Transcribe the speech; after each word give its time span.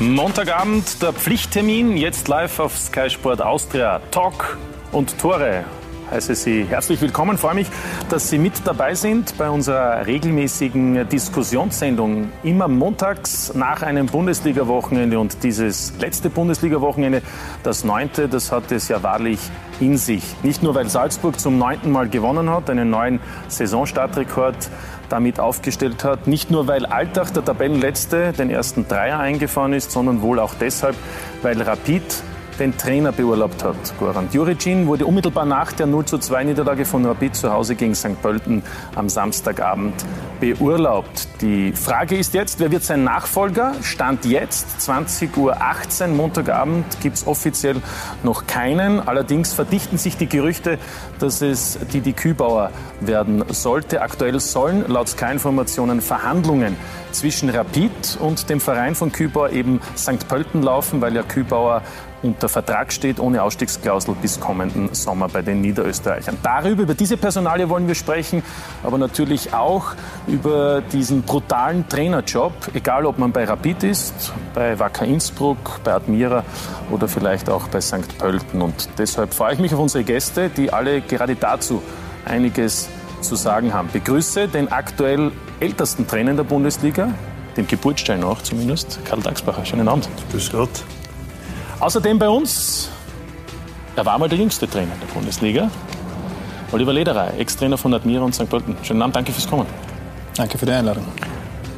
Montagabend 0.00 1.02
der 1.02 1.12
Pflichttermin, 1.12 1.96
jetzt 1.96 2.26
live 2.26 2.58
auf 2.58 2.76
Sky 2.76 3.08
Sport 3.08 3.40
Austria. 3.40 4.00
Talk 4.10 4.58
und 4.90 5.18
Tore 5.18 5.64
heiße 6.12 6.34
Sie 6.34 6.64
herzlich 6.64 7.00
willkommen. 7.00 7.38
Freue 7.38 7.54
mich, 7.54 7.68
dass 8.10 8.28
Sie 8.28 8.36
mit 8.36 8.52
dabei 8.66 8.94
sind 8.94 9.36
bei 9.38 9.48
unserer 9.48 10.04
regelmäßigen 10.06 11.08
Diskussionssendung. 11.08 12.30
Immer 12.42 12.68
montags 12.68 13.54
nach 13.54 13.82
einem 13.82 14.06
Bundesliga-Wochenende 14.06 15.18
und 15.18 15.42
dieses 15.42 15.94
letzte 15.98 16.28
Bundesliga-Wochenende, 16.28 17.22
das 17.62 17.84
neunte, 17.84 18.28
das 18.28 18.52
hat 18.52 18.70
es 18.72 18.88
ja 18.88 19.02
wahrlich 19.02 19.38
in 19.80 19.96
sich. 19.96 20.22
Nicht 20.42 20.62
nur, 20.62 20.74
weil 20.74 20.88
Salzburg 20.88 21.40
zum 21.40 21.56
neunten 21.56 21.90
Mal 21.90 22.10
gewonnen 22.10 22.50
hat, 22.50 22.68
einen 22.68 22.90
neuen 22.90 23.18
Saisonstartrekord 23.48 24.68
damit 25.12 25.38
aufgestellt 25.38 26.04
hat. 26.04 26.26
Nicht 26.26 26.50
nur, 26.50 26.66
weil 26.66 26.86
Alltag, 26.86 27.32
der 27.34 27.44
Tabellenletzte, 27.44 28.32
den 28.32 28.50
ersten 28.50 28.88
Dreier 28.88 29.18
eingefahren 29.18 29.74
ist, 29.74 29.92
sondern 29.92 30.22
wohl 30.22 30.38
auch 30.38 30.54
deshalb, 30.58 30.96
weil 31.42 31.60
Rapid 31.60 32.02
den 32.62 32.78
Trainer 32.78 33.10
beurlaubt 33.10 33.64
hat. 33.64 33.74
Goran 33.98 34.28
Djuricin 34.30 34.86
wurde 34.86 35.04
unmittelbar 35.04 35.44
nach 35.44 35.72
der 35.72 35.86
0 35.86 36.04
2 36.04 36.44
Niederlage 36.44 36.84
von 36.84 37.04
Rapid 37.04 37.34
zu 37.34 37.52
Hause 37.52 37.74
gegen 37.74 37.96
St. 37.96 38.22
Pölten 38.22 38.62
am 38.94 39.08
Samstagabend 39.08 39.94
beurlaubt. 40.38 41.26
Die 41.40 41.72
Frage 41.72 42.16
ist 42.16 42.34
jetzt, 42.34 42.60
wer 42.60 42.70
wird 42.70 42.84
sein 42.84 43.02
Nachfolger? 43.02 43.74
Stand 43.82 44.24
jetzt, 44.24 44.66
20.18 44.80 45.36
Uhr 45.38 46.08
Montagabend, 46.14 46.84
gibt 47.00 47.16
es 47.16 47.26
offiziell 47.26 47.76
noch 48.22 48.46
keinen. 48.46 49.00
Allerdings 49.00 49.52
verdichten 49.52 49.98
sich 49.98 50.16
die 50.16 50.28
Gerüchte, 50.28 50.78
dass 51.18 51.42
es 51.42 51.80
Didi 51.92 52.12
Kübauer 52.12 52.70
werden 53.00 53.42
sollte. 53.48 54.02
Aktuell 54.02 54.38
sollen 54.38 54.84
laut 54.86 55.08
Sky-Informationen 55.08 56.00
Verhandlungen 56.00 56.76
zwischen 57.10 57.50
Rapid 57.50 58.18
und 58.20 58.48
dem 58.48 58.60
Verein 58.60 58.94
von 58.94 59.10
Kübauer 59.10 59.50
eben 59.50 59.80
St. 59.96 60.28
Pölten 60.28 60.62
laufen, 60.62 61.00
weil 61.00 61.16
ja 61.16 61.24
Kübauer 61.24 61.82
unter 62.22 62.48
Vertrag 62.48 62.92
steht, 62.92 63.18
ohne 63.18 63.42
Ausstiegsklausel 63.42 64.14
bis 64.20 64.38
kommenden 64.38 64.94
Sommer 64.94 65.28
bei 65.28 65.42
den 65.42 65.60
Niederösterreichern. 65.60 66.38
Darüber, 66.42 66.82
über 66.82 66.94
diese 66.94 67.16
Personalie 67.16 67.68
wollen 67.68 67.88
wir 67.88 67.94
sprechen, 67.94 68.42
aber 68.82 68.98
natürlich 68.98 69.52
auch 69.52 69.92
über 70.26 70.80
diesen 70.80 71.22
brutalen 71.22 71.88
Trainerjob, 71.88 72.52
egal 72.74 73.06
ob 73.06 73.18
man 73.18 73.32
bei 73.32 73.44
Rapid 73.44 73.84
ist, 73.84 74.32
bei 74.54 74.78
Wacker 74.78 75.04
Innsbruck, 75.04 75.80
bei 75.84 75.92
Admira 75.92 76.44
oder 76.90 77.08
vielleicht 77.08 77.50
auch 77.50 77.68
bei 77.68 77.80
St. 77.80 78.18
Pölten. 78.18 78.62
Und 78.62 78.88
deshalb 78.98 79.34
freue 79.34 79.54
ich 79.54 79.58
mich 79.58 79.74
auf 79.74 79.80
unsere 79.80 80.04
Gäste, 80.04 80.48
die 80.48 80.72
alle 80.72 81.00
gerade 81.00 81.34
dazu 81.34 81.82
einiges 82.24 82.88
zu 83.20 83.36
sagen 83.36 83.72
haben. 83.72 83.88
Begrüße 83.92 84.48
den 84.48 84.70
aktuell 84.70 85.32
ältesten 85.60 86.06
Trainer 86.06 86.34
der 86.34 86.44
Bundesliga, 86.44 87.14
dem 87.56 87.66
Geburtsstein 87.66 88.24
auch 88.24 88.42
zumindest, 88.42 88.98
Karl 89.04 89.20
Dagsbacher. 89.20 89.64
Schönen 89.64 89.88
Abend. 89.88 90.08
Grüß 90.30 90.50
Gott. 90.52 90.70
Außerdem 91.82 92.16
bei 92.16 92.28
uns, 92.28 92.90
er 93.96 94.06
war 94.06 94.16
mal 94.16 94.28
der 94.28 94.38
jüngste 94.38 94.70
Trainer 94.70 94.92
der 95.00 95.12
Bundesliga, 95.12 95.68
Oliver 96.70 96.92
Lederer, 96.92 97.34
Ex-Trainer 97.36 97.76
von 97.76 97.92
Admira 97.92 98.22
und 98.22 98.36
St. 98.36 98.48
Pölten. 98.48 98.76
Schönen 98.84 99.02
Abend, 99.02 99.16
danke 99.16 99.32
fürs 99.32 99.48
Kommen. 99.48 99.66
Danke 100.36 100.58
für 100.58 100.64
die 100.64 100.70
Einladung. 100.70 101.04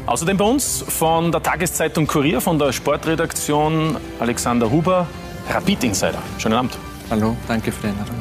Außerdem 0.04 0.36
bei 0.36 0.44
uns 0.44 0.84
von 0.86 1.32
der 1.32 1.42
Tageszeitung 1.42 2.06
Kurier, 2.06 2.42
von 2.42 2.58
der 2.58 2.72
Sportredaktion 2.72 3.96
Alexander 4.20 4.70
Huber, 4.70 5.06
Rapid 5.48 5.84
Insider. 5.84 6.18
Schönen 6.36 6.56
Abend. 6.56 6.76
Hallo, 7.08 7.34
danke 7.48 7.72
für 7.72 7.86
die 7.86 7.94
Einladung. 7.94 8.16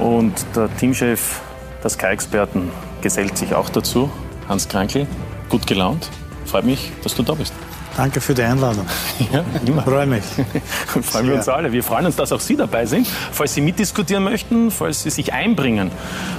Und 0.00 0.44
der 0.56 0.68
Teamchef 0.78 1.42
der 1.80 1.90
Sky-Experten 1.90 2.72
gesellt 3.02 3.38
sich 3.38 3.54
auch 3.54 3.70
dazu, 3.70 4.10
Hans 4.48 4.68
Krankel. 4.68 5.06
Gut 5.48 5.64
gelaunt. 5.68 6.08
Freut 6.44 6.64
mich, 6.64 6.90
dass 7.04 7.14
du 7.14 7.22
da 7.22 7.34
bist. 7.34 7.52
Danke 7.96 8.20
für 8.20 8.34
die 8.34 8.42
Einladung. 8.42 8.86
Ja, 9.32 9.44
immer. 9.66 9.82
Freue 9.82 10.06
mich. 10.06 10.24
freuen 11.02 11.28
wir 11.28 11.34
uns 11.34 11.48
alle. 11.48 11.72
Wir 11.72 11.82
freuen 11.82 12.06
uns, 12.06 12.16
dass 12.16 12.32
auch 12.32 12.40
Sie 12.40 12.56
dabei 12.56 12.86
sind. 12.86 13.06
Falls 13.06 13.54
Sie 13.54 13.60
mitdiskutieren 13.60 14.24
möchten, 14.24 14.70
falls 14.70 15.02
Sie 15.02 15.10
sich 15.10 15.32
einbringen 15.32 15.90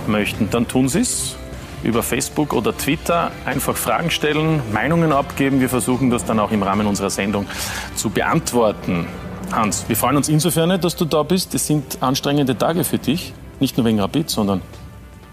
möchten, 0.08 0.50
dann 0.50 0.68
tun 0.68 0.90
Sie 0.90 1.00
es 1.00 1.36
über 1.84 2.04
Facebook 2.04 2.54
oder 2.54 2.76
Twitter. 2.76 3.32
Einfach 3.46 3.76
Fragen 3.76 4.12
stellen, 4.12 4.62
Meinungen 4.74 5.12
abgeben. 5.12 5.60
Wir 5.60 5.70
versuchen 5.70 6.10
das 6.10 6.26
dann 6.26 6.40
auch 6.40 6.52
im 6.52 6.64
Rahmen 6.64 6.88
unserer 6.88 7.10
Sendung 7.10 7.46
zu 7.96 8.10
beantworten. 8.10 9.08
Hans, 9.52 9.86
wir 9.88 9.96
freuen 9.96 10.18
uns 10.18 10.30
insofern, 10.30 10.80
dass 10.80 10.96
du 10.96 11.06
da 11.06 11.24
bist. 11.24 11.54
Es 11.54 11.68
sind 11.68 12.02
anstrengende 12.02 12.58
Tage 12.58 12.84
für 12.84 12.98
dich. 12.98 13.34
Nicht 13.60 13.78
nur 13.78 13.86
wegen 13.86 14.00
Rapid, 14.00 14.30
sondern 14.30 14.62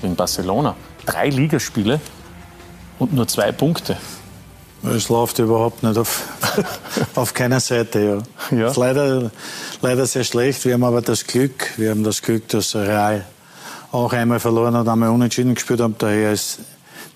wegen 0.00 0.16
Barcelona. 0.16 0.75
Drei 1.06 1.31
Ligaspiele 1.31 2.00
und 2.98 3.15
nur 3.15 3.28
zwei 3.28 3.53
Punkte. 3.53 3.97
Es 4.83 5.09
läuft 5.09 5.39
überhaupt 5.39 5.83
nicht 5.83 5.99
auf, 5.99 6.22
auf 7.15 7.34
keiner 7.34 7.61
Seite. 7.61 8.22
Ja. 8.50 8.59
ja. 8.59 8.69
Ist 8.69 8.77
leider, 8.77 9.31
leider 9.83 10.06
sehr 10.06 10.25
schlecht. 10.25 10.65
Wir 10.65 10.75
haben 10.75 10.84
aber 10.84 11.03
das 11.03 11.27
Glück, 11.27 11.72
wir 11.77 11.91
haben 11.91 12.05
das 12.05 12.22
Glück, 12.22 12.49
dass 12.49 12.77
Real 12.77 13.25
auch 13.91 14.12
einmal 14.12 14.39
verloren 14.39 14.77
hat, 14.77 14.87
einmal 14.87 15.11
unentschieden 15.11 15.55
gespielt 15.55 15.81
hat. 15.81 15.93
Daher 15.99 16.33
ist 16.33 16.61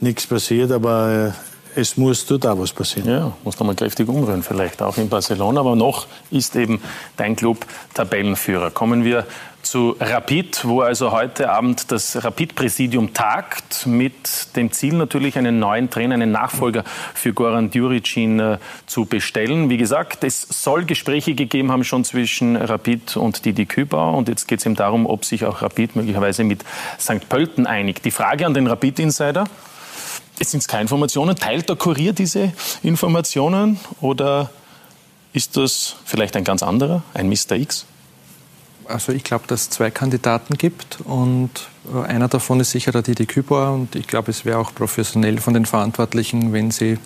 nichts 0.00 0.26
passiert, 0.26 0.72
aber 0.72 1.34
äh, 1.76 1.80
es 1.80 1.96
muss 1.96 2.26
dort 2.26 2.46
auch 2.46 2.58
was 2.58 2.72
passieren. 2.72 3.08
Ja, 3.08 3.32
muss 3.44 3.56
da 3.56 3.64
mal 3.64 3.74
kräftig 3.74 4.08
umrühren, 4.08 4.42
vielleicht 4.42 4.82
auch 4.82 4.96
in 4.98 5.08
Barcelona. 5.08 5.60
Aber 5.60 5.76
noch 5.76 6.06
ist 6.30 6.56
eben 6.56 6.80
dein 7.16 7.36
Club 7.36 7.64
Tabellenführer. 7.94 8.70
Kommen 8.70 9.04
wir 9.04 9.26
zu 9.62 9.96
Rapid, 10.00 10.64
wo 10.64 10.80
also 10.80 11.12
heute 11.12 11.50
Abend 11.50 11.90
das 11.92 12.22
Rapid-Präsidium 12.22 13.14
tagt, 13.14 13.86
mit 13.86 14.56
dem 14.56 14.72
Ziel 14.72 14.94
natürlich 14.94 15.38
einen 15.38 15.58
neuen 15.58 15.88
Trainer, 15.88 16.14
einen 16.14 16.32
Nachfolger 16.32 16.84
für 17.14 17.32
Goran 17.32 17.70
Djuricin 17.70 18.40
äh, 18.40 18.58
zu 18.86 19.04
bestellen. 19.04 19.70
Wie 19.70 19.76
gesagt, 19.76 20.24
es 20.24 20.42
soll 20.42 20.84
Gespräche 20.84 21.34
gegeben 21.34 21.70
haben 21.70 21.84
schon 21.84 22.04
zwischen 22.04 22.56
Rapid 22.56 23.16
und 23.16 23.44
Didi 23.44 23.66
Kübauer 23.66 24.16
und 24.16 24.28
jetzt 24.28 24.48
geht 24.48 24.58
es 24.58 24.66
eben 24.66 24.74
darum, 24.74 25.06
ob 25.06 25.24
sich 25.24 25.44
auch 25.44 25.62
Rapid 25.62 25.96
möglicherweise 25.96 26.44
mit 26.44 26.64
St. 26.98 27.28
Pölten 27.28 27.66
einigt. 27.66 28.04
Die 28.04 28.10
Frage 28.10 28.46
an 28.46 28.54
den 28.54 28.66
Rapid-Insider, 28.66 29.44
es 30.38 30.50
sind 30.50 30.66
keine 30.66 30.82
Informationen, 30.82 31.36
teilt 31.36 31.68
der 31.68 31.76
Kurier 31.76 32.12
diese 32.12 32.52
Informationen 32.82 33.78
oder 34.00 34.50
ist 35.32 35.56
das 35.56 35.96
vielleicht 36.04 36.36
ein 36.36 36.44
ganz 36.44 36.62
anderer, 36.62 37.02
ein 37.14 37.28
Mr. 37.28 37.52
X? 37.52 37.86
Also 38.92 39.12
ich 39.12 39.24
glaube, 39.24 39.44
dass 39.46 39.62
es 39.62 39.70
zwei 39.70 39.90
Kandidaten 39.90 40.58
gibt 40.58 40.98
und 41.04 41.50
äh, 41.92 42.06
einer 42.06 42.28
davon 42.28 42.60
ist 42.60 42.72
sicher 42.72 42.92
der 42.92 43.02
Didi 43.02 43.24
Kübauer 43.24 43.72
und 43.72 43.96
ich 43.96 44.06
glaube, 44.06 44.30
es 44.30 44.44
wäre 44.44 44.58
auch 44.58 44.74
professionell 44.74 45.38
von 45.38 45.54
den 45.54 45.64
Verantwortlichen, 45.64 46.52
wenn 46.52 46.70
sie 46.70 46.98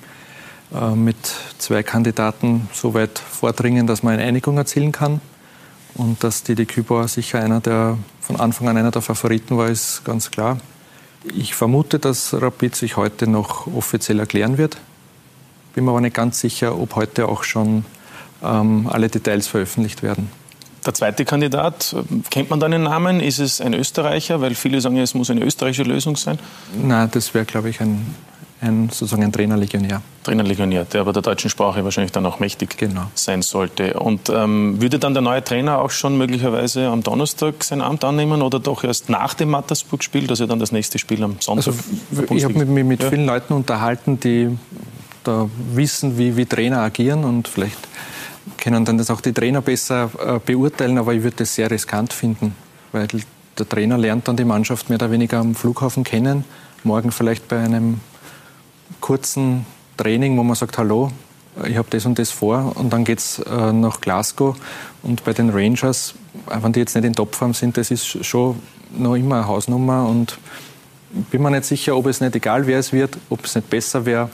äh, 0.74 0.90
mit 0.90 1.16
zwei 1.58 1.84
Kandidaten 1.84 2.68
so 2.72 2.94
weit 2.94 3.18
vordringen, 3.18 3.86
dass 3.86 4.02
man 4.02 4.14
eine 4.14 4.24
Einigung 4.24 4.58
erzielen 4.58 4.90
kann. 4.90 5.20
Und 5.94 6.24
dass 6.24 6.42
Didi 6.42 6.66
Kübauer 6.66 7.08
sicher 7.08 7.38
einer 7.38 7.60
der, 7.60 7.96
von 8.20 8.36
Anfang 8.36 8.68
an 8.68 8.76
einer 8.76 8.90
der 8.90 9.00
Favoriten 9.00 9.56
war, 9.56 9.68
ist 9.68 10.04
ganz 10.04 10.30
klar. 10.30 10.58
Ich 11.34 11.54
vermute, 11.54 11.98
dass 11.98 12.34
Rapid 12.34 12.74
sich 12.74 12.96
heute 12.96 13.28
noch 13.28 13.66
offiziell 13.68 14.18
erklären 14.18 14.58
wird. 14.58 14.76
Bin 15.74 15.84
mir 15.84 15.92
aber 15.92 16.00
nicht 16.00 16.16
ganz 16.16 16.40
sicher, 16.40 16.78
ob 16.78 16.96
heute 16.96 17.28
auch 17.28 17.44
schon 17.44 17.84
ähm, 18.42 18.88
alle 18.90 19.08
Details 19.08 19.46
veröffentlicht 19.46 20.02
werden. 20.02 20.30
Der 20.86 20.94
zweite 20.94 21.24
Kandidat, 21.24 21.96
kennt 22.30 22.48
man 22.48 22.60
da 22.60 22.66
einen 22.66 22.84
Namen? 22.84 23.18
Ist 23.18 23.40
es 23.40 23.60
ein 23.60 23.74
Österreicher? 23.74 24.40
Weil 24.40 24.54
viele 24.54 24.80
sagen, 24.80 24.96
es 24.98 25.14
muss 25.14 25.30
eine 25.30 25.42
österreichische 25.44 25.82
Lösung 25.82 26.16
sein. 26.16 26.38
Nein, 26.80 27.08
das 27.10 27.34
wäre, 27.34 27.44
glaube 27.44 27.70
ich, 27.70 27.80
ein, 27.80 28.14
ein, 28.60 28.88
sozusagen 28.90 29.24
ein 29.24 29.32
Trainerlegionär. 29.32 30.00
Trainerlegionär, 30.22 30.84
der 30.84 31.00
aber 31.00 31.12
der 31.12 31.22
deutschen 31.22 31.50
Sprache 31.50 31.82
wahrscheinlich 31.82 32.12
dann 32.12 32.24
auch 32.24 32.38
mächtig 32.38 32.78
genau. 32.78 33.10
sein 33.14 33.42
sollte. 33.42 33.94
Und 33.94 34.30
ähm, 34.30 34.80
würde 34.80 35.00
dann 35.00 35.12
der 35.12 35.22
neue 35.22 35.42
Trainer 35.42 35.80
auch 35.80 35.90
schon 35.90 36.16
möglicherweise 36.16 36.86
am 36.86 37.02
Donnerstag 37.02 37.64
sein 37.64 37.80
Amt 37.80 38.04
annehmen 38.04 38.40
oder 38.40 38.60
doch 38.60 38.84
erst 38.84 39.10
nach 39.10 39.34
dem 39.34 39.50
Mattersburg-Spiel, 39.50 40.28
dass 40.28 40.38
er 40.38 40.46
dann 40.46 40.60
das 40.60 40.70
nächste 40.70 41.00
Spiel 41.00 41.20
am 41.24 41.36
Sonntag? 41.40 41.74
Also, 42.12 42.32
ich 42.32 42.44
habe 42.44 42.64
mich 42.64 42.84
mit, 42.84 43.02
ja. 43.02 43.10
vielen 43.10 43.26
Leuten 43.26 43.54
unterhalten, 43.54 44.20
die 44.20 44.56
da 45.24 45.50
wissen, 45.74 46.16
wie, 46.16 46.36
wie 46.36 46.46
Trainer 46.46 46.78
agieren 46.78 47.24
und 47.24 47.48
vielleicht 47.48 47.88
können 48.58 48.84
dann 48.84 48.98
das 48.98 49.10
auch 49.10 49.20
die 49.20 49.32
Trainer 49.32 49.60
besser 49.60 50.10
äh, 50.18 50.38
beurteilen, 50.38 50.98
aber 50.98 51.14
ich 51.14 51.22
würde 51.22 51.36
das 51.38 51.54
sehr 51.54 51.70
riskant 51.70 52.12
finden, 52.12 52.54
weil 52.92 53.08
der 53.58 53.68
Trainer 53.68 53.98
lernt 53.98 54.28
dann 54.28 54.36
die 54.36 54.44
Mannschaft 54.44 54.88
mehr 54.88 54.96
oder 54.96 55.10
weniger 55.10 55.38
am 55.38 55.54
Flughafen 55.54 56.04
kennen, 56.04 56.44
morgen 56.84 57.10
vielleicht 57.10 57.48
bei 57.48 57.58
einem 57.58 58.00
kurzen 59.00 59.66
Training, 59.96 60.36
wo 60.36 60.42
man 60.42 60.54
sagt, 60.56 60.78
hallo, 60.78 61.10
ich 61.64 61.76
habe 61.76 61.88
das 61.90 62.04
und 62.06 62.18
das 62.18 62.30
vor. 62.30 62.72
Und 62.76 62.92
dann 62.92 63.04
geht 63.04 63.18
es 63.18 63.38
äh, 63.38 63.72
nach 63.72 64.00
Glasgow. 64.00 64.56
Und 65.02 65.24
bei 65.24 65.32
den 65.32 65.50
Rangers, 65.50 66.14
wenn 66.46 66.72
die 66.72 66.80
jetzt 66.80 66.94
nicht 66.94 67.04
in 67.04 67.14
Topform 67.14 67.54
sind, 67.54 67.76
das 67.76 67.90
ist 67.90 68.24
schon 68.24 68.60
noch 68.96 69.14
immer 69.14 69.36
eine 69.36 69.46
Hausnummer. 69.46 70.06
Und 70.06 70.38
bin 71.30 71.42
mir 71.42 71.50
nicht 71.50 71.64
sicher, 71.64 71.96
ob 71.96 72.06
es 72.06 72.20
nicht 72.20 72.36
egal 72.36 72.66
wer 72.66 72.78
es 72.78 72.92
wird, 72.92 73.16
ob 73.30 73.44
es 73.44 73.54
nicht 73.54 73.70
besser 73.70 74.04
wäre, 74.04 74.28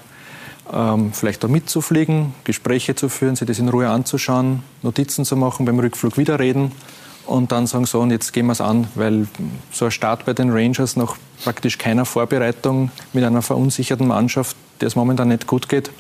ähm, 0.73 1.13
vielleicht 1.13 1.45
da 1.45 1.49
mitzufliegen, 1.49 2.35
Gespräche 2.45 2.95
zu 2.95 3.09
führen, 3.09 3.37
sich 3.37 3.47
das 3.47 3.59
in 3.59 3.69
Ruhe 3.69 3.89
anzuschauen, 3.89 4.63
Notizen 4.83 5.25
zu 5.25 5.37
machen, 5.37 5.67
beim 5.67 5.79
Rückflug 5.79 6.17
wieder 6.17 6.39
reden 6.39 6.73
und 7.27 7.53
dann 7.53 7.67
sagen, 7.67 7.87
so, 7.87 8.01
und 8.01 8.11
jetzt 8.11 8.33
gehen 8.33 8.47
wir 8.47 8.53
es 8.53 8.61
an, 8.61 8.89
weil 8.95 9.27
so 9.71 9.85
ein 9.85 9.91
Start 9.91 10.25
bei 10.25 10.33
den 10.33 10.51
Rangers 10.51 10.97
nach 10.97 11.17
praktisch 11.45 11.79
keiner 11.79 12.05
Vorbereitung 12.05 12.91
mit 13.13 13.25
einer 13.25 13.43
verunsicherten 13.43 14.07
Mannschaft, 14.07 14.57
der 14.81 14.89
es 14.89 14.97
momentan 14.97 15.29
nicht 15.29 15.47
gut 15.47 15.69
geht, 15.69 15.91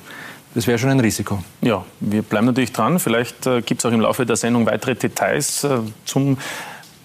das 0.54 0.66
wäre 0.66 0.78
schon 0.78 0.90
ein 0.90 1.00
Risiko. 1.00 1.42
Ja, 1.62 1.84
wir 2.00 2.22
bleiben 2.22 2.46
natürlich 2.46 2.72
dran. 2.72 2.98
Vielleicht 2.98 3.46
äh, 3.46 3.62
gibt 3.62 3.80
es 3.80 3.86
auch 3.86 3.92
im 3.92 4.00
Laufe 4.00 4.26
der 4.26 4.36
Sendung 4.36 4.66
weitere 4.66 4.94
Details 4.94 5.64
äh, 5.64 5.78
zum 6.04 6.36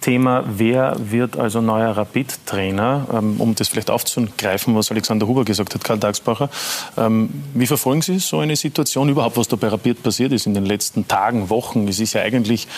Thema, 0.08 0.46
wer 0.48 0.96
wird 0.98 1.38
also 1.38 1.60
neuer 1.60 1.90
Rapid-Trainer, 1.98 3.08
ähm, 3.12 3.42
um 3.42 3.56
das 3.56 3.68
vielleicht 3.68 3.90
aufzugreifen, 3.90 4.74
was 4.74 4.90
Alexander 4.90 5.28
Huber 5.28 5.44
gesagt 5.44 5.76
hat, 5.76 5.84
Karl 5.84 5.98
Dagsbacher. 5.98 6.50
Ähm, 6.96 7.30
wie 7.54 7.68
verfolgen 7.68 8.02
Sie 8.02 8.18
so 8.20 8.40
eine 8.40 8.56
Situation 8.56 9.10
überhaupt, 9.10 9.36
was 9.36 9.50
da 9.50 9.58
bei 9.58 9.68
Rapid 9.68 10.04
passiert 10.04 10.32
ist 10.32 10.46
in 10.46 10.54
den 10.54 10.66
letzten 10.66 11.10
Tagen, 11.10 11.50
Wochen? 11.50 11.90
Es 11.90 12.00
ist 12.00 12.14
ja 12.14 12.22
eigentlich 12.22 12.70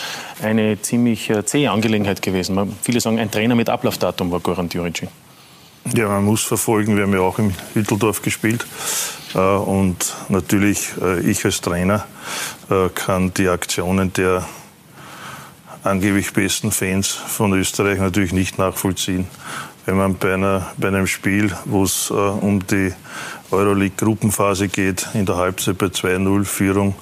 eine 0.41 0.81
ziemlich 0.81 1.29
äh, 1.29 1.45
zähe 1.45 1.69
Angelegenheit 1.69 2.23
gewesen. 2.23 2.75
Viele 2.81 2.99
sagen, 2.99 3.19
ein 3.19 3.29
Trainer 3.29 3.53
mit 3.53 3.69
Ablaufdatum 3.69 4.31
war 4.31 4.39
Goran 4.39 4.67
Djuricin. 4.67 5.09
Ja, 5.93 6.07
man 6.07 6.25
muss 6.25 6.41
verfolgen. 6.41 6.95
Wir 6.95 7.03
haben 7.03 7.13
ja 7.13 7.21
auch 7.21 7.37
im 7.37 7.53
Hütteldorf 7.75 8.23
gespielt. 8.23 8.65
Äh, 9.35 9.37
und 9.37 10.15
natürlich, 10.29 10.93
äh, 10.99 11.19
ich 11.19 11.45
als 11.45 11.61
Trainer 11.61 12.05
kann 12.93 13.33
die 13.33 13.47
Aktionen 13.47 14.13
der 14.13 14.45
angeblich 15.83 16.33
besten 16.33 16.71
Fans 16.71 17.07
von 17.07 17.53
Österreich 17.53 17.99
natürlich 17.99 18.33
nicht 18.33 18.57
nachvollziehen. 18.57 19.27
Wenn 19.85 19.97
man 19.97 20.15
bei, 20.15 20.33
einer, 20.33 20.67
bei 20.77 20.89
einem 20.89 21.07
Spiel, 21.07 21.55
wo 21.65 21.83
es 21.83 22.09
äh, 22.09 22.13
um 22.13 22.65
die 22.67 22.93
Euroleague-Gruppenphase 23.51 24.67
geht, 24.67 25.07
in 25.13 25.25
der 25.25 25.37
Halbzeit 25.37 25.77
bei 25.77 25.87
2-0 25.87 26.45
Führung 26.45 26.95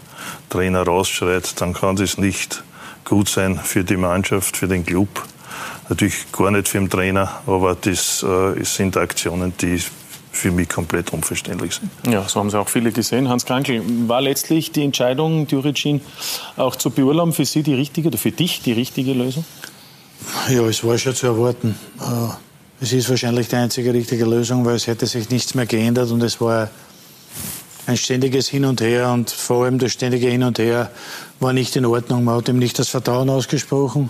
Trainer 0.49 0.83
rausschreit, 0.83 1.59
dann 1.59 1.73
kann 1.73 1.95
das 1.95 2.17
nicht 2.17 2.63
gut 3.03 3.29
sein 3.29 3.59
für 3.59 3.83
die 3.83 3.97
Mannschaft, 3.97 4.57
für 4.57 4.67
den 4.67 4.85
Club. 4.85 5.23
Natürlich 5.89 6.31
gar 6.31 6.51
nicht 6.51 6.67
für 6.67 6.79
den 6.79 6.89
Trainer, 6.89 7.41
aber 7.45 7.75
das 7.75 8.23
äh, 8.23 8.63
sind 8.63 8.97
Aktionen, 8.97 9.53
die 9.59 9.81
für 10.37 10.51
mich 10.51 10.69
komplett 10.69 11.11
unverständlich 11.11 11.75
sind. 11.75 11.89
Ja, 12.11 12.27
so 12.27 12.39
haben 12.39 12.49
sie 12.49 12.59
auch 12.59 12.69
viele 12.69 12.91
gesehen. 12.91 13.27
Hans 13.27 13.45
Krankel, 13.45 13.81
war 14.07 14.21
letztlich 14.21 14.71
die 14.71 14.83
Entscheidung, 14.83 15.47
Djuricin 15.47 16.01
auch 16.55 16.75
zu 16.75 16.91
beurlauben, 16.91 17.33
für 17.33 17.45
Sie 17.45 17.63
die 17.63 17.73
richtige 17.73 18.07
oder 18.09 18.17
für 18.17 18.31
dich 18.31 18.61
die 18.61 18.73
richtige 18.73 19.13
Lösung? 19.13 19.43
Ja, 20.49 20.61
es 20.67 20.83
war 20.83 20.97
schon 20.97 21.15
zu 21.15 21.27
erwarten. 21.27 21.77
Äh, 21.99 22.83
es 22.83 22.93
ist 22.93 23.09
wahrscheinlich 23.09 23.47
die 23.47 23.55
einzige 23.55 23.93
richtige 23.93 24.25
Lösung, 24.25 24.65
weil 24.65 24.75
es 24.75 24.87
hätte 24.87 25.07
sich 25.07 25.29
nichts 25.29 25.55
mehr 25.55 25.65
geändert 25.65 26.11
und 26.11 26.21
es 26.21 26.39
war 26.39 26.69
ein 27.87 27.97
ständiges 27.97 28.47
Hin 28.47 28.65
und 28.65 28.81
Her 28.81 29.11
und 29.11 29.31
vor 29.31 29.65
allem 29.65 29.79
das 29.79 29.93
ständige 29.93 30.27
Hin 30.27 30.43
und 30.43 30.59
Her 30.59 30.91
war 31.39 31.53
nicht 31.53 31.75
in 31.75 31.85
Ordnung. 31.85 32.23
Man 32.23 32.35
hat 32.35 32.49
ihm 32.49 32.59
nicht 32.59 32.77
das 32.77 32.89
Vertrauen 32.89 33.29
ausgesprochen. 33.29 34.09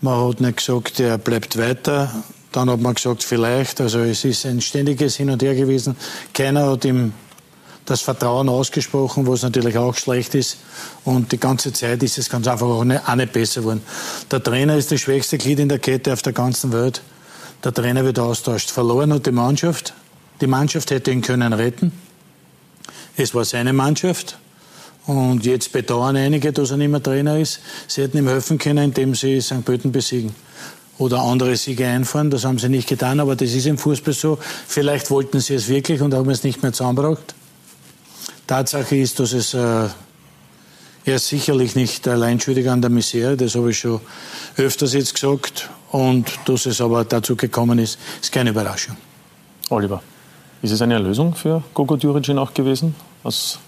Man 0.00 0.28
hat 0.28 0.40
nicht 0.40 0.58
gesagt, 0.58 1.00
er 1.00 1.18
bleibt 1.18 1.58
weiter. 1.58 2.24
Dann 2.54 2.70
hat 2.70 2.80
man 2.80 2.94
gesagt, 2.94 3.24
vielleicht. 3.24 3.80
Also 3.80 3.98
es 3.98 4.24
ist 4.24 4.46
ein 4.46 4.60
ständiges 4.60 5.16
Hin 5.16 5.28
und 5.28 5.42
Her 5.42 5.56
gewesen. 5.56 5.96
Keiner 6.32 6.70
hat 6.70 6.84
ihm 6.84 7.12
das 7.84 8.00
Vertrauen 8.00 8.48
ausgesprochen, 8.48 9.26
was 9.26 9.42
natürlich 9.42 9.76
auch 9.76 9.96
schlecht 9.96 10.36
ist. 10.36 10.58
Und 11.04 11.32
die 11.32 11.40
ganze 11.40 11.72
Zeit 11.72 12.00
ist 12.04 12.16
es 12.16 12.30
ganz 12.30 12.46
einfach 12.46 12.68
auch 12.68 12.84
nicht, 12.84 13.08
auch 13.08 13.16
nicht 13.16 13.32
besser 13.32 13.62
geworden. 13.62 13.82
Der 14.30 14.40
Trainer 14.40 14.76
ist 14.76 14.92
das 14.92 15.00
schwächste 15.00 15.36
Glied 15.36 15.58
in 15.58 15.68
der 15.68 15.80
Kette 15.80 16.12
auf 16.12 16.22
der 16.22 16.32
ganzen 16.32 16.72
Welt. 16.72 17.02
Der 17.64 17.74
Trainer 17.74 18.04
wird 18.04 18.20
austauscht. 18.20 18.70
Verloren 18.70 19.12
hat 19.12 19.26
die 19.26 19.32
Mannschaft. 19.32 19.92
Die 20.40 20.46
Mannschaft 20.46 20.92
hätte 20.92 21.10
ihn 21.10 21.22
können 21.22 21.52
retten. 21.52 21.90
Es 23.16 23.34
war 23.34 23.44
seine 23.44 23.72
Mannschaft. 23.72 24.38
Und 25.06 25.44
jetzt 25.44 25.72
bedauern 25.72 26.14
einige, 26.14 26.52
dass 26.52 26.70
er 26.70 26.76
nicht 26.76 26.88
mehr 26.88 27.02
Trainer 27.02 27.36
ist. 27.36 27.58
Sie 27.88 28.00
hätten 28.00 28.16
ihm 28.16 28.28
helfen 28.28 28.58
können, 28.58 28.84
indem 28.84 29.16
sie 29.16 29.40
St. 29.40 29.64
Pölten 29.64 29.90
besiegen 29.90 30.36
oder 30.98 31.22
andere 31.22 31.56
Siege 31.56 31.86
einfahren. 31.86 32.30
Das 32.30 32.44
haben 32.44 32.58
sie 32.58 32.68
nicht 32.68 32.88
getan, 32.88 33.20
aber 33.20 33.36
das 33.36 33.50
ist 33.52 33.66
im 33.66 33.78
Fußball 33.78 34.14
so. 34.14 34.38
Vielleicht 34.66 35.10
wollten 35.10 35.40
sie 35.40 35.54
es 35.54 35.68
wirklich 35.68 36.00
und 36.00 36.14
haben 36.14 36.30
es 36.30 36.44
nicht 36.44 36.62
mehr 36.62 36.72
zusammengebracht. 36.72 37.34
Tatsache 38.46 38.96
ist, 38.96 39.18
dass 39.20 39.32
es 39.32 39.54
äh, 39.54 39.88
er 41.06 41.16
ist 41.16 41.28
sicherlich 41.28 41.76
nicht 41.76 42.08
allein 42.08 42.40
schuldig 42.40 42.70
an 42.70 42.80
der 42.80 42.90
Misere, 42.90 43.36
das 43.36 43.54
habe 43.54 43.70
ich 43.70 43.78
schon 43.78 44.00
öfters 44.56 44.94
jetzt 44.94 45.12
gesagt. 45.12 45.68
Und 45.90 46.30
dass 46.46 46.64
es 46.64 46.80
aber 46.80 47.04
dazu 47.04 47.36
gekommen 47.36 47.78
ist, 47.78 47.98
ist 48.22 48.32
keine 48.32 48.50
Überraschung. 48.50 48.96
Oliver, 49.68 50.02
ist 50.62 50.70
es 50.70 50.80
eine 50.80 50.98
Lösung 50.98 51.34
für 51.34 51.62
Gogo 51.74 51.96
Djuricin 51.96 52.38
auch 52.38 52.54
gewesen, 52.54 52.94
aus 53.22 53.58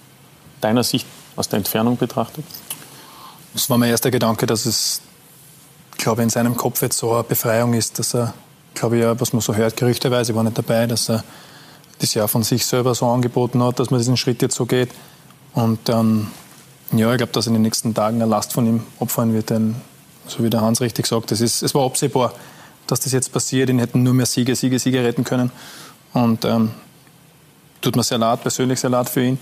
deiner 0.62 0.82
Sicht, 0.82 1.06
aus 1.36 1.48
der 1.48 1.58
Entfernung 1.58 1.98
betrachtet? 1.98 2.44
Das 3.52 3.68
war 3.68 3.76
mein 3.76 3.90
erster 3.90 4.10
Gedanke, 4.10 4.46
dass 4.46 4.64
es 4.64 5.02
glaube, 5.96 6.22
in 6.22 6.30
seinem 6.30 6.56
Kopf 6.56 6.82
jetzt 6.82 6.98
so 6.98 7.12
eine 7.14 7.22
Befreiung 7.22 7.74
ist, 7.74 7.98
dass 7.98 8.14
er, 8.14 8.34
glaube 8.74 8.96
ich, 8.96 9.02
ja, 9.02 9.18
was 9.18 9.32
man 9.32 9.42
so 9.42 9.54
hört, 9.54 9.76
gerüchteweise, 9.76 10.32
ich 10.32 10.36
war 10.36 10.44
nicht 10.44 10.58
dabei, 10.58 10.86
dass 10.86 11.08
er 11.08 11.24
das 11.98 12.14
ja 12.14 12.26
von 12.26 12.42
sich 12.42 12.66
selber 12.66 12.94
so 12.94 13.06
angeboten 13.06 13.62
hat, 13.62 13.78
dass 13.78 13.90
man 13.90 13.98
diesen 13.98 14.16
Schritt 14.16 14.42
jetzt 14.42 14.56
so 14.56 14.66
geht. 14.66 14.90
Und 15.54 15.78
dann, 15.88 16.30
ja, 16.92 17.10
ich 17.10 17.16
glaube, 17.16 17.32
dass 17.32 17.46
in 17.46 17.54
den 17.54 17.62
nächsten 17.62 17.94
Tagen 17.94 18.20
eine 18.20 18.30
Last 18.30 18.52
von 18.52 18.66
ihm 18.66 18.82
abfallen 19.00 19.32
wird. 19.32 19.50
Denn, 19.50 19.76
so 20.26 20.42
wie 20.42 20.50
der 20.50 20.60
Hans 20.60 20.80
richtig 20.80 21.06
sagt, 21.06 21.30
das 21.30 21.40
ist, 21.40 21.62
es 21.62 21.74
war 21.74 21.86
absehbar, 21.86 22.34
dass 22.86 23.00
das 23.00 23.12
jetzt 23.12 23.32
passiert. 23.32 23.70
Ihn 23.70 23.78
hätten 23.78 24.02
nur 24.02 24.12
mehr 24.12 24.26
Siege, 24.26 24.54
Siege, 24.54 24.78
Siege 24.78 25.02
retten 25.02 25.24
können. 25.24 25.50
Und 26.12 26.44
ähm, 26.44 26.72
tut 27.80 27.96
mir 27.96 28.02
sehr 28.02 28.18
leid, 28.18 28.42
persönlich 28.42 28.80
sehr 28.80 28.90
leid 28.90 29.08
für 29.08 29.22
ihn. 29.22 29.38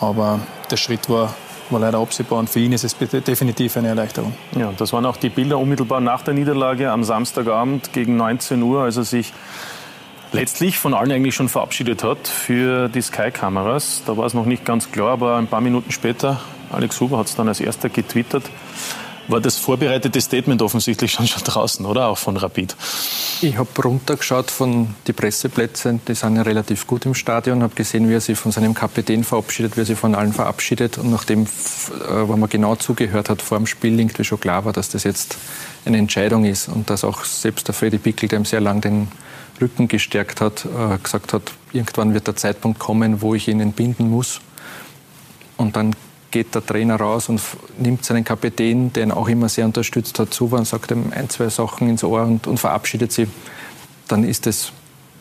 Aber 0.00 0.40
der 0.70 0.76
Schritt 0.76 1.08
war 1.08 1.34
war 1.70 1.80
leider 1.80 1.98
absehbar 1.98 2.38
und 2.38 2.50
für 2.50 2.60
ihn 2.60 2.72
ist 2.72 2.84
es 2.84 2.96
definitiv 2.96 3.76
eine 3.76 3.88
Erleichterung. 3.88 4.34
Ja, 4.58 4.72
das 4.76 4.92
waren 4.92 5.06
auch 5.06 5.16
die 5.16 5.30
Bilder 5.30 5.58
unmittelbar 5.58 6.00
nach 6.00 6.22
der 6.22 6.34
Niederlage 6.34 6.90
am 6.90 7.04
Samstagabend 7.04 7.92
gegen 7.92 8.16
19 8.16 8.62
Uhr, 8.62 8.82
als 8.82 8.96
er 8.96 9.04
sich 9.04 9.32
letztlich 10.32 10.78
von 10.78 10.94
allen 10.94 11.12
eigentlich 11.12 11.34
schon 11.34 11.48
verabschiedet 11.48 12.02
hat 12.02 12.28
für 12.28 12.88
die 12.88 13.00
Sky-Kameras. 13.00 14.02
Da 14.04 14.16
war 14.16 14.26
es 14.26 14.34
noch 14.34 14.46
nicht 14.46 14.64
ganz 14.64 14.90
klar, 14.90 15.10
aber 15.12 15.36
ein 15.36 15.46
paar 15.46 15.60
Minuten 15.60 15.92
später, 15.92 16.40
Alex 16.72 17.00
Huber 17.00 17.18
hat 17.18 17.26
es 17.26 17.36
dann 17.36 17.48
als 17.48 17.60
erster 17.60 17.88
getwittert, 17.88 18.44
war 19.28 19.40
das 19.40 19.56
vorbereitete 19.56 20.20
Statement 20.20 20.60
offensichtlich 20.62 21.12
schon, 21.12 21.26
schon 21.26 21.42
draußen, 21.42 21.84
oder? 21.86 22.08
Auch 22.08 22.18
von 22.18 22.36
Rapid. 22.36 22.76
Ich 23.40 23.56
habe 23.56 23.68
runtergeschaut 23.82 24.50
von 24.50 24.94
den 25.06 25.14
Presseplätzen, 25.14 26.00
die 26.06 26.14
sind 26.14 26.36
ja 26.36 26.42
relativ 26.42 26.86
gut 26.86 27.06
im 27.06 27.14
Stadion, 27.14 27.62
habe 27.62 27.74
gesehen, 27.74 28.08
wie 28.08 28.14
er 28.14 28.20
sich 28.20 28.38
von 28.38 28.52
seinem 28.52 28.74
Kapitän 28.74 29.24
verabschiedet, 29.24 29.76
wie 29.76 29.82
er 29.82 29.86
sich 29.86 29.98
von 29.98 30.14
allen 30.14 30.32
verabschiedet. 30.32 30.98
Und 30.98 31.10
nachdem, 31.10 31.42
äh, 31.44 32.28
wenn 32.28 32.38
man 32.38 32.48
genau 32.48 32.76
zugehört 32.76 33.30
hat 33.30 33.42
vor 33.42 33.58
dem 33.58 33.66
Spiel, 33.66 33.98
irgendwie 33.98 34.24
schon 34.24 34.40
klar 34.40 34.64
war, 34.64 34.72
dass 34.72 34.90
das 34.90 35.04
jetzt 35.04 35.36
eine 35.84 35.98
Entscheidung 35.98 36.44
ist 36.44 36.68
und 36.68 36.90
dass 36.90 37.04
auch 37.04 37.24
selbst 37.24 37.68
der 37.68 37.74
Freddy 37.74 37.98
Pickel, 37.98 38.28
der 38.28 38.40
ihm 38.40 38.44
sehr 38.44 38.60
lang 38.60 38.80
den 38.80 39.08
Rücken 39.60 39.88
gestärkt 39.88 40.40
hat, 40.40 40.64
äh, 40.64 40.98
gesagt 41.02 41.32
hat, 41.32 41.52
irgendwann 41.72 42.14
wird 42.14 42.26
der 42.26 42.36
Zeitpunkt 42.36 42.78
kommen, 42.78 43.22
wo 43.22 43.34
ich 43.34 43.48
ihn 43.48 43.60
entbinden 43.60 44.10
muss. 44.10 44.40
Und 45.56 45.76
dann 45.76 45.94
geht 46.34 46.52
der 46.52 46.66
Trainer 46.66 46.96
raus 46.96 47.28
und 47.28 47.40
nimmt 47.78 48.04
seinen 48.04 48.24
Kapitän, 48.24 48.92
der 48.92 49.04
ihn 49.04 49.12
auch 49.12 49.28
immer 49.28 49.48
sehr 49.48 49.64
unterstützt 49.66 50.18
hat, 50.18 50.34
zu 50.34 50.46
und 50.46 50.66
sagt 50.66 50.90
ihm 50.90 51.12
ein, 51.14 51.30
zwei 51.30 51.48
Sachen 51.48 51.88
ins 51.88 52.02
Ohr 52.02 52.22
und, 52.22 52.48
und 52.48 52.58
verabschiedet 52.58 53.12
sie, 53.12 53.28
dann 54.08 54.24
ist 54.24 54.44
das, 54.46 54.72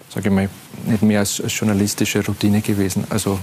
sage 0.10 0.29
ich 0.29 0.34
mal, 0.34 0.50
nicht 0.88 1.03
mehr 1.03 1.20
als, 1.20 1.39
als 1.39 1.58
journalistische 1.58 2.25
Routine 2.25 2.62
gewesen. 2.62 3.05
Also 3.12 3.38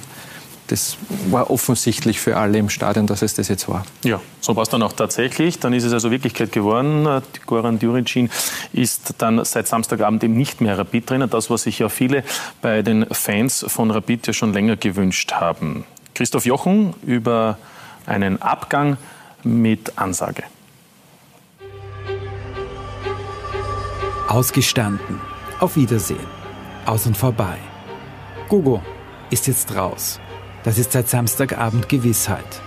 das 0.66 0.96
war 1.30 1.48
offensichtlich 1.48 2.18
für 2.18 2.36
alle 2.36 2.58
im 2.58 2.70
Stadion, 2.70 3.06
dass 3.06 3.22
es 3.22 3.34
das 3.34 3.46
jetzt 3.46 3.68
war. 3.68 3.86
Ja, 4.02 4.20
so 4.40 4.56
war 4.56 4.64
es 4.64 4.68
dann 4.68 4.82
auch 4.82 4.92
tatsächlich. 4.92 5.60
Dann 5.60 5.72
ist 5.72 5.84
es 5.84 5.92
also 5.92 6.10
Wirklichkeit 6.10 6.50
geworden. 6.50 7.22
Goran 7.46 7.78
Djuricin 7.78 8.30
ist 8.72 9.14
dann 9.18 9.44
seit 9.44 9.68
Samstagabend 9.68 10.24
eben 10.24 10.36
nicht 10.36 10.60
mehr 10.60 10.76
Rapid-Trainer. 10.76 11.28
Das, 11.28 11.50
was 11.50 11.62
sich 11.62 11.78
ja 11.78 11.88
viele 11.88 12.24
bei 12.62 12.82
den 12.82 13.06
Fans 13.12 13.64
von 13.68 13.92
Rapid 13.92 14.26
ja 14.26 14.32
schon 14.32 14.52
länger 14.52 14.76
gewünscht 14.76 15.34
haben. 15.34 15.84
Christoph 16.20 16.44
Jochen 16.44 16.92
über 17.06 17.56
einen 18.04 18.42
Abgang 18.42 18.98
mit 19.42 19.96
Ansage. 19.96 20.42
Ausgestanden. 24.28 25.18
Auf 25.60 25.76
Wiedersehen. 25.76 26.26
Aus 26.84 27.06
und 27.06 27.16
vorbei. 27.16 27.56
Gogo 28.50 28.82
ist 29.30 29.46
jetzt 29.46 29.74
raus. 29.74 30.20
Das 30.62 30.76
ist 30.76 30.92
seit 30.92 31.08
Samstagabend 31.08 31.88
Gewissheit. 31.88 32.60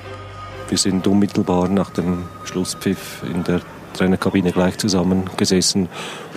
Wir 0.69 0.79
sind 0.79 1.05
unmittelbar 1.05 1.67
nach 1.67 1.91
dem 1.91 2.23
Schlusspfiff 2.45 3.21
in 3.21 3.43
der 3.43 3.61
Trainerkabine 3.93 4.51
gleich 4.51 4.79
zusammengesessen 4.79 5.89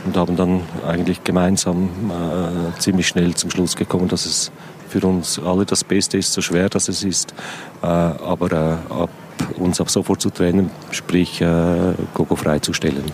und 0.04 0.18
haben 0.18 0.36
dann 0.36 0.60
eigentlich 0.86 1.24
gemeinsam 1.24 1.88
äh, 2.10 2.78
ziemlich 2.78 3.08
schnell 3.08 3.34
zum 3.34 3.50
Schluss 3.50 3.74
gekommen, 3.74 4.08
dass 4.08 4.26
es 4.26 4.52
für 4.88 5.06
uns 5.06 5.38
alle 5.38 5.64
das 5.64 5.84
Beste 5.84 6.18
ist, 6.18 6.32
so 6.32 6.40
schwer 6.40 6.68
das 6.68 6.88
es 6.88 7.04
ist. 7.04 7.34
Äh, 7.82 7.86
aber 7.86 8.52
äh, 8.52 8.92
ab, 8.92 9.10
uns 9.58 9.80
ab 9.80 9.90
sofort 9.90 10.20
zu 10.20 10.30
trennen, 10.30 10.70
sprich 10.90 11.40
äh, 11.40 11.94
Gogo 12.14 12.36
freizustellen. 12.36 13.04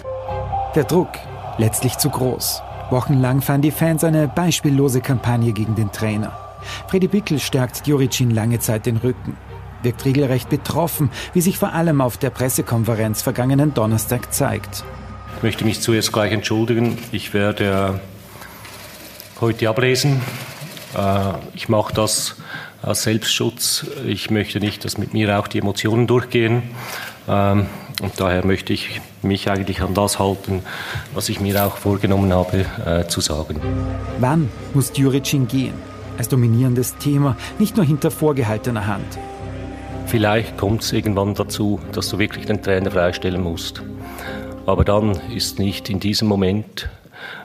Der 0.75 0.85
Druck 0.85 1.11
letztlich 1.59 1.99
zu 1.99 2.11
groß. 2.11 2.63
Wochenlang 2.91 3.41
fanden 3.41 3.63
die 3.63 3.71
Fans 3.71 4.05
eine 4.05 4.29
beispiellose 4.29 5.01
Kampagne 5.01 5.53
gegen 5.53 5.75
den 5.75 5.93
Trainer. 5.93 6.33
Freddy 6.89 7.09
Bickel 7.09 7.39
stärkt 7.41 7.87
Juricin 7.87 8.31
lange 8.31 8.59
Zeit 8.59 8.87
den 8.87 8.99
Rücken. 8.99 9.37
Wirkt 9.83 10.05
regelrecht 10.05 10.49
betroffen, 10.49 11.11
wie 11.33 11.41
sich 11.41 11.59
vor 11.59 11.73
allem 11.73 12.01
auf 12.01 12.17
der 12.17 12.31
Pressekonferenz 12.31 13.23
vergangenen 13.23 13.75
Donnerstag 13.75 14.33
zeigt. 14.33 14.85
Ich 15.39 15.43
möchte 15.43 15.65
mich 15.65 15.81
zuerst 15.81 16.13
gleich 16.13 16.33
entschuldigen. 16.33 16.99
Ich 17.11 17.35
werde 17.35 18.01
heute 19.41 19.69
ablesen. 19.69 20.21
Äh, 20.97 21.33
ich 21.55 21.69
mache 21.69 21.95
das 21.95 22.37
aus 22.83 23.03
Selbstschutz. 23.03 23.87
Ich 24.07 24.31
möchte 24.31 24.61
nicht, 24.61 24.85
dass 24.85 24.99
mit 24.99 25.15
mir 25.15 25.39
auch 25.39 25.49
die 25.49 25.59
Emotionen 25.59 26.07
durchgehen. 26.07 26.63
Ähm, 27.29 27.67
und 28.03 28.13
daher 28.19 28.45
möchte 28.45 28.73
ich 28.73 29.01
mich 29.23 29.49
eigentlich 29.49 29.81
an 29.81 29.95
das 29.95 30.19
halten, 30.19 30.63
was 31.15 31.29
ich 31.29 31.41
mir 31.41 31.65
auch 31.65 31.77
vorgenommen 31.77 32.33
habe 32.33 32.65
äh, 32.85 33.07
zu 33.07 33.21
sagen. 33.21 33.61
Wann 34.19 34.49
muss 34.75 34.93
Djuricin 34.93 35.47
gehen? 35.47 35.75
Als 36.19 36.29
dominierendes 36.29 36.97
Thema, 36.99 37.37
nicht 37.59 37.77
nur 37.77 37.87
hinter 37.87 38.11
vorgehaltener 38.11 38.87
Hand. 38.87 39.19
Vielleicht 40.07 40.59
kommt 40.59 40.83
es 40.83 40.93
irgendwann 40.93 41.35
dazu, 41.35 41.81
dass 41.93 42.09
du 42.11 42.19
wirklich 42.19 42.47
den 42.47 42.63
Trainer 42.63 42.91
freistellen 42.91 43.43
musst. 43.43 43.83
Aber 44.67 44.85
dann 44.85 45.13
ist 45.31 45.59
nicht 45.59 45.89
in 45.89 46.01
diesem 46.01 46.29
Moment, 46.29 46.89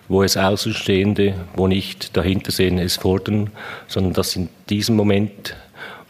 wo 0.07 0.23
es 0.23 0.37
Außenstehende, 0.37 1.35
wo 1.55 1.67
nicht 1.67 2.15
dahinter 2.15 2.51
sehen, 2.51 2.77
es 2.77 2.97
fordern, 2.97 3.49
sondern 3.87 4.13
dass 4.13 4.35
in 4.35 4.49
diesem 4.69 4.95
Moment 4.95 5.55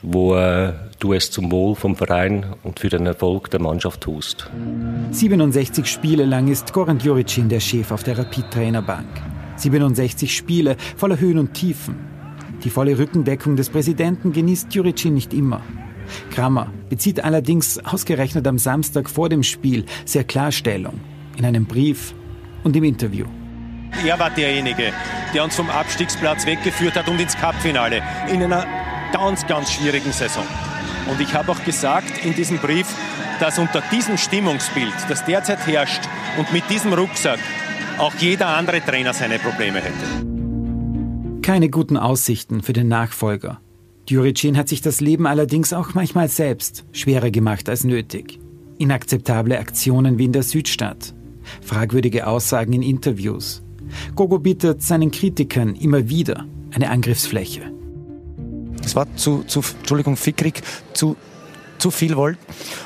wo 0.01 0.35
äh, 0.35 0.73
du 0.99 1.13
es 1.13 1.31
zum 1.31 1.51
Wohl 1.51 1.75
vom 1.75 1.95
Verein 1.95 2.45
und 2.63 2.79
für 2.79 2.89
den 2.89 3.05
Erfolg 3.05 3.49
der 3.51 3.61
Mannschaft 3.61 4.01
tust. 4.01 4.49
67 5.11 5.87
Spiele 5.87 6.25
lang 6.25 6.47
ist 6.47 6.73
Goran 6.73 6.99
Juricin 6.99 7.49
der 7.49 7.59
Chef 7.59 7.91
auf 7.91 8.03
der 8.03 8.17
Rapid-Trainerbank. 8.17 9.07
67 9.55 10.35
Spiele 10.35 10.77
voller 10.95 11.19
Höhen 11.19 11.39
und 11.39 11.53
Tiefen. 11.53 11.95
Die 12.63 12.69
volle 12.69 12.97
Rückendeckung 12.97 13.55
des 13.55 13.69
Präsidenten 13.69 14.33
genießt 14.33 14.73
Juricin 14.73 15.13
nicht 15.13 15.33
immer. 15.33 15.61
Kramer 16.31 16.71
bezieht 16.89 17.23
allerdings 17.23 17.79
ausgerechnet 17.79 18.47
am 18.47 18.57
Samstag 18.57 19.09
vor 19.09 19.29
dem 19.29 19.43
Spiel 19.43 19.85
sehr 20.05 20.23
Klarstellung 20.23 20.99
in 21.37 21.45
einem 21.45 21.65
Brief 21.65 22.13
und 22.63 22.75
im 22.75 22.83
Interview. 22.83 23.25
Er 24.05 24.19
war 24.19 24.29
derjenige, 24.29 24.93
der 25.33 25.43
uns 25.43 25.55
vom 25.55 25.69
Abstiegsplatz 25.69 26.45
weggeführt 26.45 26.95
hat 26.95 27.07
und 27.07 27.19
ins 27.19 27.35
Cupfinale 27.37 28.01
in 28.31 28.43
einer 28.43 28.65
ganz, 29.11 29.45
ganz 29.47 29.71
schwierigen 29.71 30.11
Saison. 30.11 30.45
Und 31.09 31.21
ich 31.21 31.33
habe 31.33 31.51
auch 31.51 31.63
gesagt 31.63 32.23
in 32.23 32.33
diesem 32.35 32.57
Brief, 32.57 32.87
dass 33.39 33.59
unter 33.59 33.81
diesem 33.91 34.17
Stimmungsbild, 34.17 34.93
das 35.09 35.23
derzeit 35.25 35.65
herrscht 35.65 36.01
und 36.37 36.51
mit 36.51 36.63
diesem 36.69 36.93
Rucksack 36.93 37.39
auch 37.97 38.13
jeder 38.15 38.47
andere 38.47 38.81
Trainer 38.81 39.13
seine 39.13 39.39
Probleme 39.39 39.79
hätte. 39.79 41.41
Keine 41.41 41.69
guten 41.69 41.97
Aussichten 41.97 42.61
für 42.61 42.73
den 42.73 42.87
Nachfolger. 42.87 43.59
Djuricin 44.09 44.57
hat 44.57 44.69
sich 44.69 44.81
das 44.81 45.01
Leben 45.01 45.25
allerdings 45.25 45.73
auch 45.73 45.93
manchmal 45.93 46.29
selbst 46.29 46.85
schwerer 46.91 47.31
gemacht 47.31 47.69
als 47.69 47.83
nötig. 47.83 48.39
Inakzeptable 48.77 49.57
Aktionen 49.57 50.17
wie 50.17 50.25
in 50.25 50.33
der 50.33 50.43
Südstadt, 50.43 51.13
fragwürdige 51.61 52.27
Aussagen 52.27 52.73
in 52.73 52.81
Interviews. 52.81 53.63
Gogo 54.15 54.39
bietet 54.39 54.81
seinen 54.83 55.11
Kritikern 55.11 55.75
immer 55.75 56.09
wieder 56.09 56.45
eine 56.73 56.89
Angriffsfläche. 56.89 57.71
Es 58.83 58.95
war 58.95 59.07
zu, 59.15 59.43
zu 59.43 59.61
Entschuldigung, 59.79 60.15
fickrig, 60.15 60.61
zu, 60.93 61.17
zu 61.77 61.91
viel 61.91 62.15
wollt. 62.15 62.37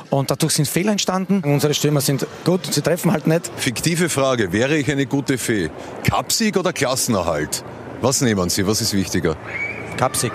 Und 0.09 0.31
dadurch 0.31 0.53
sind 0.53 0.67
Fehler 0.67 0.91
entstanden. 0.91 1.41
Unsere 1.45 1.73
Stürmer 1.73 2.01
sind 2.01 2.25
gut, 2.43 2.65
sie 2.65 2.81
treffen 2.81 3.11
halt 3.11 3.27
nicht. 3.27 3.51
Fiktive 3.55 4.09
Frage, 4.09 4.51
wäre 4.51 4.77
ich 4.77 4.91
eine 4.91 5.05
gute 5.05 5.37
Fee? 5.37 5.69
Cupsieg 6.09 6.57
oder 6.57 6.73
Klassenerhalt? 6.73 7.63
Was 8.01 8.21
nehmen 8.21 8.49
Sie, 8.49 8.65
was 8.65 8.81
ist 8.81 8.93
wichtiger? 8.93 9.37
Cupsieg. 9.97 10.33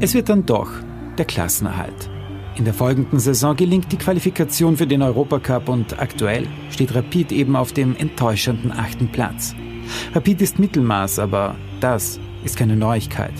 Es 0.00 0.12
wird 0.12 0.28
dann 0.28 0.44
doch 0.44 0.70
der 1.16 1.24
Klassenerhalt. 1.24 2.10
In 2.58 2.64
der 2.64 2.74
folgenden 2.74 3.20
Saison 3.20 3.54
gelingt 3.54 3.92
die 3.92 3.96
Qualifikation 3.96 4.76
für 4.76 4.88
den 4.88 5.00
Europacup 5.00 5.68
und 5.68 6.00
aktuell 6.00 6.48
steht 6.72 6.92
Rapid 6.92 7.30
eben 7.30 7.54
auf 7.54 7.72
dem 7.72 7.94
enttäuschenden 7.94 8.72
achten 8.72 9.12
Platz. 9.12 9.54
Rapid 10.12 10.42
ist 10.42 10.58
Mittelmaß, 10.58 11.20
aber 11.20 11.54
das 11.78 12.18
ist 12.42 12.56
keine 12.56 12.74
Neuigkeit. 12.74 13.32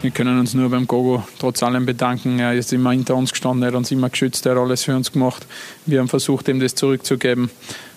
Wir 0.00 0.10
können 0.10 0.40
uns 0.40 0.54
nur 0.54 0.70
beim 0.70 0.88
Gogo 0.88 1.22
trotz 1.38 1.62
allem 1.62 1.86
bedanken. 1.86 2.40
Er 2.40 2.52
ist 2.52 2.72
immer 2.72 2.90
hinter 2.90 3.14
uns 3.14 3.30
gestanden, 3.30 3.62
er 3.62 3.68
hat 3.68 3.76
uns 3.76 3.92
immer 3.92 4.10
geschützt, 4.10 4.44
er 4.44 4.56
hat 4.56 4.58
alles 4.58 4.82
für 4.82 4.96
uns 4.96 5.12
gemacht. 5.12 5.46
Wir 5.86 6.00
haben 6.00 6.08
versucht, 6.08 6.48
ihm 6.48 6.58
das 6.58 6.74
zurückzugeben. 6.74 7.50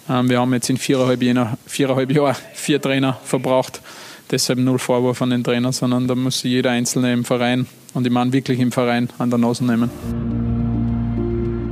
Ähm, 0.08 0.30
wir 0.30 0.40
haben 0.40 0.54
jetzt 0.54 0.70
in 0.70 0.78
viereinhalb, 0.78 1.24
Jahren, 1.24 1.58
viereinhalb 1.66 2.12
Jahren 2.12 2.36
vier 2.54 2.80
Trainer 2.80 3.18
verbraucht. 3.24 3.82
Deshalb 4.30 4.60
null 4.60 4.78
Vorwurf 4.78 5.24
an 5.24 5.32
den 5.32 5.44
Trainer, 5.44 5.74
sondern 5.74 6.08
da 6.08 6.14
muss 6.14 6.44
jeder 6.44 6.70
Einzelne 6.70 7.14
im 7.14 7.26
Verein, 7.26 7.66
und 7.94 8.06
ich 8.06 8.14
meine 8.14 8.34
wirklich 8.34 8.60
im 8.60 8.72
Verein, 8.72 9.10
an 9.18 9.30
der 9.30 9.40
Nase 9.40 9.66
nehmen. 9.66 9.90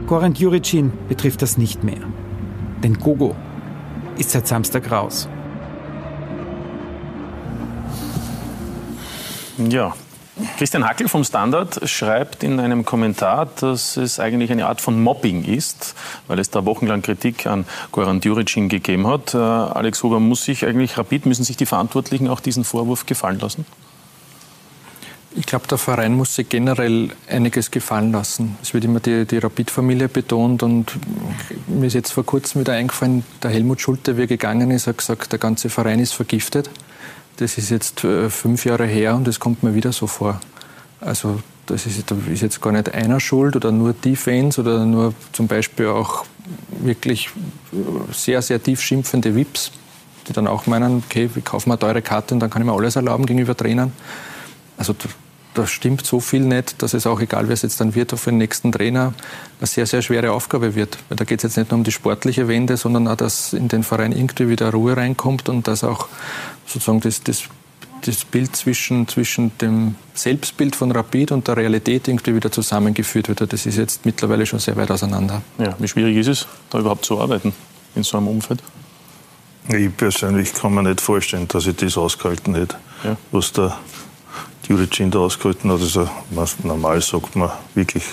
Goran 0.07 0.33
Juricin 0.33 0.91
betrifft 1.07 1.41
das 1.41 1.57
nicht 1.57 1.83
mehr. 1.83 2.01
Denn 2.83 2.95
Gogo 2.95 3.35
ist 4.17 4.31
seit 4.31 4.47
Samstag 4.47 4.91
raus. 4.91 5.29
Ja, 9.69 9.93
Christian 10.57 10.87
Hackel 10.87 11.09
vom 11.09 11.23
Standard 11.23 11.87
schreibt 11.89 12.43
in 12.43 12.59
einem 12.59 12.85
Kommentar, 12.85 13.47
dass 13.59 13.97
es 13.97 14.19
eigentlich 14.19 14.51
eine 14.51 14.67
Art 14.67 14.79
von 14.79 15.01
Mobbing 15.01 15.43
ist, 15.43 15.95
weil 16.27 16.39
es 16.39 16.49
da 16.49 16.65
wochenlang 16.65 17.01
Kritik 17.01 17.45
an 17.45 17.65
Goran 17.91 18.21
Djuricin 18.21 18.69
gegeben 18.69 19.05
hat. 19.05 19.33
Äh, 19.33 19.37
Alex 19.37 20.01
Huber, 20.01 20.19
muss 20.19 20.45
sich 20.45 20.65
eigentlich 20.65 20.97
Rapid, 20.97 21.25
müssen 21.25 21.43
sich 21.43 21.57
die 21.57 21.65
Verantwortlichen 21.65 22.29
auch 22.29 22.39
diesen 22.39 22.63
Vorwurf 22.63 23.05
gefallen 23.05 23.39
lassen? 23.39 23.65
Ich 25.35 25.45
glaube, 25.45 25.67
der 25.67 25.77
Verein 25.77 26.15
muss 26.15 26.35
sich 26.35 26.49
generell 26.49 27.11
einiges 27.29 27.69
gefallen 27.69 28.11
lassen. 28.11 28.57
Es 28.63 28.73
wird 28.73 28.83
immer 28.83 28.99
die, 28.99 29.25
die 29.25 29.37
Rapid-Familie 29.37 30.09
betont 30.09 30.63
und 30.63 30.93
mir 31.67 31.85
ist 31.85 31.93
jetzt 31.93 32.11
vor 32.11 32.25
kurzem 32.25 32.61
wieder 32.61 32.73
eingefallen, 32.73 33.23
der 33.43 33.51
Helmut 33.51 33.79
Schulte, 33.79 34.17
wie 34.17 34.21
er 34.21 34.27
gegangen 34.27 34.71
ist, 34.71 34.87
hat 34.87 34.97
gesagt, 34.97 35.31
der 35.31 35.37
ganze 35.37 35.69
Verein 35.69 35.99
ist 35.99 36.13
vergiftet. 36.13 36.69
Das 37.37 37.59
ist 37.59 37.69
jetzt 37.69 38.03
äh, 38.03 38.29
fünf 38.29 38.65
Jahre 38.65 38.85
her 38.85 39.15
und 39.15 39.27
das 39.27 39.39
kommt 39.39 39.61
mir 39.61 39.75
wieder 39.75 39.91
so 39.91 40.07
vor. 40.07 40.41
Also 40.99 41.39
das 41.67 41.85
ist, 41.85 42.11
ist 42.11 42.41
jetzt 42.41 42.61
gar 42.61 42.71
nicht 42.71 42.93
einer 42.93 43.19
schuld 43.19 43.55
oder 43.55 43.71
nur 43.71 43.93
die 43.93 44.15
Fans 44.15 44.57
oder 44.57 44.83
nur 44.85 45.13
zum 45.31 45.47
Beispiel 45.47 45.87
auch 45.87 46.25
wirklich 46.81 47.29
sehr, 48.11 48.41
sehr 48.41 48.61
tief 48.61 48.81
schimpfende 48.81 49.35
VIPs, 49.35 49.71
die 50.27 50.33
dann 50.33 50.47
auch 50.47 50.65
meinen, 50.65 51.03
okay, 51.05 51.29
wir 51.31 51.43
kaufen 51.43 51.71
eine 51.71 51.79
teure 51.79 52.01
Karte 52.01 52.33
und 52.33 52.39
dann 52.39 52.49
kann 52.49 52.63
ich 52.63 52.65
mir 52.65 52.73
alles 52.73 52.95
erlauben 52.95 53.27
gegenüber 53.27 53.55
Trainern. 53.55 53.93
Also 54.79 54.95
da 55.53 55.67
stimmt 55.67 56.05
so 56.05 56.19
viel 56.19 56.41
nicht, 56.41 56.81
dass 56.81 56.93
es 56.93 57.05
auch 57.05 57.19
egal, 57.19 57.47
wer 57.47 57.53
es 57.53 57.63
jetzt 57.63 57.81
dann 57.81 57.95
wird, 57.95 58.11
für 58.17 58.29
den 58.29 58.37
nächsten 58.37 58.71
Trainer 58.71 59.13
eine 59.59 59.67
sehr, 59.67 59.85
sehr 59.85 60.01
schwere 60.01 60.31
Aufgabe 60.31 60.75
wird. 60.75 60.97
Weil 61.09 61.17
da 61.17 61.25
geht 61.25 61.39
es 61.39 61.43
jetzt 61.43 61.57
nicht 61.57 61.71
nur 61.71 61.79
um 61.79 61.83
die 61.83 61.91
sportliche 61.91 62.47
Wende, 62.47 62.77
sondern 62.77 63.07
auch, 63.07 63.17
dass 63.17 63.53
in 63.53 63.67
den 63.67 63.83
Verein 63.83 64.11
irgendwie 64.11 64.47
wieder 64.47 64.71
Ruhe 64.71 64.95
reinkommt 64.95 65.49
und 65.49 65.67
dass 65.67 65.83
auch 65.83 66.07
sozusagen 66.65 67.01
das, 67.01 67.23
das, 67.23 67.43
das 68.05 68.23
Bild 68.25 68.55
zwischen, 68.55 69.07
zwischen 69.07 69.51
dem 69.57 69.95
Selbstbild 70.13 70.75
von 70.75 70.91
Rapid 70.91 71.31
und 71.31 71.47
der 71.47 71.57
Realität 71.57 72.07
irgendwie 72.07 72.35
wieder 72.35 72.51
zusammengeführt 72.51 73.27
wird. 73.27 73.51
Das 73.51 73.65
ist 73.65 73.77
jetzt 73.77 74.05
mittlerweile 74.05 74.45
schon 74.45 74.59
sehr 74.59 74.77
weit 74.77 74.91
auseinander. 74.91 75.41
Ja, 75.57 75.75
wie 75.79 75.87
schwierig 75.87 76.15
ist 76.17 76.27
es, 76.27 76.47
da 76.69 76.79
überhaupt 76.79 77.05
zu 77.05 77.19
arbeiten 77.19 77.53
in 77.95 78.03
so 78.03 78.17
einem 78.17 78.27
Umfeld? 78.27 78.61
Ich 79.67 79.95
persönlich 79.95 80.53
kann 80.53 80.73
mir 80.73 80.83
nicht 80.83 81.01
vorstellen, 81.01 81.47
dass 81.47 81.67
ich 81.67 81.75
das 81.75 81.97
ausgehalten 81.97 82.55
hätte, 82.55 82.77
ja. 83.03 83.17
was 83.31 83.51
der 83.51 83.77
Juricin 84.69 85.11
da 85.11 85.19
ausgehalten 85.19 85.71
hat. 85.71 85.81
Also 85.81 86.07
normal 86.63 87.01
sagt 87.01 87.35
man 87.35 87.51
wirklich, 87.73 88.03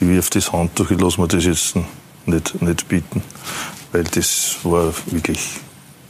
ich 0.00 0.08
wirf 0.08 0.28
das 0.30 0.52
Handtuch, 0.52 0.90
ich 0.90 1.00
lasse 1.00 1.20
mir 1.20 1.28
das 1.28 1.44
jetzt 1.44 1.76
nicht, 2.26 2.60
nicht 2.60 2.88
bieten. 2.88 3.22
Weil 3.92 4.04
das 4.04 4.56
war 4.64 4.92
wirklich 5.06 5.40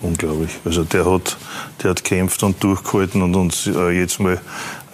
unglaublich. 0.00 0.50
Also 0.64 0.84
der 0.84 1.04
hat, 1.10 1.36
der 1.82 1.90
hat 1.90 2.02
kämpft 2.02 2.42
und 2.42 2.62
durchgehalten 2.62 3.22
und 3.22 3.34
uns 3.34 3.66
äh, 3.66 3.90
jetzt 3.90 4.20
mal 4.20 4.40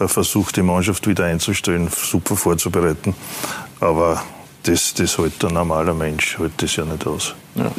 äh, 0.01 0.09
versucht, 0.09 0.57
die 0.57 0.63
Mannschaft 0.63 1.07
wieder 1.07 1.25
einzustellen, 1.25 1.89
super 1.89 2.37
vorzubereiten. 2.37 3.15
Aber 3.81 4.23
das, 4.65 4.93
das 4.95 5.19
hält 5.19 5.45
ein 5.45 5.55
normaler 5.55 5.95
Mensch 5.95 6.39
hält 6.39 6.61
das 6.63 6.77
ja 6.77 6.85
nicht 6.85 7.07
aus. 7.07 7.35
Ja, 7.55 7.71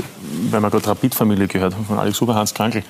weil 0.49 0.61
man 0.61 0.71
gerade 0.71 0.87
Rapid-Familie 0.87 1.47
gehört 1.47 1.75
von 1.87 1.99
Alex 1.99 2.19
Huber, 2.21 2.35
Hans 2.35 2.53
Krankel. 2.53 2.83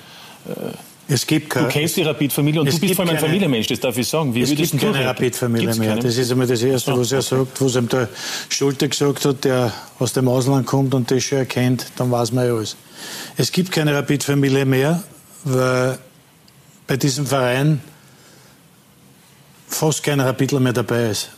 Äh, 0.48 0.74
es 1.14 1.28
gibt 1.28 1.50
keine, 1.50 1.68
du 1.68 1.74
kennst 1.74 1.98
die 1.98 2.04
Rapid-Familie 2.04 2.62
und 2.62 2.72
du 2.72 2.80
bist 2.80 2.96
vor 2.96 3.06
allem 3.06 3.16
ein 3.16 3.20
Familienmensch, 3.20 3.68
das 3.68 3.82
darf 3.82 3.98
ich 3.98 4.08
sagen. 4.08 4.34
Wie 4.34 4.44
es 4.44 4.56
gibt 4.56 4.80
keine 4.80 5.06
Rapid-Familie 5.06 5.76
mehr. 5.76 5.98
Das 5.98 6.18
ist 6.18 6.32
einmal 6.32 6.48
das 6.48 6.62
Erste, 6.62 6.98
was 6.98 7.12
er 7.12 7.22
sagt, 7.22 7.62
was 7.62 7.76
ihm 7.76 7.90
der 7.90 8.08
Schulte 8.48 8.88
gesagt 8.88 9.26
hat, 9.26 9.44
der 9.44 9.74
aus 10.00 10.14
dem 10.14 10.30
Ausland 10.30 10.66
kommt 10.66 10.94
und 10.94 11.12
das 11.12 11.22
schon 11.22 11.40
erkennt, 11.40 11.88
dann 11.98 12.10
weiß 12.12 12.32
man 12.32 12.48
ja 12.48 12.54
alles. 12.54 12.78
Es 13.36 13.52
gibt 13.52 13.74
keine 13.74 13.94
Rapid-Familie 13.94 14.66
mehr, 14.66 15.04
weil 15.44 16.00
bei 16.88 16.96
diesem 16.96 17.26
Verein 17.26 17.82
fast 19.68 20.04
kein 20.04 20.22
Rapidler 20.22 20.62
mehr 20.62 20.74
dabei 20.74 21.10
ist. 21.10 21.30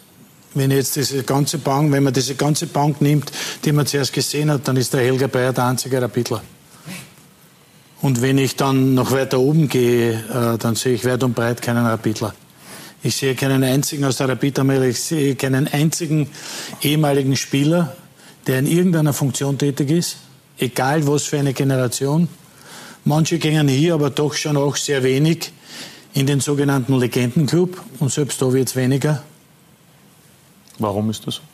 Wenn 0.53 0.69
jetzt 0.69 0.95
diese 0.95 1.23
ganze 1.23 1.57
Bank, 1.57 1.91
wenn 1.91 2.03
man 2.03 2.13
diese 2.13 2.35
ganze 2.35 2.67
Bank 2.67 3.01
nimmt, 3.01 3.31
die 3.65 3.71
man 3.71 3.87
zuerst 3.87 4.13
gesehen 4.13 4.51
hat, 4.51 4.67
dann 4.67 4.77
ist 4.77 4.93
der 4.93 5.01
Helga 5.01 5.25
Bayer 5.25 5.51
der 5.51 5.65
einzige 5.65 5.99
Rapidler. 5.99 6.43
Und 8.03 8.21
wenn 8.21 8.37
ich 8.37 8.57
dann 8.57 8.95
noch 8.95 9.11
weiter 9.11 9.39
oben 9.39 9.69
gehe, 9.69 10.11
äh, 10.11 10.57
dann 10.57 10.75
sehe 10.75 10.93
ich 10.93 11.05
weit 11.05 11.23
und 11.23 11.35
breit 11.35 11.61
keinen 11.61 11.85
Rapidler. 11.85 12.35
Ich 13.01 13.15
sehe 13.15 13.33
keinen 13.33 13.63
einzigen 13.63 14.03
aus 14.03 14.17
der 14.17 14.27
Rapid-Armee, 14.27 14.89
ich 14.89 14.99
sehe 14.99 15.35
keinen 15.35 15.69
einzigen 15.69 16.27
ehemaligen 16.81 17.37
Spieler, 17.37 17.95
der 18.45 18.59
in 18.59 18.67
irgendeiner 18.67 19.13
Funktion 19.13 19.57
tätig 19.57 19.89
ist, 19.89 20.17
egal 20.57 21.07
was 21.07 21.23
für 21.23 21.39
eine 21.39 21.53
Generation. 21.53 22.27
Manche 23.05 23.39
gehen 23.39 23.69
hier 23.69 23.93
aber 23.93 24.09
doch 24.09 24.33
schon 24.33 24.57
auch 24.57 24.75
sehr 24.75 25.01
wenig 25.03 25.53
in 26.13 26.27
den 26.27 26.41
sogenannten 26.41 26.99
Legendenclub 26.99 27.81
und 27.99 28.11
selbst 28.11 28.41
da 28.41 28.51
wird 28.51 28.67
es 28.67 28.75
weniger. 28.75 29.23
Warum 30.77 31.09
ist 31.09 31.25
das 31.25 31.35
so? 31.35 31.52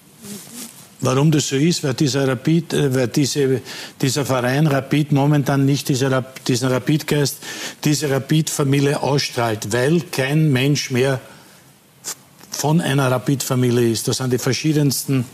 Warum 1.01 1.31
das 1.31 1.47
so 1.47 1.55
ist, 1.55 1.83
weil 1.83 1.93
dieser, 1.93 2.27
Rapid, 2.27 2.73
äh, 2.73 2.93
weil 2.93 3.07
diese, 3.07 3.61
dieser 4.01 4.25
Verein 4.25 4.67
Rapid 4.67 5.13
momentan 5.13 5.65
nicht 5.65 5.87
dieser, 5.87 6.25
diesen 6.45 6.69
Rapidgeist, 6.69 7.37
diese 7.85 8.09
Rapid-Familie 8.09 9.01
ausstrahlt, 9.01 9.71
weil 9.71 10.01
kein 10.01 10.51
Mensch 10.51 10.91
mehr 10.91 11.21
von 12.51 12.81
einer 12.81 13.09
Rapid-Familie 13.09 13.89
ist. 13.89 14.09
Das 14.09 14.17
sind 14.17 14.33
die 14.33 14.37
verschiedensten 14.37 15.25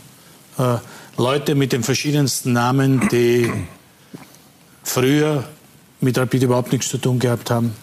äh, 0.58 0.76
Leute 1.16 1.56
mit 1.56 1.72
den 1.72 1.82
verschiedensten 1.82 2.52
Namen, 2.52 3.08
die 3.08 3.50
früher 4.84 5.44
mit 6.00 6.16
Rapid 6.16 6.44
überhaupt 6.44 6.70
nichts 6.70 6.88
zu 6.88 6.98
tun 6.98 7.18
gehabt 7.18 7.50
haben, 7.50 7.74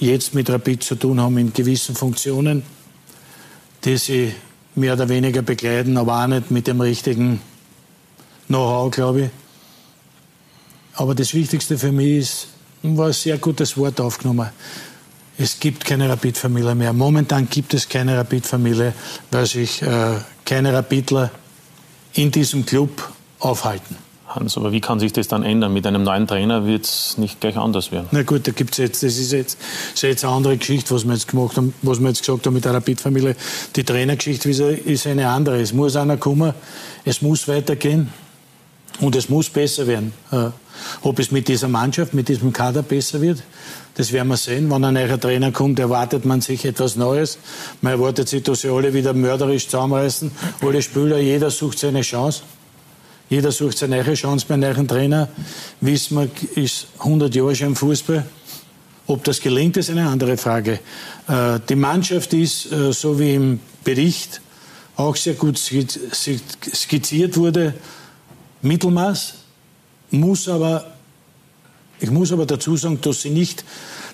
jetzt 0.00 0.34
mit 0.34 0.50
Rapid 0.50 0.82
zu 0.82 0.96
tun 0.96 1.20
haben 1.20 1.38
in 1.38 1.52
gewissen 1.52 1.94
Funktionen, 1.94 2.64
die 3.84 3.96
sie 3.98 4.34
mehr 4.74 4.94
oder 4.94 5.08
weniger 5.08 5.42
begleiten, 5.42 5.96
aber 5.96 6.22
auch 6.22 6.26
nicht 6.26 6.50
mit 6.50 6.66
dem 6.66 6.80
richtigen 6.80 7.40
Know-how, 8.48 8.90
glaube 8.90 9.20
ich. 9.22 9.30
Aber 10.94 11.14
das 11.14 11.34
Wichtigste 11.34 11.78
für 11.78 11.92
mich 11.92 12.18
ist, 12.18 12.46
war 12.82 13.06
ein 13.06 13.12
sehr 13.12 13.38
gutes 13.38 13.76
Wort 13.76 14.00
aufgenommen. 14.00 14.50
Es 15.38 15.58
gibt 15.58 15.84
keine 15.84 16.08
Rapid-Familie 16.08 16.74
mehr. 16.74 16.92
Momentan 16.92 17.48
gibt 17.48 17.72
es 17.74 17.88
keine 17.88 18.16
Rapid-Familie, 18.18 18.92
weil 19.30 19.46
sich 19.46 19.80
äh, 19.82 20.16
keine 20.44 20.72
Rapidler 20.72 21.30
in 22.12 22.30
diesem 22.30 22.66
Club 22.66 23.10
aufhalten. 23.38 23.96
Hans, 24.34 24.56
aber 24.56 24.72
wie 24.72 24.80
kann 24.80 25.00
sich 25.00 25.12
das 25.12 25.28
dann 25.28 25.42
ändern? 25.42 25.72
Mit 25.72 25.86
einem 25.86 26.02
neuen 26.02 26.26
Trainer 26.26 26.66
wird 26.66 26.84
es 26.84 27.18
nicht 27.18 27.40
gleich 27.40 27.56
anders 27.56 27.90
werden. 27.90 28.06
Na 28.12 28.22
gut, 28.22 28.46
da 28.46 28.52
gibt 28.52 28.78
jetzt, 28.78 29.02
das 29.02 29.18
ist 29.18 29.32
jetzt, 29.32 29.58
ist 29.94 30.02
jetzt 30.02 30.24
eine 30.24 30.34
andere 30.34 30.56
Geschichte, 30.56 30.94
was 30.94 31.04
wir 31.04 31.12
jetzt 31.12 31.28
gemacht 31.28 31.56
haben, 31.56 31.74
was 31.82 32.00
wir 32.00 32.08
jetzt 32.08 32.20
gesagt 32.20 32.46
haben 32.46 32.54
mit 32.54 32.64
der 32.64 32.74
Rapid-Familie. 32.74 33.36
Die 33.76 33.84
Trainergeschichte 33.84 34.50
ist 34.50 35.06
eine 35.06 35.28
andere. 35.28 35.60
Es 35.60 35.72
muss 35.72 35.96
einer 35.96 36.16
kommen, 36.16 36.54
es 37.04 37.22
muss 37.22 37.48
weitergehen 37.48 38.10
und 39.00 39.16
es 39.16 39.28
muss 39.28 39.50
besser 39.50 39.86
werden. 39.86 40.12
Äh, 40.30 40.50
ob 41.02 41.18
es 41.18 41.30
mit 41.30 41.48
dieser 41.48 41.68
Mannschaft, 41.68 42.14
mit 42.14 42.28
diesem 42.28 42.52
Kader 42.52 42.82
besser 42.82 43.20
wird, 43.20 43.42
das 43.96 44.12
werden 44.12 44.28
wir 44.28 44.36
sehen. 44.36 44.70
Wenn 44.70 44.84
ein 44.84 44.94
neuer 44.94 45.20
Trainer 45.20 45.52
kommt, 45.52 45.78
erwartet 45.78 46.24
man 46.24 46.40
sich 46.40 46.64
etwas 46.64 46.96
Neues. 46.96 47.38
Man 47.80 47.94
erwartet 47.94 48.28
sich, 48.28 48.42
dass 48.42 48.60
sie 48.60 48.70
alle 48.70 48.94
wieder 48.94 49.12
mörderisch 49.12 49.68
zusammenreißen. 49.68 50.30
Alle 50.62 50.80
Spieler, 50.80 51.18
jeder 51.18 51.50
sucht 51.50 51.78
seine 51.78 52.02
Chance. 52.02 52.42
Jeder 53.30 53.52
sucht 53.52 53.78
seine 53.78 54.02
neue 54.02 54.14
Chance 54.14 54.44
bei 54.48 54.54
einem 54.54 54.74
neuen 54.74 54.88
Trainer. 54.88 55.28
Wir, 55.80 55.94
ist 55.94 56.86
100 56.98 57.32
Jahre 57.32 57.54
schon 57.54 57.68
im 57.68 57.76
Fußball. 57.76 58.26
Ob 59.06 59.22
das 59.22 59.40
gelingt, 59.40 59.76
ist 59.76 59.88
eine 59.88 60.08
andere 60.08 60.36
Frage. 60.36 60.80
Äh, 61.28 61.60
die 61.68 61.76
Mannschaft 61.76 62.32
ist, 62.34 62.72
äh, 62.72 62.92
so 62.92 63.20
wie 63.20 63.36
im 63.36 63.60
Bericht 63.84 64.40
auch 64.96 65.14
sehr 65.14 65.34
gut 65.34 65.58
skizziert 65.58 67.36
wurde, 67.36 67.74
Mittelmaß, 68.62 69.34
muss 70.10 70.48
aber, 70.48 70.92
ich 72.00 72.10
muss 72.10 72.32
aber 72.32 72.46
dazu 72.46 72.76
sagen, 72.76 73.00
dass 73.00 73.22
sie 73.22 73.30
nicht, 73.30 73.64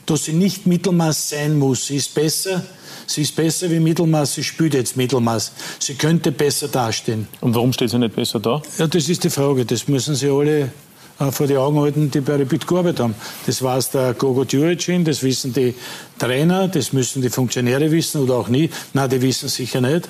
dass 0.05 0.25
sie 0.25 0.35
nicht 0.35 0.67
Mittelmaß 0.67 1.31
sein 1.31 1.59
muss. 1.59 1.87
Sie 1.87 1.97
ist 1.97 2.15
besser, 2.15 2.63
Sie 3.07 3.23
ist 3.23 3.37
besser 3.37 3.71
wie 3.71 3.81
Mittelmaß, 3.81 4.35
sie 4.35 4.45
spielt 4.45 4.75
jetzt 4.75 4.97
Mittelmaß. 4.97 5.53
Sie 5.79 5.95
könnte 5.95 6.33
besser 6.33 6.69
dastehen. 6.69 7.29
Und 7.41 7.55
warum 7.55 7.73
steht 7.73 7.91
sie 7.91 7.99
nicht 7.99 8.17
besser 8.17 8.41
da? 8.41 8.63
Ja, 8.79 8.87
das 8.87 9.09
ist 9.09 9.25
die 9.25 9.31
Frage. 9.31 9.65
Das 9.65 9.87
müssen 9.89 10.15
Sie 10.15 10.29
alle 10.29 10.71
äh, 11.19 11.31
vor 11.31 11.47
die 11.47 11.57
Augen 11.57 11.81
halten, 11.81 12.11
die 12.11 12.21
bei 12.21 12.37
Rapid 12.37 12.67
gearbeitet 12.67 13.01
haben. 13.01 13.15
Das 13.47 13.63
weiß 13.63 13.91
der 13.93 14.15
Gogo 14.15 14.45
Djuricin, 14.45 15.05
das 15.05 15.23
wissen 15.23 15.53
die 15.53 15.75
Trainer, 16.19 16.69
das 16.69 16.93
müssen 16.93 17.23
die 17.23 17.31
Funktionäre 17.31 17.91
wissen 17.91 18.21
oder 18.21 18.35
auch 18.35 18.49
nie. 18.49 18.71
Nein, 18.93 19.09
die 19.09 19.23
wissen 19.23 19.49
sicher 19.49 19.81
nicht. 19.81 20.09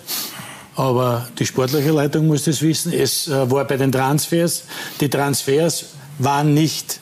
Aber 0.75 1.29
die 1.38 1.47
sportliche 1.47 1.91
Leitung 1.91 2.26
muss 2.26 2.45
das 2.45 2.61
wissen. 2.61 2.93
Es 2.93 3.29
äh, 3.29 3.50
war 3.50 3.65
bei 3.67 3.76
den 3.76 3.93
Transfers, 3.93 4.65
die 5.00 5.09
Transfers 5.09 5.87
waren 6.19 6.54
nicht 6.54 7.00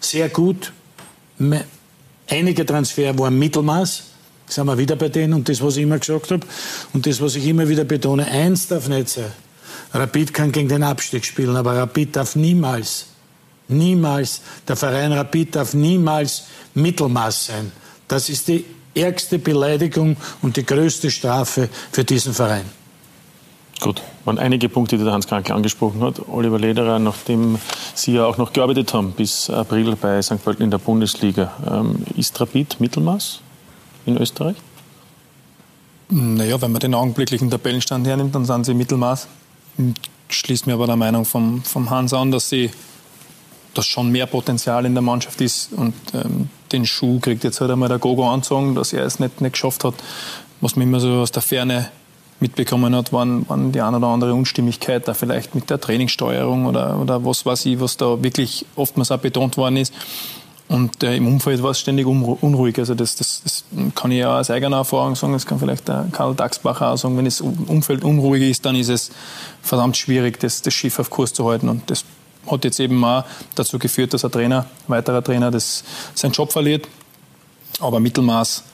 sehr 0.00 0.28
gut. 0.28 0.72
Einige 2.28 2.66
Transfers 2.66 3.18
waren 3.18 3.38
Mittelmaß 3.38 4.11
sind 4.52 4.66
wir 4.66 4.78
wieder 4.78 4.96
bei 4.96 5.08
denen 5.08 5.34
und 5.34 5.48
das, 5.48 5.62
was 5.62 5.76
ich 5.76 5.82
immer 5.82 5.98
gesagt 5.98 6.30
habe 6.30 6.46
und 6.92 7.06
das, 7.06 7.20
was 7.20 7.36
ich 7.36 7.46
immer 7.46 7.68
wieder 7.68 7.84
betone, 7.84 8.26
eins 8.26 8.68
darf 8.68 8.88
nicht 8.88 9.08
sein. 9.08 9.32
Rapid 9.92 10.32
kann 10.32 10.52
gegen 10.52 10.68
den 10.68 10.82
Abstieg 10.82 11.24
spielen, 11.24 11.56
aber 11.56 11.76
Rapid 11.76 12.16
darf 12.16 12.36
niemals, 12.36 13.06
niemals, 13.68 14.40
der 14.66 14.76
Verein 14.76 15.12
Rapid 15.12 15.56
darf 15.56 15.74
niemals 15.74 16.44
Mittelmaß 16.74 17.46
sein. 17.46 17.72
Das 18.08 18.28
ist 18.28 18.48
die 18.48 18.64
ärgste 18.94 19.38
Beleidigung 19.38 20.16
und 20.42 20.56
die 20.56 20.66
größte 20.66 21.10
Strafe 21.10 21.68
für 21.90 22.04
diesen 22.04 22.34
Verein. 22.34 22.64
Gut, 23.80 24.00
waren 24.24 24.38
einige 24.38 24.68
Punkte, 24.68 24.96
die 24.96 25.02
der 25.02 25.12
Hans 25.12 25.26
Krankel 25.26 25.56
angesprochen 25.56 26.02
hat. 26.02 26.28
Oliver 26.28 26.58
Lederer, 26.58 26.98
nachdem 27.00 27.58
Sie 27.94 28.12
ja 28.12 28.24
auch 28.26 28.38
noch 28.38 28.52
gearbeitet 28.52 28.94
haben 28.94 29.12
bis 29.12 29.50
April 29.50 29.96
bei 29.96 30.22
St. 30.22 30.42
Pölten 30.42 30.62
in 30.62 30.70
der 30.70 30.78
Bundesliga, 30.78 31.52
ähm, 31.68 32.04
ist 32.16 32.40
Rapid 32.40 32.80
Mittelmaß? 32.80 33.40
In 34.06 34.16
Österreich? 34.16 34.56
Naja, 36.08 36.60
wenn 36.60 36.72
man 36.72 36.80
den 36.80 36.94
augenblicklichen 36.94 37.50
Tabellenstand 37.50 38.06
hernimmt, 38.06 38.34
dann 38.34 38.44
sind 38.44 38.64
sie 38.64 38.74
Mittelmaß. 38.74 39.28
Schließt 40.28 40.66
mir 40.66 40.74
aber 40.74 40.86
der 40.86 40.96
Meinung 40.96 41.24
vom, 41.24 41.62
vom 41.62 41.90
Hans 41.90 42.12
an, 42.12 42.30
dass 42.30 42.48
sie 42.48 42.70
dass 43.74 43.86
schon 43.86 44.10
mehr 44.10 44.26
Potenzial 44.26 44.84
in 44.84 44.94
der 44.94 45.02
Mannschaft 45.02 45.40
ist 45.40 45.72
und 45.72 45.94
ähm, 46.14 46.48
den 46.72 46.86
Schuh 46.86 47.20
kriegt 47.20 47.44
jetzt 47.44 47.60
halt 47.60 47.70
einmal 47.70 47.88
der 47.88 47.98
Gogo 47.98 48.30
anzogen, 48.30 48.74
dass 48.74 48.92
er 48.92 49.04
es 49.04 49.18
nicht, 49.18 49.40
nicht 49.40 49.52
geschafft 49.52 49.84
hat. 49.84 49.94
Was 50.60 50.76
man 50.76 50.88
immer 50.88 51.00
so 51.00 51.08
aus 51.08 51.32
der 51.32 51.42
Ferne 51.42 51.88
mitbekommen 52.40 52.94
hat, 52.94 53.12
waren, 53.12 53.48
waren 53.48 53.72
die 53.72 53.80
eine 53.80 53.96
oder 53.98 54.08
andere 54.08 54.34
Unstimmigkeit 54.34 55.06
da 55.06 55.14
vielleicht 55.14 55.54
mit 55.54 55.70
der 55.70 55.80
Trainingssteuerung 55.80 56.66
oder, 56.66 56.98
oder 56.98 57.24
was 57.24 57.46
weiß 57.46 57.66
ich, 57.66 57.80
was 57.80 57.96
da 57.96 58.22
wirklich 58.22 58.66
oftmals 58.76 59.10
auch 59.10 59.18
betont 59.18 59.56
worden 59.56 59.76
ist. 59.76 59.94
Und 60.68 61.02
äh, 61.02 61.16
im 61.16 61.26
Umfeld 61.26 61.62
war 61.62 61.72
es 61.72 61.80
ständig 61.80 62.06
unruhig. 62.06 62.78
Also 62.78 62.94
das, 62.94 63.16
das, 63.16 63.42
das 63.42 63.64
kann 63.94 64.10
ich 64.10 64.18
ja 64.18 64.38
aus 64.38 64.50
eigener 64.50 64.78
Erfahrung 64.78 65.14
sagen, 65.16 65.32
das 65.34 65.44
kann 65.44 65.58
vielleicht 65.58 65.88
der 65.88 66.06
Karl 66.12 66.34
Dachsbacher 66.34 66.92
auch 66.92 66.96
sagen. 66.96 67.16
Wenn 67.16 67.26
das 67.26 67.40
Umfeld 67.40 68.04
unruhig 68.04 68.42
ist, 68.42 68.64
dann 68.64 68.74
ist 68.76 68.88
es 68.88 69.10
verdammt 69.60 69.96
schwierig, 69.96 70.40
das, 70.40 70.62
das 70.62 70.72
Schiff 70.72 70.98
auf 70.98 71.10
Kurs 71.10 71.34
zu 71.34 71.48
halten. 71.48 71.68
Und 71.68 71.90
das 71.90 72.04
hat 72.50 72.64
jetzt 72.64 72.80
eben 72.80 73.04
auch 73.04 73.24
dazu 73.54 73.78
geführt, 73.78 74.14
dass 74.14 74.24
ein 74.24 74.32
Trainer, 74.32 74.66
ein 74.86 74.92
weiterer 74.92 75.22
Trainer, 75.22 75.50
das, 75.50 75.84
seinen 76.14 76.32
Job 76.32 76.52
verliert. 76.52 76.88
Aber 77.80 78.00
Mittelmaß, 78.00 78.64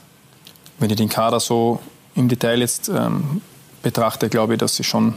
wenn 0.79 0.91
ich 0.91 0.97
den 0.97 1.09
Kader 1.09 1.41
so 1.41 1.81
im 2.15 2.29
Detail 2.29 2.61
jetzt 2.61 2.89
ähm, 2.89 3.43
betrachte, 3.83 4.29
glaube 4.29 4.55
ich, 4.55 4.61
dass 4.61 4.77
sie 4.77 4.85
schon 4.85 5.15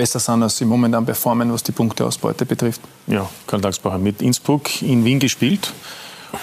besser 0.00 0.18
sind, 0.18 0.42
als 0.42 0.56
sie 0.56 0.64
momentan 0.64 1.04
performen, 1.04 1.52
was 1.52 1.62
die 1.62 1.72
Punkteausbeute 1.72 2.46
betrifft. 2.46 2.80
Ja, 3.06 3.28
Karl 3.46 3.60
Dagsbacher 3.60 3.98
mit 3.98 4.22
Innsbruck 4.22 4.80
in 4.80 5.04
Wien 5.04 5.18
gespielt 5.18 5.74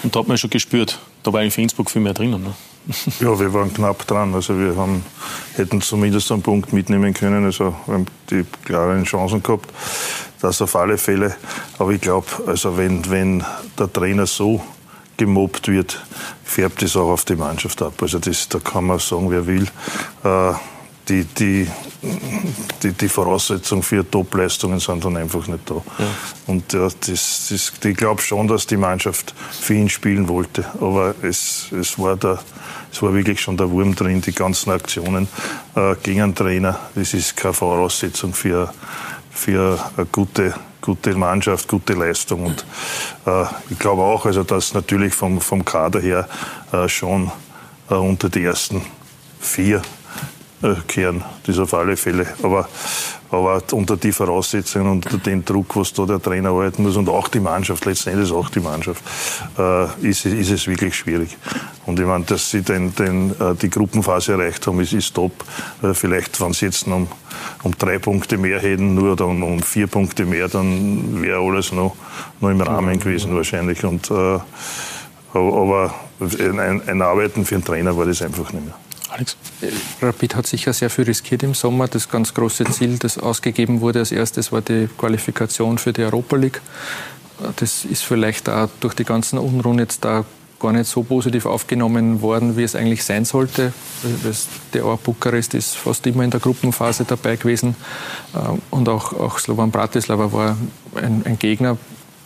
und 0.04 0.14
da 0.14 0.20
hat 0.20 0.28
man 0.28 0.38
schon 0.38 0.50
gespürt, 0.50 0.96
da 1.24 1.32
war 1.32 1.40
eigentlich 1.40 1.54
für 1.54 1.62
Innsbruck 1.62 1.90
viel 1.90 2.00
mehr 2.00 2.14
drinnen. 2.14 2.40
Ne? 2.40 2.54
Ja, 3.20 3.38
wir 3.38 3.52
waren 3.52 3.74
knapp 3.74 4.06
dran. 4.06 4.32
Also 4.32 4.56
wir 4.56 4.76
haben, 4.76 5.04
hätten 5.56 5.80
zumindest 5.80 6.30
einen 6.30 6.42
Punkt 6.42 6.72
mitnehmen 6.72 7.12
können. 7.12 7.44
Also 7.44 7.74
wir 7.86 7.94
haben 7.94 8.06
die 8.30 8.44
klaren 8.64 9.04
Chancen 9.04 9.42
gehabt. 9.42 9.68
Das 10.40 10.62
auf 10.62 10.76
alle 10.76 10.96
Fälle. 10.96 11.34
Aber 11.78 11.90
ich 11.90 12.00
glaube, 12.00 12.28
also 12.46 12.78
wenn, 12.78 13.10
wenn 13.10 13.44
der 13.76 13.92
Trainer 13.92 14.26
so 14.26 14.62
gemobbt 15.16 15.66
wird, 15.66 16.00
färbt 16.44 16.82
es 16.82 16.96
auch 16.96 17.10
auf 17.10 17.24
die 17.24 17.34
Mannschaft 17.34 17.82
ab. 17.82 17.94
Also 18.00 18.20
das, 18.20 18.48
da 18.48 18.60
kann 18.60 18.84
man 18.84 19.00
sagen, 19.00 19.30
wer 19.30 19.46
will. 19.46 19.66
Äh, 20.22 20.52
die, 21.08 21.24
die, 21.24 21.66
die, 22.82 22.92
die 22.92 23.08
Voraussetzungen 23.08 23.82
für 23.82 24.08
Topleistungen 24.08 24.78
sind 24.78 25.04
dann 25.04 25.16
einfach 25.16 25.46
nicht 25.46 25.68
da. 25.68 25.74
Ja. 25.74 26.06
Und 26.46 26.72
ja, 26.72 26.88
das, 26.88 27.48
das, 27.48 27.72
ich 27.82 27.96
glaube 27.96 28.20
schon, 28.22 28.48
dass 28.48 28.66
die 28.66 28.76
Mannschaft 28.76 29.34
für 29.50 29.74
ihn 29.74 29.88
spielen 29.88 30.28
wollte. 30.28 30.64
Aber 30.80 31.14
es, 31.22 31.72
es, 31.72 31.98
war, 31.98 32.16
der, 32.16 32.38
es 32.92 33.02
war 33.02 33.14
wirklich 33.14 33.40
schon 33.40 33.56
der 33.56 33.70
Wurm 33.70 33.94
drin, 33.94 34.20
die 34.20 34.32
ganzen 34.32 34.70
Aktionen 34.70 35.28
äh, 35.74 35.94
gegen 36.02 36.22
einen 36.22 36.34
Trainer. 36.34 36.78
Das 36.94 37.14
ist 37.14 37.36
keine 37.36 37.54
Voraussetzung 37.54 38.34
für, 38.34 38.72
für 39.30 39.78
eine 39.96 40.06
gute, 40.06 40.54
gute 40.80 41.14
Mannschaft, 41.14 41.68
gute 41.68 41.94
Leistung. 41.94 42.46
Und 42.46 42.64
äh, 43.26 43.44
ich 43.70 43.78
glaube 43.78 44.02
auch, 44.02 44.26
also 44.26 44.44
dass 44.44 44.74
natürlich 44.74 45.14
vom, 45.14 45.40
vom 45.40 45.64
Kader 45.64 46.00
her 46.00 46.28
äh, 46.72 46.88
schon 46.88 47.30
äh, 47.90 47.94
unter 47.94 48.28
die 48.28 48.44
ersten 48.44 48.82
vier 49.40 49.82
kehren, 50.86 51.24
das 51.46 51.58
auf 51.58 51.74
alle 51.74 51.96
Fälle. 51.96 52.26
Aber, 52.42 52.68
aber 53.30 53.62
unter 53.72 53.96
die 53.96 54.12
Voraussetzungen 54.12 54.90
und 54.90 55.06
unter 55.06 55.18
den 55.18 55.44
Druck, 55.44 55.76
was 55.76 55.92
da 55.92 56.04
der 56.04 56.20
Trainer 56.20 56.54
halten 56.54 56.82
muss 56.82 56.96
und 56.96 57.08
auch 57.08 57.28
die 57.28 57.40
Mannschaft, 57.40 57.84
letzten 57.84 58.10
Endes 58.10 58.32
auch 58.32 58.48
die 58.50 58.60
Mannschaft, 58.60 59.02
äh, 59.58 60.08
ist, 60.08 60.24
ist 60.24 60.50
es 60.50 60.66
wirklich 60.66 60.96
schwierig. 60.96 61.36
Und 61.86 62.00
ich 62.00 62.06
meine, 62.06 62.24
dass 62.24 62.50
sie 62.50 62.62
den, 62.62 62.94
den, 62.94 63.30
äh, 63.40 63.54
die 63.54 63.70
Gruppenphase 63.70 64.32
erreicht 64.32 64.66
haben, 64.66 64.80
ist, 64.80 64.92
ist 64.92 65.14
top. 65.14 65.32
Äh, 65.82 65.94
vielleicht, 65.94 66.40
wenn 66.40 66.52
sie 66.52 66.66
jetzt 66.66 66.86
um, 66.86 67.08
um 67.62 67.78
drei 67.78 67.98
Punkte 67.98 68.36
mehr 68.36 68.58
hätten, 68.60 68.94
nur 68.94 69.12
oder 69.12 69.26
um, 69.26 69.42
um 69.42 69.62
vier 69.62 69.86
Punkte 69.86 70.24
mehr, 70.24 70.48
dann 70.48 71.22
wäre 71.22 71.38
alles 71.38 71.72
noch, 71.72 71.94
noch 72.40 72.50
im 72.50 72.60
Rahmen 72.60 72.98
gewesen 72.98 73.34
wahrscheinlich. 73.34 73.84
Und, 73.84 74.10
äh, 74.10 74.38
aber 75.34 75.94
ein, 76.20 76.82
ein 76.88 77.02
Arbeiten 77.02 77.44
für 77.44 77.54
einen 77.54 77.64
Trainer 77.64 77.96
war 77.96 78.06
das 78.06 78.22
einfach 78.22 78.52
nicht 78.52 78.64
mehr. 78.64 78.74
Alex? 79.18 79.36
Rapid 80.00 80.36
hat 80.36 80.46
sicher 80.46 80.72
sehr 80.72 80.90
viel 80.90 81.04
riskiert 81.04 81.42
im 81.42 81.52
Sommer. 81.52 81.88
Das 81.88 82.08
ganz 82.08 82.32
große 82.34 82.64
Ziel, 82.66 82.98
das 82.98 83.18
ausgegeben 83.18 83.80
wurde 83.80 83.98
als 83.98 84.12
erstes, 84.12 84.52
war 84.52 84.60
die 84.60 84.88
Qualifikation 84.96 85.78
für 85.78 85.92
die 85.92 86.04
Europa 86.04 86.36
League. 86.36 86.60
Das 87.56 87.84
ist 87.84 88.04
vielleicht 88.04 88.48
auch 88.48 88.68
durch 88.78 88.94
die 88.94 89.04
ganzen 89.04 89.38
Unruhen 89.38 89.80
jetzt 89.80 90.04
da 90.04 90.24
gar 90.60 90.72
nicht 90.72 90.86
so 90.86 91.02
positiv 91.02 91.46
aufgenommen 91.46 92.20
worden, 92.22 92.56
wie 92.56 92.62
es 92.62 92.76
eigentlich 92.76 93.02
sein 93.04 93.24
sollte. 93.24 93.72
Der 94.72 94.86
Ort 94.86 95.02
Bukarest 95.02 95.54
ist 95.54 95.76
fast 95.76 96.06
immer 96.06 96.22
in 96.22 96.30
der 96.30 96.40
Gruppenphase 96.40 97.04
dabei 97.04 97.36
gewesen. 97.36 97.74
Äh, 98.34 98.38
und 98.70 98.88
auch, 98.88 99.12
auch 99.12 99.38
Slovan 99.38 99.70
Bratislava 99.70 100.32
war 100.32 100.56
ein, 100.94 101.22
ein 101.24 101.38
Gegner, 101.38 101.76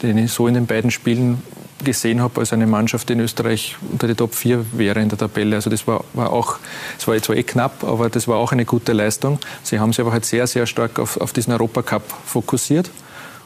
den 0.02 0.18
ich 0.18 0.33
so 0.33 0.46
in 0.46 0.55
den 0.55 0.66
beiden 0.66 0.90
Spielen 0.90 1.42
gesehen 1.85 2.21
habe 2.21 2.40
als 2.40 2.53
eine 2.53 2.66
Mannschaft, 2.66 3.11
in 3.11 3.21
Österreich 3.21 3.77
unter 3.90 4.07
die 4.07 4.14
Top 4.14 4.35
4 4.35 4.64
wäre 4.73 5.01
in 5.01 5.09
der 5.09 5.18
Tabelle. 5.18 5.57
Also 5.57 5.71
das 5.71 5.87
war, 5.87 6.05
war 6.14 6.33
auch, 6.33 6.59
es 6.99 7.07
war 7.07 7.21
zwar 7.21 7.37
eh 7.37 7.42
knapp, 7.42 7.85
aber 7.85 8.09
das 8.09 8.29
war 8.29 8.37
auch 8.37 8.53
eine 8.53 8.64
gute 8.64 8.92
Leistung. 8.92 9.38
Sie 9.62 9.79
haben 9.79 9.92
sich 9.92 10.01
aber 10.01 10.12
halt 10.12 10.25
sehr, 10.25 10.47
sehr 10.47 10.66
stark 10.66 10.99
auf, 10.99 11.21
auf 11.21 11.33
diesen 11.33 11.53
Europacup 11.53 12.03
fokussiert. 12.27 12.90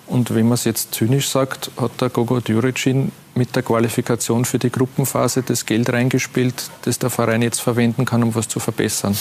Und 0.06 0.34
wenn 0.34 0.46
man 0.46 0.54
es 0.54 0.64
jetzt 0.64 0.94
zynisch 0.94 1.28
sagt, 1.28 1.70
hat 1.76 2.00
der 2.00 2.10
Gogo 2.10 2.40
Djuricin 2.40 3.10
mit 3.34 3.56
der 3.56 3.62
Qualifikation 3.62 4.44
für 4.44 4.58
die 4.58 4.70
Gruppenphase 4.70 5.42
das 5.42 5.66
Geld 5.66 5.92
reingespielt, 5.92 6.70
das 6.82 6.98
der 6.98 7.10
Verein 7.10 7.42
jetzt 7.42 7.60
verwenden 7.60 8.04
kann, 8.04 8.22
um 8.22 8.34
was 8.34 8.48
zu 8.48 8.60
verbessern. 8.60 9.16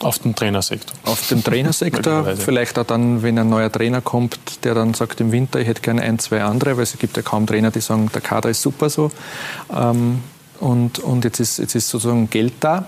Auf 0.00 0.18
dem 0.18 0.34
Trainersektor. 0.34 0.96
Auf 1.04 1.28
dem 1.28 1.44
Trainersektor. 1.44 2.24
Vielleicht 2.36 2.78
auch 2.78 2.86
dann, 2.86 3.22
wenn 3.22 3.38
ein 3.38 3.50
neuer 3.50 3.70
Trainer 3.70 4.00
kommt, 4.00 4.64
der 4.64 4.74
dann 4.74 4.94
sagt 4.94 5.20
im 5.20 5.30
Winter, 5.30 5.60
ich 5.60 5.68
hätte 5.68 5.82
gerne 5.82 6.02
ein, 6.02 6.18
zwei 6.18 6.42
andere, 6.42 6.76
weil 6.76 6.84
es 6.84 6.96
gibt 6.98 7.16
ja 7.16 7.22
kaum 7.22 7.46
Trainer, 7.46 7.70
die 7.70 7.80
sagen, 7.80 8.10
der 8.14 8.22
Kader 8.22 8.48
ist 8.48 8.62
super 8.62 8.88
so. 8.88 9.10
Ähm, 9.74 10.22
und, 10.58 10.98
und 11.00 11.24
jetzt, 11.24 11.40
ist, 11.40 11.58
jetzt 11.58 11.74
ist 11.74 11.88
sozusagen 11.88 12.30
Geld 12.30 12.54
da. 12.60 12.86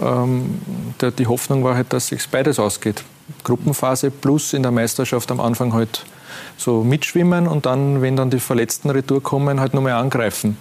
Ähm, 0.00 0.60
die 1.18 1.26
Hoffnung 1.26 1.64
war 1.64 1.74
halt, 1.74 1.92
dass 1.92 2.08
sich 2.08 2.28
beides 2.28 2.58
ausgeht. 2.58 3.02
Gruppenphase 3.42 4.10
plus 4.10 4.52
in 4.52 4.62
der 4.62 4.72
Meisterschaft 4.72 5.30
am 5.30 5.40
Anfang 5.40 5.72
halt 5.72 6.04
so 6.56 6.84
mitschwimmen 6.84 7.48
und 7.48 7.66
dann, 7.66 8.00
wenn 8.00 8.16
dann 8.16 8.30
die 8.30 8.40
Verletzten 8.40 8.90
retour 8.90 9.22
kommen, 9.22 9.60
halt 9.60 9.74
nochmal 9.74 9.92
angreifen 9.92 10.56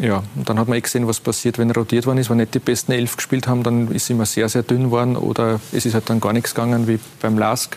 ja, 0.00 0.22
und 0.36 0.48
dann 0.48 0.58
hat 0.58 0.68
man 0.68 0.78
eh 0.78 0.80
gesehen, 0.80 1.06
was 1.08 1.20
passiert, 1.20 1.58
wenn 1.58 1.70
rotiert 1.70 2.06
worden 2.06 2.18
ist. 2.18 2.30
Wenn 2.30 2.36
nicht 2.36 2.54
die 2.54 2.60
besten 2.60 2.92
elf 2.92 3.16
gespielt 3.16 3.48
haben, 3.48 3.62
dann 3.62 3.90
ist 3.90 4.08
immer 4.10 4.26
sehr, 4.26 4.48
sehr 4.48 4.62
dünn 4.62 4.84
geworden 4.84 5.16
oder 5.16 5.60
es 5.72 5.86
ist 5.86 5.94
halt 5.94 6.08
dann 6.08 6.20
gar 6.20 6.32
nichts 6.32 6.54
gegangen 6.54 6.86
wie 6.86 6.98
beim 7.20 7.36
Lask. 7.38 7.76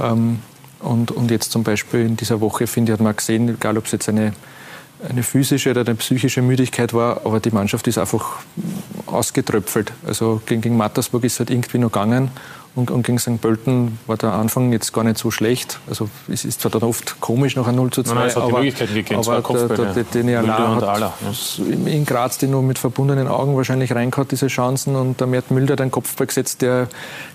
Ähm, 0.00 0.38
und, 0.80 1.10
und 1.10 1.30
jetzt 1.30 1.52
zum 1.52 1.62
Beispiel 1.62 2.00
in 2.00 2.16
dieser 2.16 2.40
Woche, 2.40 2.66
finde 2.66 2.92
ich, 2.92 2.98
hat 2.98 3.04
man 3.04 3.14
gesehen, 3.14 3.48
egal 3.48 3.76
ob 3.76 3.86
es 3.86 3.92
jetzt 3.92 4.08
eine, 4.08 4.32
eine 5.08 5.22
physische 5.22 5.70
oder 5.70 5.82
eine 5.82 5.94
psychische 5.96 6.42
Müdigkeit 6.42 6.94
war, 6.94 7.24
aber 7.24 7.40
die 7.40 7.50
Mannschaft 7.50 7.86
ist 7.88 7.98
einfach 7.98 8.38
ausgetröpfelt. 9.06 9.92
Also 10.06 10.40
gegen, 10.46 10.62
gegen 10.62 10.76
Mattersburg 10.76 11.24
ist 11.24 11.34
es 11.34 11.38
halt 11.40 11.50
irgendwie 11.50 11.78
noch 11.78 11.92
gegangen 11.92 12.30
und, 12.74 12.90
und, 12.90 13.04
gegen 13.04 13.18
St. 13.18 13.40
Pölten 13.40 13.98
war 14.06 14.16
der 14.16 14.32
Anfang 14.32 14.72
jetzt 14.72 14.92
gar 14.92 15.04
nicht 15.04 15.18
so 15.18 15.30
schlecht. 15.30 15.78
Also 15.88 16.08
es 16.28 16.44
ist 16.44 16.62
zwar 16.62 16.70
dann 16.70 16.82
oft 16.82 17.20
komisch 17.20 17.54
nach 17.56 17.66
einem 17.66 17.76
0 17.76 17.90
zu 17.90 18.02
2, 18.02 18.14
nein, 18.14 18.36
aber, 18.36 18.62
gegeben, 18.62 19.14
aber 19.14 19.42
der, 19.42 19.68
der, 19.68 19.92
der, 19.92 20.04
den 20.04 20.34
Ala 20.34 20.76
hat 20.76 20.82
Ala, 20.82 21.12
ja. 21.20 21.64
in 21.86 22.06
Graz 22.06 22.38
die 22.38 22.46
nur 22.46 22.62
mit 22.62 22.78
verbundenen 22.78 23.28
Augen 23.28 23.56
wahrscheinlich 23.56 23.94
reingehauen, 23.94 24.28
diese 24.28 24.46
Chancen. 24.46 24.96
Und 24.96 25.20
der 25.20 25.26
Mert 25.26 25.50
Mülder 25.50 25.72
hat 25.72 25.80
einen 25.82 25.90
Kopfball 25.90 26.26
gesetzt, 26.26 26.62
der 26.62 26.88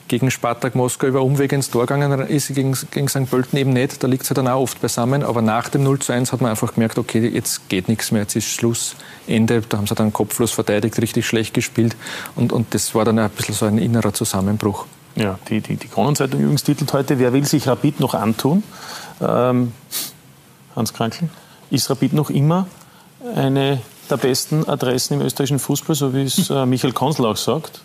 gegen 0.08 0.32
Spartak 0.32 0.74
Moskau 0.74 1.08
über 1.08 1.22
Umweg 1.22 1.52
ins 1.52 1.70
Tor 1.70 1.86
gegangen 1.86 2.20
ist, 2.28 2.54
gegen, 2.56 2.76
gegen 2.92 3.08
St. 3.08 3.30
Pölten 3.30 3.60
eben 3.60 3.74
nicht. 3.74 4.02
Da 4.04 4.08
liegt 4.08 4.24
es 4.24 4.30
ja 4.30 4.34
dann 4.34 4.48
auch 4.48 4.62
oft 4.62 4.82
beisammen. 4.82 5.24
Aber 5.24 5.42
nach 5.42 5.70
dem 5.70 5.84
0 5.84 6.00
zu 6.00 6.14
1 6.14 6.34
hat 6.34 6.42
man 6.42 6.50
einfach 6.50 6.74
gemerkt, 6.74 6.98
okay, 6.98 7.28
jetzt 7.28 7.70
geht 7.70 7.90
nichts 7.90 8.12
mehr, 8.12 8.24
jetzt 8.24 8.36
ist 8.36 8.48
Schluss, 8.48 8.96
Ende. 9.28 9.62
Da 9.62 9.78
haben 9.78 9.88
sie 9.88 9.96
dann 9.96 10.12
kopflos 10.14 10.52
verteidigt, 10.52 11.00
richtig 11.00 11.28
schlecht 11.28 11.54
gespielt. 11.54 11.96
Und, 12.36 12.52
und 12.54 12.74
das 12.74 12.96
war 12.96 13.06
dann 13.06 13.20
ein 13.20 13.30
bisschen 13.30 13.56
so 13.56 13.66
ein 13.66 13.78
innerer 13.78 14.14
Zusammenbruch. 14.14 14.86
Ja, 15.18 15.40
die, 15.50 15.62
die, 15.62 15.76
die 15.76 15.88
Kronenzeitung 15.88 16.40
übrigens 16.40 16.64
titelt 16.64 16.94
heute, 16.94 17.18
wer 17.18 17.34
will 17.34 17.44
sich 17.44 17.68
Rapid 17.68 18.00
noch 18.00 18.14
antun? 18.14 18.64
Ähm, 19.20 19.74
Hans 20.76 20.94
Krankl, 20.94 21.30
ist 21.72 21.90
Rapid 21.90 22.14
noch 22.14 22.30
immer 22.30 22.68
eine 23.36 23.82
der 24.10 24.18
besten 24.18 24.68
Adressen 24.70 25.16
im 25.16 25.22
österreichischen 25.22 25.60
Fußball, 25.60 25.96
so 25.96 26.14
wie 26.14 26.24
es 26.24 26.50
äh, 26.50 26.66
Michael 26.66 26.94
Konsel 26.94 27.26
auch 27.26 27.36
sagt? 27.36 27.82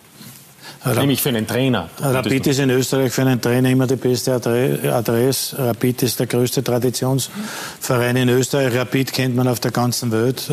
Nämlich 0.85 1.23
für 1.23 1.29
einen 1.29 1.47
Trainer. 1.47 1.89
Rapid 2.01 2.49
ist 2.49 2.59
in 2.59 2.71
Österreich 2.71 3.13
für 3.13 3.23
einen 3.23 3.41
Trainer 3.41 3.71
immer 3.71 3.87
die 3.87 3.97
beste 3.97 4.35
Adresse. 4.35 5.57
Rapid 5.59 6.03
ist 6.03 6.19
der 6.19 6.27
größte 6.27 6.65
Traditionsverein 6.65 8.17
in 8.17 8.29
Österreich. 8.29 8.75
Rapid 8.75 9.13
kennt 9.13 9.37
man 9.37 9.47
auf 9.47 9.61
der 9.61 9.71
ganzen 9.71 10.11
Welt. 10.11 10.51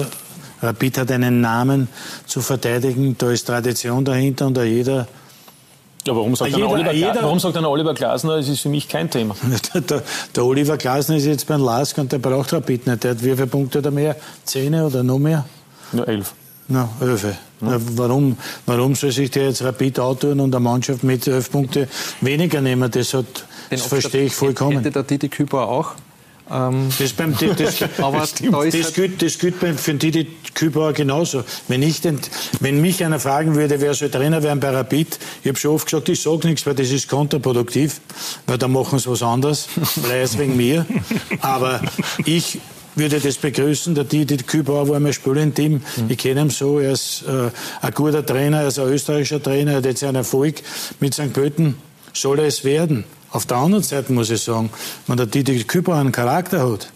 Rapid 0.62 1.00
hat 1.00 1.12
einen 1.12 1.42
Namen 1.42 1.88
zu 2.28 2.42
verteidigen. 2.42 3.15
Da 3.18 3.32
ist 3.32 3.46
Tradition 3.46 4.06
dahinter 4.06 4.46
und 4.46 4.58
jeder 4.60 5.08
ja, 6.06 6.16
warum 6.16 6.36
sagt, 6.36 6.56
jeder, 6.56 6.70
Oliver, 6.70 6.94
jeder, 6.94 7.22
warum 7.22 7.40
sagt 7.40 7.56
dann 7.56 7.66
Oliver 7.66 7.94
Glasner, 7.94 8.36
es 8.36 8.48
ist 8.48 8.62
für 8.62 8.70
mich 8.70 8.88
kein 8.88 9.10
Thema? 9.10 9.36
Der, 9.74 10.02
der, 10.36 10.46
Oliver 10.46 10.78
Glasner 10.78 11.18
ist 11.18 11.26
jetzt 11.26 11.48
beim 11.48 11.62
LASK 11.62 11.98
und 11.98 12.12
der 12.12 12.20
braucht 12.20 12.54
Rapid 12.54 12.88
nicht. 12.88 13.04
Der 13.04 13.12
hat 13.12 13.24
wie 13.24 13.36
viele 13.36 13.48
Punkte 13.48 13.80
oder 13.80 13.92
mehr? 13.92 14.16
Zehn 14.46 14.74
oder 14.76 15.04
noch 15.04 15.20
mehr? 15.20 15.46
Nur 15.92 16.08
elf. 16.08 16.34
Na, 16.68 16.88
elf. 17.02 17.24
Ja. 17.24 17.34
Warum, 17.60 18.38
warum 18.66 18.96
soll 18.96 19.12
sich 19.12 19.32
der 19.32 19.48
jetzt 19.48 19.64
Rapid 19.64 20.00
outdoen 20.00 20.40
und 20.40 20.56
eine 20.56 20.64
Mannschaft 20.64 21.04
mit 21.04 21.28
elf 21.28 21.52
Punkten 21.52 21.88
weniger 22.22 22.62
nehmen? 22.62 22.90
Das, 22.90 23.14
hat, 23.14 23.26
das 23.70 23.82
verstehe 23.82 24.26
ich 24.26 24.34
vollkommen. 24.34 24.78
Hätte 24.78 24.92
der 24.92 25.04
Didi 25.04 25.30
Küper 25.30 25.68
auch 25.68 25.96
ähm, 26.52 26.90
das, 26.98 27.14
beim, 27.14 27.36
das, 27.38 27.80
das, 27.80 27.90
aber 28.00 28.20
da 28.20 28.66
das, 28.66 28.74
halt 28.74 28.96
gilt, 28.96 29.22
das 29.22 29.38
gilt 29.38 29.60
beim, 29.60 29.78
für 29.78 29.94
Didi 29.94 30.28
Kübauer 30.54 30.94
genauso. 30.94 31.44
Wenn, 31.68 31.82
ich 31.84 32.02
den, 32.02 32.20
wenn 32.60 32.82
mich 32.82 33.04
einer 33.04 33.20
fragen 33.20 33.56
würde, 33.56 33.80
wer 33.82 33.94
soll 33.94 34.10
Trainer 34.10 34.42
werden 34.44 34.60
bei 34.60 34.70
Rapid, 34.70 35.20
ich 35.44 35.48
habe 35.48 35.60
schon 35.60 35.72
oft 35.72 35.86
gesagt, 35.86 36.10
ich 36.10 36.22
sage 36.22 36.48
nichts, 36.48 36.66
weil 36.66 36.76
das 36.76 36.90
ist 36.90 37.08
kontraproduktiv, 37.08 38.02
weil 38.48 38.58
da 38.58 38.68
machen 38.68 39.00
sie 39.00 39.10
was 39.10 39.22
anderes, 39.22 39.68
es 40.12 40.38
wegen 40.38 40.58
mir. 40.58 40.86
Aber 41.42 41.82
ich 42.26 42.60
würde 42.96 43.20
das 43.20 43.38
begrüßen. 43.38 43.96
Der 43.96 44.04
Didi 44.04 44.38
Kübauer 44.38 44.90
war 44.90 45.00
mein 45.00 45.14
im 45.26 45.54
Team. 45.54 45.82
Ich 46.10 46.18
kenne 46.18 46.42
ihn 46.42 46.50
so. 46.50 46.80
Er 46.80 46.92
ist 46.92 47.24
äh, 47.28 47.50
ein 47.82 47.94
guter 47.94 48.26
Trainer, 48.26 48.62
er 48.62 48.68
ist 48.68 48.80
ein 48.80 48.88
österreichischer 48.88 49.42
Trainer. 49.42 49.72
Er 49.72 49.78
hat 49.78 49.86
jetzt 49.86 50.04
einen 50.04 50.18
Erfolg 50.18 50.62
mit 51.00 51.14
St. 51.14 51.34
Pölten. 51.34 51.76
Soll 52.14 52.40
er 52.40 52.46
es 52.46 52.64
werden? 52.64 53.06
Auf 53.32 53.46
der 53.46 53.58
anderen 53.58 53.84
Seite 53.84 54.12
muss 54.12 54.30
ich 54.30 54.42
sagen, 54.42 54.70
wenn 55.08 55.18
der 55.18 55.28
Dieter 55.28 55.54
Küper 55.63 55.96
einen 55.96 56.12
Charakter 56.12 56.70
hat, 56.70 56.92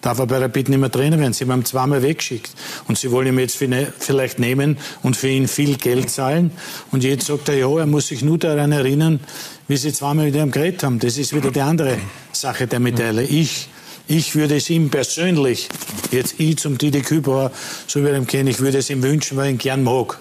darf 0.00 0.18
er 0.18 0.26
bei 0.26 0.38
Rapid 0.38 0.68
nicht 0.68 0.78
mehr 0.78 0.90
Trainer 0.90 1.18
werden. 1.18 1.32
Sie 1.32 1.44
haben 1.44 1.60
ihn 1.60 1.64
zweimal 1.64 2.02
weggeschickt. 2.02 2.50
Und 2.86 2.98
sie 2.98 3.10
wollen 3.10 3.28
ihn 3.28 3.38
jetzt 3.38 3.56
vielleicht 3.56 4.38
nehmen 4.38 4.78
und 5.02 5.16
für 5.16 5.28
ihn 5.28 5.48
viel 5.48 5.76
Geld 5.76 6.10
zahlen. 6.10 6.50
Und 6.92 7.04
jetzt 7.04 7.26
sagt 7.26 7.48
er, 7.48 7.56
ja, 7.56 7.78
er 7.78 7.86
muss 7.86 8.08
sich 8.08 8.22
nur 8.22 8.38
daran 8.38 8.72
erinnern, 8.72 9.20
wie 9.66 9.76
sie 9.76 9.92
zweimal 9.92 10.26
mit 10.26 10.36
ihm 10.36 10.50
geredet 10.50 10.82
haben. 10.82 10.98
Das 10.98 11.18
ist 11.18 11.34
wieder 11.34 11.50
die 11.50 11.60
andere 11.60 11.98
Sache 12.32 12.66
der 12.66 12.80
Medaille. 12.80 13.22
Ich, 13.22 13.68
ich 14.06 14.34
würde 14.34 14.56
es 14.56 14.70
ihm 14.70 14.88
persönlich, 14.90 15.68
jetzt 16.10 16.36
ich 16.38 16.58
zum 16.58 16.78
Didi 16.78 17.02
Kübauer, 17.02 17.50
so 17.86 18.02
wie 18.02 18.08
ich 18.08 18.16
ihn 18.16 18.26
kenne, 18.26 18.50
ich 18.50 18.60
würde 18.60 18.78
es 18.78 18.90
ihm 18.90 19.02
wünschen, 19.02 19.36
weil 19.36 19.46
ich 19.46 19.52
ihn 19.52 19.58
gern 19.58 19.82
mag. 19.82 20.18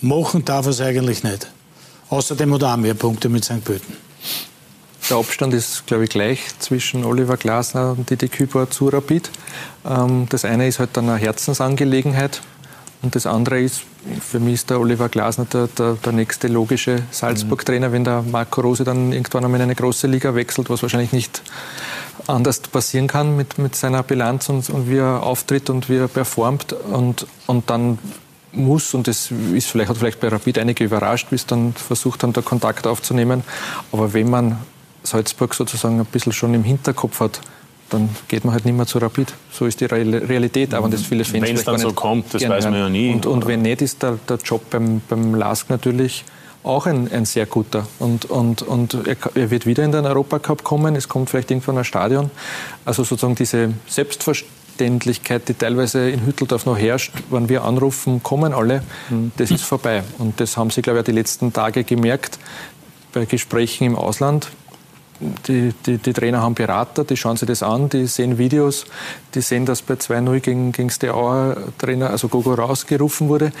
Machen 0.00 0.44
darf 0.44 0.66
er 0.66 0.70
es 0.70 0.80
eigentlich 0.80 1.24
nicht. 1.24 1.48
Außerdem 2.12 2.52
hat 2.52 2.62
er 2.62 2.74
auch 2.74 2.76
mehr 2.76 2.92
Punkte 2.92 3.30
mit 3.30 3.42
St. 3.42 3.64
Pölten. 3.64 3.96
Der 5.08 5.16
Abstand 5.16 5.54
ist, 5.54 5.86
glaube 5.86 6.04
ich, 6.04 6.10
gleich 6.10 6.40
zwischen 6.58 7.06
Oliver 7.06 7.38
Glasner 7.38 7.92
und 7.96 8.10
Didi 8.10 8.28
Küber 8.28 8.68
zu 8.68 8.88
Rapid. 8.88 9.30
Ähm, 9.88 10.26
das 10.28 10.44
eine 10.44 10.68
ist 10.68 10.78
halt 10.78 10.90
dann 10.92 11.08
eine 11.08 11.18
Herzensangelegenheit 11.18 12.42
und 13.00 13.14
das 13.14 13.24
andere 13.24 13.62
ist, 13.62 13.84
für 14.20 14.40
mich 14.40 14.54
ist 14.54 14.68
der 14.68 14.78
Oliver 14.78 15.08
Glasner 15.08 15.46
der, 15.46 15.68
der, 15.68 15.94
der 15.94 16.12
nächste 16.12 16.48
logische 16.48 17.02
Salzburg-Trainer, 17.12 17.92
wenn 17.92 18.04
der 18.04 18.20
Marco 18.20 18.60
Rose 18.60 18.84
dann 18.84 19.14
irgendwann 19.14 19.46
einmal 19.46 19.60
in 19.60 19.64
eine 19.64 19.74
große 19.74 20.06
Liga 20.06 20.34
wechselt, 20.34 20.68
was 20.68 20.82
wahrscheinlich 20.82 21.12
nicht 21.12 21.42
anders 22.26 22.60
passieren 22.60 23.06
kann 23.06 23.36
mit, 23.36 23.56
mit 23.56 23.74
seiner 23.74 24.02
Bilanz 24.02 24.50
und, 24.50 24.68
und 24.68 24.86
wie 24.86 24.98
er 24.98 25.22
auftritt 25.22 25.70
und 25.70 25.88
wie 25.88 25.96
er 25.96 26.08
performt. 26.08 26.74
Und, 26.74 27.26
und 27.46 27.70
dann 27.70 27.98
muss, 28.52 28.94
und 28.94 29.08
das 29.08 29.30
ist 29.54 29.68
vielleicht, 29.68 29.88
hat 29.88 29.96
vielleicht 29.96 30.20
bei 30.20 30.28
Rapid 30.28 30.58
einige 30.58 30.84
überrascht, 30.84 31.28
es 31.32 31.46
dann 31.46 31.72
versucht 31.72 32.22
haben, 32.22 32.32
da 32.32 32.42
Kontakt 32.42 32.86
aufzunehmen. 32.86 33.42
Aber 33.90 34.12
wenn 34.12 34.30
man 34.30 34.58
Salzburg 35.02 35.54
sozusagen 35.54 35.98
ein 35.98 36.06
bisschen 36.06 36.32
schon 36.32 36.54
im 36.54 36.64
Hinterkopf 36.64 37.20
hat, 37.20 37.40
dann 37.90 38.08
geht 38.28 38.44
man 38.44 38.54
halt 38.54 38.64
nicht 38.64 38.76
mehr 38.76 38.86
zu 38.86 38.98
Rapid. 38.98 39.34
So 39.50 39.66
ist 39.66 39.80
die 39.80 39.84
Realität, 39.84 40.72
aber 40.72 40.88
das 40.88 41.02
viele 41.02 41.24
Fans 41.24 41.46
Wenn 41.46 41.56
es 41.56 41.64
dann 41.64 41.78
so 41.78 41.92
kommt, 41.92 42.32
das 42.32 42.46
weiß 42.48 42.64
man 42.64 42.74
ja 42.74 42.88
nie. 42.88 43.12
Und, 43.12 43.26
und, 43.26 43.46
wenn 43.46 43.62
nicht, 43.62 43.82
ist 43.82 44.02
der, 44.02 44.18
der 44.28 44.38
Job 44.38 44.70
beim, 44.70 45.02
beim 45.08 45.34
LASK 45.34 45.68
natürlich 45.68 46.24
auch 46.62 46.86
ein, 46.86 47.10
ein 47.12 47.24
sehr 47.24 47.44
guter. 47.44 47.86
Und, 47.98 48.24
und, 48.26 48.62
und 48.62 48.94
er, 49.06 49.16
er, 49.34 49.50
wird 49.50 49.66
wieder 49.66 49.84
in 49.84 49.92
den 49.92 50.06
Europacup 50.06 50.62
kommen. 50.62 50.94
Es 50.94 51.08
kommt 51.08 51.28
vielleicht 51.28 51.50
irgendwann 51.50 51.78
ein 51.78 51.84
Stadion. 51.84 52.30
Also 52.84 53.04
sozusagen 53.04 53.34
diese 53.34 53.74
Selbstverständlichkeit 53.86 54.61
Selbstverständlichkeit, 54.72 55.48
die 55.48 55.54
teilweise 55.54 56.10
in 56.10 56.26
Hütteldorf 56.26 56.66
noch 56.66 56.78
herrscht, 56.78 57.12
wenn 57.30 57.48
wir 57.48 57.64
anrufen, 57.64 58.22
kommen 58.22 58.52
alle, 58.52 58.82
mhm. 59.10 59.32
das 59.36 59.50
ist 59.50 59.64
vorbei. 59.64 60.02
Und 60.18 60.40
das 60.40 60.56
haben 60.56 60.70
Sie, 60.70 60.82
glaube 60.82 61.00
ich, 61.00 61.04
die 61.04 61.12
letzten 61.12 61.52
Tage 61.52 61.84
gemerkt 61.84 62.38
bei 63.12 63.24
Gesprächen 63.24 63.84
im 63.84 63.96
Ausland. 63.96 64.48
Die, 65.46 65.72
die, 65.86 65.98
die, 65.98 66.12
Trainer 66.12 66.42
haben 66.42 66.54
Berater, 66.54 67.04
die 67.04 67.16
schauen 67.16 67.36
sich 67.36 67.46
das 67.46 67.62
an, 67.62 67.88
die 67.88 68.06
sehen 68.06 68.38
Videos, 68.38 68.86
die 69.34 69.40
sehen, 69.40 69.66
dass 69.66 69.80
bei 69.80 69.94
2-0 69.94 70.40
gegen, 70.40 70.72
gegen 70.72 70.90
Steaua 70.90 71.56
Trainer, 71.78 72.10
also 72.10 72.26
Gogo 72.26 72.54
rausgerufen 72.54 73.28
wurde. 73.28 73.52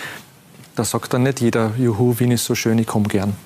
da 0.74 0.84
sagt 0.84 1.14
dann 1.14 1.22
nicht 1.22 1.40
jeder, 1.40 1.70
juhu, 1.78 2.18
Wien 2.18 2.32
ist 2.32 2.46
so 2.46 2.56
schön, 2.56 2.78
ich 2.78 2.86
komme 2.88 3.06
gern. 3.06 3.36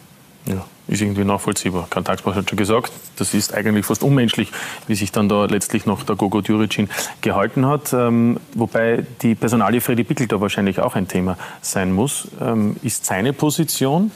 Ja, 0.48 0.64
ist 0.86 1.02
irgendwie 1.02 1.24
nachvollziehbar. 1.24 1.88
Karl 1.90 2.04
Tagsbach 2.04 2.36
hat 2.36 2.48
schon 2.48 2.56
gesagt, 2.56 2.92
das 3.16 3.34
ist 3.34 3.52
eigentlich 3.52 3.84
fast 3.84 4.02
unmenschlich, 4.02 4.52
wie 4.86 4.94
sich 4.94 5.10
dann 5.10 5.28
da 5.28 5.46
letztlich 5.46 5.86
noch 5.86 6.04
der 6.04 6.14
Gogo 6.14 6.40
Djuricin 6.40 6.88
gehalten 7.20 7.66
hat. 7.66 7.92
Ähm, 7.92 8.38
wobei 8.54 9.04
die 9.22 9.34
Personalie 9.34 9.80
Freddy 9.80 10.04
Pickel 10.04 10.28
da 10.28 10.40
wahrscheinlich 10.40 10.78
auch 10.78 10.94
ein 10.94 11.08
Thema 11.08 11.36
sein 11.62 11.92
muss. 11.92 12.28
Ähm, 12.40 12.76
ist 12.82 13.06
seine 13.06 13.32
Position 13.32 14.12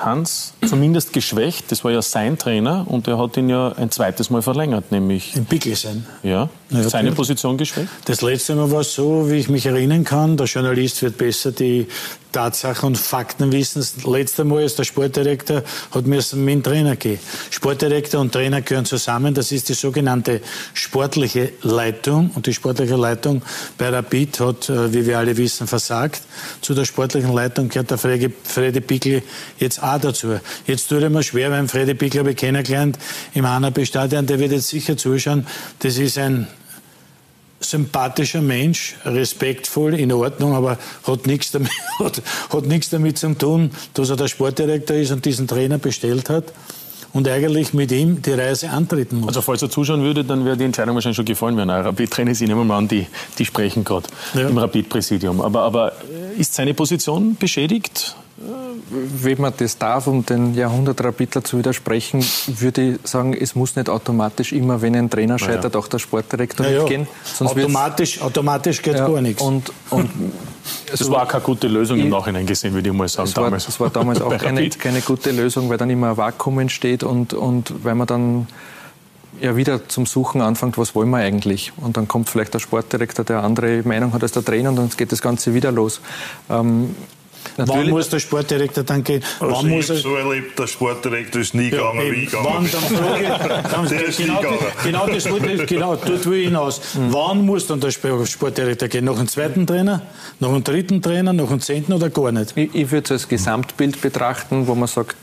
Hans 0.00 0.54
zumindest 0.66 1.12
geschwächt. 1.12 1.70
Das 1.70 1.84
war 1.84 1.92
ja 1.92 2.02
sein 2.02 2.36
Trainer 2.38 2.86
und 2.88 3.06
er 3.06 3.18
hat 3.18 3.36
ihn 3.36 3.48
ja 3.48 3.72
ein 3.72 3.90
zweites 3.90 4.30
Mal 4.30 4.42
verlängert, 4.42 4.90
nämlich. 4.90 5.36
Im 5.36 5.46
Pickelsen. 5.46 6.06
Ja. 6.22 6.48
Ja 6.82 6.88
seine 6.88 7.12
Position 7.12 7.56
geschwächt? 7.56 7.88
Das 8.04 8.22
letzte 8.22 8.54
Mal 8.54 8.70
war 8.70 8.80
es 8.80 8.94
so, 8.94 9.30
wie 9.30 9.36
ich 9.36 9.48
mich 9.48 9.66
erinnern 9.66 10.04
kann. 10.04 10.36
Der 10.36 10.46
Journalist 10.46 11.02
wird 11.02 11.18
besser 11.18 11.52
die 11.52 11.86
Tatsachen 12.34 12.88
und 12.88 12.98
Fakten 12.98 13.52
wissen. 13.52 13.78
Das 13.78 14.04
letzte 14.04 14.44
Mal 14.44 14.64
ist 14.64 14.78
der 14.78 14.84
Sportdirektor 14.84 15.62
hat 15.92 16.06
müssen 16.06 16.44
mit 16.44 16.54
dem 16.54 16.62
Trainer 16.64 16.96
gehen. 16.96 17.20
Sportdirektor 17.50 18.20
und 18.20 18.32
Trainer 18.32 18.60
gehören 18.60 18.84
zusammen. 18.84 19.34
Das 19.34 19.52
ist 19.52 19.68
die 19.68 19.74
sogenannte 19.74 20.40
sportliche 20.74 21.52
Leitung. 21.62 22.32
Und 22.34 22.46
die 22.46 22.52
sportliche 22.52 22.96
Leitung 22.96 23.42
bei 23.78 23.88
Rapid 23.88 24.40
hat, 24.40 24.68
äh, 24.68 24.92
wie 24.92 25.06
wir 25.06 25.18
alle 25.18 25.36
wissen, 25.36 25.68
versagt. 25.68 26.22
Zu 26.60 26.74
der 26.74 26.84
sportlichen 26.84 27.32
Leitung 27.32 27.68
gehört 27.68 27.92
der 27.92 27.98
Freddy, 27.98 28.32
Freddy 28.42 28.80
Pickel 28.80 29.22
jetzt 29.60 29.80
auch 29.80 30.00
dazu. 30.00 30.40
Jetzt 30.66 30.88
tut 30.88 31.02
er 31.02 31.10
mir 31.10 31.22
schwer, 31.22 31.52
weil 31.52 31.68
Freddy 31.68 31.94
Pickel 31.94 32.20
habe 32.20 32.32
ich 32.32 32.36
kennengelernt 32.36 32.98
im 33.34 33.48
Hanapi-Stadion. 33.48 34.26
Der 34.26 34.40
wird 34.40 34.50
jetzt 34.50 34.68
sicher 34.68 34.96
zuschauen. 34.96 35.46
Das 35.78 35.98
ist 35.98 36.18
ein 36.18 36.48
sympathischer 37.64 38.40
Mensch, 38.40 38.96
respektvoll, 39.04 39.94
in 39.94 40.12
Ordnung, 40.12 40.54
aber 40.54 40.78
hat 41.06 41.26
nichts 41.26 41.50
damit, 41.50 41.70
hat, 41.98 42.22
hat 42.50 42.66
nichts 42.66 42.90
damit 42.90 43.18
zu 43.18 43.34
tun, 43.34 43.70
dass 43.94 44.10
er 44.10 44.16
der 44.16 44.28
Sportdirektor 44.28 44.96
ist 44.96 45.10
und 45.10 45.24
diesen 45.24 45.48
Trainer 45.48 45.78
bestellt 45.78 46.30
hat 46.30 46.52
und 47.14 47.28
eigentlich 47.28 47.72
mit 47.72 47.92
ihm 47.92 48.20
die 48.20 48.32
Reise 48.32 48.70
antreten 48.70 49.20
muss. 49.20 49.28
Also 49.28 49.40
falls 49.40 49.62
er 49.62 49.70
zuschauen 49.70 50.02
würde, 50.02 50.24
dann 50.24 50.44
wäre 50.44 50.56
die 50.56 50.64
Entscheidung 50.64 50.96
wahrscheinlich 50.96 51.16
schon 51.16 51.24
gefallen 51.24 51.56
werden. 51.56 51.70
Rapid-Trainer 51.70 52.32
ist 52.32 52.40
nehmen 52.40 52.66
wir 52.66 52.74
an, 52.74 52.88
die, 52.88 53.06
die 53.38 53.44
sprechen 53.46 53.84
gerade 53.84 54.08
ja. 54.34 54.48
im 54.48 54.58
Rapid-Präsidium. 54.58 55.40
Aber, 55.40 55.62
aber 55.62 55.92
ist 56.36 56.54
seine 56.54 56.74
Position 56.74 57.36
beschädigt? 57.36 58.16
Wenn 58.36 59.40
man 59.40 59.52
das 59.56 59.78
darf, 59.78 60.08
um 60.08 60.26
den 60.26 60.54
Jahrhundertrapidler 60.54 61.44
zu 61.44 61.56
widersprechen, 61.58 62.24
würde 62.48 62.94
ich 62.94 63.08
sagen, 63.08 63.32
es 63.32 63.54
muss 63.54 63.76
nicht 63.76 63.88
automatisch 63.88 64.52
immer, 64.52 64.82
wenn 64.82 64.96
ein 64.96 65.08
Trainer 65.08 65.38
scheitert, 65.38 65.74
ja. 65.74 65.80
auch 65.80 65.86
der 65.86 66.00
Sportdirektor 66.00 66.66
ja, 66.66 66.80
mitgehen. 66.80 67.06
Sonst 67.22 67.52
automatisch, 67.52 68.20
automatisch 68.20 68.82
geht 68.82 68.96
gar 68.96 69.20
nichts. 69.20 69.40
Und, 69.40 69.70
und 69.90 70.10
das 70.90 71.02
also, 71.02 71.12
war 71.12 71.28
keine 71.28 71.44
gute 71.44 71.68
Lösung 71.68 71.98
im 71.98 72.08
Nachhinein 72.08 72.44
gesehen, 72.44 72.74
würde 72.74 72.88
ich 72.88 72.94
mal 72.94 73.08
sagen. 73.08 73.28
Das 73.28 73.36
war 73.36 73.44
damals, 73.44 73.66
das 73.66 73.78
war 73.78 73.90
damals 73.90 74.20
auch 74.20 74.36
keine, 74.38 74.68
keine, 74.68 75.00
gute 75.00 75.30
Lösung, 75.30 75.68
weil 75.68 75.78
dann 75.78 75.90
immer 75.90 76.10
ein 76.10 76.16
Vakuum 76.16 76.58
entsteht 76.58 77.04
und, 77.04 77.34
und 77.34 77.84
weil 77.84 77.94
man 77.94 78.08
dann 78.08 78.48
ja 79.40 79.56
wieder 79.56 79.88
zum 79.88 80.06
Suchen 80.06 80.40
anfängt, 80.40 80.76
was 80.76 80.94
wollen 80.96 81.10
wir 81.10 81.18
eigentlich? 81.18 81.72
Und 81.76 81.96
dann 81.96 82.08
kommt 82.08 82.30
vielleicht 82.30 82.54
der 82.54 82.58
Sportdirektor, 82.58 83.24
der 83.24 83.44
andere 83.44 83.82
Meinung 83.84 84.12
hat 84.12 84.22
als 84.22 84.32
der 84.32 84.44
Trainer 84.44 84.70
und 84.70 84.76
dann 84.76 84.90
geht 84.96 85.12
das 85.12 85.22
Ganze 85.22 85.54
wieder 85.54 85.70
los. 85.70 86.00
Ähm, 86.50 86.96
Natürlich. 87.56 87.86
Wann 87.86 87.90
muss 87.90 88.08
der 88.08 88.18
Sportdirektor 88.18 88.84
dann 88.84 89.04
gehen? 89.04 89.22
Also 89.40 89.54
wann 89.54 89.68
muss 89.68 89.90
er 89.90 89.96
so 89.96 90.16
erlebt, 90.16 90.58
der 90.58 90.66
Sportdirektor 90.66 91.40
ist 91.40 91.54
nie 91.54 91.70
ja, 91.70 91.92
gegangen, 91.92 92.12
wie 92.12 92.24
gegangen 92.24 92.70
wann, 92.70 92.70
dann 93.70 93.88
der 93.88 94.04
ist 94.04 94.18
genau, 94.18 94.40
nie 94.40 94.48
genau 94.84 95.06
das 95.06 95.30
wollte 95.30 95.66
genau, 95.66 95.96
dort 95.96 96.26
will 96.26 96.38
ich 96.38 96.46
hinaus. 96.46 96.80
Mhm. 96.94 97.12
Wann 97.12 97.46
muss 97.46 97.66
dann 97.66 97.80
der 97.80 97.90
Sportdirektor 97.90 98.88
gehen? 98.88 99.04
Noch 99.04 99.18
einen 99.18 99.28
zweiten 99.28 99.66
Trainer? 99.66 100.02
Noch 100.40 100.52
einen 100.52 100.64
dritten 100.64 101.02
Trainer? 101.02 101.32
Noch 101.32 101.50
einen 101.50 101.60
zehnten 101.60 101.92
oder 101.92 102.10
gar 102.10 102.32
nicht? 102.32 102.56
Ich, 102.56 102.74
ich 102.74 102.90
würde 102.90 103.04
es 103.04 103.10
als 103.12 103.28
Gesamtbild 103.28 104.00
betrachten, 104.00 104.66
wo 104.66 104.74
man 104.74 104.88
sagt, 104.88 105.16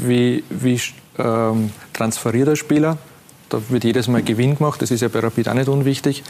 wie, 0.00 0.44
wie 0.50 0.80
ähm, 1.18 1.70
transferiert 1.92 2.48
der 2.48 2.56
Spieler? 2.56 2.98
Da 3.52 3.60
wird 3.68 3.84
jedes 3.84 4.08
Mal 4.08 4.22
Gewinn 4.22 4.56
gemacht, 4.56 4.80
das 4.80 4.90
ist 4.90 5.02
ja 5.02 5.08
bei 5.08 5.20
Rapid 5.20 5.50
auch 5.50 5.54
nicht 5.54 5.68
unwichtig. 5.68 6.22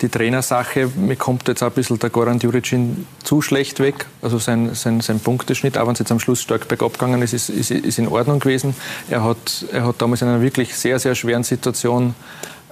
Die 0.00 0.08
Trainersache, 0.08 0.88
mir 0.94 1.16
kommt 1.16 1.48
jetzt 1.48 1.60
auch 1.64 1.68
ein 1.68 1.72
bisschen 1.72 1.98
der 1.98 2.10
Goran 2.10 2.38
Djuricin 2.38 3.04
zu 3.24 3.42
schlecht 3.42 3.80
weg. 3.80 4.06
Also 4.22 4.38
sein, 4.38 4.76
sein, 4.76 5.00
sein 5.00 5.18
Punkteschnitt, 5.18 5.76
auch 5.76 5.86
wenn 5.86 5.94
es 5.94 5.98
jetzt 5.98 6.12
am 6.12 6.20
Schluss 6.20 6.40
stark 6.40 6.68
bergab 6.68 6.92
gegangen 6.92 7.20
ist, 7.20 7.32
ist, 7.32 7.48
ist, 7.48 7.72
ist 7.72 7.98
in 7.98 8.06
Ordnung 8.06 8.38
gewesen. 8.38 8.76
Er 9.10 9.24
hat, 9.24 9.64
er 9.72 9.86
hat 9.86 10.00
damals 10.00 10.22
in 10.22 10.28
einer 10.28 10.40
wirklich 10.40 10.76
sehr, 10.76 11.00
sehr 11.00 11.16
schweren 11.16 11.42
Situation 11.42 12.14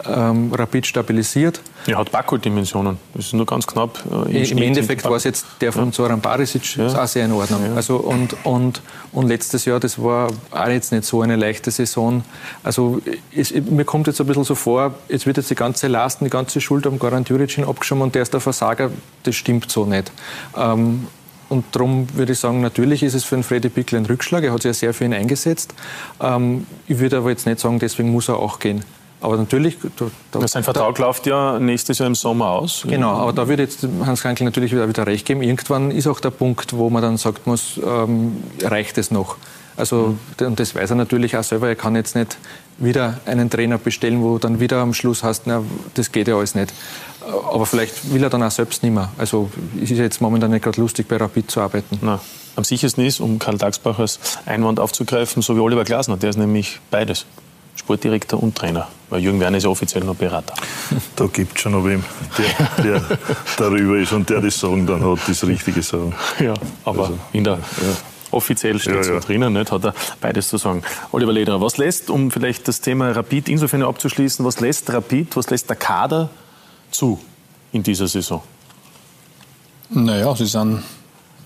ähm, 0.04 0.52
rapid 0.52 0.86
stabilisiert. 0.86 1.60
Er 1.86 1.98
hat 1.98 2.10
Baku-Dimensionen. 2.10 2.98
Das 3.14 3.26
ist 3.26 3.32
nur 3.32 3.46
ganz 3.46 3.66
knapp. 3.66 3.98
Äh, 4.28 4.42
Im, 4.42 4.58
Im 4.58 4.64
Endeffekt 4.64 5.04
war 5.04 5.12
es 5.12 5.24
jetzt 5.24 5.46
der 5.60 5.72
von 5.72 5.86
ja. 5.86 5.92
Zoran 5.92 6.20
Barisic, 6.20 6.76
ja. 6.76 6.86
ist 6.86 6.96
auch 6.96 7.06
sehr 7.06 7.24
in 7.24 7.32
Ordnung. 7.32 7.64
Ja. 7.64 7.74
Also 7.74 7.96
und, 7.96 8.36
und, 8.44 8.82
und 9.12 9.28
letztes 9.28 9.64
Jahr, 9.64 9.80
das 9.80 10.02
war 10.02 10.28
auch 10.50 10.68
jetzt 10.68 10.92
nicht 10.92 11.04
so 11.04 11.22
eine 11.22 11.36
leichte 11.36 11.70
Saison. 11.70 12.24
Also 12.62 13.00
es, 13.34 13.52
mir 13.54 13.84
kommt 13.84 14.06
jetzt 14.06 14.20
ein 14.20 14.26
bisschen 14.26 14.44
so 14.44 14.54
vor, 14.54 14.94
jetzt 15.08 15.26
wird 15.26 15.36
jetzt 15.36 15.50
die 15.50 15.54
ganze 15.54 15.88
Last, 15.88 16.20
die 16.20 16.30
ganze 16.30 16.60
Schuld 16.60 16.86
am 16.86 16.98
Goran 16.98 17.24
Djuricin 17.24 17.64
abgeschoben 17.64 18.02
und 18.02 18.14
der 18.14 18.22
ist 18.22 18.32
der 18.32 18.40
Versager. 18.40 18.90
Das 19.22 19.34
stimmt 19.34 19.70
so 19.70 19.86
nicht. 19.86 20.12
Ähm, 20.56 21.06
und 21.48 21.64
darum 21.72 22.08
würde 22.14 22.32
ich 22.32 22.38
sagen, 22.38 22.60
natürlich 22.60 23.02
ist 23.02 23.14
es 23.14 23.24
für 23.24 23.36
den 23.36 23.44
Freddy 23.44 23.68
Pickel 23.68 23.98
ein 23.98 24.06
Rückschlag. 24.06 24.42
Er 24.42 24.52
hat 24.52 24.62
sich 24.62 24.70
ja 24.70 24.74
sehr 24.74 24.94
für 24.94 25.04
ihn 25.04 25.14
eingesetzt. 25.14 25.74
Ähm, 26.20 26.66
ich 26.88 26.98
würde 26.98 27.18
aber 27.18 27.30
jetzt 27.30 27.46
nicht 27.46 27.60
sagen, 27.60 27.78
deswegen 27.78 28.10
muss 28.10 28.28
er 28.28 28.38
auch 28.38 28.58
gehen. 28.58 28.84
Aber 29.20 29.36
natürlich. 29.36 29.78
Da, 29.96 30.06
da, 30.30 30.46
Sein 30.46 30.62
Vertrag 30.62 30.94
da, 30.94 31.02
läuft 31.02 31.26
ja 31.26 31.58
nächstes 31.58 31.98
Jahr 31.98 32.06
im 32.06 32.14
Sommer 32.14 32.50
aus. 32.50 32.84
Genau, 32.86 33.12
aber 33.12 33.32
da 33.32 33.48
würde 33.48 33.62
jetzt 33.62 33.86
Hans 34.04 34.22
Krankel 34.22 34.44
natürlich 34.44 34.72
wieder, 34.72 34.88
wieder 34.88 35.06
recht 35.06 35.26
geben. 35.26 35.42
Irgendwann 35.42 35.90
ist 35.90 36.06
auch 36.06 36.20
der 36.20 36.30
Punkt, 36.30 36.76
wo 36.76 36.90
man 36.90 37.02
dann 37.02 37.16
sagt 37.16 37.46
muss, 37.46 37.80
ähm, 37.84 38.42
reicht 38.62 38.98
es 38.98 39.10
noch? 39.10 39.36
Also, 39.76 40.16
mhm. 40.40 40.46
und 40.46 40.60
das 40.60 40.74
weiß 40.74 40.90
er 40.90 40.96
natürlich 40.96 41.36
auch 41.36 41.42
selber. 41.42 41.68
Er 41.68 41.76
kann 41.76 41.96
jetzt 41.96 42.14
nicht 42.14 42.38
wieder 42.78 43.20
einen 43.26 43.50
Trainer 43.50 43.78
bestellen, 43.78 44.22
wo 44.22 44.38
dann 44.38 44.60
wieder 44.60 44.78
am 44.78 44.94
Schluss 44.94 45.22
hast, 45.22 45.46
na, 45.46 45.62
das 45.94 46.12
geht 46.12 46.28
ja 46.28 46.36
alles 46.36 46.54
nicht. 46.54 46.72
Aber 47.52 47.66
vielleicht 47.66 48.12
will 48.12 48.22
er 48.22 48.30
dann 48.30 48.42
auch 48.42 48.50
selbst 48.50 48.82
nicht 48.82 48.92
mehr. 48.92 49.10
Also, 49.18 49.50
es 49.82 49.90
ist 49.90 49.98
jetzt 49.98 50.20
momentan 50.20 50.50
nicht 50.50 50.62
gerade 50.62 50.80
lustig, 50.80 51.08
bei 51.08 51.16
Rapid 51.16 51.50
zu 51.50 51.60
arbeiten. 51.60 51.98
Na. 52.02 52.20
Am 52.54 52.64
sichersten 52.64 53.04
ist, 53.04 53.20
um 53.20 53.38
Karl 53.38 53.58
Dagsbach 53.58 53.98
als 53.98 54.18
Einwand 54.46 54.80
aufzugreifen, 54.80 55.42
so 55.42 55.56
wie 55.56 55.60
Oliver 55.60 55.84
Glasner, 55.84 56.16
der 56.16 56.30
ist 56.30 56.38
nämlich 56.38 56.80
beides. 56.90 57.26
Sportdirektor 57.76 58.42
und 58.42 58.56
Trainer. 58.56 58.88
Weil 59.10 59.20
Jürgen 59.20 59.38
Werner 59.38 59.58
ist 59.58 59.64
ja 59.64 59.70
offiziell 59.70 60.02
noch 60.02 60.16
Berater. 60.16 60.54
Da 61.14 61.26
gibt 61.26 61.56
es 61.56 61.62
schon 61.62 61.72
noch 61.72 61.84
wem, 61.84 62.02
der, 62.36 62.84
der, 62.84 63.18
darüber 63.56 63.98
ist 63.98 64.12
und 64.12 64.28
der 64.28 64.40
das 64.40 64.58
Sagen 64.58 64.86
dann 64.86 65.04
hat, 65.04 65.20
das 65.28 65.46
Richtige 65.46 65.82
sagen. 65.82 66.14
Ja, 66.40 66.54
aber 66.84 67.02
also, 67.02 67.18
in 67.32 67.44
der, 67.44 67.54
ja. 67.54 67.60
offiziell 68.32 68.78
steht 68.80 68.96
es 68.96 69.06
ja, 69.06 69.14
ja. 69.14 69.20
drinnen, 69.20 69.52
nicht? 69.52 69.70
hat 69.70 69.84
er 69.84 69.94
beides 70.20 70.48
zu 70.48 70.56
sagen. 70.56 70.82
Oliver 71.12 71.32
Lederer, 71.32 71.60
was 71.60 71.76
lässt, 71.76 72.10
um 72.10 72.30
vielleicht 72.30 72.66
das 72.66 72.80
Thema 72.80 73.12
Rapid 73.12 73.48
insofern 73.48 73.82
abzuschließen, 73.82 74.44
was 74.44 74.60
lässt 74.60 74.92
Rapid, 74.92 75.36
was 75.36 75.50
lässt 75.50 75.68
der 75.68 75.76
Kader 75.76 76.30
zu 76.90 77.20
in 77.72 77.82
dieser 77.82 78.08
Saison? 78.08 78.42
Naja, 79.90 80.34
sie 80.34 80.46
sind, 80.46 80.82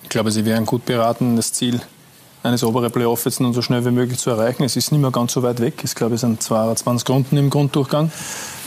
ich 0.02 0.08
glaube, 0.08 0.30
sie 0.30 0.44
wären 0.46 0.64
gut 0.64 0.86
beraten, 0.86 1.36
das 1.36 1.52
Ziel 1.52 1.80
eines 2.42 2.64
oberen 2.64 2.90
Playoff 2.90 3.24
jetzt 3.24 3.40
nun 3.40 3.52
so 3.52 3.62
schnell 3.62 3.84
wie 3.84 3.90
möglich 3.90 4.18
zu 4.18 4.30
erreichen. 4.30 4.64
Es 4.64 4.76
ist 4.76 4.92
nicht 4.92 5.00
mehr 5.00 5.10
ganz 5.10 5.32
so 5.32 5.42
weit 5.42 5.60
weg. 5.60 5.74
Ich 5.82 5.94
glaube, 5.94 6.14
es 6.14 6.22
sind 6.22 6.42
22 6.42 7.08
Runden 7.08 7.36
im 7.36 7.50
Grunddurchgang. 7.50 8.10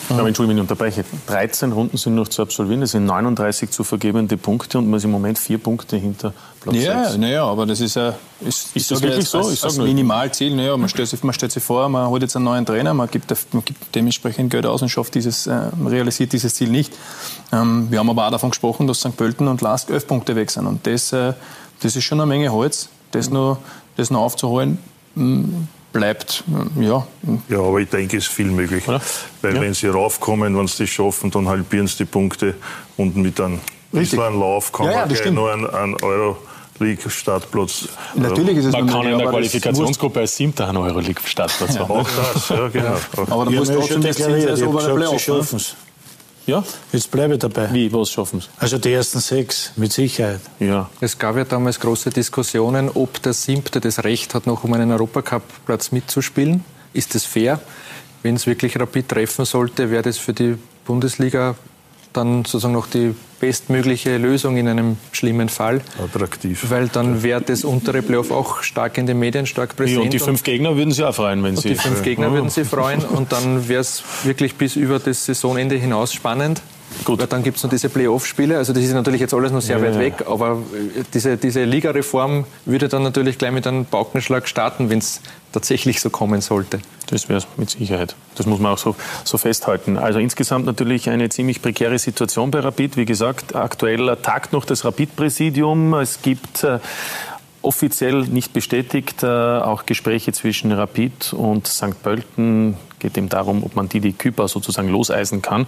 Aber 0.10 0.28
Entschuldigung, 0.28 0.58
ich 0.58 0.70
unterbreche. 0.70 1.06
13 1.28 1.72
Runden 1.72 1.98
sind 1.98 2.16
noch 2.16 2.28
zu 2.28 2.42
absolvieren, 2.42 2.82
es 2.82 2.92
sind 2.92 3.06
39 3.06 3.70
zu 3.70 3.84
vergebende 3.84 4.38
Punkte 4.38 4.78
und 4.78 4.90
man 4.90 4.98
ist 4.98 5.06
im 5.06 5.12
Moment 5.12 5.38
vier 5.38 5.58
Punkte 5.58 5.96
hinter 5.96 6.34
Platz 6.60 6.76
ja, 6.76 7.06
6. 7.06 7.18
Naja, 7.18 7.46
aber 7.46 7.66
das 7.66 7.80
ist 7.80 7.96
ja. 7.96 8.14
Ist, 8.42 8.76
ist 8.76 8.92
das 8.92 9.02
wirklich 9.02 9.28
so? 9.28 9.40
Als, 9.40 9.62
das 9.62 9.78
Minimalziel. 9.78 10.56
Naja, 10.56 10.76
man, 10.76 10.90
stellt 10.90 11.08
sich, 11.08 11.24
man 11.24 11.34
stellt 11.34 11.52
sich 11.52 11.64
vor, 11.64 11.88
man 11.88 12.08
holt 12.10 12.22
jetzt 12.22 12.36
einen 12.36 12.46
neuen 12.46 12.66
Trainer, 12.66 12.94
man 12.94 13.10
gibt, 13.10 13.34
man 13.54 13.64
gibt 13.64 13.96
dementsprechend 13.96 14.52
Geld 14.52 14.66
aus 14.66 14.82
und 14.82 14.90
schafft 14.90 15.16
dieses, 15.16 15.48
äh, 15.48 15.54
realisiert 15.86 16.34
dieses 16.34 16.56
Ziel 16.56 16.70
nicht. 16.70 16.94
Ähm, 17.52 17.88
wir 17.90 18.00
haben 18.00 18.10
aber 18.10 18.28
auch 18.28 18.32
davon 18.32 18.50
gesprochen, 18.50 18.88
dass 18.88 19.00
St. 19.00 19.16
Pölten 19.16 19.48
und 19.48 19.62
Lask 19.62 19.90
elf 19.90 20.06
Punkte 20.06 20.36
weg 20.36 20.52
sind. 20.52 20.68
Und 20.68 20.86
das, 20.86 21.14
äh, 21.14 21.34
das 21.82 21.96
ist 21.96 22.04
schon 22.04 22.20
eine 22.20 22.28
Menge 22.28 22.52
Holz 22.52 22.90
das 23.14 23.30
noch, 23.30 23.60
das 23.96 24.12
noch 24.12 24.22
aufzuholen, 24.22 24.78
hm, 25.16 25.68
bleibt, 25.92 26.44
ja. 26.80 27.06
Ja, 27.48 27.60
aber 27.60 27.80
ich 27.80 27.90
denke, 27.90 28.18
es 28.18 28.26
ist 28.26 28.34
viel 28.34 28.48
möglich. 28.48 28.88
Oder? 28.88 29.02
Weil 29.42 29.56
ja. 29.56 29.62
wenn 29.62 29.74
sie 29.74 29.88
raufkommen, 29.88 30.58
wenn 30.58 30.68
sie 30.68 30.84
das 30.84 30.90
schaffen, 30.90 31.32
dann 31.32 31.48
halbieren 31.48 31.88
sie 31.88 31.98
die 31.98 32.06
Punkte 32.06 32.56
und 32.98 33.16
mit 33.16 33.40
einem, 33.40 33.60
Richtig. 33.94 34.20
einem 34.20 34.40
Lauf 34.40 34.72
kann 34.72 34.88
ja, 34.88 35.06
man 35.06 35.16
ja, 35.16 35.32
nur 35.32 35.54
einen, 35.54 35.70
einen 35.70 35.96
Euro 36.02 36.38
League-Startplatz. 36.80 37.88
Natürlich 38.16 38.58
ist 38.58 38.66
es 38.66 38.72
Man 38.74 38.88
kann 38.88 39.06
in 39.06 39.18
der 39.20 39.28
Qualifikationsgruppe 39.28 40.22
als 40.22 40.36
Siebter 40.36 40.68
einen 40.68 40.78
Euroleague-Startplatz 40.78 41.78
haben. 41.78 41.92
Auch 41.92 42.08
das, 42.34 42.50
ja, 42.50 42.68
genau. 42.68 42.96
Aber 43.30 43.46
da 43.46 43.52
muss 43.52 43.68
trotzdem 43.70 44.02
das 44.02 44.16
Ziel 44.16 44.26
sein, 44.26 44.48
das 44.48 44.62
obere 44.64 44.96
Playoff. 44.96 45.76
Ja? 46.46 46.64
Jetzt 46.92 47.10
bleibe 47.10 47.36
ich 47.36 47.40
dabei. 47.40 47.74
Wie, 47.74 47.92
was 47.94 48.12
schaffen 48.12 48.42
Sie? 48.42 48.48
Also 48.58 48.78
die 48.78 48.92
ersten 48.92 49.20
sechs, 49.20 49.72
mit 49.76 49.94
Sicherheit. 49.94 50.42
Ja. 50.60 50.90
Es 51.00 51.18
gab 51.18 51.38
ja 51.38 51.46
damals 51.46 51.80
große 51.80 52.10
Diskussionen, 52.10 52.90
ob 52.90 53.22
der 53.22 53.34
Siebte 53.34 53.80
das 53.80 54.04
Recht 54.04 54.36
hat, 54.36 54.46
noch 54.46 54.64
um 54.64 54.74
einen 54.74 54.92
Europacup-Platz 54.92 55.92
mitzuspielen. 55.92 56.66
Ist 56.94 57.16
das 57.16 57.26
fair? 57.26 57.62
Wenn 58.24 58.36
es 58.36 58.46
wirklich 58.46 58.80
Rapid 58.80 59.10
treffen 59.10 59.46
sollte, 59.46 59.90
wäre 59.90 60.04
das 60.04 60.18
für 60.18 60.34
die 60.34 60.58
Bundesliga 60.86 61.56
dann 62.14 62.46
sozusagen 62.46 62.74
noch 62.74 62.88
die 62.88 63.16
bestmögliche 63.40 64.18
Lösung 64.18 64.56
in 64.56 64.68
einem 64.68 64.98
schlimmen 65.12 65.50
Fall. 65.50 65.82
Attraktiv. 66.02 66.66
Weil 66.70 66.88
dann 66.88 67.24
wäre 67.24 67.42
das 67.42 67.66
untere 67.66 68.02
Playoff 68.02 68.32
auch 68.32 68.64
stark 68.64 68.98
in 68.98 69.06
den 69.06 69.20
Medien, 69.20 69.46
stark 69.46 69.76
präsent. 69.76 69.98
Ja, 69.98 70.04
und 70.04 70.14
die 70.14 70.20
fünf 70.20 70.44
Gegner 70.44 70.78
würden 70.78 70.92
Sie 70.92 71.04
auch 71.04 71.14
freuen, 71.14 71.44
wenn 71.44 71.56
und 71.56 71.62
Sie... 71.62 71.70
Die 71.70 71.76
fünf 71.76 72.04
Gegner 72.04 72.32
würden 72.32 72.50
Sie 72.50 72.64
freuen 72.64 73.04
und 73.04 73.32
dann 73.32 73.68
wäre 73.68 73.82
es 73.82 74.04
wirklich 74.24 74.56
bis 74.56 74.76
über 74.76 75.00
das 75.00 75.26
Saisonende 75.26 75.76
hinaus 75.76 76.14
spannend. 76.14 76.62
Gut. 77.06 77.26
Dann 77.32 77.44
gibt 77.44 77.58
es 77.58 77.64
noch 77.64 77.70
diese 77.70 77.90
Playoff-Spiele. 77.90 78.58
Also 78.58 78.74
das 78.74 78.84
ist 78.84 78.94
natürlich 78.94 79.22
jetzt 79.22 79.34
alles 79.34 79.52
noch 79.52 79.62
sehr 79.62 79.78
ja, 79.78 79.86
weit 79.86 80.00
weg, 80.00 80.26
aber 80.28 80.64
äh, 80.74 81.04
diese, 81.14 81.38
diese 81.38 81.64
Ligareform 81.64 82.46
würde 82.66 82.88
dann 82.88 83.04
natürlich 83.04 83.38
gleich 83.38 83.52
mit 83.52 83.68
einem 83.68 83.86
Paukenschlag 83.86 84.48
starten, 84.48 84.90
wenn 84.90 85.00
es 85.00 85.22
tatsächlich 85.52 86.02
so 86.02 86.10
kommen 86.10 86.42
sollte. 86.42 86.80
Das 87.08 87.30
wäre 87.30 87.40
es 87.40 87.48
mit 87.58 87.70
Sicherheit. 87.70 88.16
Das 88.36 88.46
muss 88.46 88.60
man 88.60 88.74
auch 88.74 88.78
so, 88.78 88.96
so 89.24 89.38
festhalten. 89.38 89.98
Also 89.98 90.20
insgesamt 90.20 90.66
natürlich 90.66 91.10
eine 91.10 91.30
ziemlich 91.30 91.62
prekäre 91.62 92.00
Situation 92.00 92.52
bei 92.52 92.60
Rapid. 92.60 92.98
Wie 92.98 93.06
gesagt, 93.06 93.56
aktuell 93.56 94.18
tagt 94.22 94.54
noch 94.54 94.66
das 94.66 94.84
Rapid-Präsidium. 94.86 95.94
Es 95.96 96.22
gibt 96.22 96.64
äh, 96.64 96.80
offiziell 97.62 98.24
nicht 98.24 98.54
bestätigt. 98.54 99.24
Äh, 99.24 99.28
auch 99.28 99.86
Gespräche 99.86 100.32
zwischen 100.34 100.72
Rapid 100.72 101.34
und 101.34 101.68
St. 101.68 102.02
Pölten 102.02 102.78
geht 103.04 103.18
eben 103.18 103.30
darum, 103.30 103.64
ob 103.64 103.76
man 103.76 103.88
die, 103.88 104.00
die 104.00 104.14
Küper 104.14 104.48
sozusagen 104.48 104.90
loseisen 104.90 105.44
kann. 105.44 105.68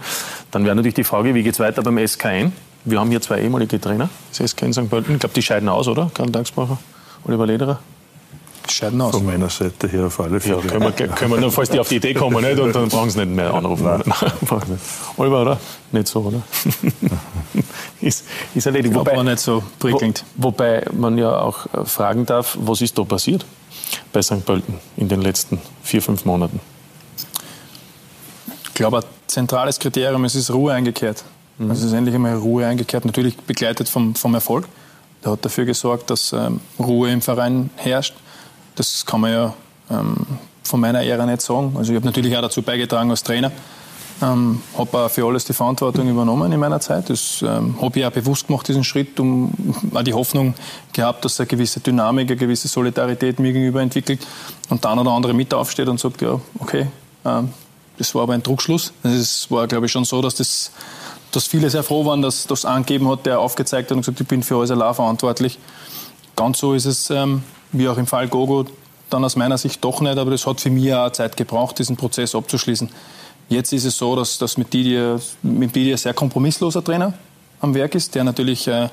Dann 0.50 0.64
wäre 0.64 0.74
natürlich 0.74 0.94
die 0.94 1.04
Frage, 1.04 1.34
wie 1.34 1.44
geht 1.44 1.54
es 1.54 1.60
weiter 1.60 1.82
beim 1.82 2.04
SKN? 2.04 2.52
Wir 2.84 2.98
haben 2.98 3.10
hier 3.10 3.20
zwei 3.20 3.40
ehemalige 3.40 3.80
Trainer, 3.80 4.08
das 4.36 4.50
SKN 4.50 4.72
St. 4.72 4.90
Pölten. 4.90 5.14
Ich 5.14 5.20
glaube, 5.20 5.34
die 5.34 5.42
scheiden 5.42 5.68
aus, 5.68 5.86
oder? 5.86 6.10
Karl 6.12 6.30
Dagsbacher, 6.30 6.78
Oliver 7.24 7.46
Lederer 7.46 7.78
scheiden 8.70 9.00
aus. 9.00 9.12
Von 9.12 9.26
meiner 9.26 9.48
Seite 9.48 9.88
her 9.88 10.06
auf 10.06 10.20
alle 10.20 10.40
Fälle. 10.40 10.56
Ja, 10.56 10.62
können 10.62 10.82
wir, 10.82 11.08
können 11.08 11.30
wir 11.30 11.40
nur, 11.40 11.52
falls 11.52 11.70
die 11.70 11.78
auf 11.78 11.88
die 11.88 11.96
Idee 11.96 12.14
kommen, 12.14 12.42
nicht? 12.44 12.58
und 12.58 12.74
dann 12.74 12.88
brauchen 12.88 13.10
sie 13.10 13.20
nicht 13.20 13.34
mehr 13.34 13.52
anrufen. 13.52 13.84
Nein. 13.84 14.02
Nein, 14.50 14.80
Oliver, 15.16 15.42
oder? 15.42 15.60
Nicht 15.92 16.08
so, 16.08 16.20
oder? 16.20 16.42
ist, 18.00 18.24
ist 18.54 18.66
erledigt. 18.66 18.94
Wobei, 18.94 19.22
nicht 19.22 19.38
so 19.38 19.62
prickelnd. 19.78 20.24
Wo, 20.36 20.48
wobei 20.48 20.84
man 20.92 21.18
ja 21.18 21.38
auch 21.38 21.66
äh, 21.66 21.84
fragen 21.84 22.26
darf, 22.26 22.56
was 22.60 22.80
ist 22.80 22.98
da 22.98 23.04
passiert 23.04 23.44
bei 24.12 24.22
St. 24.22 24.44
Pölten 24.44 24.74
in 24.96 25.08
den 25.08 25.22
letzten 25.22 25.60
vier, 25.82 26.02
fünf 26.02 26.24
Monaten? 26.24 26.60
Ich 28.76 28.78
glaube, 28.78 28.98
ein 28.98 29.04
zentrales 29.26 29.78
Kriterium 29.78 30.22
ist, 30.26 30.34
ist 30.34 30.52
Ruhe 30.52 30.74
eingekehrt. 30.74 31.24
Mhm. 31.56 31.70
Also 31.70 31.80
es 31.80 31.92
ist 31.92 31.96
endlich 31.96 32.14
einmal 32.14 32.34
Ruhe 32.36 32.66
eingekehrt, 32.66 33.06
natürlich 33.06 33.34
begleitet 33.34 33.88
vom, 33.88 34.14
vom 34.14 34.34
Erfolg. 34.34 34.68
Der 35.24 35.32
hat 35.32 35.42
dafür 35.42 35.64
gesorgt, 35.64 36.10
dass 36.10 36.34
ähm, 36.34 36.60
Ruhe 36.78 37.10
im 37.10 37.22
Verein 37.22 37.70
herrscht. 37.76 38.12
Das 38.74 39.06
kann 39.06 39.22
man 39.22 39.32
ja 39.32 39.54
ähm, 39.90 40.26
von 40.62 40.78
meiner 40.78 41.02
Ära 41.02 41.24
nicht 41.24 41.40
sagen. 41.40 41.74
Also 41.78 41.90
ich 41.90 41.96
habe 41.96 42.04
natürlich 42.04 42.36
auch 42.36 42.42
dazu 42.42 42.60
beigetragen 42.60 43.10
als 43.10 43.22
Trainer. 43.22 43.50
Ähm, 44.20 44.60
habe 44.76 44.98
auch 44.98 45.10
für 45.10 45.24
alles 45.24 45.46
die 45.46 45.54
Verantwortung 45.54 46.10
übernommen 46.10 46.52
in 46.52 46.60
meiner 46.60 46.78
Zeit. 46.80 47.08
Das 47.08 47.40
ähm, 47.40 47.80
habe 47.80 47.98
ich 47.98 48.04
auch 48.04 48.12
bewusst 48.12 48.48
gemacht, 48.48 48.68
diesen 48.68 48.84
Schritt, 48.84 49.18
um 49.18 49.54
auch 49.94 50.02
die 50.02 50.12
Hoffnung 50.12 50.52
gehabt, 50.92 51.24
dass 51.24 51.40
eine 51.40 51.46
gewisse 51.46 51.80
Dynamik, 51.80 52.28
eine 52.28 52.36
gewisse 52.36 52.68
Solidarität 52.68 53.40
mir 53.40 53.54
gegenüber 53.54 53.80
entwickelt 53.80 54.26
und 54.68 54.84
dann 54.84 54.98
oder 54.98 55.12
andere 55.12 55.32
mit 55.32 55.54
aufsteht 55.54 55.88
und 55.88 55.98
sagt, 55.98 56.20
ja, 56.20 56.38
okay, 56.58 56.88
ähm, 57.24 57.48
das 57.98 58.14
war 58.14 58.22
aber 58.22 58.34
ein 58.34 58.42
Druckschluss. 58.42 58.92
Es 59.02 59.50
war, 59.50 59.66
glaube 59.66 59.86
ich, 59.86 59.92
schon 59.92 60.04
so, 60.04 60.20
dass, 60.22 60.34
das, 60.36 60.70
dass 61.32 61.46
viele 61.46 61.70
sehr 61.70 61.82
froh 61.82 62.04
waren, 62.04 62.22
dass 62.22 62.46
das 62.46 62.64
angegeben 62.64 63.08
hat, 63.08 63.26
der 63.26 63.40
aufgezeigt 63.40 63.90
hat 63.90 63.96
und 63.96 64.02
gesagt, 64.02 64.20
ich 64.20 64.26
bin 64.26 64.42
für 64.42 64.60
allein 64.60 64.94
verantwortlich. 64.94 65.58
Ganz 66.34 66.58
so 66.58 66.74
ist 66.74 66.84
es 66.84 67.10
ähm, 67.10 67.42
wie 67.72 67.88
auch 67.88 67.98
im 67.98 68.06
Fall 68.06 68.28
Gogo, 68.28 68.66
dann 69.10 69.24
aus 69.24 69.36
meiner 69.36 69.58
Sicht 69.58 69.84
doch 69.84 70.00
nicht, 70.00 70.18
aber 70.18 70.30
das 70.30 70.46
hat 70.46 70.60
für 70.60 70.70
mich 70.70 70.92
auch 70.92 71.10
Zeit 71.12 71.36
gebraucht, 71.36 71.78
diesen 71.78 71.96
Prozess 71.96 72.34
abzuschließen. 72.34 72.90
Jetzt 73.48 73.72
ist 73.72 73.84
es 73.84 73.96
so, 73.96 74.16
dass, 74.16 74.38
dass 74.38 74.56
mit 74.56 74.72
Didier, 74.72 75.20
mit 75.42 75.74
Didier 75.74 75.94
ein 75.94 75.98
sehr 75.98 76.14
kompromissloser 76.14 76.82
Trainer 76.82 77.14
am 77.60 77.74
Werk 77.74 77.94
ist, 77.94 78.14
der 78.14 78.24
natürlich 78.24 78.66
äh, 78.66 78.88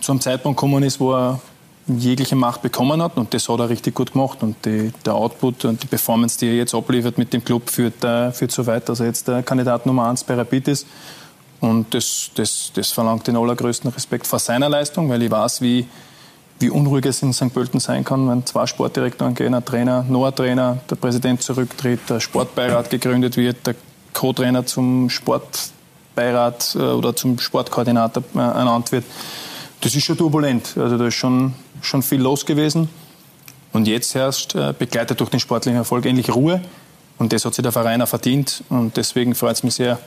zu 0.00 0.12
einem 0.12 0.20
Zeitpunkt 0.20 0.58
gekommen 0.58 0.82
ist, 0.84 1.00
wo 1.00 1.12
er 1.12 1.40
jegliche 1.88 2.36
Macht 2.36 2.62
bekommen 2.62 3.02
hat 3.02 3.16
und 3.16 3.32
das 3.32 3.48
hat 3.48 3.60
er 3.60 3.68
richtig 3.68 3.94
gut 3.94 4.12
gemacht 4.12 4.42
und 4.42 4.56
die, 4.64 4.92
der 5.04 5.14
Output 5.14 5.64
und 5.64 5.82
die 5.82 5.86
Performance, 5.86 6.38
die 6.38 6.46
er 6.46 6.54
jetzt 6.54 6.74
abliefert 6.74 7.18
mit 7.18 7.32
dem 7.32 7.44
Club, 7.44 7.70
führt, 7.70 8.04
äh, 8.04 8.30
führt 8.32 8.52
so 8.52 8.66
weit, 8.66 8.88
dass 8.88 9.00
er 9.00 9.06
jetzt 9.06 9.26
der 9.28 9.42
Kandidat 9.42 9.86
Nummer 9.86 10.08
eins 10.08 10.24
bei 10.24 10.34
Rapid 10.34 10.68
ist 10.68 10.86
und 11.60 11.92
das, 11.94 12.30
das, 12.34 12.70
das 12.74 12.90
verlangt 12.90 13.26
den 13.26 13.36
allergrößten 13.36 13.90
Respekt 13.90 14.26
vor 14.26 14.38
seiner 14.38 14.68
Leistung, 14.68 15.08
weil 15.08 15.22
ich 15.22 15.30
weiß, 15.30 15.60
wie, 15.60 15.86
wie 16.60 16.70
unruhig 16.70 17.06
es 17.06 17.22
in 17.22 17.32
St. 17.32 17.52
Pölten 17.52 17.80
sein 17.80 18.04
kann, 18.04 18.28
wenn 18.28 18.46
zwei 18.46 18.66
Sportdirektoren 18.66 19.34
gehen, 19.34 19.54
ein 19.54 19.64
Trainer, 19.64 20.04
noch 20.08 20.26
ein 20.26 20.34
Trainer, 20.34 20.78
der 20.90 20.96
Präsident 20.96 21.42
zurücktritt, 21.42 22.00
der 22.08 22.20
Sportbeirat 22.20 22.90
gegründet 22.90 23.36
wird, 23.36 23.66
der 23.66 23.74
Co-Trainer 24.12 24.66
zum 24.66 25.10
Sportbeirat 25.10 26.74
äh, 26.74 26.78
oder 26.78 27.14
zum 27.16 27.38
Sportkoordinator 27.38 28.22
äh, 28.34 28.38
ernannt 28.38 28.92
wird. 28.92 29.04
Das 29.80 29.94
ist 29.94 30.04
schon 30.04 30.16
turbulent. 30.16 30.76
Also 30.76 30.98
da 30.98 31.06
ist 31.06 31.14
schon, 31.14 31.54
schon 31.82 32.02
viel 32.02 32.20
los 32.20 32.46
gewesen. 32.46 32.88
Und 33.72 33.86
jetzt 33.86 34.14
herrscht, 34.14 34.54
äh, 34.54 34.74
begleitet 34.78 35.20
durch 35.20 35.30
den 35.30 35.40
sportlichen 35.40 35.78
Erfolg, 35.78 36.06
endlich 36.06 36.34
Ruhe. 36.34 36.62
Und 37.18 37.32
das 37.32 37.44
hat 37.44 37.54
sich 37.54 37.62
der 37.62 37.72
Verein 37.72 38.00
auch 38.00 38.08
verdient. 38.08 38.62
Und 38.68 38.96
deswegen 38.96 39.34
freut 39.34 39.56
es 39.56 39.62
mich 39.62 39.74
sehr, 39.74 39.98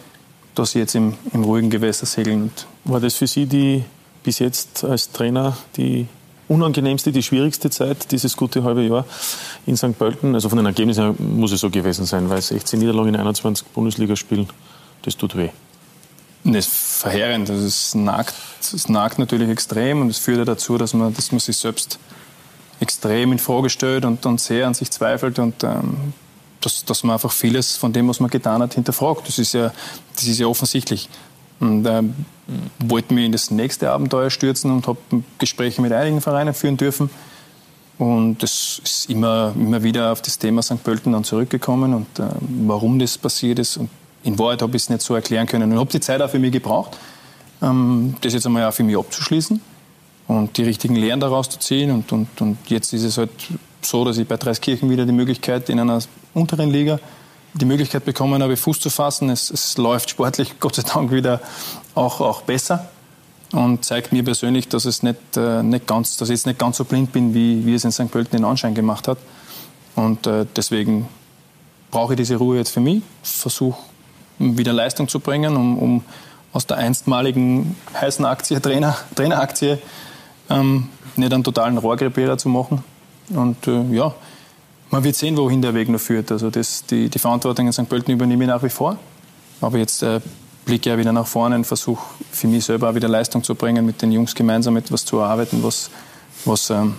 dass 0.55 0.71
Sie 0.71 0.79
jetzt 0.79 0.95
im, 0.95 1.13
im 1.33 1.43
ruhigen 1.43 1.69
Gewässer 1.69 2.05
segeln. 2.05 2.51
War 2.85 2.99
das 2.99 3.15
für 3.15 3.27
Sie 3.27 3.45
die 3.45 3.83
bis 4.23 4.39
jetzt 4.39 4.83
als 4.83 5.11
Trainer 5.11 5.57
die 5.77 6.07
unangenehmste, 6.47 7.11
die 7.11 7.23
schwierigste 7.23 7.69
Zeit, 7.69 8.11
dieses 8.11 8.35
gute 8.35 8.63
halbe 8.63 8.83
Jahr 8.83 9.05
in 9.65 9.77
St. 9.77 9.97
Pölten? 9.97 10.35
Also 10.35 10.49
von 10.49 10.57
den 10.57 10.65
Ergebnissen 10.65 11.03
her 11.03 11.15
muss 11.17 11.51
es 11.51 11.61
so 11.61 11.69
gewesen 11.69 12.05
sein, 12.05 12.29
weil 12.29 12.41
16 12.41 12.79
Niederlagen 12.79 13.13
in 13.13 13.19
21 13.19 13.67
Bundesligaspielen, 13.67 14.47
das 15.03 15.15
tut 15.15 15.35
weh. 15.35 15.49
Das 16.43 16.67
ist 16.67 16.73
verheerend. 16.73 17.49
Also 17.49 17.65
es, 17.65 17.93
nagt, 17.93 18.33
es 18.61 18.89
nagt 18.89 19.19
natürlich 19.19 19.49
extrem 19.49 20.01
und 20.01 20.09
es 20.09 20.17
führt 20.17 20.47
dazu, 20.47 20.77
dass 20.77 20.93
man, 20.93 21.13
dass 21.13 21.31
man 21.31 21.39
sich 21.39 21.57
selbst 21.57 21.99
extrem 22.79 23.31
in 23.31 23.39
Frage 23.39 23.69
stellt 23.69 24.05
und, 24.05 24.25
und 24.25 24.41
sehr 24.41 24.65
an 24.65 24.73
sich 24.73 24.89
zweifelt 24.89 25.37
und 25.37 25.63
ähm, 25.63 26.13
dass, 26.61 26.83
dass 26.85 27.03
man 27.03 27.13
einfach 27.13 27.31
vieles 27.31 27.75
von 27.75 27.93
dem, 27.93 28.07
was 28.07 28.19
man 28.19 28.29
getan 28.29 28.61
hat, 28.61 28.73
hinterfragt. 28.73 29.27
Das 29.27 29.39
ist 29.39 29.53
ja, 29.53 29.71
das 30.15 30.25
ist 30.25 30.39
ja 30.39 30.47
offensichtlich. 30.47 31.09
Und 31.59 31.85
äh, 31.85 32.01
wollte 32.79 33.13
mich 33.13 33.25
in 33.25 33.31
das 33.31 33.51
nächste 33.51 33.91
Abenteuer 33.91 34.31
stürzen 34.31 34.71
und 34.71 34.87
habe 34.87 34.99
Gespräche 35.37 35.81
mit 35.81 35.91
einigen 35.91 36.21
Vereinen 36.21 36.55
führen 36.55 36.77
dürfen. 36.77 37.09
Und 37.99 38.41
das 38.41 38.81
ist 38.83 39.09
immer, 39.11 39.53
immer 39.55 39.83
wieder 39.83 40.11
auf 40.11 40.23
das 40.23 40.39
Thema 40.39 40.63
St. 40.63 40.83
Pölten 40.83 41.11
dann 41.11 41.23
zurückgekommen 41.23 41.93
und 41.93 42.19
äh, 42.19 42.23
warum 42.65 42.97
das 42.97 43.17
passiert 43.17 43.59
ist. 43.59 43.77
Und 43.77 43.91
in 44.23 44.37
Wahrheit 44.37 44.61
habe 44.61 44.75
ich 44.75 44.83
es 44.83 44.89
nicht 44.89 45.01
so 45.01 45.15
erklären 45.15 45.47
können. 45.47 45.71
Und 45.71 45.79
habe 45.79 45.91
die 45.91 45.99
Zeit 45.99 46.21
auch 46.21 46.29
für 46.29 46.39
mich 46.39 46.51
gebraucht, 46.51 46.97
ähm, 47.61 48.15
das 48.21 48.33
jetzt 48.33 48.45
einmal 48.45 48.65
auch 48.65 48.73
für 48.73 48.83
mich 48.83 48.97
abzuschließen 48.97 49.61
und 50.27 50.57
die 50.57 50.63
richtigen 50.63 50.95
Lehren 50.95 51.19
daraus 51.19 51.49
zu 51.49 51.59
ziehen. 51.59 51.91
Und, 51.91 52.11
und, 52.11 52.41
und 52.41 52.57
jetzt 52.67 52.93
ist 52.93 53.03
es 53.03 53.17
halt 53.17 53.31
so, 53.81 54.05
dass 54.05 54.17
ich 54.17 54.27
bei 54.27 54.37
Dreiskirchen 54.37 54.89
wieder 54.89 55.05
die 55.05 55.11
Möglichkeit 55.11 55.69
in 55.69 55.79
einer 55.79 55.99
unteren 56.33 56.71
Liga 56.71 56.99
die 57.53 57.65
Möglichkeit 57.65 58.05
bekommen 58.05 58.41
habe, 58.41 58.55
Fuß 58.55 58.79
zu 58.79 58.89
fassen. 58.89 59.29
Es, 59.29 59.49
es 59.49 59.77
läuft 59.77 60.09
sportlich 60.09 60.53
Gott 60.59 60.75
sei 60.75 60.83
Dank 60.83 61.11
wieder 61.11 61.41
auch, 61.95 62.21
auch 62.21 62.43
besser 62.43 62.89
und 63.51 63.83
zeigt 63.83 64.13
mir 64.13 64.23
persönlich, 64.23 64.69
dass, 64.69 64.85
es 64.85 65.03
nicht, 65.03 65.35
äh, 65.35 65.61
nicht 65.61 65.87
ganz, 65.87 66.15
dass 66.17 66.29
ich 66.29 66.35
jetzt 66.35 66.45
nicht 66.45 66.59
ganz 66.59 66.77
so 66.77 66.85
blind 66.85 67.11
bin, 67.11 67.33
wie, 67.33 67.65
wie 67.65 67.73
es 67.73 67.83
in 67.83 67.91
St. 67.91 68.09
Pölten 68.09 68.37
den 68.37 68.45
Anschein 68.45 68.73
gemacht 68.73 69.07
hat. 69.07 69.17
Und 69.95 70.25
äh, 70.25 70.45
deswegen 70.55 71.07
brauche 71.89 72.13
ich 72.13 72.17
diese 72.17 72.37
Ruhe 72.37 72.57
jetzt 72.57 72.71
für 72.71 72.79
mich, 72.79 73.01
versuche 73.21 73.77
wieder 74.41 74.73
Leistung 74.73 75.07
zu 75.07 75.19
bringen, 75.19 75.55
um, 75.55 75.77
um 75.77 76.03
aus 76.53 76.67
der 76.67 76.77
einstmaligen 76.77 77.75
heißen 77.99 78.25
Aktie, 78.25 78.61
Trainer, 78.61 78.97
Traineraktie, 79.15 79.77
ähm, 80.49 80.89
nicht 81.15 81.33
einen 81.33 81.43
totalen 81.43 81.77
Rohrkrepierer 81.77 82.37
zu 82.37 82.49
machen. 82.49 82.83
Und 83.29 83.67
äh, 83.67 83.83
ja, 83.91 84.13
man 84.89 85.03
wird 85.03 85.15
sehen, 85.15 85.37
wohin 85.37 85.61
der 85.61 85.73
Weg 85.73 85.89
noch 85.89 85.99
führt. 85.99 86.31
Also 86.31 86.49
das, 86.49 86.85
die, 86.85 87.09
die 87.09 87.19
Verantwortung 87.19 87.67
in 87.67 87.73
St. 87.73 87.87
Pölten 87.87 88.13
übernehme 88.13 88.43
ich 88.43 88.49
nach 88.49 88.63
wie 88.63 88.69
vor. 88.69 88.97
Aber 89.61 89.77
jetzt 89.77 90.03
äh, 90.03 90.19
blicke 90.65 90.89
ich 90.89 90.93
ja 90.93 90.97
wieder 90.97 91.13
nach 91.13 91.27
vorne 91.27 91.55
und 91.55 91.65
versuche 91.65 92.03
für 92.31 92.47
mich 92.47 92.65
selber 92.65 92.89
auch 92.89 92.95
wieder 92.95 93.07
Leistung 93.07 93.43
zu 93.43 93.55
bringen, 93.55 93.85
mit 93.85 94.01
den 94.01 94.11
Jungs 94.11 94.35
gemeinsam 94.35 94.75
etwas 94.75 95.05
zu 95.05 95.19
erarbeiten, 95.19 95.63
was, 95.63 95.89
was, 96.45 96.69
ähm, 96.69 96.95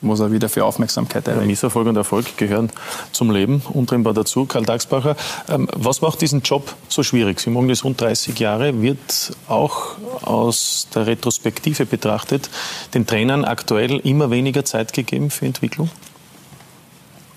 was 0.00 0.20
er 0.20 0.32
wieder 0.32 0.48
für 0.48 0.64
Aufmerksamkeit 0.64 1.26
erregt. 1.26 1.42
Ja, 1.42 1.46
Misserfolg 1.46 1.86
und 1.86 1.96
Erfolg 1.96 2.36
gehören 2.36 2.70
zum 3.12 3.30
Leben 3.30 3.62
untrennbar 3.72 4.14
dazu. 4.14 4.44
Karl 4.44 4.64
Dagsbacher, 4.64 5.16
ähm, 5.48 5.68
was 5.74 6.00
macht 6.02 6.20
diesen 6.20 6.42
Job 6.42 6.74
so 6.88 7.02
schwierig? 7.02 7.40
Sie 7.40 7.50
machen 7.50 7.68
das 7.68 7.84
rund 7.84 8.00
30 8.00 8.38
Jahre, 8.38 8.82
wird 8.82 9.32
auch 9.48 9.96
aus 10.22 10.88
der 10.94 11.06
Retrospektive 11.06 11.86
betrachtet 11.86 12.50
den 12.94 13.06
Trainern 13.06 13.44
aktuell 13.44 13.98
immer 13.98 14.30
weniger 14.30 14.64
Zeit 14.64 14.92
gegeben 14.92 15.30
für 15.30 15.46
Entwicklung? 15.46 15.90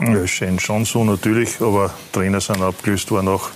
Ja, 0.01 0.25
scheint 0.27 0.61
schon 0.61 0.85
so 0.85 1.03
natürlich, 1.03 1.59
aber 1.59 1.93
Trainer 2.13 2.39
sind 2.39 2.61
abgelöst 2.61 3.11
worden 3.11 3.27
auch 3.27 3.49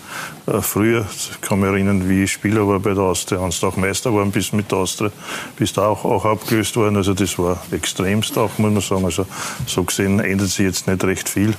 äh, 0.45 0.61
früher. 0.61 1.07
Ich 1.09 1.39
kann 1.39 1.61
mich 1.61 1.69
erinnern, 1.69 2.09
wie 2.09 2.23
ich 2.23 2.33
Spieler 2.33 2.67
war 2.67 2.81
bei 2.81 2.93
der 2.93 3.03
Austria, 3.03 3.39
hast 3.39 3.63
auch 3.63 3.77
Meister 3.77 4.09
geworden 4.09 4.29
bis 4.29 4.51
mit 4.51 4.69
der 4.69 4.79
Austria, 4.79 5.09
bist 5.55 5.79
auch, 5.79 6.03
auch 6.03 6.25
abgelöst 6.25 6.75
worden. 6.75 6.97
Also 6.97 7.13
das 7.13 7.39
war 7.39 7.63
extremst 7.71 8.37
auch, 8.37 8.57
muss 8.57 8.73
man 8.73 8.81
sagen. 8.81 9.05
Also 9.05 9.25
so 9.65 9.83
gesehen 9.85 10.19
ändert 10.19 10.49
sich 10.49 10.65
jetzt 10.65 10.85
nicht 10.85 11.01
recht 11.05 11.29
viel. 11.29 11.53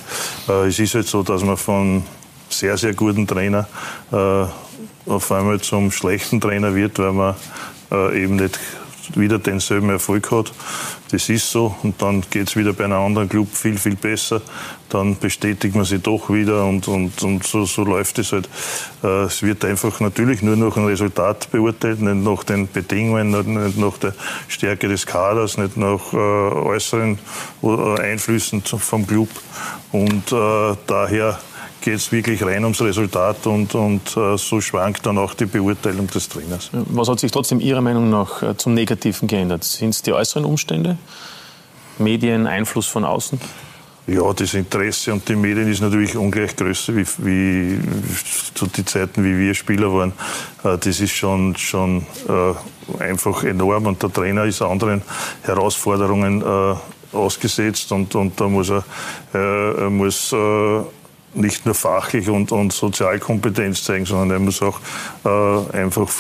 Äh, 0.51 0.67
es 0.69 0.79
ist 0.79 0.95
halt 0.95 1.07
so, 1.07 1.23
dass 1.23 1.43
man 1.43 1.57
von 1.57 2.05
sehr, 2.51 2.77
sehr 2.77 2.93
guten 2.93 3.27
Trainer 3.27 3.67
äh, 4.13 4.45
auf 5.11 5.33
einmal 5.33 5.63
zum 5.63 5.93
schlechten 5.93 6.43
Trainer 6.43 6.75
wird, 6.75 6.99
weil 6.99 7.13
man 7.13 7.37
äh, 7.91 8.23
eben 8.23 8.37
nicht 8.37 8.61
wieder 9.15 9.39
denselben 9.39 9.91
Erfolg 9.91 10.31
hat. 10.31 10.53
Das 11.11 11.29
ist 11.29 11.51
so. 11.51 11.75
Und 11.83 12.01
dann 12.03 12.23
geht 12.31 12.49
es 12.49 12.57
wieder 12.57 12.73
bei 12.73 12.85
einem 12.85 12.99
anderen 12.99 13.29
Club 13.29 13.49
viel, 13.53 13.79
viel 13.79 13.97
besser. 13.97 14.43
Dann 14.89 15.17
bestätigt 15.17 15.75
man 15.75 15.85
sich 15.85 16.03
doch 16.03 16.31
wieder 16.31 16.67
und, 16.67 16.89
und, 16.89 17.23
und 17.23 17.47
so, 17.47 17.65
so 17.65 17.85
läuft 17.85 18.19
es 18.19 18.33
halt. 18.33 18.49
Äh, 19.03 19.25
es 19.25 19.43
wird 19.43 19.65
einfach 19.65 20.01
natürlich 20.01 20.43
nur 20.43 20.57
nach 20.57 20.77
einem 20.77 20.87
Resultat 20.87 21.51
beurteilt, 21.51 22.01
nicht 22.01 22.17
nach 22.17 22.45
den 22.45 22.71
Bedingungen, 22.71 23.31
nicht 23.31 23.79
nach 23.79 23.99
der 23.99 24.15
Stärke 24.49 24.89
des 24.89 25.07
Kaders, 25.07 25.59
nicht 25.59 25.77
nach 25.77 26.13
äh, 26.13 26.17
äußeren 26.17 27.19
äh, 27.63 28.01
Einflüssen 28.01 28.63
vom 28.63 29.07
Club. 29.07 29.29
Und 29.93 30.33
äh, 30.33 30.77
daher 30.87 31.39
geht 31.85 31.97
es 31.97 32.11
wirklich 32.11 32.43
rein 32.43 32.65
ums 32.65 32.81
Resultat 32.81 33.47
und, 33.47 33.75
und 33.75 34.17
äh, 34.17 34.39
so 34.39 34.61
schwankt 34.63 35.05
dann 35.05 35.19
auch 35.19 35.35
die 35.35 35.45
Beurteilung 35.45 36.07
des 36.07 36.31
Trainers. 36.31 36.71
Was 36.73 37.09
hat 37.09 37.21
sich 37.21 37.31
trotzdem 37.31 37.61
Ihrer 37.61 37.83
Meinung 37.83 38.09
nach 38.09 38.43
äh, 38.43 38.57
zum 38.57 38.73
Negativen 38.73 39.29
geändert? 39.29 39.65
Sind 39.65 39.91
es 39.91 40.01
die 40.01 40.15
äußeren 40.15 40.47
Umstände? 40.47 40.97
Medien, 41.99 42.47
Einfluss 42.47 42.87
von 42.87 43.05
außen? 43.05 43.39
Ja, 44.07 44.33
das 44.33 44.55
Interesse 44.55 45.13
und 45.13 45.29
die 45.29 45.37
Medien 45.37 45.71
ist 45.71 45.83
natürlich 45.83 46.17
ungleich 46.17 46.57
größer 46.57 46.97
wie, 46.97 47.07
wie 47.19 47.79
zu 48.55 48.67
den 48.67 48.87
Zeiten, 48.87 49.23
wie 49.23 49.39
wir 49.39 49.55
Spieler 49.55 49.93
waren. 49.93 50.13
Äh, 50.65 50.79
das 50.79 51.01
ist 51.01 51.13
schon, 51.13 51.55
schon 51.57 52.07
äh, 52.29 53.03
einfach 53.03 53.45
enorm 53.45 53.87
und 53.87 54.03
der 54.03 54.11
Trainer 54.11 54.45
ist 54.47 54.63
anderen 54.63 55.03
Herausforderungen 55.43 56.43
ausgesetzt 57.13 57.93
und, 57.93 58.15
und 58.15 58.41
da 58.41 58.49
muss 58.49 58.71
er, 58.71 58.85
er 59.33 59.89
muss 59.89 60.35
nicht 61.35 61.67
nur 61.67 61.75
fachlich 61.75 62.29
und, 62.29 62.53
und 62.53 62.73
Sozialkompetenz 62.73 63.85
zeigen, 63.85 64.07
sondern 64.07 64.31
er 64.31 64.39
muss 64.39 64.63
auch 64.63 64.81
äh, 65.25 65.77
einfach 65.77 66.11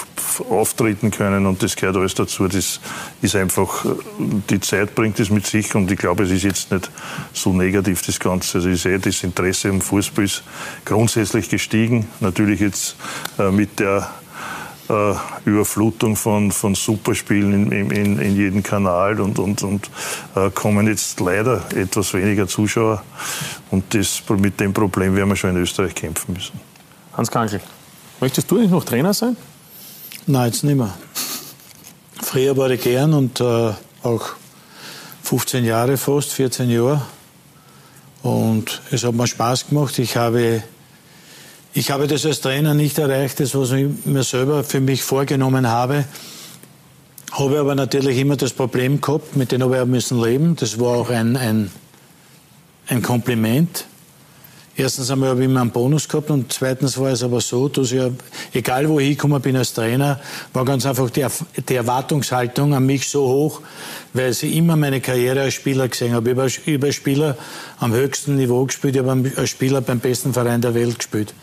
auftreten 0.51 1.11
können 1.11 1.47
und 1.47 1.63
das 1.63 1.77
gehört 1.77 1.97
alles 1.97 2.15
dazu. 2.15 2.49
Das 2.49 2.81
ist 3.23 3.37
einfach, 3.37 3.85
äh, 3.85 3.89
die 4.51 4.61
Zeit 4.61 4.95
bringt 4.95 5.21
es 5.21 5.31
mit 5.31 5.47
sich 5.47 5.75
und 5.75 5.91
ich 5.91 5.99
glaube, 5.99 6.25
es 6.25 6.31
ist 6.31 6.43
jetzt 6.43 6.73
nicht 6.73 6.91
so 7.33 7.53
negativ 7.53 8.03
das 8.03 8.19
Ganze. 8.19 8.59
Also 8.59 8.69
ich 8.69 8.83
sehe, 8.83 8.99
das 8.99 9.23
Interesse 9.23 9.69
am 9.69 9.81
Fußball 9.81 10.25
ist 10.25 10.43
grundsätzlich 10.85 11.49
gestiegen. 11.49 12.09
Natürlich 12.21 12.61
jetzt 12.61 12.97
äh, 13.39 13.51
mit 13.51 13.79
der 13.81 14.11
äh, 14.89 15.15
Überflutung 15.45 16.17
von, 16.17 16.53
von 16.53 16.75
Superspielen 16.75 17.73
in, 17.73 17.91
in, 17.91 18.19
in 18.19 18.37
jeden 18.37 18.63
Kanal 18.63 19.21
und, 19.21 19.39
und, 19.39 19.63
und 19.63 19.91
äh, 20.35 20.51
kommen 20.51 20.87
jetzt 20.87 21.21
leider 21.21 21.63
etwas 21.75 22.13
weniger 22.15 22.47
Zuschauer. 22.47 23.03
Und 23.71 23.95
das, 23.95 24.23
mit 24.29 24.61
dem 24.61 24.73
Problem 24.73 25.17
werden 25.17 25.29
wir 25.29 25.37
schon 25.37 25.51
in 25.51 25.63
Österreich 25.63 25.95
kämpfen 25.95 26.35
müssen. 26.35 26.61
Hans 27.15 27.31
Krankel, 27.31 27.61
möchtest 28.21 28.51
du 28.51 28.59
nicht 28.59 28.71
noch 28.71 28.85
Trainer 28.85 29.15
sein? 29.15 29.37
Nein, 30.27 30.47
jetzt 30.47 30.65
nicht 30.65 30.77
mehr. 30.77 30.95
Früher 32.23 32.57
war 32.57 32.71
ich 32.71 32.83
gern 32.83 33.13
und 33.13 33.41
äh, 33.41 33.73
auch 34.03 34.31
15 35.23 35.65
Jahre 35.65 35.97
fast, 35.97 36.33
14 36.33 36.71
Jahre. 36.71 37.03
Und 38.23 38.81
es 38.91 39.05
hat 39.05 39.15
mir 39.15 39.27
Spaß 39.27 39.69
gemacht. 39.69 39.99
Ich 39.99 40.17
habe 40.17 40.63
ich 41.75 41.91
habe 41.91 42.07
das 42.07 42.25
als 42.25 42.41
Trainer 42.41 42.73
nicht 42.73 42.99
erreicht, 42.99 43.41
das, 43.41 43.55
was 43.57 43.73
ich 43.73 43.89
mir 44.05 44.23
selber 44.23 44.63
für 44.63 44.81
mich 44.81 45.03
vorgenommen 45.03 45.69
habe. 45.69 46.05
Habe 47.33 47.59
aber 47.59 47.75
natürlich 47.75 48.17
immer 48.19 48.37
das 48.37 48.53
Problem 48.53 49.01
gehabt, 49.01 49.37
mit 49.37 49.51
dem 49.51 49.61
habe 49.61 49.79
ich 49.79 49.85
müssen 49.85 50.23
leben. 50.23 50.55
Das 50.55 50.79
war 50.79 50.97
auch 50.97 51.11
ein, 51.11 51.37
ein, 51.37 51.73
ein 52.87 53.03
Kompliment. 53.03 53.87
Erstens 54.77 55.11
einmal 55.11 55.31
habe 55.31 55.41
ich 55.41 55.47
immer 55.47 55.63
einen 55.63 55.71
Bonus 55.71 56.09
gehabt 56.09 56.31
und 56.31 56.53
zweitens 56.53 56.97
war 56.99 57.11
es 57.11 57.25
aber 57.25 57.41
so, 57.41 57.69
dass 57.69 57.91
ich, 57.91 58.03
egal 58.53 58.89
wo 58.89 59.01
ich 59.01 59.11
gekommen 59.11 59.41
bin 59.41 59.57
als 59.57 59.73
Trainer, 59.73 60.21
war 60.53 60.65
ganz 60.65 60.87
einfach 60.87 61.11
die, 61.11 61.27
die 61.69 61.75
Erwartungshaltung 61.75 62.73
an 62.75 62.87
mich 62.87 63.09
so 63.09 63.27
hoch, 63.27 63.63
weil 64.13 64.31
ich 64.31 64.43
immer 64.45 64.77
meine 64.77 65.01
Karriere 65.01 65.43
als 65.43 65.55
Spieler 65.55 65.89
gesehen 65.89 66.13
habe. 66.13 66.31
Ich 66.31 66.37
habe 66.69 66.87
als 66.87 66.95
Spieler 66.95 67.37
am 67.79 67.93
höchsten 67.93 68.37
Niveau 68.37 68.65
gespielt, 68.65 68.95
ich 68.95 69.03
habe 69.05 69.33
als 69.37 69.51
Spieler 69.51 69.81
beim 69.81 69.99
besten 69.99 70.33
Verein 70.33 70.61
der 70.61 70.75
Welt 70.75 70.99
gespielt. 70.99 71.35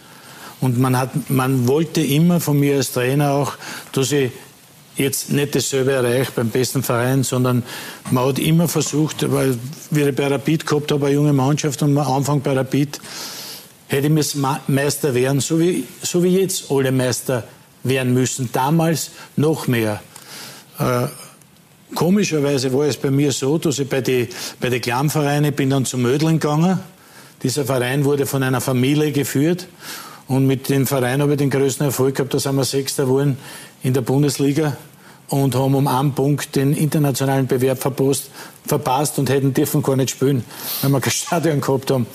Und 0.61 0.77
man, 0.79 0.97
hat, 0.97 1.29
man 1.29 1.67
wollte 1.67 2.01
immer 2.01 2.39
von 2.39 2.59
mir 2.59 2.77
als 2.77 2.93
Trainer 2.93 3.31
auch, 3.31 3.53
dass 3.91 4.11
ich 4.11 4.31
jetzt 4.95 5.31
nicht 5.31 5.55
dasselbe 5.55 5.91
erreiche 5.91 6.31
beim 6.35 6.49
besten 6.49 6.83
Verein, 6.83 7.23
sondern 7.23 7.63
man 8.11 8.27
hat 8.27 8.39
immer 8.39 8.67
versucht, 8.67 9.31
weil 9.31 9.57
wir 9.89 10.15
bei 10.15 10.27
Rapid 10.27 10.65
gehabt 10.65 10.91
haben, 10.91 11.03
eine 11.03 11.13
junge 11.13 11.33
Mannschaft 11.33 11.81
und 11.81 11.97
am 11.97 12.13
Anfang 12.13 12.41
bei 12.41 12.53
Rapid 12.53 12.99
hätte 13.87 14.07
ich 14.07 14.35
Meister 14.67 15.13
werden, 15.13 15.41
so 15.41 15.59
wie, 15.59 15.85
so 16.01 16.23
wie 16.23 16.39
jetzt 16.39 16.69
alle 16.69 16.91
Meister 16.91 17.43
werden 17.83 18.13
müssen. 18.13 18.49
Damals 18.53 19.11
noch 19.35 19.67
mehr. 19.67 20.01
Äh, 20.77 21.07
komischerweise 21.95 22.71
war 22.71 22.85
es 22.85 22.97
bei 22.97 23.11
mir 23.11 23.31
so, 23.31 23.57
dass 23.57 23.79
ich 23.79 23.89
bei 23.89 24.01
den 24.01 24.27
bei 24.59 24.69
die 24.69 24.79
Klammvereinen 24.79 25.53
bin 25.53 25.71
dann 25.71 25.85
zu 25.85 25.97
Mödeln 25.97 26.39
gegangen. 26.39 26.79
Dieser 27.43 27.65
Verein 27.65 28.05
wurde 28.05 28.27
von 28.27 28.43
einer 28.43 28.61
Familie 28.61 29.11
geführt 29.11 29.67
und 30.31 30.47
mit 30.47 30.69
dem 30.69 30.87
Verein 30.87 31.21
habe 31.21 31.33
ich 31.33 31.39
den 31.39 31.49
größten 31.49 31.87
Erfolg 31.87 32.15
gehabt. 32.15 32.33
Da 32.33 32.39
sind 32.39 32.55
wir 32.55 32.63
Sechster 32.63 33.03
geworden 33.03 33.37
in 33.83 33.93
der 33.93 33.99
Bundesliga 33.99 34.77
und 35.27 35.55
haben 35.55 35.75
um 35.75 35.87
einen 35.87 36.13
Punkt 36.13 36.55
den 36.55 36.71
internationalen 36.73 37.47
Bewerb 37.47 37.81
verpasst, 37.81 38.29
verpasst 38.65 39.19
und 39.19 39.29
hätten 39.29 39.53
dürfen 39.53 39.83
gar 39.83 39.97
nicht 39.97 40.11
spielen, 40.11 40.45
weil 40.81 40.89
wir 40.89 41.01
kein 41.01 41.11
Stadion 41.11 41.59
gehabt 41.59 41.91
haben. 41.91 42.07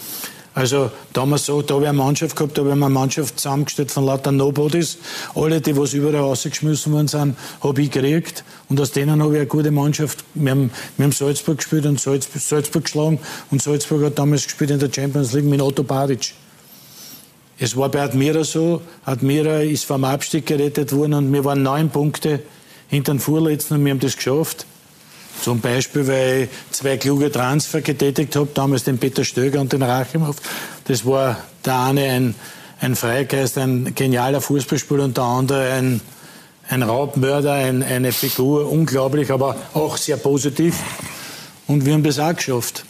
Also 0.54 0.90
damals 1.12 1.44
so, 1.44 1.60
da 1.60 1.74
habe 1.74 1.84
ich 1.84 1.90
eine 1.90 1.98
Mannschaft 1.98 2.36
gehabt, 2.36 2.56
da 2.56 2.62
habe 2.62 2.70
ich 2.70 2.76
eine 2.76 2.88
Mannschaft 2.88 3.38
zusammengestellt 3.38 3.90
von 3.90 4.06
lauter 4.06 4.32
Nobodies. 4.32 4.96
Alle, 5.34 5.60
die 5.60 5.76
was 5.76 5.92
überall 5.92 6.16
rausgeschmissen 6.16 6.94
worden 6.94 7.08
sind, 7.08 7.36
habe 7.62 7.82
ich 7.82 7.90
gekriegt. 7.90 8.44
Und 8.70 8.80
aus 8.80 8.92
denen 8.92 9.22
habe 9.22 9.34
ich 9.34 9.40
eine 9.40 9.46
gute 9.46 9.70
Mannschaft. 9.70 10.24
Wir 10.32 10.52
haben, 10.52 10.70
wir 10.96 11.04
haben 11.04 11.12
Salzburg 11.12 11.58
gespielt 11.58 11.84
und 11.84 12.00
Salzburg, 12.00 12.40
Salzburg 12.40 12.84
geschlagen. 12.84 13.18
Und 13.50 13.60
Salzburg 13.60 14.04
hat 14.04 14.18
damals 14.18 14.44
gespielt 14.44 14.70
in 14.70 14.78
der 14.78 14.90
Champions 14.90 15.34
League 15.34 15.44
mit 15.44 15.60
Otto 15.60 15.82
Baric. 15.82 16.32
Es 17.58 17.74
war 17.76 17.88
bei 17.88 18.02
Admira 18.02 18.44
so, 18.44 18.82
Admira 19.04 19.60
ist 19.60 19.86
vom 19.86 20.04
Abstieg 20.04 20.44
gerettet 20.44 20.92
worden 20.92 21.14
und 21.14 21.32
wir 21.32 21.44
waren 21.44 21.62
neun 21.62 21.88
Punkte 21.88 22.40
hinter 22.88 23.14
den 23.14 23.20
Vorletzten 23.20 23.74
und 23.74 23.84
wir 23.84 23.92
haben 23.92 24.00
das 24.00 24.16
geschafft. 24.16 24.66
Zum 25.42 25.60
Beispiel, 25.60 26.06
weil 26.06 26.42
ich 26.44 26.72
zwei 26.72 26.96
kluge 26.98 27.30
Transfer 27.30 27.80
getätigt 27.80 28.36
habe, 28.36 28.48
damals 28.52 28.84
den 28.84 28.98
Peter 28.98 29.24
Stöger 29.24 29.60
und 29.60 29.72
den 29.72 29.82
Rachimov. 29.82 30.36
Das 30.84 31.04
war 31.06 31.38
der 31.64 31.78
eine 31.78 32.02
ein, 32.02 32.34
ein 32.80 32.94
Freigeist, 32.94 33.56
ein 33.58 33.94
genialer 33.94 34.40
Fußballspieler 34.40 35.04
und 35.04 35.16
der 35.16 35.24
andere 35.24 35.72
ein, 35.72 36.00
ein 36.68 36.82
Raubmörder, 36.82 37.52
ein, 37.52 37.82
eine 37.82 38.12
Figur, 38.12 38.70
unglaublich, 38.70 39.30
aber 39.30 39.56
auch 39.72 39.96
sehr 39.96 40.18
positiv. 40.18 40.76
Und 41.66 41.86
wir 41.86 41.94
haben 41.94 42.02
das 42.02 42.18
auch 42.18 42.34
geschafft. 42.34 42.84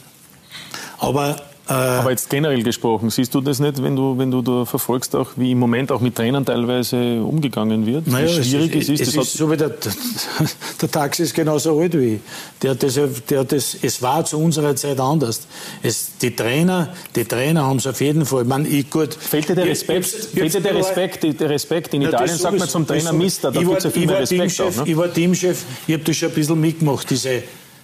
Aber 0.98 1.40
Aber 1.68 2.10
jetzt 2.10 2.30
generell 2.30 2.62
gesprochen, 2.62 3.10
siehst 3.10 3.34
du 3.34 3.40
das 3.40 3.58
nicht, 3.58 3.82
wenn 3.82 3.96
du, 3.96 4.16
wenn 4.16 4.30
du 4.30 4.40
da 4.40 4.64
verfolgst, 4.64 5.16
auch 5.16 5.30
wie 5.36 5.50
im 5.50 5.58
Moment 5.58 5.90
auch 5.90 6.00
mit 6.00 6.14
Trainern 6.14 6.44
teilweise 6.44 7.22
umgegangen 7.22 7.84
wird? 7.86 8.06
Naja, 8.06 8.28
wie 8.28 8.44
schwierig 8.44 8.76
es 8.76 8.88
ist. 8.88 9.00
Es 9.00 9.08
ist, 9.08 9.16
es 9.16 9.24
ist 9.28 9.32
so 9.34 9.50
wie 9.50 9.56
der, 9.56 9.70
der 10.80 10.90
Taxi 10.90 11.24
ist 11.24 11.34
genauso 11.34 11.78
alt 11.80 11.98
wie 11.98 12.14
ich. 12.14 12.20
Der 12.62 12.76
das, 12.76 12.98
der 13.28 13.44
das, 13.44 13.76
es 13.82 14.00
war 14.00 14.24
zu 14.24 14.38
unserer 14.38 14.76
Zeit 14.76 15.00
anders. 15.00 15.46
Es, 15.82 16.16
die 16.22 16.36
Trainer, 16.36 16.90
die 17.16 17.24
Trainer 17.24 17.66
haben 17.66 17.78
es 17.78 17.86
auf 17.86 18.00
jeden 18.00 18.24
Fall. 18.24 18.44
Man, 18.44 18.64
ich, 18.64 18.88
gut, 18.88 19.14
fehlt 19.14 19.48
dir 19.48 19.56
der 19.56 19.66
Respekt? 19.66 20.06
Jetzt, 20.12 20.26
fehlt 20.30 20.54
dir 20.54 20.60
der 20.60 20.76
Respekt, 20.76 21.40
der 21.40 21.50
Respekt? 21.50 21.94
In 21.94 22.02
Italien 22.02 22.36
sagt 22.36 22.58
man 22.58 22.68
zum 22.68 22.86
Trainer 22.86 23.12
Mister, 23.12 23.50
da 23.50 23.60
gibt 23.60 23.78
es 23.78 23.84
ja 23.84 23.90
viel 23.90 24.06
mehr 24.06 24.20
Respekt. 24.20 24.60
Auch, 24.60 24.76
ne? 24.76 24.82
Ich 24.86 24.96
war 24.96 25.12
Teamchef, 25.12 25.64
ich 25.86 25.94
habe 25.94 26.04
das 26.04 26.16
schon 26.16 26.28
ein 26.28 26.34
bisschen 26.34 26.60
mitgemacht, 26.60 27.10
diese 27.10 27.42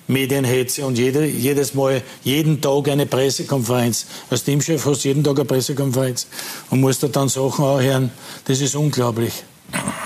Medienhetze 0.09 0.85
und 0.85 0.99
jede, 0.99 1.25
jedes 1.27 1.75
Mal, 1.75 2.03
jeden 2.25 2.61
Tag 2.61 2.89
eine 2.89 3.07
Pressekonferenz. 3.07 4.07
Als 4.31 4.45
Teamchef 4.45 4.85
hast 4.85 5.05
du 5.05 5.09
jeden 5.09 5.25
Tag 5.25 5.37
eine 5.37 5.45
Pressekonferenz 5.45 6.27
und 6.71 6.81
musst 6.81 7.03
da 7.03 7.09
dann 7.09 7.29
Sachen 7.29 7.65
anhören. 7.65 8.11
Das 8.45 8.61
ist 8.61 8.75
unglaublich. 8.75 9.45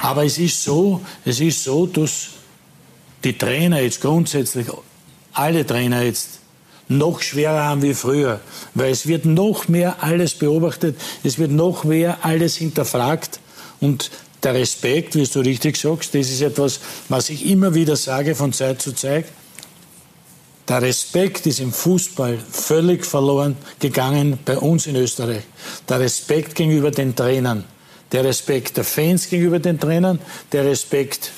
Aber 0.02 0.24
es 0.24 0.38
ist 0.38 0.62
so, 0.62 1.00
es 1.24 1.40
ist 1.40 1.64
so, 1.64 1.86
dass 1.86 2.28
die 3.24 3.36
Trainer 3.36 3.80
jetzt 3.80 4.00
grundsätzlich, 4.00 4.66
alle 5.32 5.66
Trainer 5.66 6.02
jetzt, 6.02 6.40
noch 6.88 7.20
schwerer 7.20 7.64
haben 7.64 7.82
wie 7.82 7.94
früher, 7.94 8.40
weil 8.74 8.92
es 8.92 9.08
wird 9.08 9.24
noch 9.24 9.66
mehr 9.66 10.04
alles 10.04 10.34
beobachtet, 10.34 10.96
es 11.24 11.38
wird 11.38 11.50
noch 11.50 11.82
mehr 11.82 12.18
alles 12.22 12.56
hinterfragt 12.56 13.40
und 13.80 14.10
der 14.42 14.54
Respekt, 14.54 15.16
wie 15.16 15.24
du 15.24 15.40
richtig 15.40 15.76
sagst, 15.76 16.14
das 16.14 16.30
ist 16.30 16.42
etwas, 16.42 16.80
was 17.08 17.30
ich 17.30 17.46
immer 17.46 17.74
wieder 17.74 17.96
sage 17.96 18.36
von 18.36 18.52
Zeit 18.52 18.80
zu 18.80 18.92
Zeit. 18.94 19.24
Der 20.68 20.82
Respekt 20.82 21.46
ist 21.46 21.60
im 21.60 21.72
Fußball 21.72 22.38
völlig 22.50 23.06
verloren 23.06 23.56
gegangen 23.78 24.36
bei 24.44 24.58
uns 24.58 24.88
in 24.88 24.96
Österreich. 24.96 25.44
Der 25.88 26.00
Respekt 26.00 26.56
gegenüber 26.56 26.90
den 26.90 27.14
Trainern, 27.14 27.62
der 28.10 28.24
Respekt 28.24 28.76
der 28.76 28.82
Fans 28.82 29.28
gegenüber 29.28 29.60
den 29.60 29.78
Trainern, 29.78 30.18
der 30.50 30.64
Respekt 30.64 31.30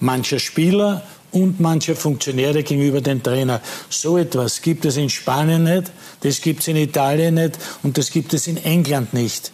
mancher 0.00 0.38
Spieler 0.38 1.02
und 1.30 1.60
mancher 1.60 1.94
Funktionäre 1.94 2.62
gegenüber 2.62 3.02
den 3.02 3.22
Trainern. 3.22 3.60
So 3.90 4.16
etwas 4.16 4.62
gibt 4.62 4.86
es 4.86 4.96
in 4.96 5.10
Spanien 5.10 5.64
nicht, 5.64 5.92
das 6.22 6.40
gibt 6.40 6.60
es 6.60 6.68
in 6.68 6.76
Italien 6.76 7.34
nicht 7.34 7.58
und 7.82 7.98
das 7.98 8.10
gibt 8.10 8.32
es 8.32 8.46
in 8.46 8.56
England 8.56 9.12
nicht. 9.12 9.52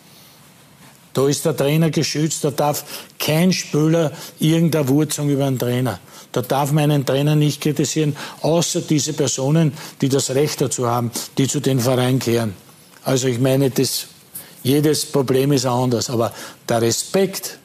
Da 1.16 1.26
ist 1.26 1.46
der 1.46 1.56
Trainer 1.56 1.88
geschützt, 1.88 2.44
da 2.44 2.50
darf 2.50 2.84
kein 3.18 3.50
Spieler 3.50 4.12
irgendeine 4.38 4.86
Wurzung 4.88 5.30
über 5.30 5.46
einen 5.46 5.58
Trainer. 5.58 5.98
Da 6.30 6.42
darf 6.42 6.72
man 6.72 6.90
einen 6.90 7.06
Trainer 7.06 7.34
nicht 7.34 7.62
kritisieren, 7.62 8.14
außer 8.42 8.82
diese 8.82 9.14
Personen, 9.14 9.72
die 10.02 10.10
das 10.10 10.28
Recht 10.34 10.60
dazu 10.60 10.86
haben, 10.86 11.10
die 11.38 11.48
zu 11.48 11.60
den 11.60 11.80
Verein 11.80 12.18
kehren. 12.18 12.54
Also 13.02 13.28
ich 13.28 13.38
meine, 13.38 13.70
das, 13.70 14.08
jedes 14.62 15.06
Problem 15.06 15.52
ist 15.52 15.64
anders, 15.64 16.10
aber 16.10 16.34
der 16.68 16.82
Respekt, 16.82 17.58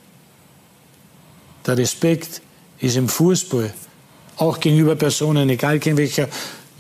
der 1.66 1.78
Respekt 1.78 2.42
ist 2.80 2.96
im 2.96 3.10
Fußball, 3.10 3.74
auch 4.38 4.62
gegenüber 4.62 4.96
Personen, 4.96 5.50
egal 5.50 5.78
gegen 5.80 5.98
welcher 5.98 6.30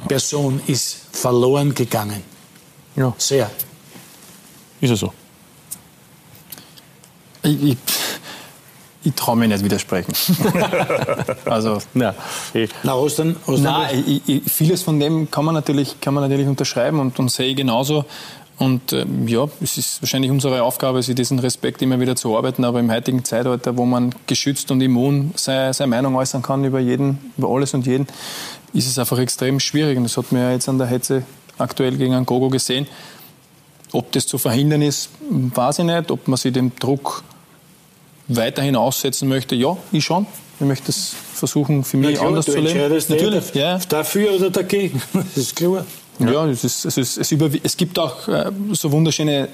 Person, 0.07 0.61
ist 0.67 0.99
verloren 1.11 1.75
gegangen. 1.75 2.23
Ja. 2.95 3.13
Sehr. 3.17 3.51
Ist 4.79 4.91
es 4.91 5.01
so? 5.01 5.11
Ich, 7.43 7.63
ich, 7.63 7.77
ich 9.03 9.13
traue 9.13 9.35
mich 9.35 9.49
nicht 9.49 9.63
widersprechen. 9.63 10.13
also, 11.45 11.79
ja. 11.95 12.13
Eh. 12.53 12.67
Na, 12.83 12.95
Ostern, 12.95 13.35
Ostern 13.47 13.63
Nein, 13.63 14.03
ich, 14.05 14.21
ich, 14.27 14.51
vieles 14.51 14.83
von 14.83 14.99
dem 14.99 15.31
kann 15.31 15.45
man 15.45 15.55
natürlich, 15.55 15.99
kann 16.01 16.13
man 16.13 16.23
natürlich 16.23 16.47
unterschreiben 16.47 16.99
und, 16.99 17.17
und 17.17 17.31
sehe 17.31 17.55
genauso. 17.55 18.05
Und 18.61 18.93
ähm, 18.93 19.27
ja, 19.27 19.47
es 19.59 19.79
ist 19.79 20.03
wahrscheinlich 20.03 20.29
unsere 20.29 20.61
Aufgabe, 20.61 21.01
sich 21.01 21.15
diesen 21.15 21.39
Respekt 21.39 21.81
immer 21.81 21.99
wieder 21.99 22.15
zu 22.15 22.37
arbeiten. 22.37 22.63
Aber 22.63 22.79
im 22.79 22.91
heutigen 22.91 23.25
Zeitalter, 23.25 23.75
wo 23.75 23.85
man 23.85 24.13
geschützt 24.27 24.69
und 24.69 24.81
immun 24.81 25.31
seine, 25.35 25.73
seine 25.73 25.89
Meinung 25.89 26.15
äußern 26.15 26.43
kann 26.43 26.63
über 26.63 26.79
jeden, 26.79 27.31
über 27.39 27.49
alles 27.49 27.73
und 27.73 27.87
jeden, 27.87 28.05
ist 28.73 28.87
es 28.87 28.99
einfach 28.99 29.17
extrem 29.17 29.59
schwierig. 29.59 29.97
Und 29.97 30.03
das 30.03 30.15
hat 30.15 30.31
man 30.31 30.43
ja 30.43 30.51
jetzt 30.51 30.69
an 30.69 30.77
der 30.77 30.85
Hetze 30.85 31.23
aktuell 31.57 31.97
gegen 31.97 32.13
einen 32.13 32.27
Gogo 32.27 32.49
gesehen. 32.49 32.85
Ob 33.93 34.11
das 34.11 34.27
zu 34.27 34.37
verhindern 34.37 34.83
ist, 34.83 35.09
weiß 35.31 35.79
ich 35.79 35.85
nicht. 35.85 36.11
Ob 36.11 36.27
man 36.27 36.37
sich 36.37 36.53
dem 36.53 36.71
Druck 36.75 37.23
weiterhin 38.35 38.75
aussetzen 38.75 39.27
möchte, 39.27 39.55
ja, 39.55 39.77
ich 39.91 40.03
schon. 40.05 40.25
Ich 40.59 40.65
möchte 40.65 40.91
es 40.91 41.15
versuchen, 41.33 41.83
für 41.83 41.97
mich 41.97 42.15
klar, 42.15 42.27
anders 42.27 42.45
zu 42.45 42.59
leben. 42.59 42.79
Natürlich, 42.79 43.53
ja. 43.55 43.79
dafür 43.89 44.33
oder 44.33 44.49
dagegen, 44.49 45.01
das 45.13 45.37
ist 45.37 45.55
klar. 45.55 45.85
Ja, 46.19 46.31
ja 46.31 46.45
es, 46.47 46.63
ist, 46.63 46.85
es, 46.85 46.97
ist, 46.97 47.17
es, 47.17 47.31
über, 47.31 47.49
es 47.63 47.75
gibt 47.75 47.97
auch 47.97 48.27
äh, 48.27 48.51
so 48.73 48.91
wunderschöne 48.91 49.47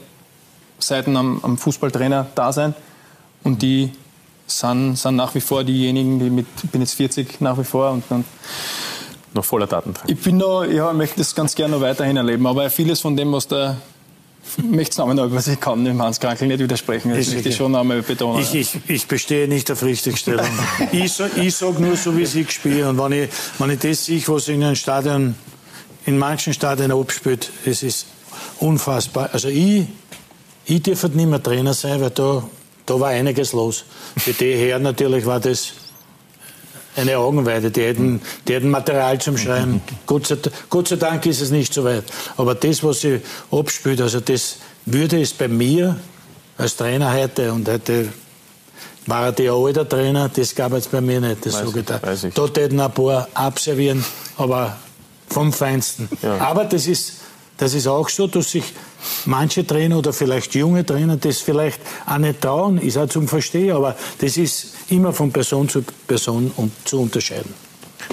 Seiten 0.79 1.15
am, 1.15 1.39
am 1.43 1.57
Fußballtrainer-Dasein 1.57 2.73
und 3.43 3.61
die 3.61 3.91
sind, 4.45 4.95
sind 4.95 5.15
nach 5.15 5.33
wie 5.35 5.41
vor 5.41 5.63
diejenigen, 5.63 6.19
die 6.19 6.29
mit, 6.29 6.47
ich 6.63 6.69
bin 6.69 6.81
jetzt 6.81 6.95
40 6.95 7.41
nach 7.41 7.57
wie 7.57 7.63
vor 7.63 7.91
und, 7.91 8.03
und 8.09 8.25
noch 9.33 9.45
voller 9.45 9.67
Datendrang. 9.67 10.05
Ich 10.07 10.19
bin 10.19 10.37
noch, 10.37 10.65
ja, 10.65 10.91
möchte 10.93 11.17
das 11.17 11.35
ganz 11.35 11.55
gerne 11.55 11.75
noch 11.75 11.81
weiterhin 11.81 12.17
erleben, 12.17 12.45
aber 12.47 12.69
vieles 12.69 13.01
von 13.01 13.15
dem, 13.15 13.31
was 13.31 13.47
der 13.47 13.77
möchte 14.57 14.91
es 14.91 14.97
nochmal, 14.97 15.31
was 15.31 15.47
ich 15.47 15.59
kann, 15.59 15.83
dem 15.83 16.01
Hans 16.01 16.19
Krankel 16.19 16.47
nicht 16.47 16.59
widersprechen. 16.59 17.13
Das 17.15 17.31
möchte 17.31 17.49
ich 17.49 17.55
schon 17.55 17.75
einmal 17.75 18.01
betonen. 18.01 18.41
Ich, 18.41 18.53
ich, 18.55 18.77
ich 18.87 19.07
bestehe 19.07 19.47
nicht 19.47 19.69
auf 19.71 19.83
Richtigstellung. 19.83 20.45
ich 20.91 21.13
sage 21.13 21.51
sag 21.51 21.79
nur 21.79 21.95
so, 21.95 22.15
wie 22.17 22.23
ich 22.23 22.51
spiele. 22.51 22.89
Und 22.89 22.97
wenn 22.97 23.23
ich, 23.23 23.29
wenn 23.59 23.69
ich 23.71 23.79
das 23.79 24.05
sehe, 24.05 24.21
was 24.27 24.47
in 24.47 24.63
einem 24.63 24.75
Stadion, 24.75 25.35
in 26.05 26.17
manchen 26.17 26.53
Stadien 26.53 26.91
abspielt, 26.91 27.51
es 27.65 27.83
ist 27.83 28.07
unfassbar. 28.59 29.29
Also 29.33 29.49
ich, 29.49 29.85
ich 30.65 30.81
darf 30.81 31.03
halt 31.03 31.15
nicht 31.15 31.29
mehr 31.29 31.41
Trainer 31.41 31.73
sein, 31.73 32.01
weil 32.01 32.11
da, 32.11 32.43
da 32.85 32.99
war 32.99 33.09
einiges 33.09 33.53
los. 33.53 33.85
Für 34.17 34.33
die 34.33 34.55
her 34.55 34.79
natürlich 34.79 35.25
war 35.25 35.39
das 35.39 35.73
eine 36.97 37.17
Augenweide. 37.17 37.71
Die 37.71 37.81
hätten, 37.81 38.21
die 38.47 38.53
hätten 38.53 38.69
Material 38.69 39.19
zum 39.19 39.37
Schreiben. 39.37 39.81
Gott 40.05 40.27
sei, 40.27 40.37
Gott 40.69 40.87
sei 40.87 40.95
Dank 40.95 41.25
ist 41.25 41.41
es 41.41 41.51
nicht 41.51 41.73
so 41.73 41.83
weit. 41.83 42.03
Aber 42.37 42.55
das, 42.55 42.83
was 42.83 43.01
sie 43.01 43.21
abspielt, 43.51 44.01
also 44.01 44.19
das 44.19 44.57
würde 44.85 45.21
es 45.21 45.33
bei 45.33 45.47
mir 45.47 45.97
als 46.57 46.75
Trainer 46.75 47.13
heute 47.13 47.53
und 47.53 47.67
heute 47.69 48.09
war 49.05 49.25
er 49.25 49.31
der 49.31 49.53
alte 49.53 49.87
Trainer, 49.87 50.29
das 50.29 50.53
gab 50.53 50.73
es 50.73 50.87
bei 50.87 50.99
mir 50.99 51.21
nicht, 51.21 51.45
das 51.45 51.53
weiß 51.53 51.65
sage 51.65 51.79
ich 51.79 51.85
da. 51.85 52.13
Ich. 52.13 52.33
Dort 52.33 52.57
hätten 52.57 52.79
ein 52.79 52.91
paar 52.91 53.27
abservieren, 53.33 54.03
aber 54.37 54.77
vom 55.29 55.53
Feinsten. 55.53 56.09
Ja. 56.21 56.37
Aber 56.39 56.65
das 56.65 56.87
ist, 56.87 57.13
das 57.57 57.73
ist 57.73 57.87
auch 57.87 58.09
so, 58.09 58.27
dass 58.27 58.51
sich 58.51 58.63
manche 59.25 59.65
Trainer 59.65 59.97
oder 59.97 60.13
vielleicht 60.13 60.53
junge 60.55 60.85
Trainer 60.85 61.17
das 61.17 61.39
vielleicht 61.39 61.79
auch 62.05 62.17
nicht 62.17 62.41
trauen, 62.41 62.77
ist 62.77 62.97
auch 62.97 63.09
zum 63.09 63.27
Verstehen, 63.27 63.75
aber 63.75 63.95
das 64.19 64.37
ist 64.37 64.73
immer 64.89 65.11
von 65.13 65.31
Person 65.31 65.67
zu 65.67 65.83
Person 66.07 66.51
zu 66.85 67.01
unterscheiden. 67.01 67.53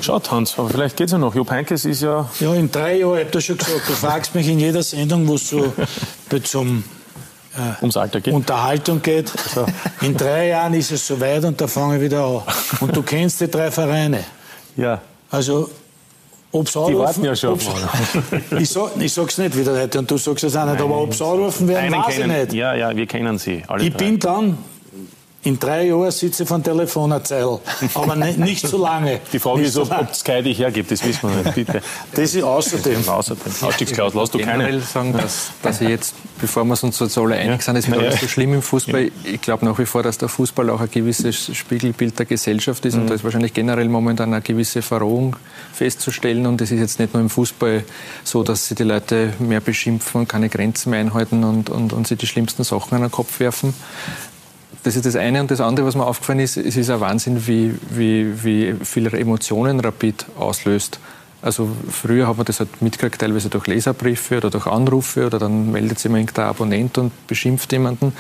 Schaut, 0.01 0.31
Hans, 0.31 0.59
aber 0.59 0.71
vielleicht 0.71 0.97
geht 0.97 1.07
es 1.07 1.13
ja 1.13 1.19
noch. 1.19 1.35
Jupp 1.35 1.51
Heynckes 1.51 1.85
ist 1.85 2.03
ja... 2.03 2.29
Ja, 2.41 2.55
in 2.55 2.71
drei 2.71 2.99
Jahren, 2.99 3.19
ich 3.19 3.25
habe 3.25 3.31
das 3.31 3.45
schon 3.45 3.59
gesagt, 3.59 3.89
du 3.89 3.93
fragst 3.93 4.35
mich 4.35 4.49
in 4.49 4.59
jeder 4.59 4.83
Sendung, 4.83 5.27
wo 5.29 5.35
es 5.35 5.49
so 5.49 5.73
zum 6.43 6.83
äh, 7.57 7.81
ums 7.81 7.97
Alter 7.97 8.21
geht. 8.21 8.35
Unterhaltung 8.35 9.01
geht. 9.03 9.33
Also, 9.47 9.67
in 10.01 10.17
drei 10.17 10.49
Jahren 10.49 10.75
ist 10.75 10.91
es 10.91 11.07
soweit 11.07 11.45
und 11.45 11.61
da 11.61 11.69
fange 11.69 11.97
ich 11.97 12.03
wieder 12.03 12.25
an. 12.25 12.43
Und 12.81 12.97
du 12.97 13.03
kennst 13.03 13.41
die 13.41 13.49
drei 13.49 13.71
Vereine. 13.71 14.25
Ja. 14.77 15.01
Also 15.31 15.71
Ob's 16.55 16.73
die 16.73 16.79
anrufen, 16.79 16.99
warten 16.99 17.25
ja 17.25 17.35
schon. 17.35 17.59
ich, 18.61 18.71
sag, 18.71 18.91
ich 19.01 19.13
sag's 19.13 19.39
nicht 19.39 19.59
wieder 19.59 19.77
heute 19.77 19.99
und 19.99 20.09
du 20.09 20.17
sagst 20.17 20.45
es 20.45 20.55
auch 20.55 20.65
nicht, 20.67 20.75
Nein. 20.75 20.83
aber 20.85 21.03
ob 21.03 21.13
sie 21.13 21.25
anrufen 21.25 21.67
werden, 21.67 21.93
Einen 21.93 22.05
weiß 22.05 22.15
kennen, 22.15 22.31
ich 22.31 22.39
nicht. 22.43 22.53
Ja, 22.53 22.75
ja, 22.75 22.97
wir 22.97 23.07
kennen 23.07 23.39
sie. 23.39 23.57
ich 23.57 23.65
drei. 23.67 23.89
bin 23.91 24.19
dann 24.21 24.59
in 25.45 25.59
drei 25.59 25.87
Jahren 25.89 26.11
sitze 26.11 26.43
ich 26.43 26.49
von 26.49 26.63
Telefon 26.63 27.11
erzähl, 27.13 27.59
aber 27.95 28.17
nicht, 28.17 28.39
nicht 28.39 28.67
so 28.67 28.79
lange. 28.79 29.21
Die 29.33 29.39
Frage 29.39 29.61
nicht 29.61 29.69
ist, 29.69 29.77
ob, 29.77 29.91
ob 29.91 30.15
Sky 30.15 30.43
dich 30.43 30.59
hergibt, 30.59 30.91
das 30.91 31.05
wissen 31.05 31.31
wir 31.31 31.43
nicht, 31.43 31.55
bitte. 31.55 31.83
Das 32.15 32.35
ist 32.35 32.43
außerdem. 32.43 33.07
außerdem. 33.07 33.53
Ausstiegsklausel 33.61 34.21
hast 34.21 34.35
du 34.35 34.39
keine. 34.39 34.69
Ich 34.69 34.75
will 34.75 34.81
sagen, 34.81 35.13
dass, 35.13 35.51
dass 35.63 35.81
ich 35.81 35.89
jetzt, 35.89 36.15
bevor 36.41 36.65
wir 36.65 36.83
uns 36.83 36.99
jetzt 36.99 37.19
alle 37.19 37.37
einig 37.37 37.63
sind, 37.63 37.77
ist 37.77 37.89
mir 37.89 37.97
ja. 37.97 38.11
nicht 38.11 38.21
so 38.21 38.29
schlimm 38.29 38.55
im 38.55 38.63
Fußball. 38.63 39.11
Ich 39.25 39.41
glaube 39.41 39.65
nach 39.67 39.79
wie 39.79 39.85
vor, 39.85 40.03
dass 40.03 40.17
der 40.17 40.29
Fußball 40.29 40.71
auch 40.71 40.81
ein 40.81 40.91
gewisses 40.91 41.55
Spiegelbild 41.55 42.19
der 42.19 42.27
Gesellschaft 42.27 42.85
ist 42.87 42.95
mhm. 42.95 43.03
und 43.03 43.11
da 43.11 43.15
ist 43.15 43.25
wahrscheinlich 43.25 43.53
generell 43.53 43.89
momentan 43.89 44.33
eine 44.33 44.43
gewisse 44.43 44.81
Verrohung 44.81 45.37
festzustellen 45.73 46.47
und 46.47 46.61
es 46.61 46.71
ist 46.71 46.81
jetzt 46.81 47.01
nicht 47.01 47.13
nur 47.13 47.23
im 47.23 47.29
Fußball 47.29 47.85
so, 48.23 48.43
dass 48.43 48.69
sie 48.69 48.75
die 48.75 48.85
Leute 48.85 49.35
mehr 49.39 49.61
beschimpfen 49.61 50.23
und 50.23 50.29
keine 50.29 50.49
Grenzen 50.49 50.91
mehr 50.91 51.01
einhalten 51.01 51.45
und, 51.45 51.69
und, 51.69 51.93
und 51.93 52.07
sie 52.07 52.17
die 52.17 52.27
schlimmsten 52.27 52.65
Sachen 52.65 52.95
an 52.95 53.03
den 53.03 53.11
Kopf 53.11 53.41
werfen. 53.41 53.75
Das 54.85 54.97
ist 54.97 55.07
das 55.07 55.17
eine. 55.17 55.41
Und 55.41 55.51
das 55.51 55.61
andere, 55.61 55.87
was 55.87 55.97
mir 55.97 56.07
aufgefallen 56.07 56.41
ist, 56.41 56.57
es 56.57 56.77
ist 56.77 56.91
ein 56.91 57.01
Wahnsinn, 57.01 57.47
wie, 57.47 57.75
wie, 57.91 58.45
wie 58.45 58.75
viele 58.85 59.11
Emotionen 59.19 59.81
Rapid 59.81 60.27
auslöst. 60.39 61.01
Also 61.41 61.69
früher 61.91 62.27
hat 62.27 62.37
man 62.37 62.47
das 62.47 62.61
halt 62.61 62.81
mitgekriegt, 62.81 63.21
teilweise 63.21 63.51
durch 63.51 63.67
Leserbriefe 63.67 64.39
oder 64.39 64.51
durch 64.51 64.67
Anrufe 64.67 65.27
oder 65.27 65.39
dann 65.39 65.73
meldet 65.73 65.99
sich 65.99 66.11
irgendein 66.11 66.47
Abonnent 66.47 66.97
und 66.97 67.27
beschimpft 67.27 67.73
jemanden. 67.73 68.15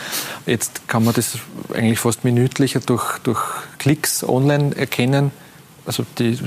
Jetzt 0.44 0.88
kann 0.88 1.04
man 1.04 1.14
das 1.14 1.38
eigentlich 1.72 1.98
fast 1.98 2.24
minütlicher 2.24 2.80
durch, 2.80 3.18
durch 3.20 3.40
Klicks 3.78 4.24
online 4.24 4.76
erkennen. 4.76 5.30
Also 5.86 6.04
die 6.18 6.38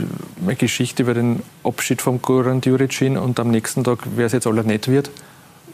Geschichte 0.58 1.04
über 1.04 1.14
den 1.14 1.42
Abschied 1.64 2.02
von 2.02 2.22
Goran 2.22 2.62
Djuricin 2.62 3.18
und 3.18 3.40
am 3.40 3.50
nächsten 3.50 3.84
Tag, 3.84 4.00
wer 4.16 4.28
es 4.28 4.34
jetzt 4.34 4.48
aller 4.48 4.64
nett 4.64 4.88
wird, 4.88 5.12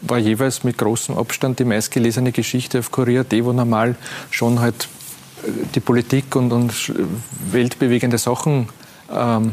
war 0.06 0.18
jeweils 0.18 0.64
mit 0.64 0.78
großem 0.78 1.16
Abstand 1.16 1.58
die 1.58 1.64
meistgelesene 1.64 2.32
Geschichte 2.32 2.78
auf 2.78 2.90
die 3.30 3.44
wo 3.44 3.52
normal 3.52 3.96
schon 4.30 4.60
halt 4.60 4.88
äh, 5.42 5.50
die 5.74 5.80
Politik 5.80 6.36
und, 6.36 6.52
und 6.52 6.92
weltbewegende 7.50 8.18
Sachen 8.18 8.68
ähm, 9.12 9.52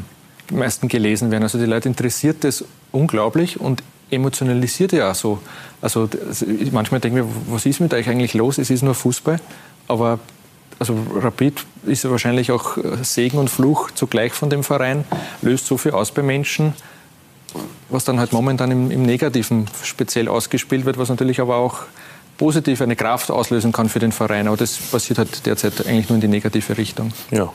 meisten 0.51 0.87
gelesen 0.87 1.31
werden. 1.31 1.43
Also 1.43 1.57
die 1.57 1.65
Leute 1.65 1.89
interessiert 1.89 2.43
das 2.43 2.65
unglaublich 2.91 3.59
und 3.59 3.83
emotionalisiert 4.09 4.91
ja 4.91 5.11
auch 5.11 5.15
so. 5.15 5.39
Also 5.81 6.09
manchmal 6.71 6.99
denke 6.99 7.19
ich 7.19 7.25
mir, 7.25 7.31
was 7.47 7.65
ist 7.65 7.79
mit 7.79 7.93
euch 7.93 8.09
eigentlich 8.09 8.33
los? 8.33 8.57
Es 8.57 8.69
ist 8.69 8.83
nur 8.83 8.93
Fußball, 8.93 9.39
aber 9.87 10.19
also 10.79 10.97
Rapid 11.15 11.65
ist 11.85 12.09
wahrscheinlich 12.09 12.51
auch 12.51 12.77
Segen 13.03 13.37
und 13.37 13.49
Fluch 13.49 13.91
zugleich 13.91 14.33
von 14.33 14.49
dem 14.49 14.63
Verein, 14.63 15.05
löst 15.41 15.67
so 15.67 15.77
viel 15.77 15.91
aus 15.91 16.11
bei 16.11 16.23
Menschen 16.23 16.73
was 17.91 18.05
dann 18.05 18.19
halt 18.19 18.33
momentan 18.33 18.71
im, 18.71 18.91
im 18.91 19.03
Negativen 19.03 19.67
speziell 19.83 20.27
ausgespielt 20.27 20.85
wird, 20.85 20.97
was 20.97 21.09
natürlich 21.09 21.39
aber 21.39 21.57
auch 21.57 21.79
positiv 22.37 22.81
eine 22.81 22.95
Kraft 22.95 23.29
auslösen 23.29 23.71
kann 23.71 23.89
für 23.89 23.99
den 23.99 24.11
Verein. 24.11 24.47
Aber 24.47 24.57
das 24.57 24.77
passiert 24.77 25.19
halt 25.19 25.45
derzeit 25.45 25.85
eigentlich 25.85 26.09
nur 26.09 26.15
in 26.15 26.21
die 26.21 26.27
negative 26.27 26.77
Richtung. 26.77 27.13
Ja, 27.29 27.51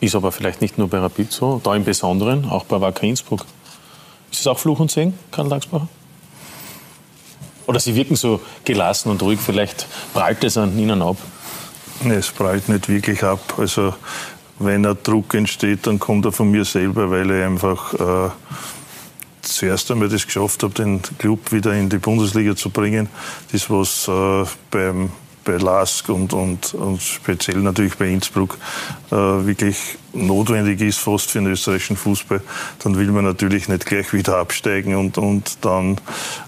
ist 0.00 0.14
aber 0.14 0.32
vielleicht 0.32 0.60
nicht 0.60 0.78
nur 0.78 0.88
bei 0.88 0.98
Rapid 0.98 1.32
so, 1.32 1.60
da 1.62 1.74
im 1.74 1.84
Besonderen, 1.84 2.44
auch 2.44 2.64
bei 2.64 2.80
Wacker 2.80 3.04
Innsbruck. 3.04 3.44
Ist 4.30 4.40
es 4.40 4.46
auch 4.46 4.58
Fluch 4.58 4.80
und 4.80 4.90
Segen, 4.90 5.14
Karl 5.30 5.48
Lagsbacher? 5.48 5.88
Oder 7.66 7.80
Sie 7.80 7.94
wirken 7.94 8.16
so 8.16 8.40
gelassen 8.64 9.10
und 9.10 9.22
ruhig, 9.22 9.40
vielleicht 9.40 9.86
prallt 10.14 10.42
es 10.44 10.56
an 10.56 10.78
Ihnen 10.78 11.02
ab? 11.02 11.16
Nee, 12.02 12.14
es 12.14 12.30
prallt 12.30 12.68
nicht 12.68 12.88
wirklich 12.88 13.22
ab. 13.22 13.54
Also 13.58 13.94
wenn 14.58 14.86
ein 14.86 14.96
Druck 15.02 15.34
entsteht, 15.34 15.86
dann 15.86 15.98
kommt 15.98 16.24
er 16.24 16.32
von 16.32 16.50
mir 16.50 16.64
selber, 16.64 17.10
weil 17.10 17.30
ich 17.30 17.44
einfach 17.44 17.94
äh, 17.94 18.30
zuerst 19.54 19.90
einmal 19.90 20.08
das 20.08 20.26
geschafft 20.26 20.62
habe, 20.62 20.74
den 20.74 21.00
Club 21.18 21.52
wieder 21.52 21.74
in 21.74 21.88
die 21.88 21.98
Bundesliga 21.98 22.56
zu 22.56 22.70
bringen. 22.70 23.08
Das, 23.52 23.70
was 23.70 24.08
äh, 24.08 24.44
beim 24.70 25.10
bei 25.48 25.56
Lask 25.56 26.10
und, 26.10 26.34
und, 26.34 26.74
und 26.74 27.00
speziell 27.00 27.56
natürlich 27.56 27.96
bei 27.96 28.06
Innsbruck 28.08 28.58
äh, 29.10 29.14
wirklich 29.14 29.96
notwendig 30.12 30.82
ist, 30.82 30.98
fast 30.98 31.30
für 31.30 31.38
den 31.38 31.46
österreichischen 31.46 31.96
Fußball, 31.96 32.42
dann 32.80 32.98
will 32.98 33.10
man 33.12 33.24
natürlich 33.24 33.66
nicht 33.66 33.86
gleich 33.86 34.12
wieder 34.12 34.36
absteigen 34.36 34.94
und, 34.94 35.16
und 35.16 35.64
dann 35.64 35.96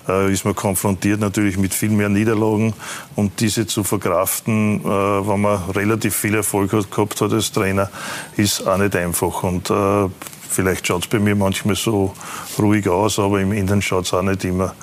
äh, 0.07 0.30
ist 0.30 0.44
man 0.44 0.55
konfrontiert 0.55 1.18
natürlich 1.18 1.57
mit 1.57 1.72
viel 1.72 1.88
mehr 1.88 2.11
Niederlagen 2.11 2.74
und 3.16 3.40
diese 3.40 3.66
zu 3.66 3.84
verkraften, 3.84 4.80
äh, 4.84 4.86
wenn 4.86 5.40
man 5.40 5.70
relativ 5.70 6.14
viel 6.14 6.34
Erfolg 6.34 6.74
hat, 6.74 6.90
gehabt 6.90 7.22
hat 7.22 7.32
als 7.32 7.53
Trainer, 7.53 7.90
ist 8.36 8.66
auch 8.66 8.76
nicht 8.76 8.94
einfach 8.96 9.42
und 9.44 9.70
äh, 9.70 10.09
vielleicht 10.51 10.86
schaut 10.86 11.05
es 11.05 11.09
bei 11.09 11.18
mir 11.18 11.34
manchmal 11.34 11.76
so 11.76 12.14
ruhig 12.59 12.88
aus, 12.88 13.18
aber 13.18 13.40
im 13.40 13.53
Inneren 13.53 13.82
schaut 13.82 14.07
es 14.07 14.14
auch 14.14 14.22
nicht 14.22 14.44
immer 14.44 14.74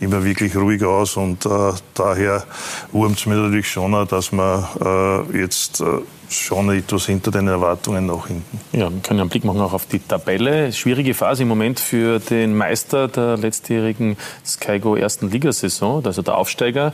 immer 0.00 0.24
wirklich 0.24 0.56
ruhig 0.56 0.84
aus 0.84 1.16
und 1.16 1.46
äh, 1.46 1.72
daher 1.94 2.44
wurmt 2.92 3.18
es 3.18 3.26
mir 3.26 3.36
natürlich 3.36 3.70
schon, 3.70 3.92
dass 4.08 4.32
man 4.32 4.64
äh, 4.80 5.38
jetzt 5.38 5.80
äh, 5.80 5.84
schon 6.28 6.70
etwas 6.70 7.06
hinter 7.06 7.30
den 7.30 7.48
Erwartungen 7.48 8.06
noch 8.06 8.26
hinten. 8.26 8.60
Ja, 8.72 8.92
wir 8.92 9.00
können 9.00 9.20
einen 9.20 9.28
Blick 9.28 9.44
machen 9.44 9.60
auch 9.60 9.72
auf 9.72 9.86
die 9.86 10.00
Tabelle. 10.00 10.72
Schwierige 10.72 11.14
Phase 11.14 11.42
im 11.42 11.48
Moment 11.48 11.80
für 11.80 12.18
den 12.18 12.56
Meister 12.56 13.08
der 13.08 13.36
letztjährigen 13.36 14.16
SkyGo 14.44 14.96
ersten 14.96 15.30
Ligasaison, 15.30 16.04
also 16.04 16.22
der 16.22 16.36
Aufsteiger. 16.36 16.92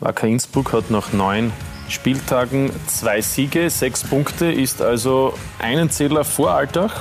Wacker 0.00 0.26
Innsbruck 0.26 0.72
hat 0.72 0.90
nach 0.90 1.12
neun 1.12 1.52
Spieltagen 1.88 2.70
zwei 2.86 3.20
Siege, 3.20 3.68
sechs 3.68 4.02
Punkte, 4.02 4.50
ist 4.50 4.80
also 4.80 5.34
einen 5.58 5.90
Zähler 5.90 6.24
vor 6.24 6.52
Alltag 6.52 6.92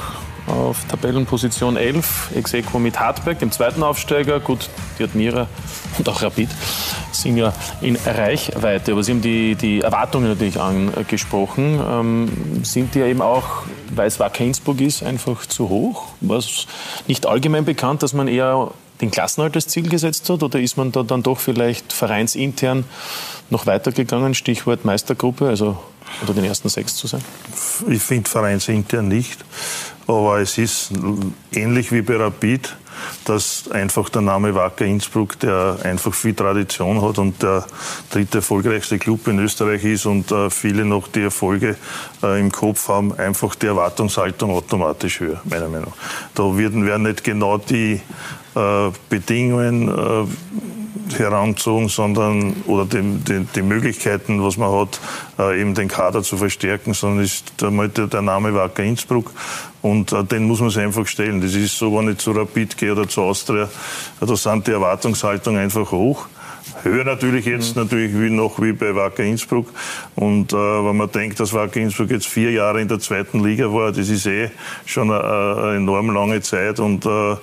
auf 0.50 0.86
Tabellenposition 0.88 1.78
11, 1.78 2.32
ex 2.36 2.54
mit 2.74 3.00
Hartberg, 3.00 3.40
dem 3.40 3.52
zweiten 3.52 3.84
Aufsteiger. 3.84 4.40
Gut, 4.40 4.70
die 4.98 5.04
Admira 5.04 5.48
und 5.98 6.10
auch 6.10 6.22
Rapid 6.22 6.50
sind 7.12 7.38
ja 7.38 7.54
in 7.82 7.96
Reichweite. 7.96 8.94
Aber 8.94 9.04
Sie 9.04 9.12
haben 9.12 9.22
die, 9.22 9.56
die 9.56 9.82
Erwartungen 9.82 10.28
natürlich 10.28 10.60
angesprochen. 10.60 11.80
Ähm, 11.86 12.64
sind 12.64 12.96
die 12.96 13.00
ja 13.00 13.06
eben 13.06 13.22
auch, 13.22 13.64
weil 13.94 14.08
es 14.08 14.20
Wacker 14.20 14.44
Innsbruck 14.44 14.82
ist, 14.82 15.04
einfach 15.04 15.46
zu 15.46 15.70
hoch? 15.70 16.08
War 16.22 16.38
es 16.38 16.68
nicht 17.08 17.26
allgemein 17.26 17.66
bekannt, 17.66 18.04
dass 18.04 18.14
man 18.14 18.28
eher 18.28 18.72
den 19.02 19.12
Klassenhalt 19.12 19.56
als 19.56 19.68
Ziel 19.68 19.90
gesetzt 19.90 20.30
hat? 20.30 20.44
Oder 20.44 20.60
ist 20.60 20.78
man 20.78 20.92
da 20.92 21.04
dann 21.04 21.24
doch 21.24 21.40
vielleicht 21.40 21.94
vereinsintern 21.94 22.86
noch 23.50 23.66
weitergegangen? 23.66 24.34
Stichwort 24.34 24.86
Meistergruppe, 24.86 25.48
also 25.48 25.78
unter 26.22 26.34
den 26.34 26.46
ersten 26.46 26.70
sechs 26.70 26.96
zu 26.96 27.08
sein? 27.08 27.24
Ich 27.88 28.02
finde 28.02 28.30
vereinsintern 28.30 29.08
nicht. 29.08 29.44
Aber 30.10 30.40
es 30.40 30.58
ist 30.58 30.92
ähnlich 31.54 31.92
wie 31.92 32.02
bei 32.02 32.18
Rapid 32.18 32.76
dass 33.26 33.70
einfach 33.72 34.10
der 34.10 34.22
Name 34.22 34.56
Wacker 34.56 34.86
Innsbruck, 34.86 35.40
der 35.40 35.78
einfach 35.84 36.14
viel 36.14 36.34
Tradition 36.34 37.02
hat 37.02 37.18
und 37.18 37.42
der 37.42 37.66
dritte 38.10 38.40
erfolgreichste 38.40 38.98
Club 38.98 39.28
in 39.28 39.40
Österreich 39.40 39.84
ist 39.84 40.06
und 40.06 40.32
äh, 40.32 40.50
viele 40.50 40.86
noch 40.86 41.08
die 41.08 41.22
Erfolge 41.22 41.76
äh, 42.24 42.40
im 42.40 42.52
Kopf 42.52 42.88
haben, 42.88 43.18
einfach 43.18 43.56
die 43.56 43.68
Erwartungshaltung 43.68 44.52
automatisch 44.52 45.20
höher, 45.20 45.42
meiner 45.46 45.70
Meinung 45.70 45.90
nach. 45.90 46.30
Da 46.36 46.58
werden, 46.58 46.86
werden 46.86 47.04
nicht 47.04 47.24
genau 47.24 47.58
die 47.58 48.02
äh, 48.56 48.92
Bedingungen 49.10 49.88
äh, 49.90 50.26
heranzogen, 51.18 51.90
sondern 51.90 52.56
oder 52.68 52.86
die, 52.86 53.02
die, 53.02 53.46
die, 53.56 53.62
Möglichkeiten, 53.62 54.44
was 54.44 54.58
man 54.58 54.72
hat, 54.72 55.00
äh, 55.40 55.62
eben 55.62 55.74
den 55.74 55.88
Kader 55.88 56.22
zu 56.24 56.38
verstärken, 56.38 56.94
sondern 56.94 57.24
ist 57.24 57.54
der, 57.62 58.08
der 58.08 58.22
Name 58.22 58.54
Wacker 58.54 58.84
Innsbruck 58.84 59.32
und 59.82 60.12
äh, 60.12 60.24
den 60.24 60.44
muss 60.44 60.60
man 60.60 60.70
sich 60.70 60.82
einfach 60.82 61.08
stellen. 61.08 61.42
Das 61.42 61.54
ist 61.54 61.78
so, 61.78 61.96
wenn 61.98 62.10
ich 62.10 62.18
zu 62.18 62.32
Rapid 62.32 62.78
gehe 62.78 62.92
oder 62.92 63.08
zu 63.08 63.22
Austria, 63.22 63.70
da 64.20 64.36
sind 64.36 64.68
die 64.68 64.72
Erwartungshaltungen 64.72 65.62
einfach 65.62 65.92
hoch. 65.92 66.28
Höher 66.84 67.04
natürlich 67.04 67.46
jetzt, 67.46 67.76
mhm. 67.76 67.84
natürlich 67.84 68.14
wie 68.14 68.30
noch 68.30 68.62
wie 68.62 68.74
bei 68.74 68.96
Wacker 68.96 69.24
Innsbruck. 69.24 69.68
Und 70.16 70.54
äh, 70.54 70.56
wenn 70.56 70.98
man 70.98 71.12
denkt, 71.12 71.40
dass 71.40 71.54
Wacker 71.54 71.80
Innsbruck 71.80 72.12
jetzt 72.12 72.28
vier 72.28 72.52
Jahre 72.52 72.82
in 72.82 72.88
der 72.88 73.00
zweiten 73.00 73.44
Liga 73.44 73.72
war, 73.74 73.92
das 73.92 74.10
ist 74.10 74.26
eh 74.26 74.50
schon 74.86 75.12
eine, 75.12 75.24
eine 75.24 75.78
enorm 75.78 76.12
lange 76.12 76.42
Zeit 76.42 76.80
und 76.80 77.06
äh, 77.06 77.36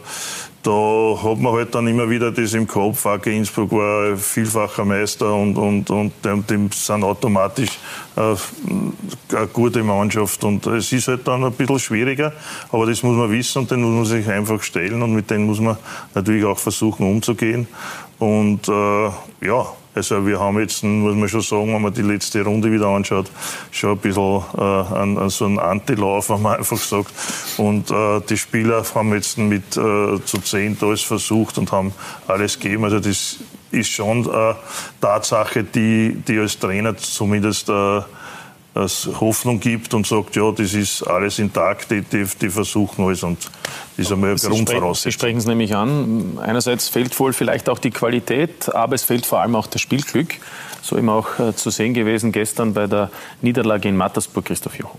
da 0.66 1.16
hat 1.22 1.38
man 1.38 1.52
halt 1.52 1.74
dann 1.76 1.86
immer 1.86 2.10
wieder 2.10 2.32
das 2.32 2.52
im 2.54 2.66
Kopf. 2.66 3.04
Wacker 3.04 3.30
Innsbruck 3.30 3.70
war 3.70 4.16
vielfacher 4.16 4.84
Meister 4.84 5.32
und, 5.32 5.56
und, 5.56 5.88
und 5.90 6.12
dem, 6.24 6.72
sind 6.72 7.04
automatisch 7.04 7.70
äh, 8.16 8.34
eine 9.36 9.46
gute 9.52 9.84
Mannschaft. 9.84 10.42
Und 10.42 10.66
es 10.66 10.90
ist 10.92 11.06
halt 11.06 11.28
dann 11.28 11.44
ein 11.44 11.52
bisschen 11.52 11.78
schwieriger, 11.78 12.32
aber 12.72 12.86
das 12.86 13.04
muss 13.04 13.16
man 13.16 13.30
wissen 13.30 13.60
und 13.60 13.70
den 13.70 13.80
muss 13.80 13.94
man 13.94 14.04
sich 14.06 14.28
einfach 14.28 14.60
stellen 14.60 15.00
und 15.02 15.12
mit 15.14 15.30
denen 15.30 15.46
muss 15.46 15.60
man 15.60 15.76
natürlich 16.14 16.44
auch 16.44 16.58
versuchen 16.58 17.08
umzugehen. 17.08 17.68
Und 18.18 18.68
äh, 18.68 19.10
ja, 19.46 19.66
also 19.96 20.26
wir 20.26 20.38
haben 20.38 20.60
jetzt, 20.60 20.84
muss 20.84 21.14
man 21.14 21.28
schon 21.28 21.40
sagen, 21.40 21.72
wenn 21.72 21.80
man 21.80 21.94
die 21.94 22.02
letzte 22.02 22.44
Runde 22.44 22.70
wieder 22.70 22.88
anschaut, 22.88 23.30
schon 23.70 23.92
ein 23.92 23.98
bisschen 23.98 24.42
äh, 24.56 24.60
an, 24.60 25.16
an 25.16 25.30
so 25.30 25.46
einen 25.46 25.58
Antilauf, 25.58 26.28
wenn 26.28 26.42
man 26.42 26.58
einfach 26.58 26.76
sagt. 26.76 27.12
Und 27.56 27.90
äh, 27.90 28.20
die 28.28 28.36
Spieler 28.36 28.84
haben 28.94 29.14
jetzt 29.14 29.38
mit 29.38 29.76
äh, 29.76 30.22
zu 30.24 30.38
zehn 30.44 30.76
alles 30.82 31.00
versucht 31.00 31.56
und 31.56 31.72
haben 31.72 31.92
alles 32.26 32.58
gegeben. 32.58 32.84
Also 32.84 33.00
das 33.00 33.36
ist 33.70 33.90
schon 33.90 34.26
äh, 34.26 34.54
Tatsache, 35.00 35.64
die, 35.64 36.16
die 36.28 36.38
als 36.38 36.58
Trainer 36.58 36.96
zumindest 36.96 37.70
äh, 37.70 38.00
es 38.84 39.08
Hoffnung 39.20 39.60
gibt 39.60 39.94
und 39.94 40.06
sagt, 40.06 40.36
ja, 40.36 40.50
das 40.50 40.74
ist 40.74 41.02
alles 41.02 41.38
intakt, 41.38 41.90
die, 41.90 42.02
die, 42.02 42.26
die 42.40 42.50
versuchen 42.50 43.04
alles 43.04 43.22
und 43.22 43.38
das 43.96 44.06
ist 44.06 44.12
einmal 44.12 44.30
eine 44.30 44.38
Grundvoraussetzung. 44.38 45.10
Sie 45.10 45.12
sprechen 45.12 45.38
es 45.38 45.46
nämlich 45.46 45.74
an. 45.74 46.38
Einerseits 46.40 46.88
fehlt 46.88 47.18
wohl 47.18 47.32
vielleicht 47.32 47.68
auch 47.68 47.78
die 47.78 47.90
Qualität, 47.90 48.74
aber 48.74 48.94
es 48.94 49.02
fehlt 49.02 49.24
vor 49.26 49.40
allem 49.40 49.56
auch 49.56 49.66
das 49.66 49.80
Spielglück. 49.80 50.34
So 50.82 50.96
eben 50.96 51.08
auch 51.08 51.38
äh, 51.38 51.54
zu 51.54 51.70
sehen 51.70 51.94
gewesen 51.94 52.32
gestern 52.32 52.74
bei 52.74 52.86
der 52.86 53.10
Niederlage 53.40 53.88
in 53.88 53.96
Mattersburg, 53.96 54.44
Christoph 54.44 54.78
Joch. 54.78 54.94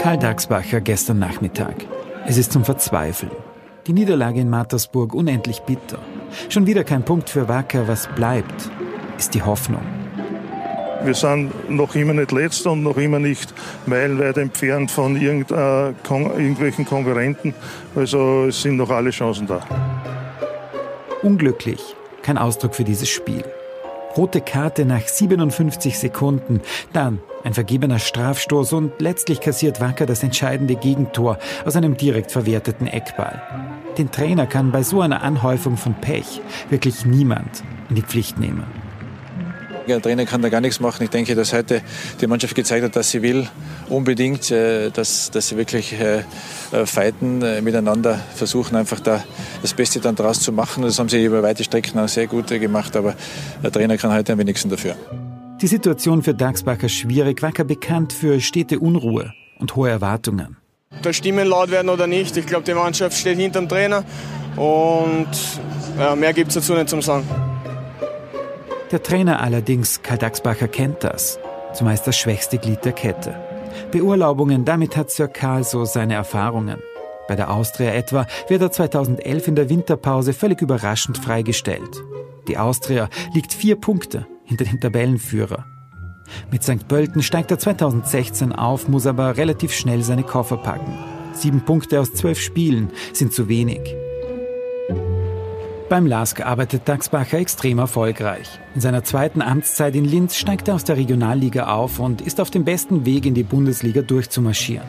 Karl 0.00 0.18
Dagsbacher 0.18 0.80
gestern 0.80 1.18
Nachmittag. 1.18 1.86
Es 2.26 2.36
ist 2.38 2.52
zum 2.52 2.64
Verzweifeln. 2.64 3.32
Die 3.86 3.92
Niederlage 3.92 4.40
in 4.40 4.48
Mattersburg 4.48 5.14
unendlich 5.14 5.60
bitter. 5.60 5.98
Schon 6.48 6.66
wieder 6.66 6.84
kein 6.84 7.04
Punkt 7.04 7.28
für 7.28 7.48
Wacker, 7.48 7.88
was 7.88 8.06
bleibt 8.14 8.70
ist 9.20 9.34
die 9.34 9.42
Hoffnung. 9.42 9.82
Wir 11.04 11.12
sind 11.12 11.68
noch 11.68 11.94
immer 11.94 12.14
nicht 12.14 12.32
letzter 12.32 12.72
und 12.72 12.82
noch 12.82 12.96
immer 12.96 13.18
nicht 13.18 13.52
meilenweit 13.84 14.38
entfernt 14.38 14.90
von 14.90 15.14
irgend, 15.20 15.50
äh, 15.50 15.88
irgendwelchen 15.90 16.86
Konkurrenten. 16.86 17.54
Also 17.94 18.46
es 18.46 18.62
sind 18.62 18.76
noch 18.76 18.88
alle 18.88 19.10
Chancen 19.10 19.46
da. 19.46 19.60
Unglücklich, 21.22 21.94
kein 22.22 22.38
Ausdruck 22.38 22.74
für 22.74 22.84
dieses 22.84 23.10
Spiel. 23.10 23.44
Rote 24.16 24.40
Karte 24.40 24.86
nach 24.86 25.06
57 25.06 25.98
Sekunden, 25.98 26.62
dann 26.94 27.20
ein 27.44 27.52
vergebener 27.52 27.98
Strafstoß 27.98 28.72
und 28.72 29.00
letztlich 29.00 29.40
kassiert 29.40 29.82
Wacker 29.82 30.06
das 30.06 30.22
entscheidende 30.22 30.76
Gegentor 30.76 31.38
aus 31.66 31.76
einem 31.76 31.96
direkt 31.96 32.32
verwerteten 32.32 32.86
Eckball. 32.86 33.42
Den 33.98 34.10
Trainer 34.10 34.46
kann 34.46 34.72
bei 34.72 34.82
so 34.82 35.02
einer 35.02 35.22
Anhäufung 35.22 35.76
von 35.76 35.94
Pech 35.94 36.40
wirklich 36.70 37.04
niemand 37.04 37.62
in 37.90 37.96
die 37.96 38.02
Pflicht 38.02 38.38
nehmen. 38.38 38.79
Der 39.94 40.02
Trainer 40.02 40.24
kann 40.24 40.42
da 40.42 40.48
gar 40.48 40.60
nichts 40.60 40.80
machen. 40.80 41.02
Ich 41.02 41.10
denke, 41.10 41.34
dass 41.34 41.52
heute 41.52 41.82
die 42.20 42.26
Mannschaft 42.26 42.54
gezeigt 42.54 42.84
hat, 42.84 42.96
dass 42.96 43.10
sie 43.10 43.22
will, 43.22 43.48
unbedingt, 43.88 44.50
äh, 44.50 44.90
dass, 44.90 45.30
dass 45.30 45.48
sie 45.48 45.56
wirklich 45.56 45.92
äh, 45.92 46.22
äh, 46.72 46.86
fighten, 46.86 47.40
miteinander 47.64 48.20
versuchen, 48.34 48.76
einfach 48.76 49.00
da 49.00 49.22
das 49.62 49.74
Beste 49.74 50.00
dann 50.00 50.14
daraus 50.14 50.40
zu 50.40 50.52
machen. 50.52 50.82
Das 50.82 50.98
haben 50.98 51.08
sie 51.08 51.24
über 51.24 51.42
weite 51.42 51.64
Strecken 51.64 51.98
auch 51.98 52.08
sehr 52.08 52.26
gut 52.26 52.48
gemacht, 52.48 52.96
aber 52.96 53.14
der 53.62 53.72
Trainer 53.72 53.96
kann 53.96 54.12
heute 54.12 54.32
am 54.32 54.38
wenigsten 54.38 54.70
dafür. 54.70 54.96
Die 55.60 55.66
Situation 55.66 56.22
für 56.22 56.34
Dagsbacher 56.34 56.88
schwierig, 56.88 57.42
Wacker 57.42 57.64
bekannt 57.64 58.12
für 58.12 58.40
stete 58.40 58.78
Unruhe 58.78 59.32
und 59.58 59.76
hohe 59.76 59.90
Erwartungen. 59.90 60.56
Da 61.02 61.12
Stimmen 61.12 61.46
laut 61.46 61.70
werden 61.70 61.88
oder 61.88 62.06
nicht, 62.06 62.36
ich 62.36 62.46
glaube, 62.46 62.64
die 62.64 62.74
Mannschaft 62.74 63.16
steht 63.16 63.38
hinter 63.38 63.60
dem 63.60 63.68
Trainer 63.68 64.04
und 64.56 65.28
ja, 65.98 66.14
mehr 66.16 66.32
gibt 66.32 66.48
es 66.48 66.54
dazu 66.54 66.74
nicht 66.74 66.88
zum 66.88 67.02
Sagen. 67.02 67.49
Der 68.90 69.02
Trainer 69.02 69.40
allerdings, 69.40 70.02
Karl 70.02 70.18
Daxbacher, 70.18 70.66
kennt 70.66 71.04
das. 71.04 71.38
Zumeist 71.74 72.06
das 72.06 72.16
schwächste 72.16 72.58
Glied 72.58 72.84
der 72.84 72.92
Kette. 72.92 73.36
Beurlaubungen, 73.92 74.64
damit 74.64 74.96
hat 74.96 75.10
Sir 75.10 75.28
Karl 75.28 75.62
so 75.62 75.84
seine 75.84 76.14
Erfahrungen. 76.14 76.78
Bei 77.28 77.36
der 77.36 77.52
Austria 77.52 77.92
etwa 77.92 78.26
wird 78.48 78.62
er 78.62 78.72
2011 78.72 79.46
in 79.48 79.54
der 79.54 79.68
Winterpause 79.68 80.32
völlig 80.32 80.60
überraschend 80.60 81.18
freigestellt. 81.18 82.02
Die 82.48 82.58
Austria 82.58 83.08
liegt 83.32 83.52
vier 83.52 83.76
Punkte 83.76 84.26
hinter 84.44 84.64
dem 84.64 84.80
Tabellenführer. 84.80 85.64
Mit 86.50 86.64
St. 86.64 86.88
Pölten 86.88 87.22
steigt 87.22 87.52
er 87.52 87.60
2016 87.60 88.52
auf, 88.52 88.88
muss 88.88 89.06
aber 89.06 89.36
relativ 89.36 89.72
schnell 89.72 90.02
seine 90.02 90.24
Koffer 90.24 90.56
packen. 90.56 90.98
Sieben 91.32 91.64
Punkte 91.64 92.00
aus 92.00 92.12
zwölf 92.12 92.40
Spielen 92.40 92.90
sind 93.12 93.32
zu 93.32 93.48
wenig. 93.48 93.80
Beim 95.90 96.06
LASK 96.06 96.46
arbeitet 96.46 96.82
Daxbacher 96.88 97.40
extrem 97.40 97.80
erfolgreich. 97.80 98.60
In 98.76 98.80
seiner 98.80 99.02
zweiten 99.02 99.42
Amtszeit 99.42 99.96
in 99.96 100.04
Linz 100.04 100.36
steigt 100.36 100.68
er 100.68 100.76
aus 100.76 100.84
der 100.84 100.96
Regionalliga 100.96 101.66
auf 101.66 101.98
und 101.98 102.20
ist 102.20 102.40
auf 102.40 102.48
dem 102.48 102.64
besten 102.64 103.04
Weg 103.06 103.26
in 103.26 103.34
die 103.34 103.42
Bundesliga 103.42 104.00
durchzumarschieren. 104.00 104.86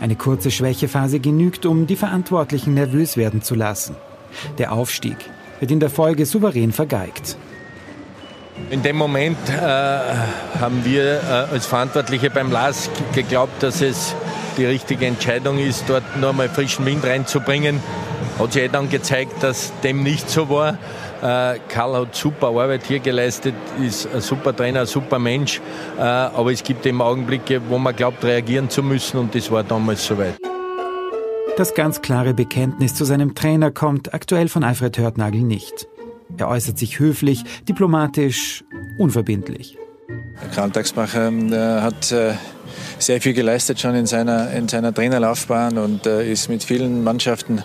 Eine 0.00 0.16
kurze 0.16 0.50
Schwächephase 0.50 1.20
genügt, 1.20 1.64
um 1.64 1.86
die 1.86 1.94
Verantwortlichen 1.94 2.74
nervös 2.74 3.16
werden 3.16 3.40
zu 3.40 3.54
lassen. 3.54 3.94
Der 4.58 4.72
Aufstieg, 4.72 5.16
wird 5.60 5.70
in 5.70 5.78
der 5.78 5.90
Folge 5.90 6.26
souverän 6.26 6.72
vergeigt. 6.72 7.36
In 8.70 8.82
dem 8.82 8.96
Moment 8.96 9.38
äh, 9.48 9.62
haben 9.62 10.84
wir 10.84 11.20
äh, 11.22 11.52
als 11.52 11.66
Verantwortliche 11.66 12.30
beim 12.30 12.50
LAS 12.50 12.90
geglaubt, 13.14 13.62
dass 13.62 13.80
es 13.80 14.16
die 14.58 14.64
richtige 14.64 15.06
Entscheidung 15.06 15.60
ist, 15.60 15.84
dort 15.86 16.16
nur 16.16 16.32
mal 16.32 16.48
frischen 16.48 16.84
Wind 16.84 17.04
reinzubringen. 17.04 17.80
Hat 18.38 18.52
sich 18.52 18.62
eh 18.62 18.68
dann 18.68 18.90
gezeigt, 18.90 19.42
dass 19.42 19.72
dem 19.82 20.02
nicht 20.02 20.28
so 20.28 20.48
war. 20.50 20.78
Äh, 21.22 21.58
Karl 21.68 21.96
hat 21.96 22.14
super 22.14 22.48
Arbeit 22.48 22.82
hier 22.86 22.98
geleistet, 22.98 23.54
ist 23.82 24.06
ein 24.12 24.20
super 24.20 24.54
Trainer, 24.54 24.80
ein 24.80 24.86
super 24.86 25.18
Mensch. 25.18 25.60
Äh, 25.98 26.02
aber 26.02 26.52
es 26.52 26.62
gibt 26.62 26.84
eben 26.84 27.00
Augenblicke, 27.00 27.62
wo 27.68 27.78
man 27.78 27.96
glaubt, 27.96 28.22
reagieren 28.24 28.68
zu 28.68 28.82
müssen 28.82 29.18
und 29.18 29.34
das 29.34 29.50
war 29.50 29.64
damals 29.64 30.04
soweit. 30.04 30.36
Das 31.56 31.72
ganz 31.72 32.02
klare 32.02 32.34
Bekenntnis 32.34 32.94
zu 32.94 33.06
seinem 33.06 33.34
Trainer 33.34 33.70
kommt 33.70 34.12
aktuell 34.12 34.48
von 34.48 34.62
Alfred 34.62 34.98
Hörtnagel 34.98 35.40
nicht. 35.40 35.88
Er 36.36 36.48
äußert 36.48 36.78
sich 36.78 36.98
höflich, 36.98 37.44
diplomatisch, 37.66 38.64
unverbindlich. 38.98 39.78
Karl 40.54 40.70
Taxbacher 40.70 41.32
äh, 41.32 41.80
hat 41.80 42.12
äh, 42.12 42.34
sehr 42.98 43.22
viel 43.22 43.32
geleistet 43.32 43.80
schon 43.80 43.94
in 43.94 44.04
seiner, 44.04 44.50
in 44.52 44.68
seiner 44.68 44.92
Trainerlaufbahn 44.92 45.78
und 45.78 46.06
äh, 46.06 46.30
ist 46.30 46.50
mit 46.50 46.62
vielen 46.62 47.02
Mannschaften 47.02 47.62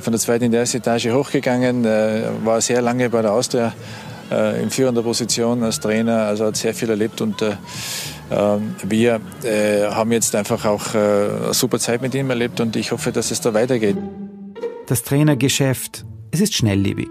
von 0.00 0.12
der 0.12 0.20
zweiten 0.20 0.44
in 0.44 0.50
die 0.50 0.56
erste 0.56 0.78
Etage 0.78 1.08
hochgegangen, 1.08 1.84
äh, 1.84 2.22
war 2.44 2.60
sehr 2.60 2.82
lange 2.82 3.08
bei 3.10 3.22
der 3.22 3.32
Austria 3.32 3.72
äh, 4.30 4.62
in 4.62 4.70
führender 4.70 5.02
Position 5.02 5.62
als 5.62 5.80
Trainer, 5.80 6.22
also 6.22 6.46
hat 6.46 6.56
sehr 6.56 6.74
viel 6.74 6.90
erlebt 6.90 7.20
und 7.20 7.42
ähm, 7.42 8.74
wir 8.82 9.20
haben 9.44 10.10
jetzt 10.10 10.34
einfach 10.34 10.64
auch 10.64 10.94
eine 10.94 11.54
super 11.54 11.78
Zeit 11.78 12.02
mit 12.02 12.12
ihm 12.14 12.28
erlebt 12.28 12.58
und 12.60 12.74
ich 12.74 12.90
hoffe, 12.90 13.12
dass 13.12 13.30
es 13.30 13.40
da 13.40 13.54
weitergeht. 13.54 13.96
Das 14.88 15.04
Trainergeschäft, 15.04 16.04
es 16.32 16.40
ist 16.40 16.54
schnelllebig. 16.54 17.08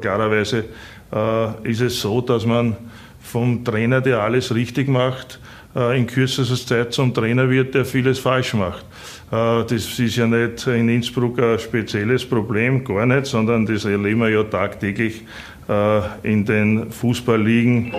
Klarerweise 0.00 0.64
äh, 1.12 1.70
ist 1.70 1.80
es 1.80 2.00
so, 2.00 2.20
dass 2.20 2.44
man 2.44 2.76
vom 3.20 3.64
Trainer, 3.64 4.00
der 4.00 4.20
alles 4.20 4.54
richtig 4.54 4.88
macht, 4.88 5.40
äh, 5.74 5.98
in 5.98 6.06
kürzester 6.06 6.56
Zeit 6.56 6.92
zum 6.92 7.14
Trainer 7.14 7.48
wird, 7.50 7.74
der 7.74 7.84
vieles 7.84 8.18
falsch 8.18 8.54
macht. 8.54 8.84
Äh, 9.30 9.64
das 9.64 9.98
ist 9.98 10.16
ja 10.16 10.26
nicht 10.26 10.66
in 10.66 10.88
Innsbruck 10.88 11.38
ein 11.38 11.58
spezielles 11.58 12.28
Problem, 12.28 12.84
gar 12.84 13.06
nicht, 13.06 13.26
sondern 13.26 13.66
das 13.66 13.84
erleben 13.84 14.20
wir 14.20 14.30
ja 14.30 14.44
tagtäglich 14.44 15.22
äh, 15.68 16.00
in 16.22 16.44
den 16.44 16.90
Fußballligen. 16.90 17.94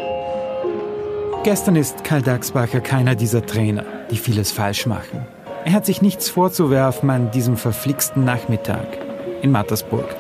Gestern 1.44 1.76
ist 1.76 2.04
Karl 2.04 2.22
Daxbacher 2.22 2.80
keiner 2.80 3.16
dieser 3.16 3.46
Trainer, 3.46 3.86
die 4.10 4.18
vieles 4.18 4.52
falsch 4.52 4.86
machen. 4.88 5.28
Er 5.64 5.74
hat 5.74 5.86
sich 5.86 6.02
nichts 6.02 6.30
vorzuwerfen 6.30 7.10
an 7.10 7.32
diesem 7.32 7.58
verflixten 7.58 8.24
Nachmittag 8.24 8.86
in 9.42 9.52
Mattersburg. 9.52 10.16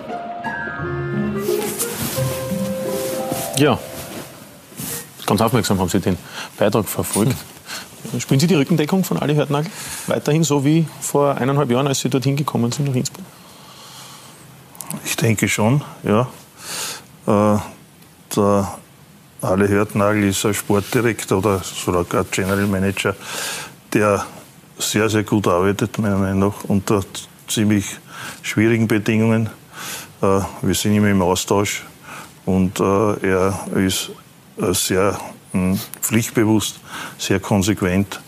Ja, 3.58 3.80
ganz 5.26 5.42
aufmerksam 5.42 5.80
haben 5.80 5.90
Sie 5.90 6.00
den 6.00 6.18
Beitrag 6.58 6.86
verfolgt. 6.86 7.36
Spielen 8.20 8.40
Sie 8.40 8.48
die 8.48 8.56
Rückendeckung 8.56 9.04
von 9.04 9.18
Ali 9.18 9.36
Hörtnagel 9.36 9.72
weiterhin 10.08 10.44
so 10.44 10.64
wie 10.64 10.86
vor 11.02 11.36
eineinhalb 11.36 11.70
Jahren, 11.70 11.88
als 11.88 12.00
Sie 12.00 12.10
dorthin 12.10 12.36
gekommen 12.36 12.72
sind 12.72 12.88
nach 12.88 12.96
Innsbruck? 12.96 13.26
Ich 15.04 15.16
denke 15.16 15.48
schon, 15.48 15.82
ja. 16.04 16.28
Äh, 17.28 17.60
der 18.36 18.78
Ali 19.42 19.68
Hörtnagel 19.68 20.24
ist 20.26 20.46
ein 20.46 20.54
Sportdirektor 20.54 21.40
oder 21.40 21.62
sogar 21.64 22.24
General 22.26 22.68
Manager, 22.68 23.16
der 23.94 24.26
sehr, 24.78 25.10
sehr 25.10 25.24
gut 25.24 25.48
arbeitet, 25.48 25.98
meiner 25.98 26.18
Meinung 26.18 26.40
nach, 26.40 26.64
unter 26.66 27.04
ziemlich 27.48 27.86
schwierigen 28.42 28.88
Bedingungen. 28.88 29.50
Äh, 30.22 30.42
wir 30.62 30.74
sind 30.74 30.96
immer 30.96 31.10
im 31.10 31.22
Austausch 31.22 31.84
und 32.46 32.80
äh, 32.80 33.28
er 33.28 33.68
ist 33.76 34.12
sehr 34.72 35.20
hm, 35.56 35.80
pflichtbewusst, 36.02 36.80
sehr 37.18 37.40
konsequent. 37.40 38.20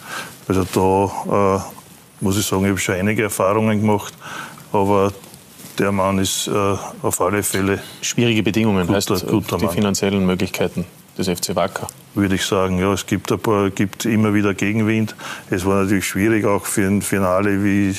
Also 0.47 0.63
da 0.63 1.57
äh, 1.57 2.23
muss 2.23 2.37
ich 2.37 2.45
sagen, 2.45 2.63
ich 2.63 2.69
habe 2.69 2.79
schon 2.79 2.95
einige 2.95 3.23
Erfahrungen 3.23 3.81
gemacht, 3.81 4.13
aber 4.71 5.11
der 5.77 5.91
Mann 5.91 6.19
ist 6.19 6.47
äh, 6.47 6.51
auf 7.01 7.21
alle 7.21 7.43
Fälle. 7.43 7.79
Schwierige 8.01 8.43
Bedingungen, 8.43 8.87
guter, 8.87 8.95
heißt 8.95 9.09
das, 9.09 9.25
guter 9.25 9.57
die 9.57 9.65
Mann. 9.65 9.75
finanziellen 9.75 10.25
Möglichkeiten 10.25 10.85
des 11.17 11.27
FC 11.27 11.55
Wacker? 11.55 11.87
Würde 12.17 12.33
ich 12.33 12.45
sagen, 12.47 12.79
ja. 12.79 12.91
Es 12.93 13.05
gibt, 13.05 13.31
ein 13.31 13.37
paar, 13.37 13.69
gibt 13.69 14.05
immer 14.05 14.33
wieder 14.33 14.55
Gegenwind. 14.55 15.15
Es 15.51 15.65
war 15.65 15.83
natürlich 15.83 16.07
schwierig, 16.07 16.45
auch 16.45 16.65
für 16.65 16.87
ein 16.87 17.03
Finale, 17.03 17.63
wie 17.63 17.93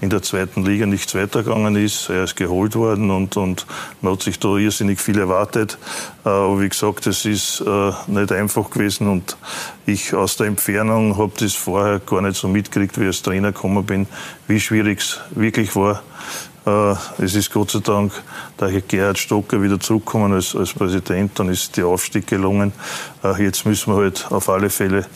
in 0.00 0.08
der 0.08 0.22
zweiten 0.22 0.64
Liga 0.64 0.86
nichts 0.86 1.14
weitergegangen 1.14 1.76
ist. 1.76 2.08
Er 2.08 2.24
ist 2.24 2.34
geholt 2.34 2.76
worden 2.76 3.10
und, 3.10 3.36
und 3.36 3.66
man 4.00 4.14
hat 4.14 4.22
sich 4.22 4.38
da 4.38 4.56
irrsinnig 4.56 4.98
viel 4.98 5.18
erwartet. 5.18 5.76
Äh, 6.24 6.30
aber 6.30 6.62
wie 6.62 6.68
gesagt, 6.70 7.06
es 7.06 7.26
ist 7.26 7.60
äh, 7.60 7.92
nicht 8.06 8.32
einfach 8.32 8.70
gewesen 8.70 9.06
und 9.06 9.36
ich 9.84 10.14
aus 10.14 10.38
der 10.38 10.46
Entfernung 10.46 11.18
habe 11.18 11.32
das 11.38 11.52
vorher 11.52 11.98
gar 11.98 12.22
nicht 12.22 12.36
so 12.36 12.48
mitgekriegt, 12.48 12.96
wie 12.96 13.02
ich 13.02 13.08
als 13.08 13.22
Trainer 13.22 13.52
gekommen 13.52 13.84
bin, 13.84 14.06
wie 14.46 14.60
schwierig 14.60 15.00
es 15.00 15.20
wirklich 15.32 15.76
war. 15.76 16.02
Äh, 16.68 16.94
es 17.22 17.34
ist 17.34 17.52
Gott 17.52 17.70
sei 17.70 17.78
Dank 17.78 18.12
der 18.60 18.80
Gerhard 18.82 19.18
Stocker 19.18 19.62
wieder 19.62 19.80
zurückgekommen 19.80 20.34
als, 20.34 20.54
als 20.54 20.74
Präsident. 20.74 21.38
Dann 21.38 21.48
ist 21.48 21.76
der 21.76 21.86
Aufstieg 21.86 22.26
gelungen. 22.26 22.72
Äh, 23.24 23.42
jetzt 23.42 23.64
müssen 23.64 23.94
wir 23.94 24.02
halt 24.02 24.26
auf 24.30 24.48
alle 24.50 24.68
Fälle 24.68 25.06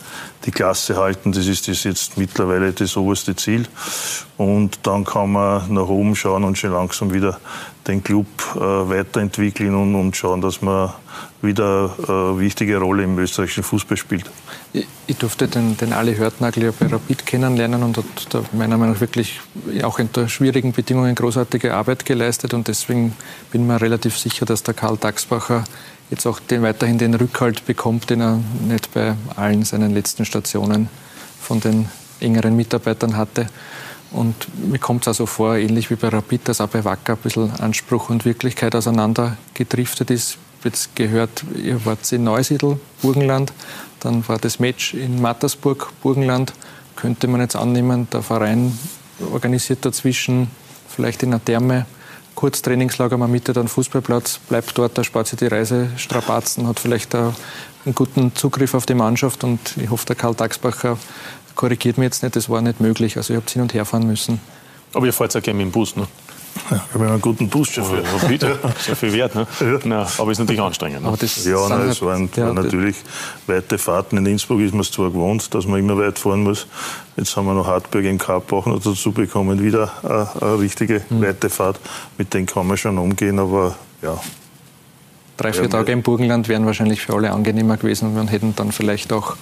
die 0.45 0.51
Klasse 0.51 0.95
halten. 0.95 1.31
Das 1.31 1.45
ist 1.45 1.67
das 1.67 1.83
jetzt 1.83 2.17
mittlerweile 2.17 2.71
das 2.73 2.97
oberste 2.97 3.35
Ziel. 3.35 3.67
Und 4.37 4.79
dann 4.83 5.03
kann 5.03 5.31
man 5.31 5.71
nach 5.71 5.87
oben 5.87 6.15
schauen 6.15 6.43
und 6.43 6.57
schon 6.57 6.71
langsam 6.71 7.13
wieder 7.13 7.39
den 7.87 8.03
Club 8.03 8.27
äh, 8.55 8.59
weiterentwickeln 8.59 9.75
und, 9.75 9.95
und 9.95 10.15
schauen, 10.15 10.41
dass 10.41 10.61
man 10.61 10.93
wieder 11.41 11.93
eine 12.07 12.39
wichtige 12.39 12.77
Rolle 12.77 13.03
im 13.03 13.17
österreichischen 13.19 13.63
Fußball 13.63 13.97
spielt. 13.97 14.29
Ich, 14.71 14.87
ich 15.07 15.17
durfte 15.17 15.47
den, 15.47 15.75
den 15.75 15.91
Ali 15.91 16.15
Hörtnagel 16.15 16.63
ja 16.63 16.71
bei 16.77 16.87
Rapid 16.87 17.25
kennenlernen 17.25 17.83
und 17.83 17.97
hat 17.97 18.05
da 18.29 18.43
meiner 18.53 18.77
Meinung 18.77 18.93
nach 18.93 19.01
wirklich 19.01 19.41
auch 19.83 19.99
unter 19.99 20.29
schwierigen 20.29 20.71
Bedingungen 20.71 21.13
großartige 21.15 21.73
Arbeit 21.73 22.05
geleistet. 22.05 22.53
Und 22.53 22.69
deswegen 22.69 23.13
bin 23.51 23.67
mir 23.67 23.81
relativ 23.81 24.17
sicher, 24.17 24.45
dass 24.45 24.63
der 24.63 24.73
Karl 24.73 24.97
Daxbacher 24.97 25.65
jetzt 26.09 26.25
auch 26.25 26.39
den, 26.39 26.61
weiterhin 26.61 26.97
den 26.97 27.13
Rückhalt 27.13 27.65
bekommt, 27.65 28.09
den 28.09 28.21
er 28.21 28.39
nicht 28.67 28.93
bei 28.93 29.15
allen 29.35 29.63
seinen 29.65 29.93
letzten 29.93 30.25
Stationen 30.25 30.87
von 31.41 31.59
den 31.59 31.89
engeren 32.21 32.55
Mitarbeitern 32.55 33.17
hatte. 33.17 33.47
Und 34.13 34.47
mir 34.69 34.79
kommt 34.79 35.03
es 35.03 35.09
also 35.09 35.25
vor, 35.25 35.55
ähnlich 35.55 35.89
wie 35.89 35.95
bei 35.95 36.07
Rapid, 36.07 36.47
dass 36.47 36.61
auch 36.61 36.69
bei 36.69 36.85
Wacker 36.85 37.13
ein 37.13 37.19
bisschen 37.19 37.51
Anspruch 37.59 38.09
und 38.09 38.25
Wirklichkeit 38.25 38.75
auseinandergedriftet 38.75 40.11
ist. 40.11 40.37
Jetzt 40.63 40.95
gehört, 40.95 41.43
ihr 41.61 41.83
wart 41.85 42.09
in 42.13 42.23
Neusiedl, 42.23 42.79
Burgenland, 43.01 43.51
dann 43.99 44.25
war 44.29 44.37
das 44.37 44.59
Match 44.59 44.93
in 44.93 45.21
Mattersburg, 45.21 45.91
Burgenland. 46.01 46.53
Könnte 46.95 47.27
man 47.27 47.41
jetzt 47.41 47.55
annehmen, 47.55 48.07
der 48.13 48.21
Verein 48.21 48.77
organisiert 49.31 49.83
dazwischen 49.83 50.47
vielleicht 50.87 51.23
in 51.23 51.29
einer 51.29 51.43
Therme 51.43 51.85
Kurztrainingslager, 52.35 53.17
man 53.17 53.31
mietet 53.31 53.57
einen 53.57 53.67
Fußballplatz, 53.67 54.39
bleibt 54.49 54.77
dort, 54.77 54.97
da 54.97 55.03
spart 55.03 55.27
sich 55.27 55.39
die 55.39 55.47
Reisestrapazen, 55.47 56.67
hat 56.67 56.79
vielleicht 56.79 57.13
einen 57.15 57.35
guten 57.93 58.35
Zugriff 58.35 58.73
auf 58.73 58.85
die 58.85 58.95
Mannschaft 58.95 59.43
und 59.43 59.59
ich 59.77 59.89
hoffe, 59.89 60.05
der 60.07 60.15
Karl 60.15 60.33
Daxbacher 60.33 60.97
korrigiert 61.55 61.97
mich 61.97 62.05
jetzt 62.05 62.23
nicht, 62.23 62.35
das 62.35 62.49
war 62.49 62.61
nicht 62.61 62.79
möglich. 62.79 63.17
Also 63.17 63.33
ihr 63.33 63.37
habt 63.37 63.49
hin 63.49 63.61
und 63.61 63.73
her 63.73 63.85
fahren 63.85 64.07
müssen. 64.07 64.39
Aber 64.93 65.05
ihr 65.05 65.13
fahrt 65.13 65.33
ja 65.33 65.39
gerne 65.39 65.57
mit 65.57 65.67
dem 65.67 65.71
Bus, 65.71 65.95
ne? 65.95 66.07
Ja, 66.69 66.77
ich 66.87 66.93
habe 66.93 67.07
einen 67.07 67.21
guten 67.21 67.49
Buschauffeur. 67.49 68.03
Ja, 68.03 68.27
bitte. 68.27 68.59
Sehr 68.79 68.95
viel 68.95 69.11
wert, 69.13 69.35
ne? 69.35 69.47
Ja. 69.59 69.79
Na, 69.83 70.07
aber 70.17 70.31
ist 70.31 70.39
natürlich 70.39 70.61
anstrengend. 70.61 71.01
Ne? 71.01 71.17
ja, 71.45 71.69
nein, 71.69 71.89
es 71.89 72.01
waren, 72.01 72.29
ja, 72.35 72.53
natürlich 72.53 72.95
weite 73.47 73.77
Fahrten. 73.77 74.17
In 74.17 74.25
Innsbruck 74.25 74.59
ist 74.61 74.71
man 74.71 74.81
es 74.81 74.91
zwar 74.91 75.09
gewohnt, 75.09 75.53
dass 75.53 75.65
man 75.65 75.79
immer 75.79 75.97
weit 75.97 76.19
fahren 76.19 76.43
muss. 76.43 76.67
Jetzt 77.17 77.35
haben 77.35 77.47
wir 77.47 77.53
noch 77.53 77.67
Hartberg 77.67 78.05
im 78.05 78.17
noch 78.17 78.81
dazu 78.83 79.11
bekommen. 79.11 79.61
Wieder 79.61 79.91
eine, 80.03 80.29
eine 80.41 80.59
richtige 80.59 81.01
mhm. 81.09 81.23
weite 81.23 81.49
Fahrt. 81.49 81.79
Mit 82.17 82.33
denen 82.33 82.45
kann 82.45 82.67
man 82.67 82.77
schon 82.77 82.97
umgehen, 82.97 83.39
aber 83.39 83.75
ja. 84.01 84.19
Drei, 85.37 85.51
vier 85.51 85.69
Tage 85.69 85.91
im 85.91 86.03
Burgenland 86.03 86.47
wären 86.47 86.65
wahrscheinlich 86.67 87.01
für 87.01 87.15
alle 87.15 87.31
angenehmer 87.31 87.77
gewesen. 87.77 88.15
Wir 88.15 88.23
hätten 88.27 88.55
dann 88.55 88.71
vielleicht 88.71 89.11
auch 89.11 89.35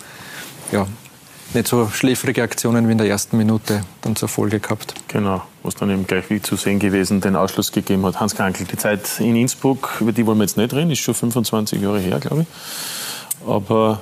ja, 0.72 0.88
nicht 1.54 1.68
so 1.68 1.90
schläfrige 1.90 2.44
Aktionen 2.44 2.88
wie 2.88 2.94
in 2.94 2.98
der 2.98 3.08
ersten 3.08 3.38
Minute 3.38 3.84
dann 4.02 4.16
zur 4.16 4.28
Folge 4.30 4.60
gehabt. 4.60 4.94
Genau, 5.08 5.44
was 5.64 5.76
dann 5.76 5.90
eben 5.90 6.08
gleich 6.08 6.30
wie 6.30 6.42
zu 6.42 6.56
sehen 6.56 6.80
gewesen 6.80 7.22
den 7.22 7.36
Ausschluss 7.36 7.72
gegeben 7.72 8.06
hat. 8.06 8.20
Hans 8.20 8.36
Krankel, 8.36 8.66
die 8.66 8.78
Zeit 8.78 9.20
in 9.20 9.36
Innsbruck, 9.36 9.98
über 10.00 10.12
die 10.12 10.26
wollen 10.26 10.38
wir 10.38 10.44
jetzt 10.44 10.58
nicht 10.58 10.74
reden, 10.74 10.92
ist 10.92 11.00
schon 11.00 11.16
25 11.16 11.82
Jahre 11.82 12.00
her, 12.00 12.20
glaube 12.20 12.42
ich. 12.42 13.48
Aber, 13.48 14.02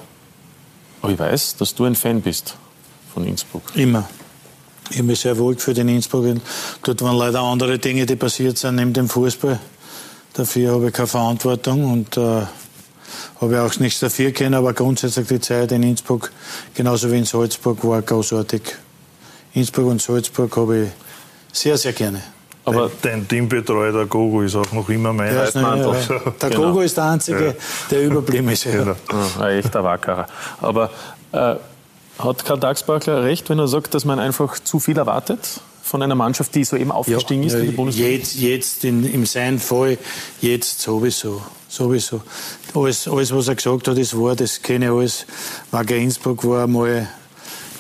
aber 1.02 1.12
ich 1.12 1.20
weiß, 1.20 1.56
dass 1.58 1.76
du 1.76 1.86
ein 1.86 1.96
Fan 1.96 2.22
bist 2.22 2.56
von 3.14 3.26
Innsbruck. 3.26 3.64
Immer. 3.76 4.08
Ich 4.92 4.98
habe 4.98 5.08
mich 5.08 5.20
sehr 5.20 5.38
wohl 5.38 5.56
gefühlt 5.56 5.78
in 5.78 5.88
Innsbruck. 5.88 6.26
Dort 6.84 7.02
waren 7.02 7.16
leider 7.16 7.42
andere 7.42 7.78
Dinge, 7.78 8.06
die 8.06 8.16
passiert 8.16 8.58
sind 8.58 8.76
neben 8.76 8.94
dem 8.94 9.08
Fußball. 9.08 9.60
Dafür 10.34 10.74
habe 10.74 10.88
ich 10.88 10.94
keine 10.94 11.08
Verantwortung 11.08 11.92
und 11.92 12.18
äh, 12.18 12.42
habe 13.42 13.54
ich 13.54 13.60
auch 13.60 13.80
nichts 13.80 14.00
dafür 14.00 14.32
können, 14.32 14.54
aber 14.54 14.74
grundsätzlich 14.74 15.28
die 15.28 15.40
Zeit 15.40 15.72
in 15.72 15.84
Innsbruck, 15.84 16.32
genauso 16.74 17.12
wie 17.12 17.18
in 17.18 17.26
Salzburg, 17.26 17.84
war 17.86 18.02
großartig. 18.02 18.62
Innsbruck 19.54 19.88
und 19.88 20.02
Salzburg 20.02 20.56
habe 20.58 20.84
ich 20.84 20.90
sehr, 21.52 21.78
sehr 21.78 21.94
gerne. 21.94 22.22
Aber 22.66 22.92
dein 23.02 23.28
Teambetreuer, 23.28 23.92
der 23.92 24.06
Gogo, 24.06 24.42
ist 24.42 24.56
auch 24.56 24.72
noch 24.72 24.90
immer 24.90 25.12
mein 25.12 25.34
ja, 25.34 25.44
Leitmantel. 25.44 25.94
Ja, 25.94 26.16
ja. 26.16 26.32
Der 26.42 26.50
genau. 26.50 26.64
Gogo 26.68 26.82
ist 26.82 26.98
der 26.98 27.06
Einzige, 27.06 27.46
ja. 27.46 27.54
der 27.90 28.04
überblieben 28.04 28.50
ist. 28.50 28.66
Genau. 28.66 28.96
ein 29.40 29.58
echter 29.58 29.84
Wackerer. 29.84 30.28
Aber 30.62 30.92
äh, 31.32 31.56
hat 32.20 32.46
Karl 32.46 32.60
Dagsbachler 32.60 33.24
recht, 33.24 33.50
wenn 33.50 33.58
er 33.58 33.68
sagt, 33.68 33.94
dass 33.94 34.06
man 34.06 34.20
einfach 34.20 34.60
zu 34.60 34.80
viel 34.80 34.98
erwartet? 34.98 35.62
Von 35.90 36.02
einer 36.04 36.16
Mannschaft, 36.16 36.54
die 36.54 36.64
soeben 36.64 36.92
aufgestiegen 36.92 37.44
ist 37.44 37.54
in 37.54 37.66
die 37.66 37.72
Bundesliga? 37.72 38.10
Jetzt, 38.10 38.36
jetzt 38.36 38.86
in, 38.86 39.04
in 39.04 39.26
seinem 39.26 39.60
Fall, 39.60 39.98
jetzt 40.40 40.82
sowieso. 40.82 41.42
Sowieso. 41.68 42.22
Alles, 42.74 43.08
alles, 43.08 43.34
was 43.34 43.48
er 43.48 43.56
gesagt 43.56 43.88
hat, 43.88 43.98
ist 43.98 44.18
wahr, 44.18 44.36
das 44.36 44.62
kenne 44.62 44.86
ich 44.86 44.92
alles. 44.92 45.26
Wacker 45.72 45.96
Innsbruck 45.96 46.46
war 46.46 46.64
einmal 46.64 47.08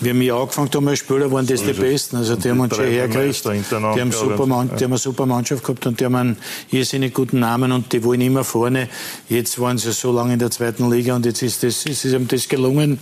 wie 0.02 0.18
wir 0.18 0.36
angefangen 0.36 0.70
haben 0.74 0.88
als 0.88 1.00
Spieler, 1.00 1.32
waren 1.32 1.46
das 1.46 1.60
so 1.60 1.66
die 1.66 1.74
Besten. 1.74 2.16
Also 2.16 2.36
die 2.36 2.50
haben 2.50 2.60
uns 2.62 2.76
schon 2.76 2.86
hergekriegt. 2.86 3.46
Die 3.46 3.76
haben, 3.76 4.12
super 4.12 4.46
Mann, 4.46 4.70
die 4.70 4.84
haben 4.84 4.92
eine 4.92 4.98
super 4.98 5.26
Mannschaft 5.26 5.64
gehabt 5.64 5.86
und 5.88 6.00
die 6.00 6.06
haben 6.06 6.16
einen 6.16 6.38
irrsinnig 6.72 7.14
guten 7.14 7.40
Namen 7.40 7.72
und 7.72 7.92
die 7.92 8.04
wollen 8.04 8.22
immer 8.22 8.44
vorne. 8.44 8.88
Jetzt 9.28 9.60
waren 9.60 9.78
sie 9.78 9.92
so 9.92 10.12
lange 10.14 10.34
in 10.34 10.40
der 10.40 10.52
zweiten 10.52 10.90
Liga 10.90 11.16
und 11.16 11.26
jetzt 11.26 11.42
ist 11.42 11.64
das, 11.64 11.86
ist 11.86 12.06
ihm 12.06 12.28
das 12.28 12.48
gelungen. 12.48 13.00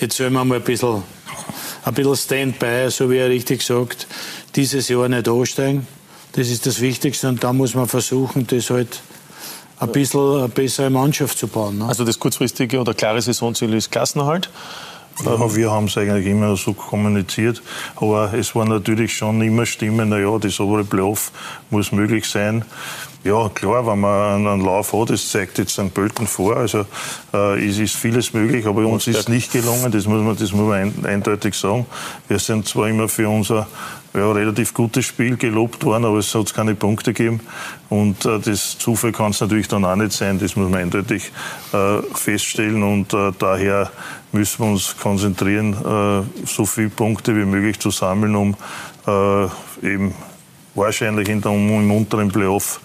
Jetzt 0.00 0.16
sollen 0.16 0.32
wir 0.32 0.44
mal 0.44 0.56
ein 0.56 0.62
bisschen, 0.62 1.02
ein 1.84 1.94
bisschen 1.94 2.16
Standby, 2.16 2.90
so 2.90 3.10
wie 3.10 3.18
er 3.18 3.28
richtig 3.28 3.62
sagt, 3.62 4.06
dieses 4.56 4.88
Jahr 4.88 5.08
nicht 5.08 5.28
ansteigen. 5.28 5.86
Das 6.32 6.48
ist 6.48 6.66
das 6.66 6.80
Wichtigste 6.80 7.28
und 7.28 7.42
da 7.42 7.52
muss 7.52 7.74
man 7.74 7.88
versuchen, 7.88 8.46
das 8.46 8.70
halt 8.70 9.00
ein 9.80 9.92
bisschen 9.92 10.38
eine 10.38 10.48
bessere 10.48 10.90
Mannschaft 10.90 11.38
zu 11.38 11.48
bauen. 11.48 11.78
Ne? 11.78 11.86
Also 11.86 12.04
das 12.04 12.18
kurzfristige 12.18 12.80
oder 12.80 12.94
klare 12.94 13.20
Saisonziel 13.22 13.72
ist 13.74 13.90
Klassenerhalt. 13.90 14.50
Ja, 15.24 15.56
wir 15.56 15.70
haben 15.72 15.86
es 15.86 15.96
eigentlich 15.96 16.26
immer 16.26 16.56
so 16.56 16.74
kommuniziert, 16.74 17.60
aber 17.96 18.32
es 18.34 18.54
war 18.54 18.64
natürlich 18.64 19.16
schon 19.16 19.42
immer 19.42 19.66
Stimmen, 19.66 20.10
naja, 20.10 20.38
das 20.38 20.60
obere 20.60 20.84
Playoff 20.84 21.32
muss 21.70 21.90
möglich 21.90 22.24
sein. 22.26 22.64
Ja, 23.24 23.48
klar, 23.48 23.84
wenn 23.84 23.98
man 23.98 24.46
einen 24.46 24.64
Lauf 24.64 24.92
hat, 24.92 25.10
das 25.10 25.28
zeigt 25.28 25.58
jetzt 25.58 25.72
St. 25.72 25.92
Pölten 25.92 26.26
vor. 26.26 26.56
Also 26.56 26.86
äh, 27.34 27.66
es 27.68 27.78
ist 27.78 27.96
vieles 27.96 28.32
möglich, 28.32 28.64
aber 28.64 28.86
uns 28.86 29.08
ist 29.08 29.18
es 29.18 29.28
nicht 29.28 29.50
gelungen, 29.52 29.90
das 29.90 30.06
muss 30.06 30.22
man, 30.22 30.36
das 30.36 30.52
muss 30.52 30.68
man 30.68 30.72
ein, 30.72 31.04
eindeutig 31.04 31.54
sagen. 31.54 31.86
Wir 32.28 32.38
sind 32.38 32.68
zwar 32.68 32.88
immer 32.88 33.08
für 33.08 33.28
unser 33.28 33.66
ja, 34.14 34.30
relativ 34.30 34.72
gutes 34.72 35.04
Spiel 35.04 35.36
gelobt 35.36 35.84
worden, 35.84 36.04
aber 36.04 36.18
es 36.18 36.32
hat 36.32 36.54
keine 36.54 36.76
Punkte 36.76 37.12
gegeben. 37.12 37.40
Und 37.88 38.24
äh, 38.24 38.38
das 38.38 38.78
Zufall 38.78 39.10
kann 39.10 39.32
es 39.32 39.40
natürlich 39.40 39.66
dann 39.66 39.84
auch 39.84 39.96
nicht 39.96 40.12
sein, 40.12 40.38
das 40.38 40.54
muss 40.54 40.70
man 40.70 40.80
eindeutig 40.80 41.32
äh, 41.72 42.00
feststellen. 42.14 42.84
Und 42.84 43.12
äh, 43.14 43.32
daher 43.36 43.90
müssen 44.30 44.64
wir 44.64 44.70
uns 44.70 44.96
konzentrieren, 44.96 45.72
äh, 45.74 46.46
so 46.46 46.66
viele 46.66 46.90
Punkte 46.90 47.34
wie 47.34 47.44
möglich 47.44 47.80
zu 47.80 47.90
sammeln, 47.90 48.36
um 48.36 48.56
äh, 49.06 49.44
eben 49.82 50.14
wahrscheinlich 50.78 51.28
in 51.28 51.40
der, 51.40 51.52
im 51.52 51.90
unteren 51.90 52.28
Playoff 52.28 52.80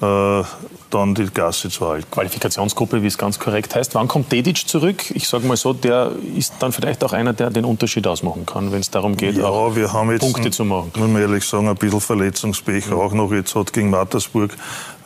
äh, 0.00 0.42
dann 0.90 1.14
die 1.14 1.26
Gasse 1.26 1.68
zu 1.68 1.88
halten. 1.88 2.08
Qualifikationsgruppe, 2.10 3.02
wie 3.02 3.08
es 3.08 3.18
ganz 3.18 3.38
korrekt 3.38 3.74
heißt. 3.74 3.94
Wann 3.94 4.06
kommt 4.06 4.30
Dedic 4.30 4.68
zurück? 4.68 5.10
Ich 5.10 5.28
sage 5.28 5.46
mal 5.46 5.56
so, 5.56 5.72
der 5.72 6.12
ist 6.36 6.54
dann 6.60 6.72
vielleicht 6.72 7.02
auch 7.02 7.12
einer, 7.12 7.32
der 7.32 7.50
den 7.50 7.64
Unterschied 7.64 8.06
ausmachen 8.06 8.46
kann, 8.46 8.70
wenn 8.70 8.80
es 8.80 8.90
darum 8.90 9.16
geht, 9.16 9.36
ja, 9.36 9.44
auch 9.44 9.74
wir 9.74 9.92
haben 9.92 10.12
jetzt, 10.12 10.20
Punkte 10.20 10.50
zu 10.50 10.64
machen. 10.64 10.92
Muss 10.96 11.08
man 11.08 11.20
ehrlich 11.20 11.44
sagen, 11.44 11.68
ein 11.68 11.74
bisschen 11.74 12.00
Verletzungspech 12.00 12.86
mhm. 12.86 12.94
auch 12.94 13.12
noch. 13.12 13.32
Jetzt 13.32 13.54
hat 13.54 13.72
gegen 13.72 13.90
Mattersburg 13.90 14.56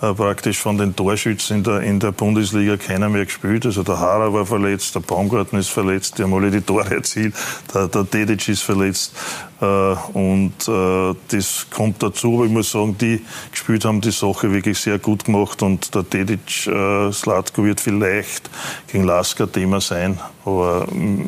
praktisch 0.01 0.59
von 0.59 0.78
den 0.78 0.94
Torschützen 0.94 1.59
in 1.59 1.64
der, 1.64 1.80
in 1.80 1.99
der 1.99 2.12
Bundesliga 2.12 2.76
keiner 2.76 3.09
mehr 3.09 3.24
gespielt. 3.24 3.66
Also 3.66 3.82
der 3.82 3.99
Hara 3.99 4.32
war 4.32 4.46
verletzt, 4.46 4.94
der 4.94 5.01
Baumgarten 5.01 5.59
ist 5.59 5.70
verletzt, 5.70 6.18
die 6.18 6.22
haben 6.22 6.34
alle 6.34 6.51
die 6.51 6.61
Tore 6.61 6.90
erzielt, 6.94 7.34
der, 7.74 7.88
der 7.88 8.05
Dedic 8.05 8.49
ist 8.49 8.62
verletzt. 8.62 9.12
Äh, 9.61 9.64
und 9.64 10.53
äh, 10.68 11.14
das 11.28 11.66
kommt 11.70 12.03
dazu, 12.03 12.34
aber 12.34 12.44
ich 12.44 12.53
muss 12.53 12.70
sagen, 12.70 12.96
die 12.99 13.24
gespielt 13.51 13.84
haben 13.84 14.01
die 14.01 14.12
Sache 14.12 14.53
wirklich 14.53 14.78
sehr 14.78 14.99
gut 14.99 15.24
gemacht 15.24 15.62
und 15.62 15.92
der 15.94 16.05
Dedic, 16.05 16.66
äh, 16.68 17.12
Slatko 17.12 17.64
wird 17.64 17.80
vielleicht 17.80 18.49
gegen 18.86 19.05
Lasker 19.05 19.51
Thema 19.51 19.80
sein, 19.80 20.20
aber 20.44 20.86
mm, 20.92 21.24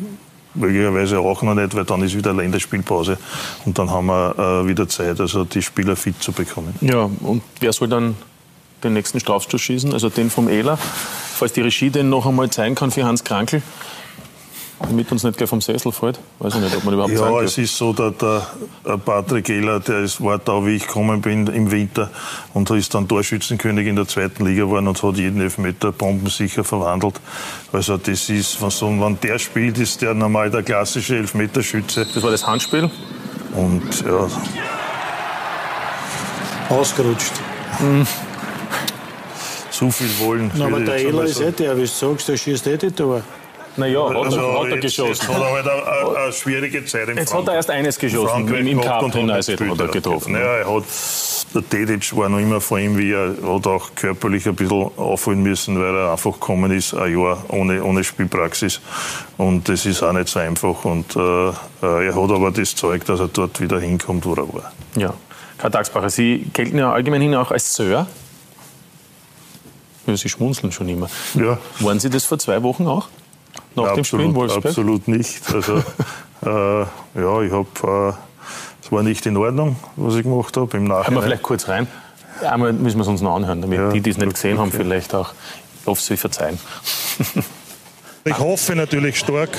möglicherweise 0.53 1.19
auch 1.19 1.41
noch 1.41 1.55
nicht, 1.55 1.75
weil 1.75 1.83
dann 1.83 2.03
ist 2.03 2.15
wieder 2.15 2.33
Länderspielpause 2.33 3.17
und 3.65 3.77
dann 3.77 3.89
haben 3.89 4.07
wir 4.07 4.37
äh, 4.37 4.67
wieder 4.67 4.87
Zeit, 4.87 5.19
also 5.19 5.43
die 5.43 5.61
Spieler 5.61 5.97
fit 5.97 6.21
zu 6.21 6.31
bekommen. 6.31 6.73
Ja, 6.79 7.09
und 7.21 7.41
wer 7.59 7.73
soll 7.73 7.89
dann 7.89 8.15
den 8.83 8.93
nächsten 8.93 9.19
Strafstoß 9.19 9.61
schießen, 9.61 9.93
also 9.93 10.09
den 10.09 10.29
vom 10.29 10.49
Ehler. 10.49 10.77
Falls 10.77 11.53
die 11.53 11.61
Regie 11.61 11.89
den 11.89 12.09
noch 12.09 12.25
einmal 12.25 12.49
zeigen 12.49 12.75
kann 12.75 12.91
für 12.91 13.03
Hans 13.03 13.23
Krankel, 13.23 13.61
damit 14.79 15.11
uns 15.11 15.23
nicht 15.23 15.37
gleich 15.37 15.49
vom 15.49 15.61
Sessel 15.61 15.91
fällt. 15.91 16.19
Weiß 16.39 16.55
ich 16.55 16.61
nicht, 16.61 16.75
ob 16.75 16.83
man 16.83 16.93
überhaupt 16.93 17.13
Ja, 17.13 17.41
es 17.41 17.57
ist 17.57 17.75
so, 17.75 17.93
dass 17.93 18.13
der 18.17 18.97
Patrick 18.97 19.49
Ehler, 19.49 19.79
der 19.79 19.99
ist, 19.99 20.21
war 20.21 20.39
da, 20.39 20.65
wie 20.65 20.75
ich 20.75 20.87
gekommen 20.87 21.21
bin 21.21 21.47
im 21.47 21.71
Winter 21.71 22.09
und 22.53 22.69
ist 22.71 22.93
dann 22.93 23.07
Torschützenkönig 23.07 23.87
in 23.87 23.95
der 23.95 24.07
zweiten 24.07 24.45
Liga 24.45 24.65
geworden 24.65 24.87
und 24.87 25.01
hat 25.01 25.17
jeden 25.17 25.41
Elfmeter 25.41 25.91
bombensicher 25.91 26.63
verwandelt. 26.63 27.15
Also 27.71 27.97
das 27.97 28.29
ist, 28.29 28.61
wenn 28.61 29.19
der 29.21 29.39
spielt, 29.39 29.77
ist 29.77 30.01
der 30.01 30.13
normal 30.13 30.49
der 30.49 30.63
klassische 30.63 31.17
Elfmeterschütze. 31.17 32.05
Das 32.13 32.23
war 32.23 32.31
das 32.31 32.45
Handspiel? 32.45 32.89
Und 33.55 34.03
ja. 34.05 34.27
Ausgerutscht. 36.69 37.33
Mhm 37.79 38.07
zu 39.81 39.89
viel 39.89 40.25
wollen. 40.25 40.51
Na, 40.55 40.65
aber 40.65 40.79
der 40.79 40.97
Ehler 40.97 41.23
ist 41.23 41.41
eh 41.41 41.51
der, 41.51 41.75
wie 41.75 41.81
du 41.81 41.87
sagst, 41.87 42.27
der 42.27 42.37
schießt 42.37 42.67
eh 42.67 42.77
die 42.77 42.91
Tor. 42.91 43.23
Naja, 43.77 44.09
hat, 44.09 44.15
also, 44.15 44.37
er, 44.37 44.59
hat 44.59 44.67
er 44.69 44.77
geschossen. 44.77 45.07
Jetzt 45.07 45.27
hat 45.27 45.41
er 45.41 45.51
halt 45.51 45.67
eine, 45.67 46.17
eine 46.17 46.33
schwierige 46.33 46.85
Zeit 46.85 47.09
im 47.09 47.17
Jetzt 47.17 47.33
hat 47.33 47.47
er 47.47 47.55
erst 47.55 47.69
eines 47.71 47.97
geschossen, 47.97 48.47
im, 48.47 48.67
im 48.67 48.81
Cup 48.81 49.15
in 49.15 49.25
Neusiedl 49.25 49.71
hat 49.71 49.79
er 49.79 49.87
getroffen. 49.87 50.35
Ja, 50.35 50.57
er 50.57 50.75
hat, 50.75 50.83
der 51.55 51.61
Dedic 51.61 52.15
war 52.15 52.29
noch 52.29 52.37
immer 52.37 52.61
vor 52.61 52.77
ihm, 52.77 52.95
wie 52.97 53.11
er 53.11 53.33
hat 53.43 53.65
auch 53.65 53.89
körperlich 53.95 54.47
ein 54.47 54.55
bisschen 54.55 54.91
aufholen 54.97 55.41
müssen, 55.41 55.79
weil 55.79 55.95
er 55.95 56.11
einfach 56.11 56.33
gekommen 56.33 56.69
ist, 56.71 56.93
ein 56.93 57.17
Jahr 57.17 57.43
ohne, 57.47 57.83
ohne 57.83 58.03
Spielpraxis. 58.03 58.81
Und 59.37 59.67
das 59.67 59.85
ist 59.87 60.03
auch 60.03 60.13
nicht 60.13 60.27
so 60.27 60.39
einfach. 60.39 60.85
Und 60.85 61.15
äh, 61.15 61.19
äh 61.49 62.07
er 62.07 62.15
hat 62.15 62.29
aber 62.29 62.51
das 62.51 62.75
Zeug, 62.75 63.05
dass 63.05 63.19
er 63.19 63.29
dort 63.29 63.59
wieder 63.61 63.79
hinkommt, 63.79 64.25
wo 64.25 64.33
er 64.33 64.53
war. 64.53 64.71
Ja. 64.95 65.13
Karl 65.57 65.71
Dagsbacher, 65.71 66.09
Sie 66.09 66.49
gelten 66.53 66.77
ja 66.77 66.91
allgemein 66.91 67.21
hin 67.21 67.35
auch 67.35 67.51
als 67.51 67.73
Sir. 67.73 68.05
Ja, 70.07 70.17
Sie 70.17 70.29
schmunzeln 70.29 70.71
schon 70.71 70.89
immer. 70.89 71.09
Ja. 71.35 71.57
Waren 71.79 71.99
Sie 71.99 72.09
das 72.09 72.25
vor 72.25 72.39
zwei 72.39 72.61
Wochen 72.63 72.87
auch? 72.87 73.07
Nach 73.75 73.85
ja, 73.85 73.95
dem 73.95 74.03
Spiel 74.03 74.21
in 74.21 74.35
Wolfsburg? 74.35 74.65
Absolut 74.65 75.07
nicht. 75.07 75.41
Also, 75.53 75.77
äh, 76.45 76.81
ja, 77.21 77.41
ich 77.41 77.51
habe. 77.51 78.13
Äh, 78.13 78.13
es 78.83 78.91
war 78.91 79.03
nicht 79.03 79.25
in 79.25 79.37
Ordnung, 79.37 79.77
was 79.95 80.15
ich 80.15 80.23
gemacht 80.23 80.57
habe. 80.57 80.75
Im 80.77 80.85
Nachhinein. 80.85 81.05
Hören 81.05 81.15
wir 81.15 81.21
vielleicht 81.21 81.43
kurz 81.43 81.67
rein. 81.67 81.87
Einmal 82.41 82.73
müssen 82.73 82.97
wir 82.97 83.03
es 83.03 83.07
uns 83.07 83.21
noch 83.21 83.35
anhören, 83.35 83.61
damit 83.61 83.79
ja, 83.79 83.91
die, 83.91 84.01
die 84.01 84.09
es 84.09 84.17
nicht 84.17 84.33
gesehen 84.33 84.53
okay. 84.53 84.61
haben, 84.61 84.71
vielleicht 84.71 85.13
auch 85.13 85.33
auf 85.85 86.01
sie 86.01 86.17
verzeihen. 86.17 86.59
Ich 88.23 88.37
hoffe 88.37 88.75
natürlich 88.75 89.17
stark, 89.17 89.49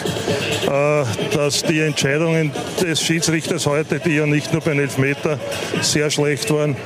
äh, 0.67 1.05
dass 1.35 1.65
die 1.65 1.81
Entscheidungen 1.81 2.53
des 2.81 3.03
Schiedsrichters 3.03 3.67
heute, 3.67 3.99
die 3.99 4.15
ja 4.15 4.27
nicht 4.27 4.53
nur 4.53 4.63
beim 4.63 4.79
Elfmeter 4.79 5.41
sehr 5.81 6.11
schlecht 6.11 6.49
waren, 6.53 6.77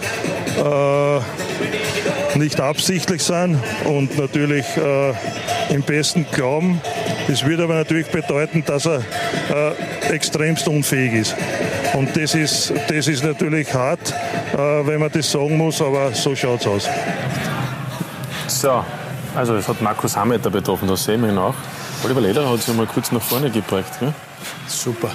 äh, 0.56 2.38
nicht 2.38 2.60
absichtlich 2.60 3.22
sein 3.22 3.62
und 3.84 4.16
natürlich 4.16 4.64
äh, 4.78 5.12
im 5.74 5.82
besten 5.82 6.24
Glauben. 6.32 6.80
Das 7.28 7.44
würde 7.44 7.64
aber 7.64 7.74
natürlich 7.74 8.06
bedeuten, 8.06 8.64
dass 8.64 8.86
er 8.86 9.02
extremst 10.10 10.68
unfähig 10.68 11.12
ist. 11.12 11.36
Und 11.92 12.16
das 12.16 12.34
ist, 12.34 12.72
das 12.88 13.08
ist 13.08 13.24
natürlich 13.24 13.74
hart, 13.74 14.14
wenn 14.52 15.00
man 15.00 15.10
das 15.10 15.32
sagen 15.32 15.56
muss, 15.56 15.82
aber 15.82 16.14
so 16.14 16.36
schaut 16.36 16.60
es 16.60 16.66
aus. 16.66 16.88
So, 18.46 18.84
also 19.36 19.54
es 19.56 19.68
hat 19.68 19.80
Markus 19.82 20.16
Hameter 20.16 20.50
betroffen, 20.50 20.88
das 20.88 21.04
sehen 21.04 21.22
wir 21.22 21.30
ihn 21.30 21.38
auch. 21.38 21.54
Oliver 22.04 22.20
Leder 22.20 22.48
hat 22.48 22.62
sich 22.62 22.74
mal 22.74 22.86
kurz 22.86 23.12
nach 23.12 23.22
vorne 23.22 23.50
gebracht. 23.50 24.00
Gell? 24.00 24.12
Super. 24.68 25.10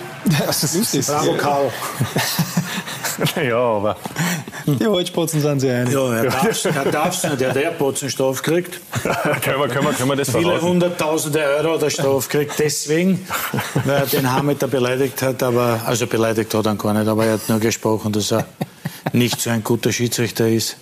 Das 0.45 0.63
ist, 0.63 0.93
ist 0.93 1.07
Bravo, 1.09 1.33
Karl. 1.37 1.71
naja, 3.35 3.57
aber. 3.57 3.95
Die 4.65 4.85
Holzbotzen 4.85 5.41
sind 5.41 5.59
sie 5.59 5.69
einig. 5.69 5.93
Ja, 5.93 6.13
er 6.13 6.23
darf 6.25 6.65
er 6.65 6.91
darf's 6.91 7.23
nicht. 7.23 7.41
Er 7.41 7.49
hat 7.49 7.55
der 7.55 7.71
Botzenstoff 7.71 8.41
gekriegt. 8.41 8.79
können, 9.01 9.59
wir, 9.59 9.67
können, 9.67 9.85
wir, 9.85 9.93
können 9.93 10.09
wir 10.09 10.15
das 10.15 10.29
Viele 10.29 10.43
verraten? 10.43 10.65
hunderttausende 10.67 11.39
Euro 11.39 11.75
hat 11.75 11.83
er 11.83 11.89
Straf 11.89 12.29
gekriegt. 12.29 12.55
Deswegen, 12.59 13.25
weil 13.85 13.95
er 13.97 14.05
den 14.05 14.31
Hameter 14.31 14.67
beleidigt 14.67 15.21
hat. 15.21 15.41
aber 15.43 15.81
Also 15.85 16.07
beleidigt 16.07 16.53
hat 16.53 16.65
er 16.65 16.75
gar 16.75 16.93
nicht, 16.93 17.07
aber 17.07 17.25
er 17.25 17.33
hat 17.33 17.49
nur 17.49 17.59
gesprochen, 17.59 18.11
dass 18.11 18.31
er 18.31 18.45
nicht 19.13 19.41
so 19.41 19.49
ein 19.49 19.63
guter 19.63 19.91
Schiedsrichter 19.91 20.47
ist. 20.47 20.77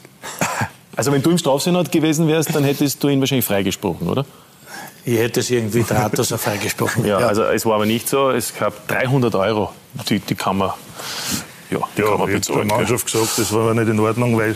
Also 1.00 1.14
wenn 1.14 1.22
du 1.22 1.32
im 1.32 1.38
Strafsenat 1.38 1.93
gewesen 1.93 2.28
wärst, 2.28 2.54
dann 2.54 2.66
hättest 2.66 3.02
du 3.02 3.08
ihn 3.08 3.22
wahrscheinlich 3.22 3.45
freigesprochen, 3.45 4.10
oder? 4.10 4.26
Ich 5.06 5.18
hätte 5.18 5.39
es 5.39 5.50
irgendwie 5.50 5.84
draht, 5.84 6.20
dass 6.20 6.30
er 6.30 6.38
freigesprochen 6.38 7.06
ja, 7.06 7.22
ja, 7.22 7.26
also 7.26 7.43
es 7.43 7.66
war 7.66 7.76
aber 7.76 7.86
nicht 7.86 8.10
so. 8.10 8.32
Es 8.32 8.54
gab 8.54 8.86
300 8.89 9.34
Euro, 9.36 9.72
die, 10.10 10.20
die 10.20 10.36
man 10.58 10.74
ja, 11.70 11.80
die 11.95 12.01
ja, 12.01 12.07
kann 12.07 12.20
man 12.20 12.32
bezahlen. 12.32 12.39
Ich 12.39 12.49
habe 12.49 12.67
der 12.67 12.78
Mannschaft 12.78 13.05
gesagt, 13.05 13.38
das 13.38 13.53
war 13.53 13.74
nicht 13.74 13.88
in 13.88 13.99
Ordnung, 13.99 14.38
weil 14.38 14.55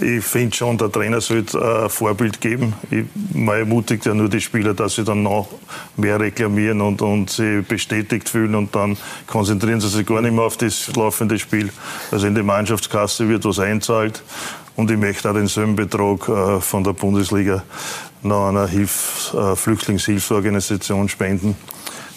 ich 0.00 0.24
finde 0.24 0.54
schon, 0.54 0.78
der 0.78 0.90
Trainer 0.90 1.20
sollte 1.20 1.60
ein 1.60 1.90
Vorbild 1.90 2.40
geben. 2.40 2.74
Ich, 2.90 3.04
man 3.32 3.58
ermutigt 3.58 4.06
ja 4.06 4.14
nur 4.14 4.28
die 4.28 4.40
Spieler, 4.40 4.74
dass 4.74 4.94
sie 4.94 5.04
dann 5.04 5.22
noch 5.22 5.48
mehr 5.96 6.18
reklamieren 6.20 6.80
und, 6.80 7.02
und 7.02 7.30
sie 7.30 7.62
bestätigt 7.62 8.28
fühlen 8.28 8.54
und 8.54 8.74
dann 8.74 8.96
konzentrieren 9.26 9.80
sie 9.80 9.88
sich 9.88 10.06
gar 10.06 10.20
nicht 10.20 10.34
mehr 10.34 10.44
auf 10.44 10.56
das 10.56 10.94
laufende 10.94 11.38
Spiel. 11.38 11.70
Also 12.10 12.26
in 12.26 12.34
die 12.34 12.42
Mannschaftskasse 12.42 13.28
wird 13.28 13.44
was 13.44 13.58
einzahlt 13.58 14.22
und 14.76 14.90
ich 14.90 14.98
möchte 14.98 15.30
auch 15.30 15.34
denselben 15.34 15.76
Betrag 15.76 16.28
äh, 16.28 16.60
von 16.60 16.84
der 16.84 16.92
Bundesliga 16.92 17.62
noch 18.22 18.48
einer 18.48 18.66
Hilf, 18.66 19.34
äh, 19.34 19.54
Flüchtlingshilfsorganisation 19.54 21.08
spenden. 21.08 21.56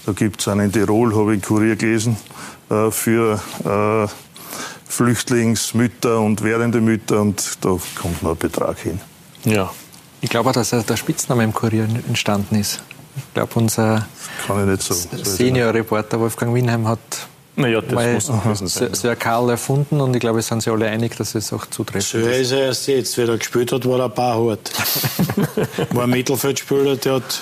Da 0.05 0.13
gibt 0.13 0.39
es 0.39 0.47
einen 0.47 0.67
in 0.67 0.71
Tirol, 0.71 1.13
habe 1.15 1.35
ich 1.35 1.43
Kurier 1.43 1.75
gelesen, 1.75 2.17
äh, 2.69 2.91
für 2.91 3.39
äh, 3.65 4.26
Flüchtlingsmütter 4.87 6.19
und 6.19 6.43
werdende 6.43 6.81
Mütter 6.81 7.21
und 7.21 7.57
da 7.61 7.77
kommt 7.99 8.23
noch 8.23 8.31
ein 8.31 8.37
Betrag 8.37 8.79
hin. 8.79 8.99
Ja. 9.43 9.71
Ich 10.21 10.29
glaube 10.29 10.49
auch, 10.49 10.53
dass 10.53 10.71
der 10.71 10.97
Spitzname 10.97 11.43
im 11.43 11.53
Kurier 11.53 11.87
entstanden 12.07 12.55
ist. 12.55 12.81
Ich 13.15 13.33
glaube, 13.33 13.51
unser 13.55 14.07
Senior-Reporter 15.23 16.19
Wolfgang 16.19 16.53
Winheim 16.53 16.87
hat 16.87 16.99
naja, 17.57 17.81
das 17.81 17.95
Weil 17.95 18.13
muss 18.13 18.27
gewesen 18.27 18.67
sein. 18.67 18.93
Sir 18.93 19.15
Karl 19.15 19.49
erfunden 19.49 19.99
und 19.99 20.13
ich 20.15 20.19
glaube, 20.19 20.39
es 20.39 20.47
sind 20.47 20.61
sich 20.61 20.71
alle 20.71 20.87
einig, 20.87 21.15
dass 21.17 21.33
es 21.33 21.51
auch 21.51 21.65
zutrifft. 21.65 22.07
So 22.07 22.19
ist 22.19 22.51
er 22.51 22.65
erst 22.65 22.87
jetzt, 22.87 23.17
wie 23.17 23.23
er 23.23 23.35
gespielt 23.35 23.71
hat, 23.71 23.83
war 23.87 23.97
er 23.97 24.05
ein 24.05 24.13
paar 24.13 24.37
hart. 24.37 24.71
war 25.91 26.03
ein 26.03 26.11
Mittelfeldspieler, 26.11 26.97
der 26.97 27.15
hat, 27.15 27.41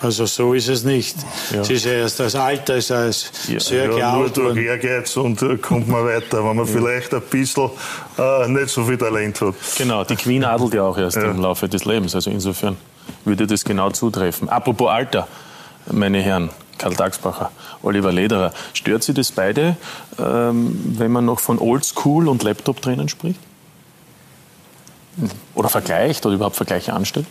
also 0.00 0.26
so 0.26 0.52
ist 0.52 0.66
es 0.66 0.82
nicht. 0.82 1.16
Ja. 1.52 1.60
Es 1.60 1.70
ist 1.70 1.86
erst 1.86 2.18
das 2.18 2.34
Alter, 2.34 2.76
ist 2.76 2.90
er 2.90 3.06
ja, 3.06 3.60
sehr 3.60 3.86
ja, 3.86 3.98
ja, 3.98 4.16
Nur 4.16 4.30
durch 4.30 4.56
Ehrgeiz 4.56 5.16
und 5.16 5.40
äh, 5.42 5.56
kommt 5.58 5.86
man 5.86 6.06
weiter, 6.06 6.38
wenn 6.38 6.56
man 6.56 6.66
ja. 6.66 6.72
vielleicht 6.72 7.14
ein 7.14 7.22
bisschen 7.22 7.70
äh, 8.18 8.48
nicht 8.48 8.68
so 8.68 8.82
viel 8.84 8.98
Talent 8.98 9.40
hat. 9.40 9.54
Genau, 9.78 10.02
die 10.02 10.16
Queen 10.16 10.44
adelt 10.44 10.74
ja 10.74 10.82
auch 10.82 10.98
erst 10.98 11.18
ja. 11.18 11.30
im 11.30 11.40
Laufe 11.40 11.68
des 11.68 11.84
Lebens, 11.84 12.16
also 12.16 12.30
insofern 12.30 12.76
würde 13.24 13.46
das 13.46 13.64
genau 13.64 13.90
zutreffen. 13.90 14.48
Apropos 14.48 14.90
Alter, 14.90 15.28
meine 15.88 16.20
Herren, 16.20 16.50
Karl 16.82 16.94
Dagsbacher, 16.94 17.52
Oliver 17.82 18.10
Lederer. 18.10 18.52
Stört 18.72 19.04
Sie 19.04 19.14
das 19.14 19.30
beide, 19.30 19.76
ähm, 20.18 20.96
wenn 20.98 21.12
man 21.12 21.24
noch 21.24 21.38
von 21.38 21.60
Oldschool 21.60 22.26
und 22.26 22.42
Laptop-Trainern 22.42 23.08
spricht? 23.08 23.38
Oder 25.54 25.68
vergleicht 25.68 26.26
oder 26.26 26.34
überhaupt 26.34 26.56
Vergleiche 26.56 26.92
anstellt? 26.92 27.26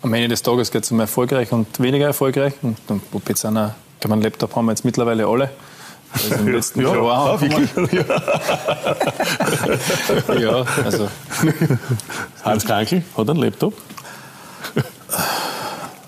Am 0.00 0.14
Ende 0.14 0.28
des 0.28 0.42
Tages 0.42 0.70
geht 0.70 0.84
es 0.84 0.90
um 0.90 1.00
erfolgreich 1.00 1.52
und 1.52 1.80
weniger 1.80 2.06
erfolgreich. 2.06 2.54
Und 2.62 2.78
jetzt 3.28 3.44
einer, 3.44 3.74
glaube, 4.00 4.14
einen 4.14 4.22
Laptop 4.22 4.56
haben 4.56 4.64
wir 4.64 4.72
jetzt 4.72 4.86
mittlerweile 4.86 5.26
alle. 5.26 5.50
Also 6.14 6.34
im 6.34 6.48
letzten 6.48 6.80
ja, 6.84 6.94
Jahr 6.94 7.42
ja, 10.28 10.34
ja, 10.34 10.64
also. 10.82 11.08
Hans 12.42 12.64
Krankel 12.64 13.04
hat 13.18 13.28
einen 13.28 13.38
Laptop. 13.38 13.74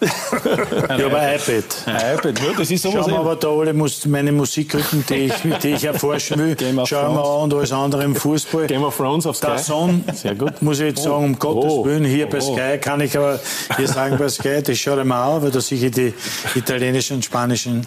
ja, 0.00 1.06
aber 1.06 1.18
ein 1.18 1.36
iPad. 1.36 1.64
Ein 1.86 2.16
iPad, 2.16 2.40
ja, 2.40 2.52
das 2.58 2.70
ist 2.70 2.82
sowas. 2.82 3.06
Schauen 3.06 3.12
wir 3.12 3.18
aber 3.18 3.36
da 3.36 3.48
alle 3.48 3.72
muss 3.72 4.04
meine 4.06 4.32
Musikgruppen, 4.32 5.04
die 5.08 5.14
ich, 5.14 5.34
die 5.62 5.68
ich 5.70 5.84
erforschen 5.84 6.38
will, 6.38 6.56
schauen 6.86 7.14
wir 7.14 7.24
an 7.24 7.42
und 7.42 7.54
alles 7.54 7.72
andere 7.72 8.04
im 8.04 8.14
Fußball. 8.16 8.66
Game 8.66 8.84
of 8.84 8.96
Thrones 8.96 9.26
auf 9.26 9.36
Sky. 9.36 9.46
Der 9.46 9.58
Son, 9.58 10.04
Sehr 10.14 10.34
gut. 10.34 10.60
muss 10.62 10.80
ich 10.80 10.86
jetzt 10.86 11.02
sagen, 11.02 11.24
um 11.24 11.34
oh. 11.34 11.38
Gottes 11.38 11.72
oh. 11.72 11.84
Willen, 11.84 12.04
hier 12.04 12.26
oh. 12.26 12.30
bei 12.30 12.40
Sky 12.40 12.78
kann 12.80 13.00
ich 13.00 13.16
aber 13.16 13.40
hier 13.76 13.88
sagen, 13.88 14.16
bei 14.18 14.28
Sky, 14.28 14.62
das 14.62 14.78
schaue 14.78 15.00
ich 15.00 15.06
mir 15.06 15.14
an, 15.14 15.42
weil 15.42 15.50
da 15.50 15.60
sicher 15.60 15.90
die 15.90 16.12
italienischen 16.54 17.16
und 17.16 17.24
spanischen 17.24 17.86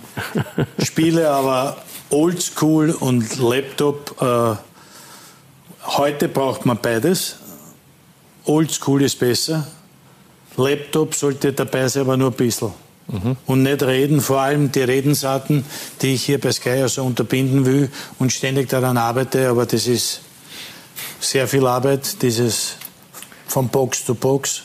Spiele, 0.84 1.30
aber 1.30 1.78
Oldschool 2.10 2.92
und 2.92 3.38
Laptop, 3.40 4.16
äh, 4.22 4.56
heute 5.98 6.28
braucht 6.30 6.66
man 6.66 6.78
beides. 6.82 7.38
Oldschool 8.46 9.04
ist 9.04 9.20
besser, 9.20 9.68
Laptop 10.58 11.16
sollte 11.16 11.54
dabei 11.54 11.88
sein, 11.88 12.04
aber 12.04 12.18
nur 12.18 12.32
ein 12.32 12.36
bisschen. 12.36 12.72
Mhm. 13.08 13.38
Und 13.46 13.64
nicht 13.64 13.84
reden, 13.84 14.20
vor 14.20 14.42
allem 14.42 14.72
die 14.72 14.82
Redensarten, 14.82 15.64
die 16.02 16.16
ich 16.16 16.26
hier 16.26 16.42
bei 16.42 16.52
Sky 16.52 16.78
so 16.78 16.84
also 16.84 17.04
unterbinden 17.06 17.66
will 17.66 17.90
und 18.20 18.34
ständig 18.34 18.68
daran 18.70 18.98
arbeite, 18.98 19.48
aber 19.48 19.66
das 19.66 19.88
ist 19.88 20.22
sehr 21.20 21.48
viel 21.48 21.66
Arbeit, 21.66 22.22
dieses 22.22 22.76
von 23.48 23.70
Box 23.70 24.06
zu 24.06 24.16
Box. 24.16 24.64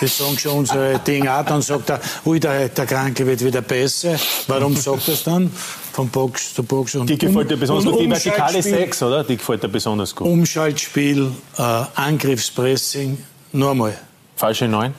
Das 0.00 0.18
sagen 0.18 0.38
schon 0.38 0.58
unsere 0.58 0.98
Dinge 1.06 1.32
auch. 1.32 1.44
Dann 1.44 1.62
sagt 1.62 1.90
er, 1.90 2.00
ui, 2.24 2.38
der, 2.38 2.68
der 2.68 2.86
Kranke 2.86 3.26
wird 3.26 3.44
wieder 3.44 3.62
besser. 3.62 4.16
Warum 4.46 4.76
sagt 4.76 5.08
er 5.08 5.14
es 5.14 5.24
dann? 5.24 5.50
Von 5.92 6.08
Box 6.08 6.54
zu 6.54 6.62
Box. 6.62 6.94
Und 6.94 7.08
die 7.08 7.18
gefällt 7.18 7.50
dir 7.50 7.56
besonders 7.56 7.92
gut. 7.92 8.00
Die 8.00 8.10
vertikale 8.10 8.62
Sex, 8.62 9.02
oder? 9.02 9.24
Die 9.24 9.36
gefällt 9.36 9.62
dir 9.62 9.68
besonders 9.68 10.14
gut. 10.14 10.28
Umschaltspiel, 10.28 11.32
äh, 11.56 11.62
Angriffspressing, 11.94 13.18
nur 13.52 13.74
mal. 13.74 13.98
Falsche 14.36 14.68
Neun? 14.68 14.94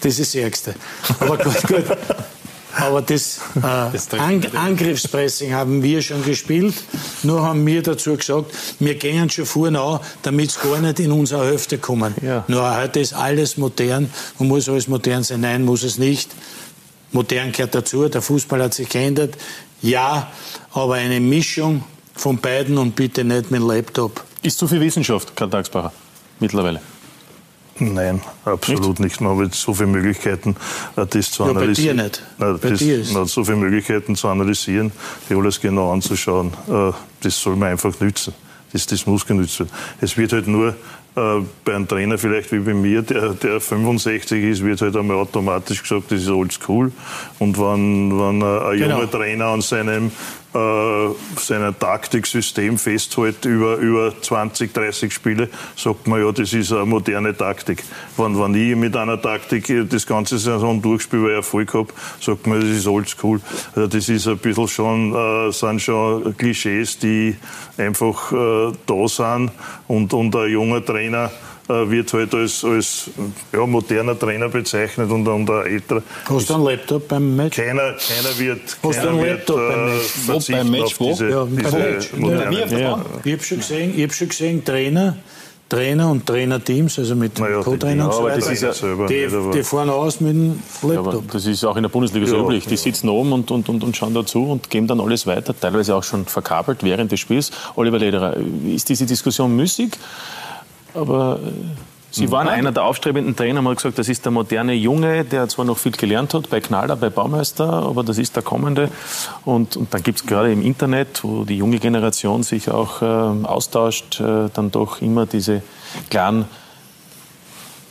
Das 0.00 0.18
ist 0.18 0.34
das 0.34 0.40
Ärgste. 0.40 0.74
Aber 1.20 1.36
gut, 1.36 1.62
gut. 1.66 1.84
Aber 2.78 3.02
das, 3.02 3.38
äh, 3.56 3.60
das 3.92 4.08
An 4.12 4.44
Angriffspressing 4.54 5.52
haben 5.52 5.82
wir 5.82 6.00
schon 6.00 6.24
gespielt. 6.24 6.74
Nur 7.24 7.42
haben 7.42 7.66
wir 7.66 7.82
dazu 7.82 8.16
gesagt, 8.16 8.52
wir 8.78 8.94
gehen 8.94 9.28
schon 9.30 9.46
vorne 9.46 9.80
an, 9.80 10.00
damit 10.22 10.50
es 10.50 10.60
gar 10.60 10.78
nicht 10.78 11.00
in 11.00 11.10
unsere 11.10 11.44
Hälfte 11.46 11.78
kommen. 11.78 12.14
Ja. 12.22 12.44
Nur 12.46 12.76
heute 12.76 13.00
ist 13.00 13.14
alles 13.14 13.56
modern 13.56 14.10
und 14.38 14.48
muss 14.48 14.68
alles 14.68 14.86
modern 14.86 15.24
sein. 15.24 15.40
Nein, 15.40 15.64
muss 15.64 15.82
es 15.82 15.98
nicht. 15.98 16.30
Modern 17.10 17.50
gehört 17.50 17.74
dazu. 17.74 18.08
Der 18.08 18.22
Fußball 18.22 18.62
hat 18.62 18.74
sich 18.74 18.88
geändert. 18.88 19.36
Ja, 19.82 20.30
aber 20.72 20.94
eine 20.94 21.20
Mischung 21.20 21.82
von 22.14 22.38
beiden 22.38 22.78
und 22.78 22.94
bitte 22.94 23.24
nicht 23.24 23.50
mit 23.50 23.60
dem 23.60 23.68
Laptop. 23.68 24.24
Ist 24.42 24.58
zu 24.58 24.68
viel 24.68 24.80
Wissenschaft, 24.80 25.34
Karl 25.34 25.50
Tagsbacher, 25.50 25.92
mittlerweile? 26.38 26.80
Nein, 27.80 28.20
absolut 28.44 29.00
nicht. 29.00 29.00
nicht. 29.00 29.20
Man 29.20 29.38
hat 29.38 29.54
so 29.54 29.74
viele 29.74 29.88
Möglichkeiten, 29.88 30.56
äh, 30.96 31.06
das 31.06 31.30
zu 31.30 31.44
analysieren. 31.44 31.98
Ja, 31.98 32.02
bei 32.02 32.08
dir 32.08 32.10
nicht. 32.10 32.22
Nein, 32.38 32.58
bei 32.60 32.70
das, 32.70 32.78
dir 32.78 32.98
ist. 32.98 33.12
Man 33.12 33.22
hat 33.22 33.28
so 33.28 33.44
viele 33.44 33.56
Möglichkeiten 33.58 34.16
zu 34.16 34.28
analysieren, 34.28 34.92
die 35.28 35.34
alles 35.34 35.60
genau 35.60 35.92
anzuschauen. 35.92 36.52
Äh, 36.68 36.92
das 37.22 37.40
soll 37.40 37.56
man 37.56 37.70
einfach 37.70 37.98
nützen. 38.00 38.34
Das, 38.72 38.86
das 38.86 39.06
muss 39.06 39.26
genützt 39.26 39.58
werden. 39.60 39.70
Es 40.00 40.16
wird 40.16 40.32
halt 40.32 40.46
nur 40.46 40.74
äh, 41.18 41.42
bei 41.64 41.74
einem 41.74 41.88
Trainer 41.88 42.18
vielleicht 42.18 42.52
wie 42.52 42.58
bei 42.58 42.74
mir, 42.74 43.02
der, 43.02 43.30
der 43.30 43.60
65 43.60 44.44
ist, 44.44 44.64
wird 44.64 44.80
halt 44.82 44.96
einmal 44.96 45.16
automatisch 45.16 45.82
gesagt, 45.82 46.10
das 46.12 46.22
ist 46.22 46.28
oldschool. 46.28 46.92
Und 47.38 47.58
wenn, 47.58 48.18
wenn 48.18 48.42
ein 48.42 48.78
genau. 48.78 48.96
junger 48.96 49.10
Trainer 49.10 49.46
an 49.46 49.60
seinem 49.60 50.12
äh, 50.54 51.08
sein 51.38 51.74
Taktiksystem 51.78 52.78
festhält 52.78 53.44
über, 53.44 53.76
über 53.76 54.12
20, 54.20 54.72
30 54.72 55.12
Spiele, 55.12 55.48
sagt 55.76 56.06
man 56.06 56.24
ja, 56.24 56.32
das 56.32 56.52
ist 56.52 56.72
eine 56.72 56.86
moderne 56.86 57.36
Taktik. 57.36 57.84
Wenn, 58.16 58.38
wenn 58.38 58.54
ich 58.54 58.76
mit 58.76 58.96
einer 58.96 59.20
Taktik 59.20 59.70
das 59.90 60.06
ganze 60.06 60.38
Saison 60.38 60.80
durchspiele, 60.80 61.22
weil 61.22 61.30
ich 61.30 61.36
Erfolg 61.36 61.74
habe, 61.74 61.88
sagt 62.20 62.46
man, 62.46 62.60
das 62.60 62.70
ist 62.70 62.86
oldschool. 62.86 63.40
Also 63.74 63.88
das 63.88 64.08
ist 64.08 64.26
ein 64.26 64.38
bisschen 64.38 64.68
schon, 64.68 65.14
äh, 65.14 65.52
sind 65.52 65.82
schon 65.82 66.36
Klischees, 66.36 66.98
die 66.98 67.36
einfach 67.76 68.32
äh, 68.32 68.72
da 68.86 69.08
sind 69.08 69.50
und, 69.86 70.12
und 70.14 70.34
ein 70.34 70.50
junger 70.50 70.84
Trainer 70.84 71.30
wird 71.68 72.12
halt 72.12 72.34
als, 72.34 72.64
als 72.64 73.10
ja, 73.52 73.66
moderner 73.66 74.18
Trainer 74.18 74.48
bezeichnet 74.48 75.10
und, 75.10 75.26
und 75.28 75.50
ein 75.50 75.66
älterer. 75.66 76.02
Hast 76.28 76.48
du 76.48 76.54
einen 76.54 76.64
Laptop 76.64 77.08
beim 77.08 77.36
Match? 77.36 77.56
Keiner, 77.56 77.94
keiner 77.94 78.38
wird, 78.38 78.60
Hast 78.82 78.96
keiner 78.96 79.10
einen 79.10 79.24
Laptop 79.24 79.58
wird, 79.58 79.68
beim 79.68 79.90
Match? 79.90 80.16
Äh, 80.16 80.26
wo, 80.26 80.52
beim 80.52 80.70
Match 80.70 81.00
wo? 81.00 81.08
Diese, 81.10 81.28
ja, 81.28 81.44
diese 81.44 81.76
Match. 81.76 82.72
Ja. 82.72 83.04
Ich 83.24 83.32
habe 83.32 83.42
schon 83.42 83.58
gesehen, 83.58 83.92
ich 83.96 84.02
hab 84.02 84.12
schon 84.14 84.28
gesehen 84.28 84.64
Trainer, 84.64 85.16
Trainer 85.68 86.10
und 86.10 86.24
Trainerteams, 86.24 86.98
also 86.98 87.14
mit 87.14 87.38
naja, 87.38 87.60
Co-Trainern 87.60 88.06
und 88.06 88.14
so 88.14 88.22
weiter, 88.24 88.36
das 88.36 88.50
ist 88.50 88.62
ja, 88.62 88.72
selber 88.72 89.06
die, 89.06 89.28
die 89.52 89.62
fahren 89.62 89.90
aus 89.90 90.20
mit 90.20 90.32
dem 90.32 90.62
Laptop. 90.82 91.14
Ja, 91.14 91.32
das 91.32 91.44
ist 91.44 91.62
auch 91.64 91.76
in 91.76 91.82
der 91.82 91.90
Bundesliga 91.90 92.26
so 92.26 92.40
üblich. 92.42 92.66
Die 92.66 92.76
sitzen 92.78 93.10
oben 93.10 93.32
und, 93.32 93.50
und, 93.50 93.68
und, 93.68 93.84
und 93.84 93.94
schauen 93.94 94.14
dazu 94.14 94.44
und 94.44 94.70
geben 94.70 94.86
dann 94.86 95.00
alles 95.00 95.26
weiter, 95.26 95.54
teilweise 95.58 95.94
auch 95.94 96.04
schon 96.04 96.24
verkabelt 96.24 96.82
während 96.82 97.12
des 97.12 97.20
Spiels. 97.20 97.50
Oliver 97.76 97.98
Lederer, 97.98 98.36
ist 98.66 98.88
diese 98.88 99.04
Diskussion 99.04 99.54
müßig? 99.54 99.90
Aber 100.98 101.40
äh, 101.42 101.50
Sie 102.10 102.30
waren 102.30 102.48
einer 102.48 102.72
der 102.72 102.84
aufstrebenden 102.84 103.36
Trainer, 103.36 103.62
haben 103.62 103.74
gesagt, 103.74 103.98
das 103.98 104.08
ist 104.08 104.24
der 104.24 104.32
moderne 104.32 104.72
Junge, 104.72 105.24
der 105.24 105.48
zwar 105.48 105.66
noch 105.66 105.76
viel 105.76 105.92
gelernt 105.92 106.32
hat 106.32 106.48
bei 106.48 106.60
Knaller, 106.60 106.96
bei 106.96 107.10
Baumeister, 107.10 107.70
aber 107.70 108.02
das 108.02 108.16
ist 108.16 108.34
der 108.34 108.42
kommende. 108.42 108.90
Und, 109.44 109.76
und 109.76 109.92
dann 109.92 110.02
gibt 110.02 110.20
es 110.20 110.26
gerade 110.26 110.50
im 110.50 110.62
Internet, 110.62 111.22
wo 111.22 111.44
die 111.44 111.58
junge 111.58 111.78
Generation 111.78 112.42
sich 112.42 112.70
auch 112.70 113.02
äh, 113.02 113.04
austauscht, 113.04 114.20
äh, 114.20 114.48
dann 114.52 114.70
doch 114.70 115.02
immer 115.02 115.26
diese 115.26 115.62
klaren 116.08 116.46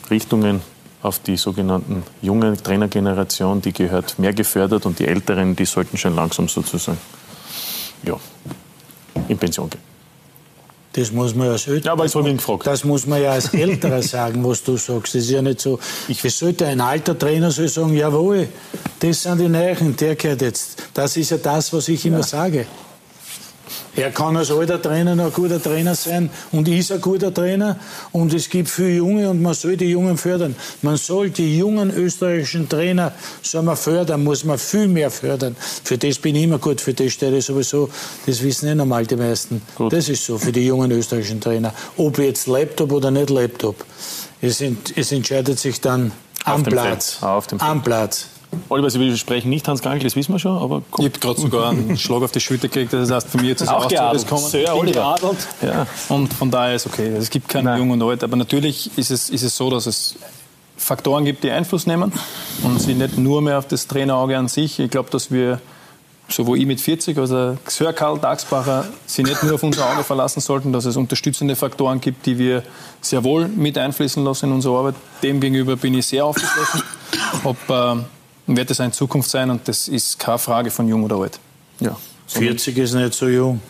Richtungen 0.10 0.62
auf 1.04 1.20
die 1.20 1.38
sogenannten 1.38 2.04
junge 2.22 2.58
Trainergeneration, 2.58 3.62
die 3.62 3.72
gehört 3.72 4.18
mehr 4.18 4.34
gefördert 4.34 4.88
und 4.88 4.98
die 4.98 5.08
Älteren, 5.08 5.56
die 5.56 5.66
sollten 5.66 5.96
schon 5.96 6.16
langsam 6.16 6.48
sozusagen 6.48 6.98
ja, 8.04 8.16
in 9.28 9.38
Pension 9.38 9.70
gehen. 9.70 9.97
Das 10.98 11.12
muss 11.12 11.36
man 11.36 11.50
als 11.50 11.68
Älterer, 11.68 11.86
ja, 11.86 11.92
aber 11.92 12.06
ich 12.06 12.16
habe 12.16 12.28
ihn 12.28 12.38
gefragt. 12.38 12.66
Das 12.66 12.84
muss 12.84 13.06
man 13.06 13.22
ja 13.22 13.34
als 13.34 13.54
Älterer 13.54 14.02
sagen, 14.16 14.44
was 14.44 14.64
du 14.64 14.78
sagst. 14.78 15.14
Das 15.14 15.22
ist 15.22 15.30
ja 15.30 15.44
nicht 15.44 15.62
so. 15.62 15.78
Ich 16.08 16.22
sollte 16.34 16.66
ein 16.66 16.82
alter 16.82 17.16
Trainer 17.16 17.52
soll 17.52 17.68
sagen, 17.68 17.94
jawohl, 17.94 18.48
das 19.00 19.22
sind 19.22 19.40
die 19.40 19.48
Neuen, 19.48 19.96
der 19.96 20.16
gehört 20.16 20.42
jetzt. 20.42 20.82
Das 20.96 21.16
ist 21.16 21.30
ja 21.30 21.38
das, 21.38 21.72
was 21.72 21.88
ich 21.88 22.04
immer 22.04 22.18
ja. 22.18 22.24
sage. 22.24 22.66
Er 23.98 24.12
kann 24.12 24.38
als 24.38 24.52
alter 24.52 24.80
Trainer 24.80 25.16
noch 25.16 25.26
ein 25.26 25.34
guter 25.34 25.62
Trainer 25.62 25.96
sein 25.96 26.30
und 26.52 26.68
ist 26.68 26.92
ein 26.92 27.02
guter 27.02 27.34
Trainer. 27.34 27.78
Und 28.12 28.32
es 28.32 28.48
gibt 28.48 28.70
viele 28.70 28.98
Junge 28.98 29.28
und 29.28 29.42
man 29.42 29.56
soll 29.56 29.76
die 29.76 29.90
Jungen 29.90 30.18
fördern. 30.18 30.56
Man 30.84 30.98
soll 30.98 31.32
die 31.32 31.58
jungen 31.58 31.90
österreichischen 31.90 32.70
Trainer 32.70 33.12
soll 33.42 33.64
man 33.64 33.76
fördern, 33.76 34.24
muss 34.24 34.44
man 34.44 34.60
viel 34.60 34.88
mehr 34.88 35.10
fördern. 35.10 35.56
Für 35.84 35.98
das 35.98 36.20
bin 36.20 36.36
ich 36.36 36.44
immer 36.44 36.60
gut, 36.60 36.80
für 36.80 36.94
das 36.94 37.12
stehe 37.12 37.36
ich 37.36 37.46
sowieso. 37.46 37.90
Das 38.28 38.44
wissen 38.44 38.70
eh 38.70 38.76
normal 38.76 39.08
die 39.08 39.16
meisten. 39.16 39.64
Gut. 39.76 39.92
Das 39.92 40.08
ist 40.10 40.24
so 40.24 40.38
für 40.38 40.52
die 40.52 40.68
jungen 40.68 40.92
österreichischen 40.92 41.42
Trainer. 41.42 41.74
Ob 41.98 42.20
jetzt 42.20 42.46
Laptop 42.46 42.92
oder 42.92 43.10
nicht 43.10 43.32
Laptop. 43.32 43.84
Es, 44.42 44.62
es 44.96 45.12
entscheidet 45.12 45.58
sich 45.58 45.82
dann 45.82 46.12
am 46.44 46.62
Platz. 46.62 47.18
Am 47.58 47.82
Platz. 47.82 48.28
Oliver, 48.70 48.90
Sie 48.90 49.00
widersprechen 49.00 49.50
nicht 49.50 49.68
Hans 49.68 49.82
Krankel, 49.82 50.04
das 50.04 50.16
wissen 50.16 50.34
wir 50.34 50.40
schon, 50.40 50.58
aber 50.58 50.82
komm. 50.92 51.06
Ich 51.06 51.12
habe 51.12 51.20
gerade 51.20 51.40
sogar 51.40 51.70
einen 51.70 51.98
Schlag 51.98 52.22
auf 52.22 52.32
die 52.32 52.40
Schulter 52.40 52.68
gekriegt, 52.68 52.94
das 52.94 53.12
heißt, 53.12 53.28
für 53.30 53.38
mich 53.38 53.48
jetzt 53.48 53.62
ist 53.62 53.70
auch 53.70 53.88
geadelt. 53.88 54.28
kommen. 54.28 54.44
Sehr 54.44 54.74
geadelt. 54.74 55.38
Ja. 55.62 55.88
Und 56.10 56.34
von 56.34 56.52
daher 56.52 56.76
ist 56.76 56.86
okay. 56.86 57.08
Es 57.08 57.30
gibt 57.30 57.48
keinen 57.50 57.78
Jung 57.78 57.92
und 57.92 58.02
Alt, 58.02 58.24
aber 58.24 58.36
natürlich 58.36 58.92
ist 58.98 59.12
es, 59.12 59.30
ist 59.30 59.44
es 59.44 59.56
so, 59.56 59.70
dass 59.70 59.86
es 59.86 60.16
Faktoren 60.78 61.26
gibt, 61.26 61.44
die 61.44 61.52
Einfluss 61.52 61.88
nehmen 61.88 62.12
und 62.64 62.82
sie 62.82 62.94
nicht 62.94 63.18
nur 63.18 63.42
mehr 63.42 63.58
auf 63.58 63.68
das 63.68 63.88
Trainerauge 63.88 64.38
an 64.38 64.48
sich. 64.48 64.80
Ich 64.80 64.90
glaube, 64.92 65.10
dass 65.10 65.32
wir, 65.32 65.60
so 66.30 66.46
wo 66.46 66.56
ich 66.56 66.66
mit 66.66 66.80
40, 66.80 67.18
also 67.18 67.58
Sir 67.68 67.94
Karl 67.94 68.20
Dagsbacher, 68.20 68.86
sie 69.06 69.24
nicht 69.24 69.44
nur 69.44 69.56
auf 69.56 69.64
unser 69.64 69.92
Auge 69.92 70.04
verlassen 70.04 70.40
sollten, 70.40 70.72
dass 70.72 70.86
es 70.86 70.96
unterstützende 70.96 71.56
Faktoren 71.56 72.00
gibt, 72.00 72.26
die 72.26 72.38
wir 72.38 72.64
sehr 73.02 73.24
wohl 73.24 73.48
mit 73.48 73.78
einfließen 73.78 74.24
lassen 74.24 74.46
in 74.48 74.52
unsere 74.54 74.78
Arbeit. 74.78 74.96
Dem 75.24 75.40
gegenüber 75.42 75.76
bin 75.76 75.96
ich 75.96 76.06
sehr 76.06 76.26
aufgeschlossen. 76.26 76.84
Ob, 77.44 77.58
äh, 77.70 77.96
wird 78.48 78.72
es 78.72 78.80
eine 78.80 78.92
Zukunft 78.92 79.30
sein 79.30 79.50
und 79.50 79.68
das 79.68 79.88
ist 79.88 80.20
keine 80.20 80.38
Frage 80.38 80.72
von 80.72 80.88
jung 80.88 81.04
oder 81.04 81.18
alt. 81.18 81.40
Ja. 81.80 81.96
40 82.28 82.78
ist 82.78 82.94
nicht 82.94 83.14
so 83.14 83.28
jung. 83.28 83.62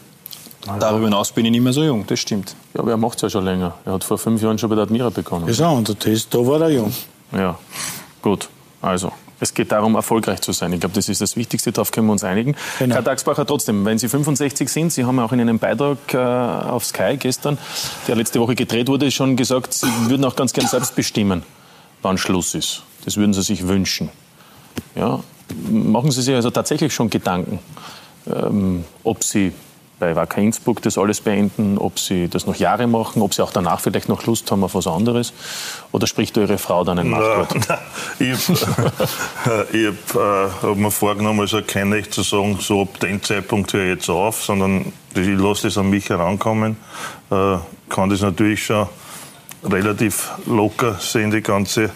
Darüber 0.80 1.06
hinaus 1.06 1.32
bin 1.32 1.46
ich 1.46 1.52
nicht 1.52 1.62
mehr 1.62 1.74
so 1.74 1.84
jung, 1.84 2.06
das 2.08 2.20
stimmt. 2.20 2.56
Ja, 2.74 2.82
aber 2.82 2.92
er 2.92 2.98
macht 2.98 3.18
es 3.18 3.22
ja 3.22 3.30
schon 3.30 3.46
länger. 3.46 3.76
Er 3.86 3.94
hat 3.94 4.04
vor 4.04 4.18
fünf 4.18 4.42
Jahren 4.42 4.58
schon 4.58 4.70
bei 4.70 4.76
der 4.76 4.84
Admira 4.84 5.10
bekommen. 5.10 5.52
Ja, 5.52 5.70
und 5.70 6.06
das, 6.06 6.30
da 6.30 6.40
war 6.40 6.62
er 6.62 6.70
jung. 6.70 6.94
Ja, 7.32 7.58
gut. 8.22 8.50
Also, 8.82 9.12
es 9.40 9.54
geht 9.54 9.72
darum, 9.72 9.96
erfolgreich 9.96 10.42
zu 10.42 10.52
sein. 10.52 10.74
Ich 10.74 10.80
glaube, 10.80 10.96
das 10.96 11.10
ist 11.10 11.22
das 11.22 11.36
Wichtigste, 11.36 11.72
darauf 11.72 11.92
können 11.92 12.08
wir 12.08 12.12
uns 12.12 12.24
einigen. 12.24 12.56
Genau. 12.80 12.96
Herr 12.96 13.02
Dagsbacher, 13.02 13.46
trotzdem, 13.46 13.86
wenn 13.86 13.98
Sie 13.98 14.10
65 14.10 14.68
sind, 14.68 14.92
Sie 14.92 15.06
haben 15.06 15.20
auch 15.20 15.32
in 15.32 15.40
einem 15.40 15.60
Beitrag 15.60 15.98
äh, 16.14 16.18
auf 16.18 16.86
Sky 16.86 17.18
gestern, 17.18 17.58
der 18.08 18.16
letzte 18.16 18.40
Woche 18.40 18.56
gedreht 18.56 18.88
wurde, 18.88 19.10
schon 19.12 19.36
gesagt, 19.36 19.74
Sie 19.74 19.88
würden 20.08 20.26
auch 20.26 20.36
ganz 20.36 20.54
gern 20.54 20.68
selbst 20.68 20.96
bestimmen, 20.96 21.44
wann 22.02 22.18
Schluss 22.18 22.56
ist. 22.56 22.84
Das 23.06 23.16
würden 23.16 23.34
Sie 23.34 23.42
sich 23.42 23.68
wünschen. 23.68 24.10
Ja, 24.96 25.20
machen 25.70 26.12
Sie 26.12 26.22
sich 26.22 26.36
also 26.36 26.50
tatsächlich 26.50 26.94
schon 26.94 27.10
Gedanken, 27.10 27.60
ähm, 28.28 28.84
ob 29.04 29.24
Sie 29.24 29.54
bei 30.00 30.16
Wacker 30.16 30.42
Innsbruck 30.42 30.82
das 30.84 30.98
alles 30.98 31.22
beenden, 31.22 31.78
ob 31.78 31.98
Sie 31.98 32.28
das 32.28 32.46
noch 32.46 32.56
Jahre 32.56 32.86
machen, 32.86 33.22
ob 33.22 33.34
Sie 33.34 33.42
auch 33.42 33.52
danach 33.52 33.80
vielleicht 33.80 34.10
noch 34.10 34.26
Lust 34.26 34.52
haben 34.52 34.64
auf 34.64 34.76
was 34.76 34.86
anderes? 34.86 35.34
Oder 35.92 36.06
spricht 36.06 36.38
Ihre 36.38 36.58
Frau 36.58 36.84
dann 36.84 37.00
ein 37.00 37.10
Machtwort? 37.10 37.80
ich 38.20 38.38
habe 39.46 39.68
äh, 39.74 39.94
hab 40.62 40.76
mir 40.76 40.92
vorgenommen, 40.92 41.40
also 41.40 41.62
kein 41.66 41.92
Recht 41.92 42.14
zu 42.14 42.22
sagen, 42.22 42.58
so 42.62 42.84
ab 42.84 43.00
dem 43.00 43.24
Zeitpunkt 43.24 43.74
höre 43.74 43.86
ich 43.86 43.90
jetzt 43.96 44.10
auf, 44.10 44.44
sondern 44.44 44.94
ich 45.16 45.28
lasse 45.28 45.68
das 45.68 45.78
an 45.78 45.90
mich 45.90 46.10
herankommen. 46.10 46.78
Äh, 47.32 47.58
kann 47.90 48.10
das 48.10 48.22
natürlich 48.22 48.66
schon 48.66 48.88
relativ 49.64 50.30
locker 50.46 50.96
sehen, 51.00 51.32
die 51.32 51.42
ganze 51.42 51.90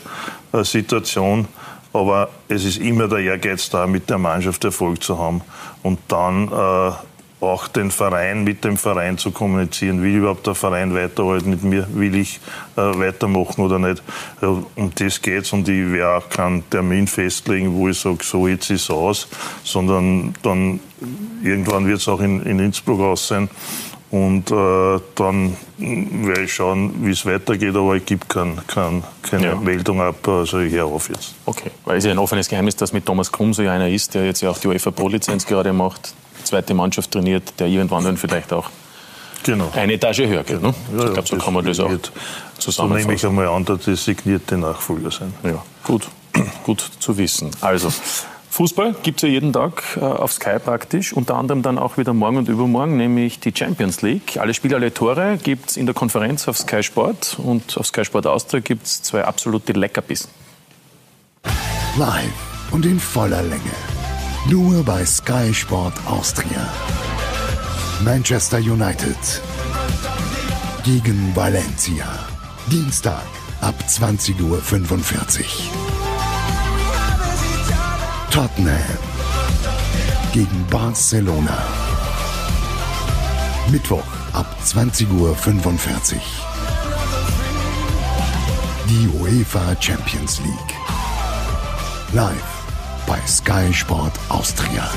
äh, 0.54 0.64
Situation. 0.64 1.48
Aber 1.94 2.30
es 2.48 2.64
ist 2.64 2.78
immer 2.78 3.08
der 3.08 3.20
Ehrgeiz 3.20 3.70
da, 3.70 3.86
mit 3.86 4.10
der 4.10 4.18
Mannschaft 4.18 4.64
Erfolg 4.64 5.04
zu 5.04 5.20
haben 5.20 5.42
und 5.84 6.00
dann 6.08 6.48
äh, 6.48 6.92
auch 7.42 7.68
den 7.68 7.90
Verein 7.90 8.44
mit 8.44 8.64
dem 8.64 8.78
Verein 8.78 9.18
zu 9.18 9.32
kommunizieren. 9.32 10.04
Will 10.04 10.18
überhaupt 10.18 10.46
der 10.46 10.56
Verein 10.56 10.94
weiterhalten 10.94 11.50
mit 11.50 11.64
mir? 11.64 11.88
Will 11.94 12.16
ich 12.16 12.40
äh, 12.76 12.82
weitermachen 12.82 13.66
oder 13.66 13.80
nicht? 13.80 14.04
Um 14.42 14.92
das 14.96 15.22
geht's 15.22 15.52
und 15.52 15.68
ich 15.68 15.92
werde 15.92 16.18
auch 16.18 16.30
keinen 16.30 16.70
Termin 16.70 17.08
festlegen, 17.08 17.74
wo 17.74 17.90
ich 17.90 18.00
sage, 18.00 18.24
so 18.24 18.48
jetzt 18.48 18.70
ist 18.70 18.84
es 18.84 18.92
aus, 18.92 19.28
sondern 19.64 20.36
dann 20.44 20.80
irgendwann 21.44 21.88
wird 21.88 22.00
es 22.00 22.08
auch 22.08 22.22
in, 22.22 22.44
in 22.44 22.60
Innsbruck 22.60 23.02
aus 23.02 23.28
sein. 23.28 23.50
Und 24.12 24.52
äh, 24.52 25.00
dann 25.16 25.56
werde 25.78 26.44
ich 26.44 26.54
schauen, 26.54 27.06
wie 27.06 27.12
es 27.12 27.26
weitergeht, 27.26 27.74
aber 27.76 27.96
ich 27.96 28.06
gebe 28.06 28.26
kein, 28.28 28.60
kein, 28.68 29.04
keine 29.22 29.48
ja. 29.48 29.56
Meldung 29.56 30.02
ab, 30.02 30.28
also 30.28 30.60
ich 30.60 30.74
höre 30.74 30.86
auf 30.88 31.08
jetzt. 31.08 31.34
Okay, 31.46 31.72
weil 31.86 31.98
es 31.98 32.04
ist 32.04 32.08
ja 32.08 32.12
ein 32.12 32.20
offenes 32.20 32.50
Geheimnis, 32.50 32.76
dass 32.76 32.92
mit 32.92 33.06
Thomas 33.06 33.32
Krum 33.32 33.54
so 33.54 33.62
einer 33.62 33.88
ist, 33.88 34.14
der 34.14 34.26
jetzt 34.26 34.42
ja 34.42 34.50
auch 34.50 34.58
die 34.58 34.68
UEFA 34.68 34.92
Pro-Lizenz 34.92 35.46
gerade 35.46 35.72
macht, 35.72 36.14
zweite 36.44 36.74
Mannschaft 36.74 37.12
trainiert, 37.12 37.54
der 37.60 37.68
irgendwann 37.68 38.04
dann 38.04 38.18
vielleicht 38.18 38.52
auch 38.52 38.70
genau. 39.44 39.72
eine 39.74 39.94
Etage 39.94 40.20
höher 40.20 40.44
geht. 40.44 40.62
Ne? 40.62 40.74
Ja, 40.98 41.06
ich 41.06 41.14
glaube, 41.14 41.28
so 41.30 41.38
kann 41.38 41.54
man 41.54 41.64
das 41.64 41.80
auch 41.80 41.90
zusammenfassen. 42.58 42.74
So 42.76 42.88
nehme 42.88 43.14
ich 43.14 43.26
einmal 43.26 43.48
an, 43.48 43.64
dass 43.64 43.86
das 43.86 44.04
signierte 44.04 44.58
Nachfolger 44.58 45.10
sein. 45.10 45.34
Ja, 45.44 45.64
gut. 45.86 46.10
gut 46.66 46.92
zu 47.00 47.18
wissen. 47.18 47.52
Also, 47.62 47.90
Fußball 48.52 48.96
gibt 49.02 49.20
es 49.20 49.22
ja 49.24 49.30
jeden 49.30 49.54
Tag 49.54 49.82
äh, 49.96 50.02
auf 50.02 50.34
Sky 50.34 50.60
praktisch, 50.64 51.14
unter 51.14 51.36
anderem 51.36 51.62
dann 51.62 51.78
auch 51.78 51.98
wieder 51.98 52.14
morgen 52.14 52.36
und 52.36 52.50
übermorgen, 52.50 52.98
nämlich 52.98 53.40
die 53.40 53.54
Champions 53.56 54.02
League. 54.02 54.38
Alle 54.38 54.54
Spiele, 54.54 54.76
alle 54.76 54.94
Tore 54.94 55.38
gibt 55.42 55.70
es 55.70 55.78
in 55.78 55.86
der 55.86 55.96
Konferenz 55.96 56.50
auf 56.50 56.58
Sky 56.58 56.84
Sport 56.84 57.38
und 57.42 57.78
auf 57.78 57.88
Sky 57.88 58.04
Sport 58.04 58.28
Austria 58.28 58.60
gibt 58.60 58.86
es 58.86 59.02
zwei 59.04 59.24
absolute 59.24 59.72
Leckerbissen. 59.72 60.30
Live 61.98 62.72
und 62.72 62.86
in 62.86 63.00
voller 63.00 63.42
Länge. 63.42 63.62
Nur 64.50 64.84
bei 64.84 65.06
Sky 65.06 65.54
Sport 65.54 65.94
Austria. 66.06 66.68
Manchester 68.04 68.58
United 68.58 69.42
gegen 70.84 71.34
Valencia. 71.34 72.06
Dienstag 72.70 73.24
ab 73.62 73.76
20.45 73.88 74.42
Uhr. 74.44 76.01
Tottenham 78.32 78.80
gegen 80.32 80.66
Barcelona. 80.70 81.58
Mittwoch 83.70 84.06
ab 84.32 84.46
20.45 84.66 85.10
Uhr. 85.20 85.36
Die 88.88 89.10
UEFA 89.20 89.76
Champions 89.82 90.40
League. 90.40 90.76
Live 92.14 92.64
bei 93.06 93.20
Sky 93.28 93.74
Sport 93.74 94.14
Austria. 94.30 94.90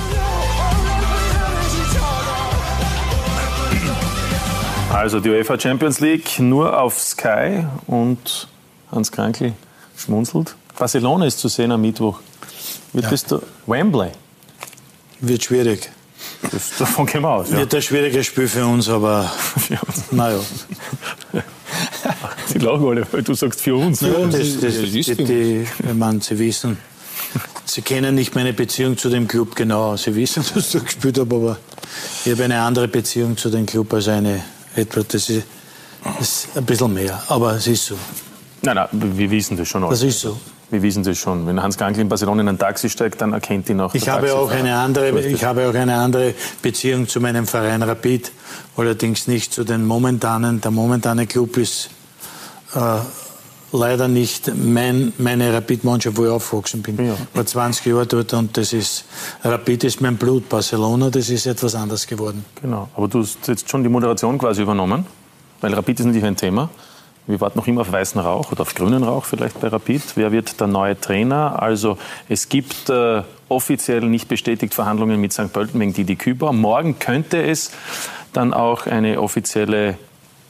Also 4.93 5.19
die 5.19 5.31
UEFA 5.31 5.59
Champions 5.59 5.99
League 5.99 6.39
nur 6.39 6.81
auf 6.81 7.01
Sky 7.01 7.65
und 7.89 8.47
Hans 8.93 9.11
Krankel 9.11 9.55
schmunzelt. 9.97 10.55
Barcelona 10.79 11.27
ist 11.27 11.41
zu 11.41 11.49
sehen 11.49 11.73
am 11.73 11.81
Mittwoch. 11.81 12.21
Wird 12.95 13.05
ja. 13.05 13.11
das 13.11 13.25
da 13.25 13.41
Wembley? 13.67 14.11
Wird 15.21 15.45
schwierig. 15.45 15.91
Das, 16.51 16.77
davon 16.79 17.07
gehen 17.07 17.23
wir 17.23 17.31
aus. 17.31 17.51
Ja. 17.51 17.59
Wird 17.59 17.75
ein 17.75 17.83
schwieriges 17.83 18.27
Spiel 18.27 18.49
für 18.49 18.65
uns, 18.65 18.89
aber 18.89 19.31
naja. 20.11 20.39
Sie 22.47 22.59
lachen 22.59 22.87
alle, 22.87 23.07
weil 23.11 23.23
du 23.23 23.35
sagst 23.35 23.61
für 23.61 23.75
uns. 23.75 24.01
Ja, 24.01 24.13
das, 24.27 24.61
das, 24.61 24.81
das, 24.81 24.91
die, 24.91 25.25
die, 25.25 25.67
ich 25.79 25.95
meine, 25.95 26.21
Sie 26.21 26.39
wissen, 26.39 26.79
Sie 27.65 27.83
kennen 27.83 28.15
nicht 28.15 28.35
meine 28.35 28.53
Beziehung 28.53 28.97
zu 28.97 29.09
dem 29.09 29.27
Club 29.27 29.57
genau. 29.57 29.97
Sie 29.97 30.15
wissen, 30.15 30.45
dass 30.55 30.75
ich 30.75 30.85
gespielt 30.85 31.19
habe, 31.19 31.35
aber 31.35 31.59
ich 32.25 32.31
habe 32.31 32.45
eine 32.45 32.61
andere 32.61 32.87
Beziehung 32.87 33.37
zu 33.37 33.51
dem 33.51 33.67
Club 33.67 33.93
als 33.93 34.07
eine 34.09 34.45
Edward. 34.77 35.13
Das 35.13 35.29
ist, 35.29 35.45
das 36.05 36.21
ist 36.21 36.57
ein 36.57 36.65
bisschen 36.65 36.95
mehr, 36.95 37.21
aber 37.29 37.55
es 37.57 37.67
ist 37.67 37.87
so. 37.87 37.97
Nein, 38.63 38.77
nein, 38.77 38.89
wir 38.93 39.31
wissen 39.31 39.57
das 39.57 39.69
schon. 39.69 39.83
Das 39.83 40.03
ist 40.03 40.21
so. 40.21 40.39
Wir 40.71 40.83
wissen 40.83 41.03
das 41.03 41.19
schon. 41.19 41.47
Wenn 41.47 41.63
Hans 41.63 41.77
Krankl 41.77 42.01
in 42.01 42.09
Barcelona 42.09 42.43
in 42.43 42.49
ein 42.49 42.59
Taxi 42.59 42.89
steigt, 42.89 43.21
dann 43.21 43.33
erkennt 43.33 43.69
ihn 43.69 43.81
auch 43.81 43.95
ich 43.95 44.09
habe 44.09 44.35
auch 44.35 44.51
eine 44.51 44.77
andere, 44.77 45.21
Ich 45.21 45.45
habe 45.45 45.69
auch 45.69 45.75
eine 45.75 45.97
andere 45.97 46.35
Beziehung 46.63 47.07
zu 47.09 47.21
meinem 47.21 47.47
Verein 47.47 47.83
Rapid, 47.83 48.33
allerdings 48.77 49.27
nicht 49.27 49.53
zu 49.53 49.65
den 49.65 49.85
momentanen. 49.85 50.61
Der 50.61 50.71
momentane 50.71 51.27
Club 51.27 51.57
ist 51.59 51.91
äh, 52.75 52.99
leider 53.73 54.09
nicht 54.09 54.53
mein, 54.57 55.13
meine 55.19 55.53
Rapid-Mannschaft, 55.53 56.17
wo 56.17 56.25
ich 56.25 56.31
aufgewachsen 56.31 56.83
bin. 56.83 57.07
Ja. 57.07 57.17
War 57.35 57.45
20 57.45 57.87
Jahre 57.87 58.07
dort 58.07 58.33
und 58.33 58.57
das 58.57 58.73
ist, 58.73 59.05
Rapid 59.43 59.85
ist 59.85 60.01
mein 60.01 60.17
Blut. 60.17 60.49
Barcelona, 60.49 61.11
das 61.11 61.29
ist 61.29 61.47
etwas 61.47 61.75
anders 61.75 62.07
geworden. 62.07 62.45
Genau. 62.63 62.89
Aber 62.97 63.09
du 63.09 63.21
hast 63.21 63.47
jetzt 63.49 63.69
schon 63.69 63.83
die 63.83 63.89
Moderation 63.89 64.39
quasi 64.39 64.63
übernommen, 64.63 65.05
weil 65.61 65.75
Rapid 65.75 66.01
ist 66.01 66.07
natürlich 66.07 66.27
ein 66.27 66.37
Thema. 66.37 66.71
Wir 67.27 67.41
warten 67.41 67.59
noch 67.59 67.67
immer 67.67 67.81
auf 67.83 67.91
weißen 67.91 68.21
Rauch 68.21 68.53
oder 68.53 68.63
auf 68.63 68.75
grünen 68.75 69.03
Rauch 69.03 69.25
vielleicht 69.25 69.59
bei 69.61 69.69
Rapid. 69.69 70.03
Wer 70.17 70.31
wird 70.31 70.61
der 70.61 70.67
neue 70.67 71.01
Trainer? 71.01 71.63
Also 71.63 71.97
es 72.29 72.51
gibt 72.51 72.91
äh, 72.91 73.23
offiziell 73.49 74.03
nicht 74.03 74.29
bestätigt 74.29 74.75
Verhandlungen 74.75 75.21
mit 75.21 75.33
St. 75.33 75.51
Pölten 75.51 75.81
wegen 75.81 75.95
Didi 75.95 76.17
Küber. 76.17 76.53
Morgen 76.53 76.99
könnte 76.99 77.43
es 77.43 77.71
dann 78.35 78.53
auch 78.53 78.87
eine 78.87 79.23
offizielle 79.23 79.97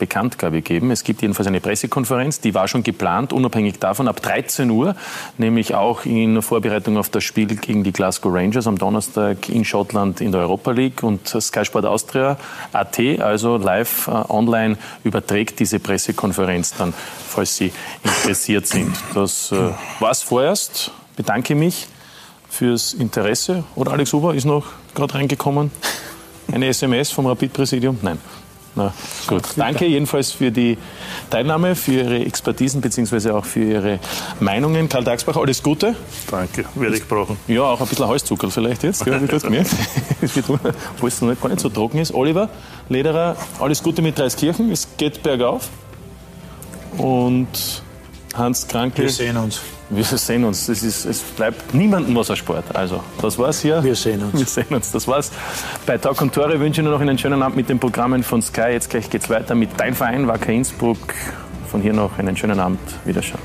Bekanntgabe 0.04 0.60
geben. 0.60 0.90
Es 0.90 1.02
gibt 1.02 1.22
jedenfalls 1.22 1.46
eine 1.46 1.62
Pressekonferenz, 1.62 2.38
die 2.38 2.52
war 2.52 2.68
schon 2.68 2.82
geplant, 2.82 3.32
unabhängig 3.32 3.78
davon, 3.78 4.06
ab 4.06 4.20
13 4.20 4.68
Uhr, 4.68 4.96
nämlich 5.38 5.74
auch 5.74 6.04
in 6.04 6.42
Vorbereitung 6.42 6.98
auf 6.98 7.08
das 7.08 7.24
Spiel 7.24 7.46
gegen 7.46 7.84
die 7.84 7.92
Glasgow 7.92 8.30
Rangers 8.30 8.66
am 8.66 8.76
Donnerstag 8.76 9.48
in 9.48 9.64
Schottland 9.64 10.20
in 10.20 10.30
der 10.30 10.42
Europa 10.42 10.72
League. 10.72 11.02
Und 11.02 11.26
Sky 11.26 11.64
Sport 11.64 11.86
Austria 11.86 12.36
AT, 12.74 12.98
also 13.20 13.56
live 13.56 14.08
äh, 14.08 14.10
online, 14.28 14.76
überträgt 15.04 15.58
diese 15.58 15.78
Pressekonferenz 15.78 16.74
dann, 16.76 16.92
falls 17.26 17.56
Sie 17.56 17.72
interessiert 18.02 18.66
sind. 18.66 18.94
Das 19.14 19.52
äh, 19.52 19.70
war's 20.00 20.22
vorerst. 20.22 20.90
Bedanke 21.16 21.54
mich 21.54 21.88
fürs 22.50 22.92
Interesse. 22.92 23.64
Oder 23.74 23.92
Alex 23.92 24.12
Huber 24.12 24.34
ist 24.34 24.44
noch 24.44 24.66
gerade 24.94 25.14
reingekommen. 25.14 25.70
Eine 26.52 26.66
SMS 26.66 27.10
vom 27.10 27.26
Rapid-Präsidium? 27.26 28.00
Nein. 28.02 28.18
Na 28.76 28.92
gut, 29.28 29.42
danke 29.56 29.86
jedenfalls 29.86 30.32
für 30.32 30.50
die 30.50 30.76
Teilnahme, 31.30 31.76
für 31.76 31.92
Ihre 31.92 32.24
Expertisen 32.24 32.80
bzw. 32.80 33.30
auch 33.30 33.44
für 33.44 33.62
Ihre 33.62 34.00
Meinungen. 34.40 34.88
Karl 34.88 35.04
Dagsbach, 35.04 35.36
alles 35.36 35.62
Gute. 35.62 35.94
Danke, 36.30 36.64
werde 36.74 36.96
ich 36.96 37.06
brauchen. 37.06 37.36
Ja, 37.46 37.62
auch 37.62 37.80
ein 37.80 37.86
bisschen 37.86 38.08
Halszucker 38.08 38.50
vielleicht 38.50 38.82
jetzt, 38.82 39.06
habe 39.06 39.16
ich 39.22 39.30
gerade 39.30 39.44
gemerkt. 39.44 39.70
Obwohl 40.96 41.08
es 41.08 41.20
noch 41.20 41.40
gar 41.40 41.48
nicht 41.48 41.60
so 41.60 41.68
trocken 41.68 41.98
ist. 41.98 42.12
Oliver 42.12 42.48
Lederer, 42.88 43.36
alles 43.60 43.82
Gute 43.82 44.02
mit 44.02 44.18
Dreiskirchen, 44.18 44.72
es 44.72 44.88
geht 44.96 45.22
bergauf. 45.22 45.68
Und 46.98 47.82
Hans 48.36 48.66
Kranke. 48.66 49.02
Wir 49.02 49.10
sehen 49.10 49.36
uns. 49.36 49.60
Wir 49.90 50.04
sehen 50.04 50.44
uns. 50.44 50.66
Das 50.66 50.82
ist, 50.82 51.04
es 51.04 51.20
bleibt 51.20 51.74
niemandem 51.74 52.16
Wassersport. 52.16 52.74
Also, 52.74 53.02
das 53.20 53.38
war's 53.38 53.60
hier. 53.60 53.82
Wir 53.84 53.94
sehen 53.94 54.22
uns. 54.22 54.38
Wir 54.38 54.46
sehen 54.46 54.74
uns. 54.74 54.90
Das 54.90 55.06
war's. 55.06 55.30
Bei 55.86 55.98
Talk 55.98 56.20
und 56.20 56.34
Tore 56.34 56.58
wünsche 56.58 56.80
ich 56.80 56.84
nur 56.84 56.94
noch 56.94 57.00
einen 57.00 57.18
schönen 57.18 57.42
Abend 57.42 57.56
mit 57.56 57.68
den 57.68 57.78
Programmen 57.78 58.22
von 58.22 58.42
Sky. 58.42 58.70
Jetzt 58.72 58.90
gleich 58.90 59.08
geht's 59.10 59.30
weiter 59.30 59.54
mit 59.54 59.70
Dein 59.76 59.94
Verein, 59.94 60.26
Wacker 60.26 60.52
Innsbruck. 60.52 61.14
Von 61.70 61.82
hier 61.82 61.92
noch 61.92 62.18
einen 62.18 62.36
schönen 62.36 62.58
Abend. 62.58 62.80
Wiederschauen. 63.04 63.42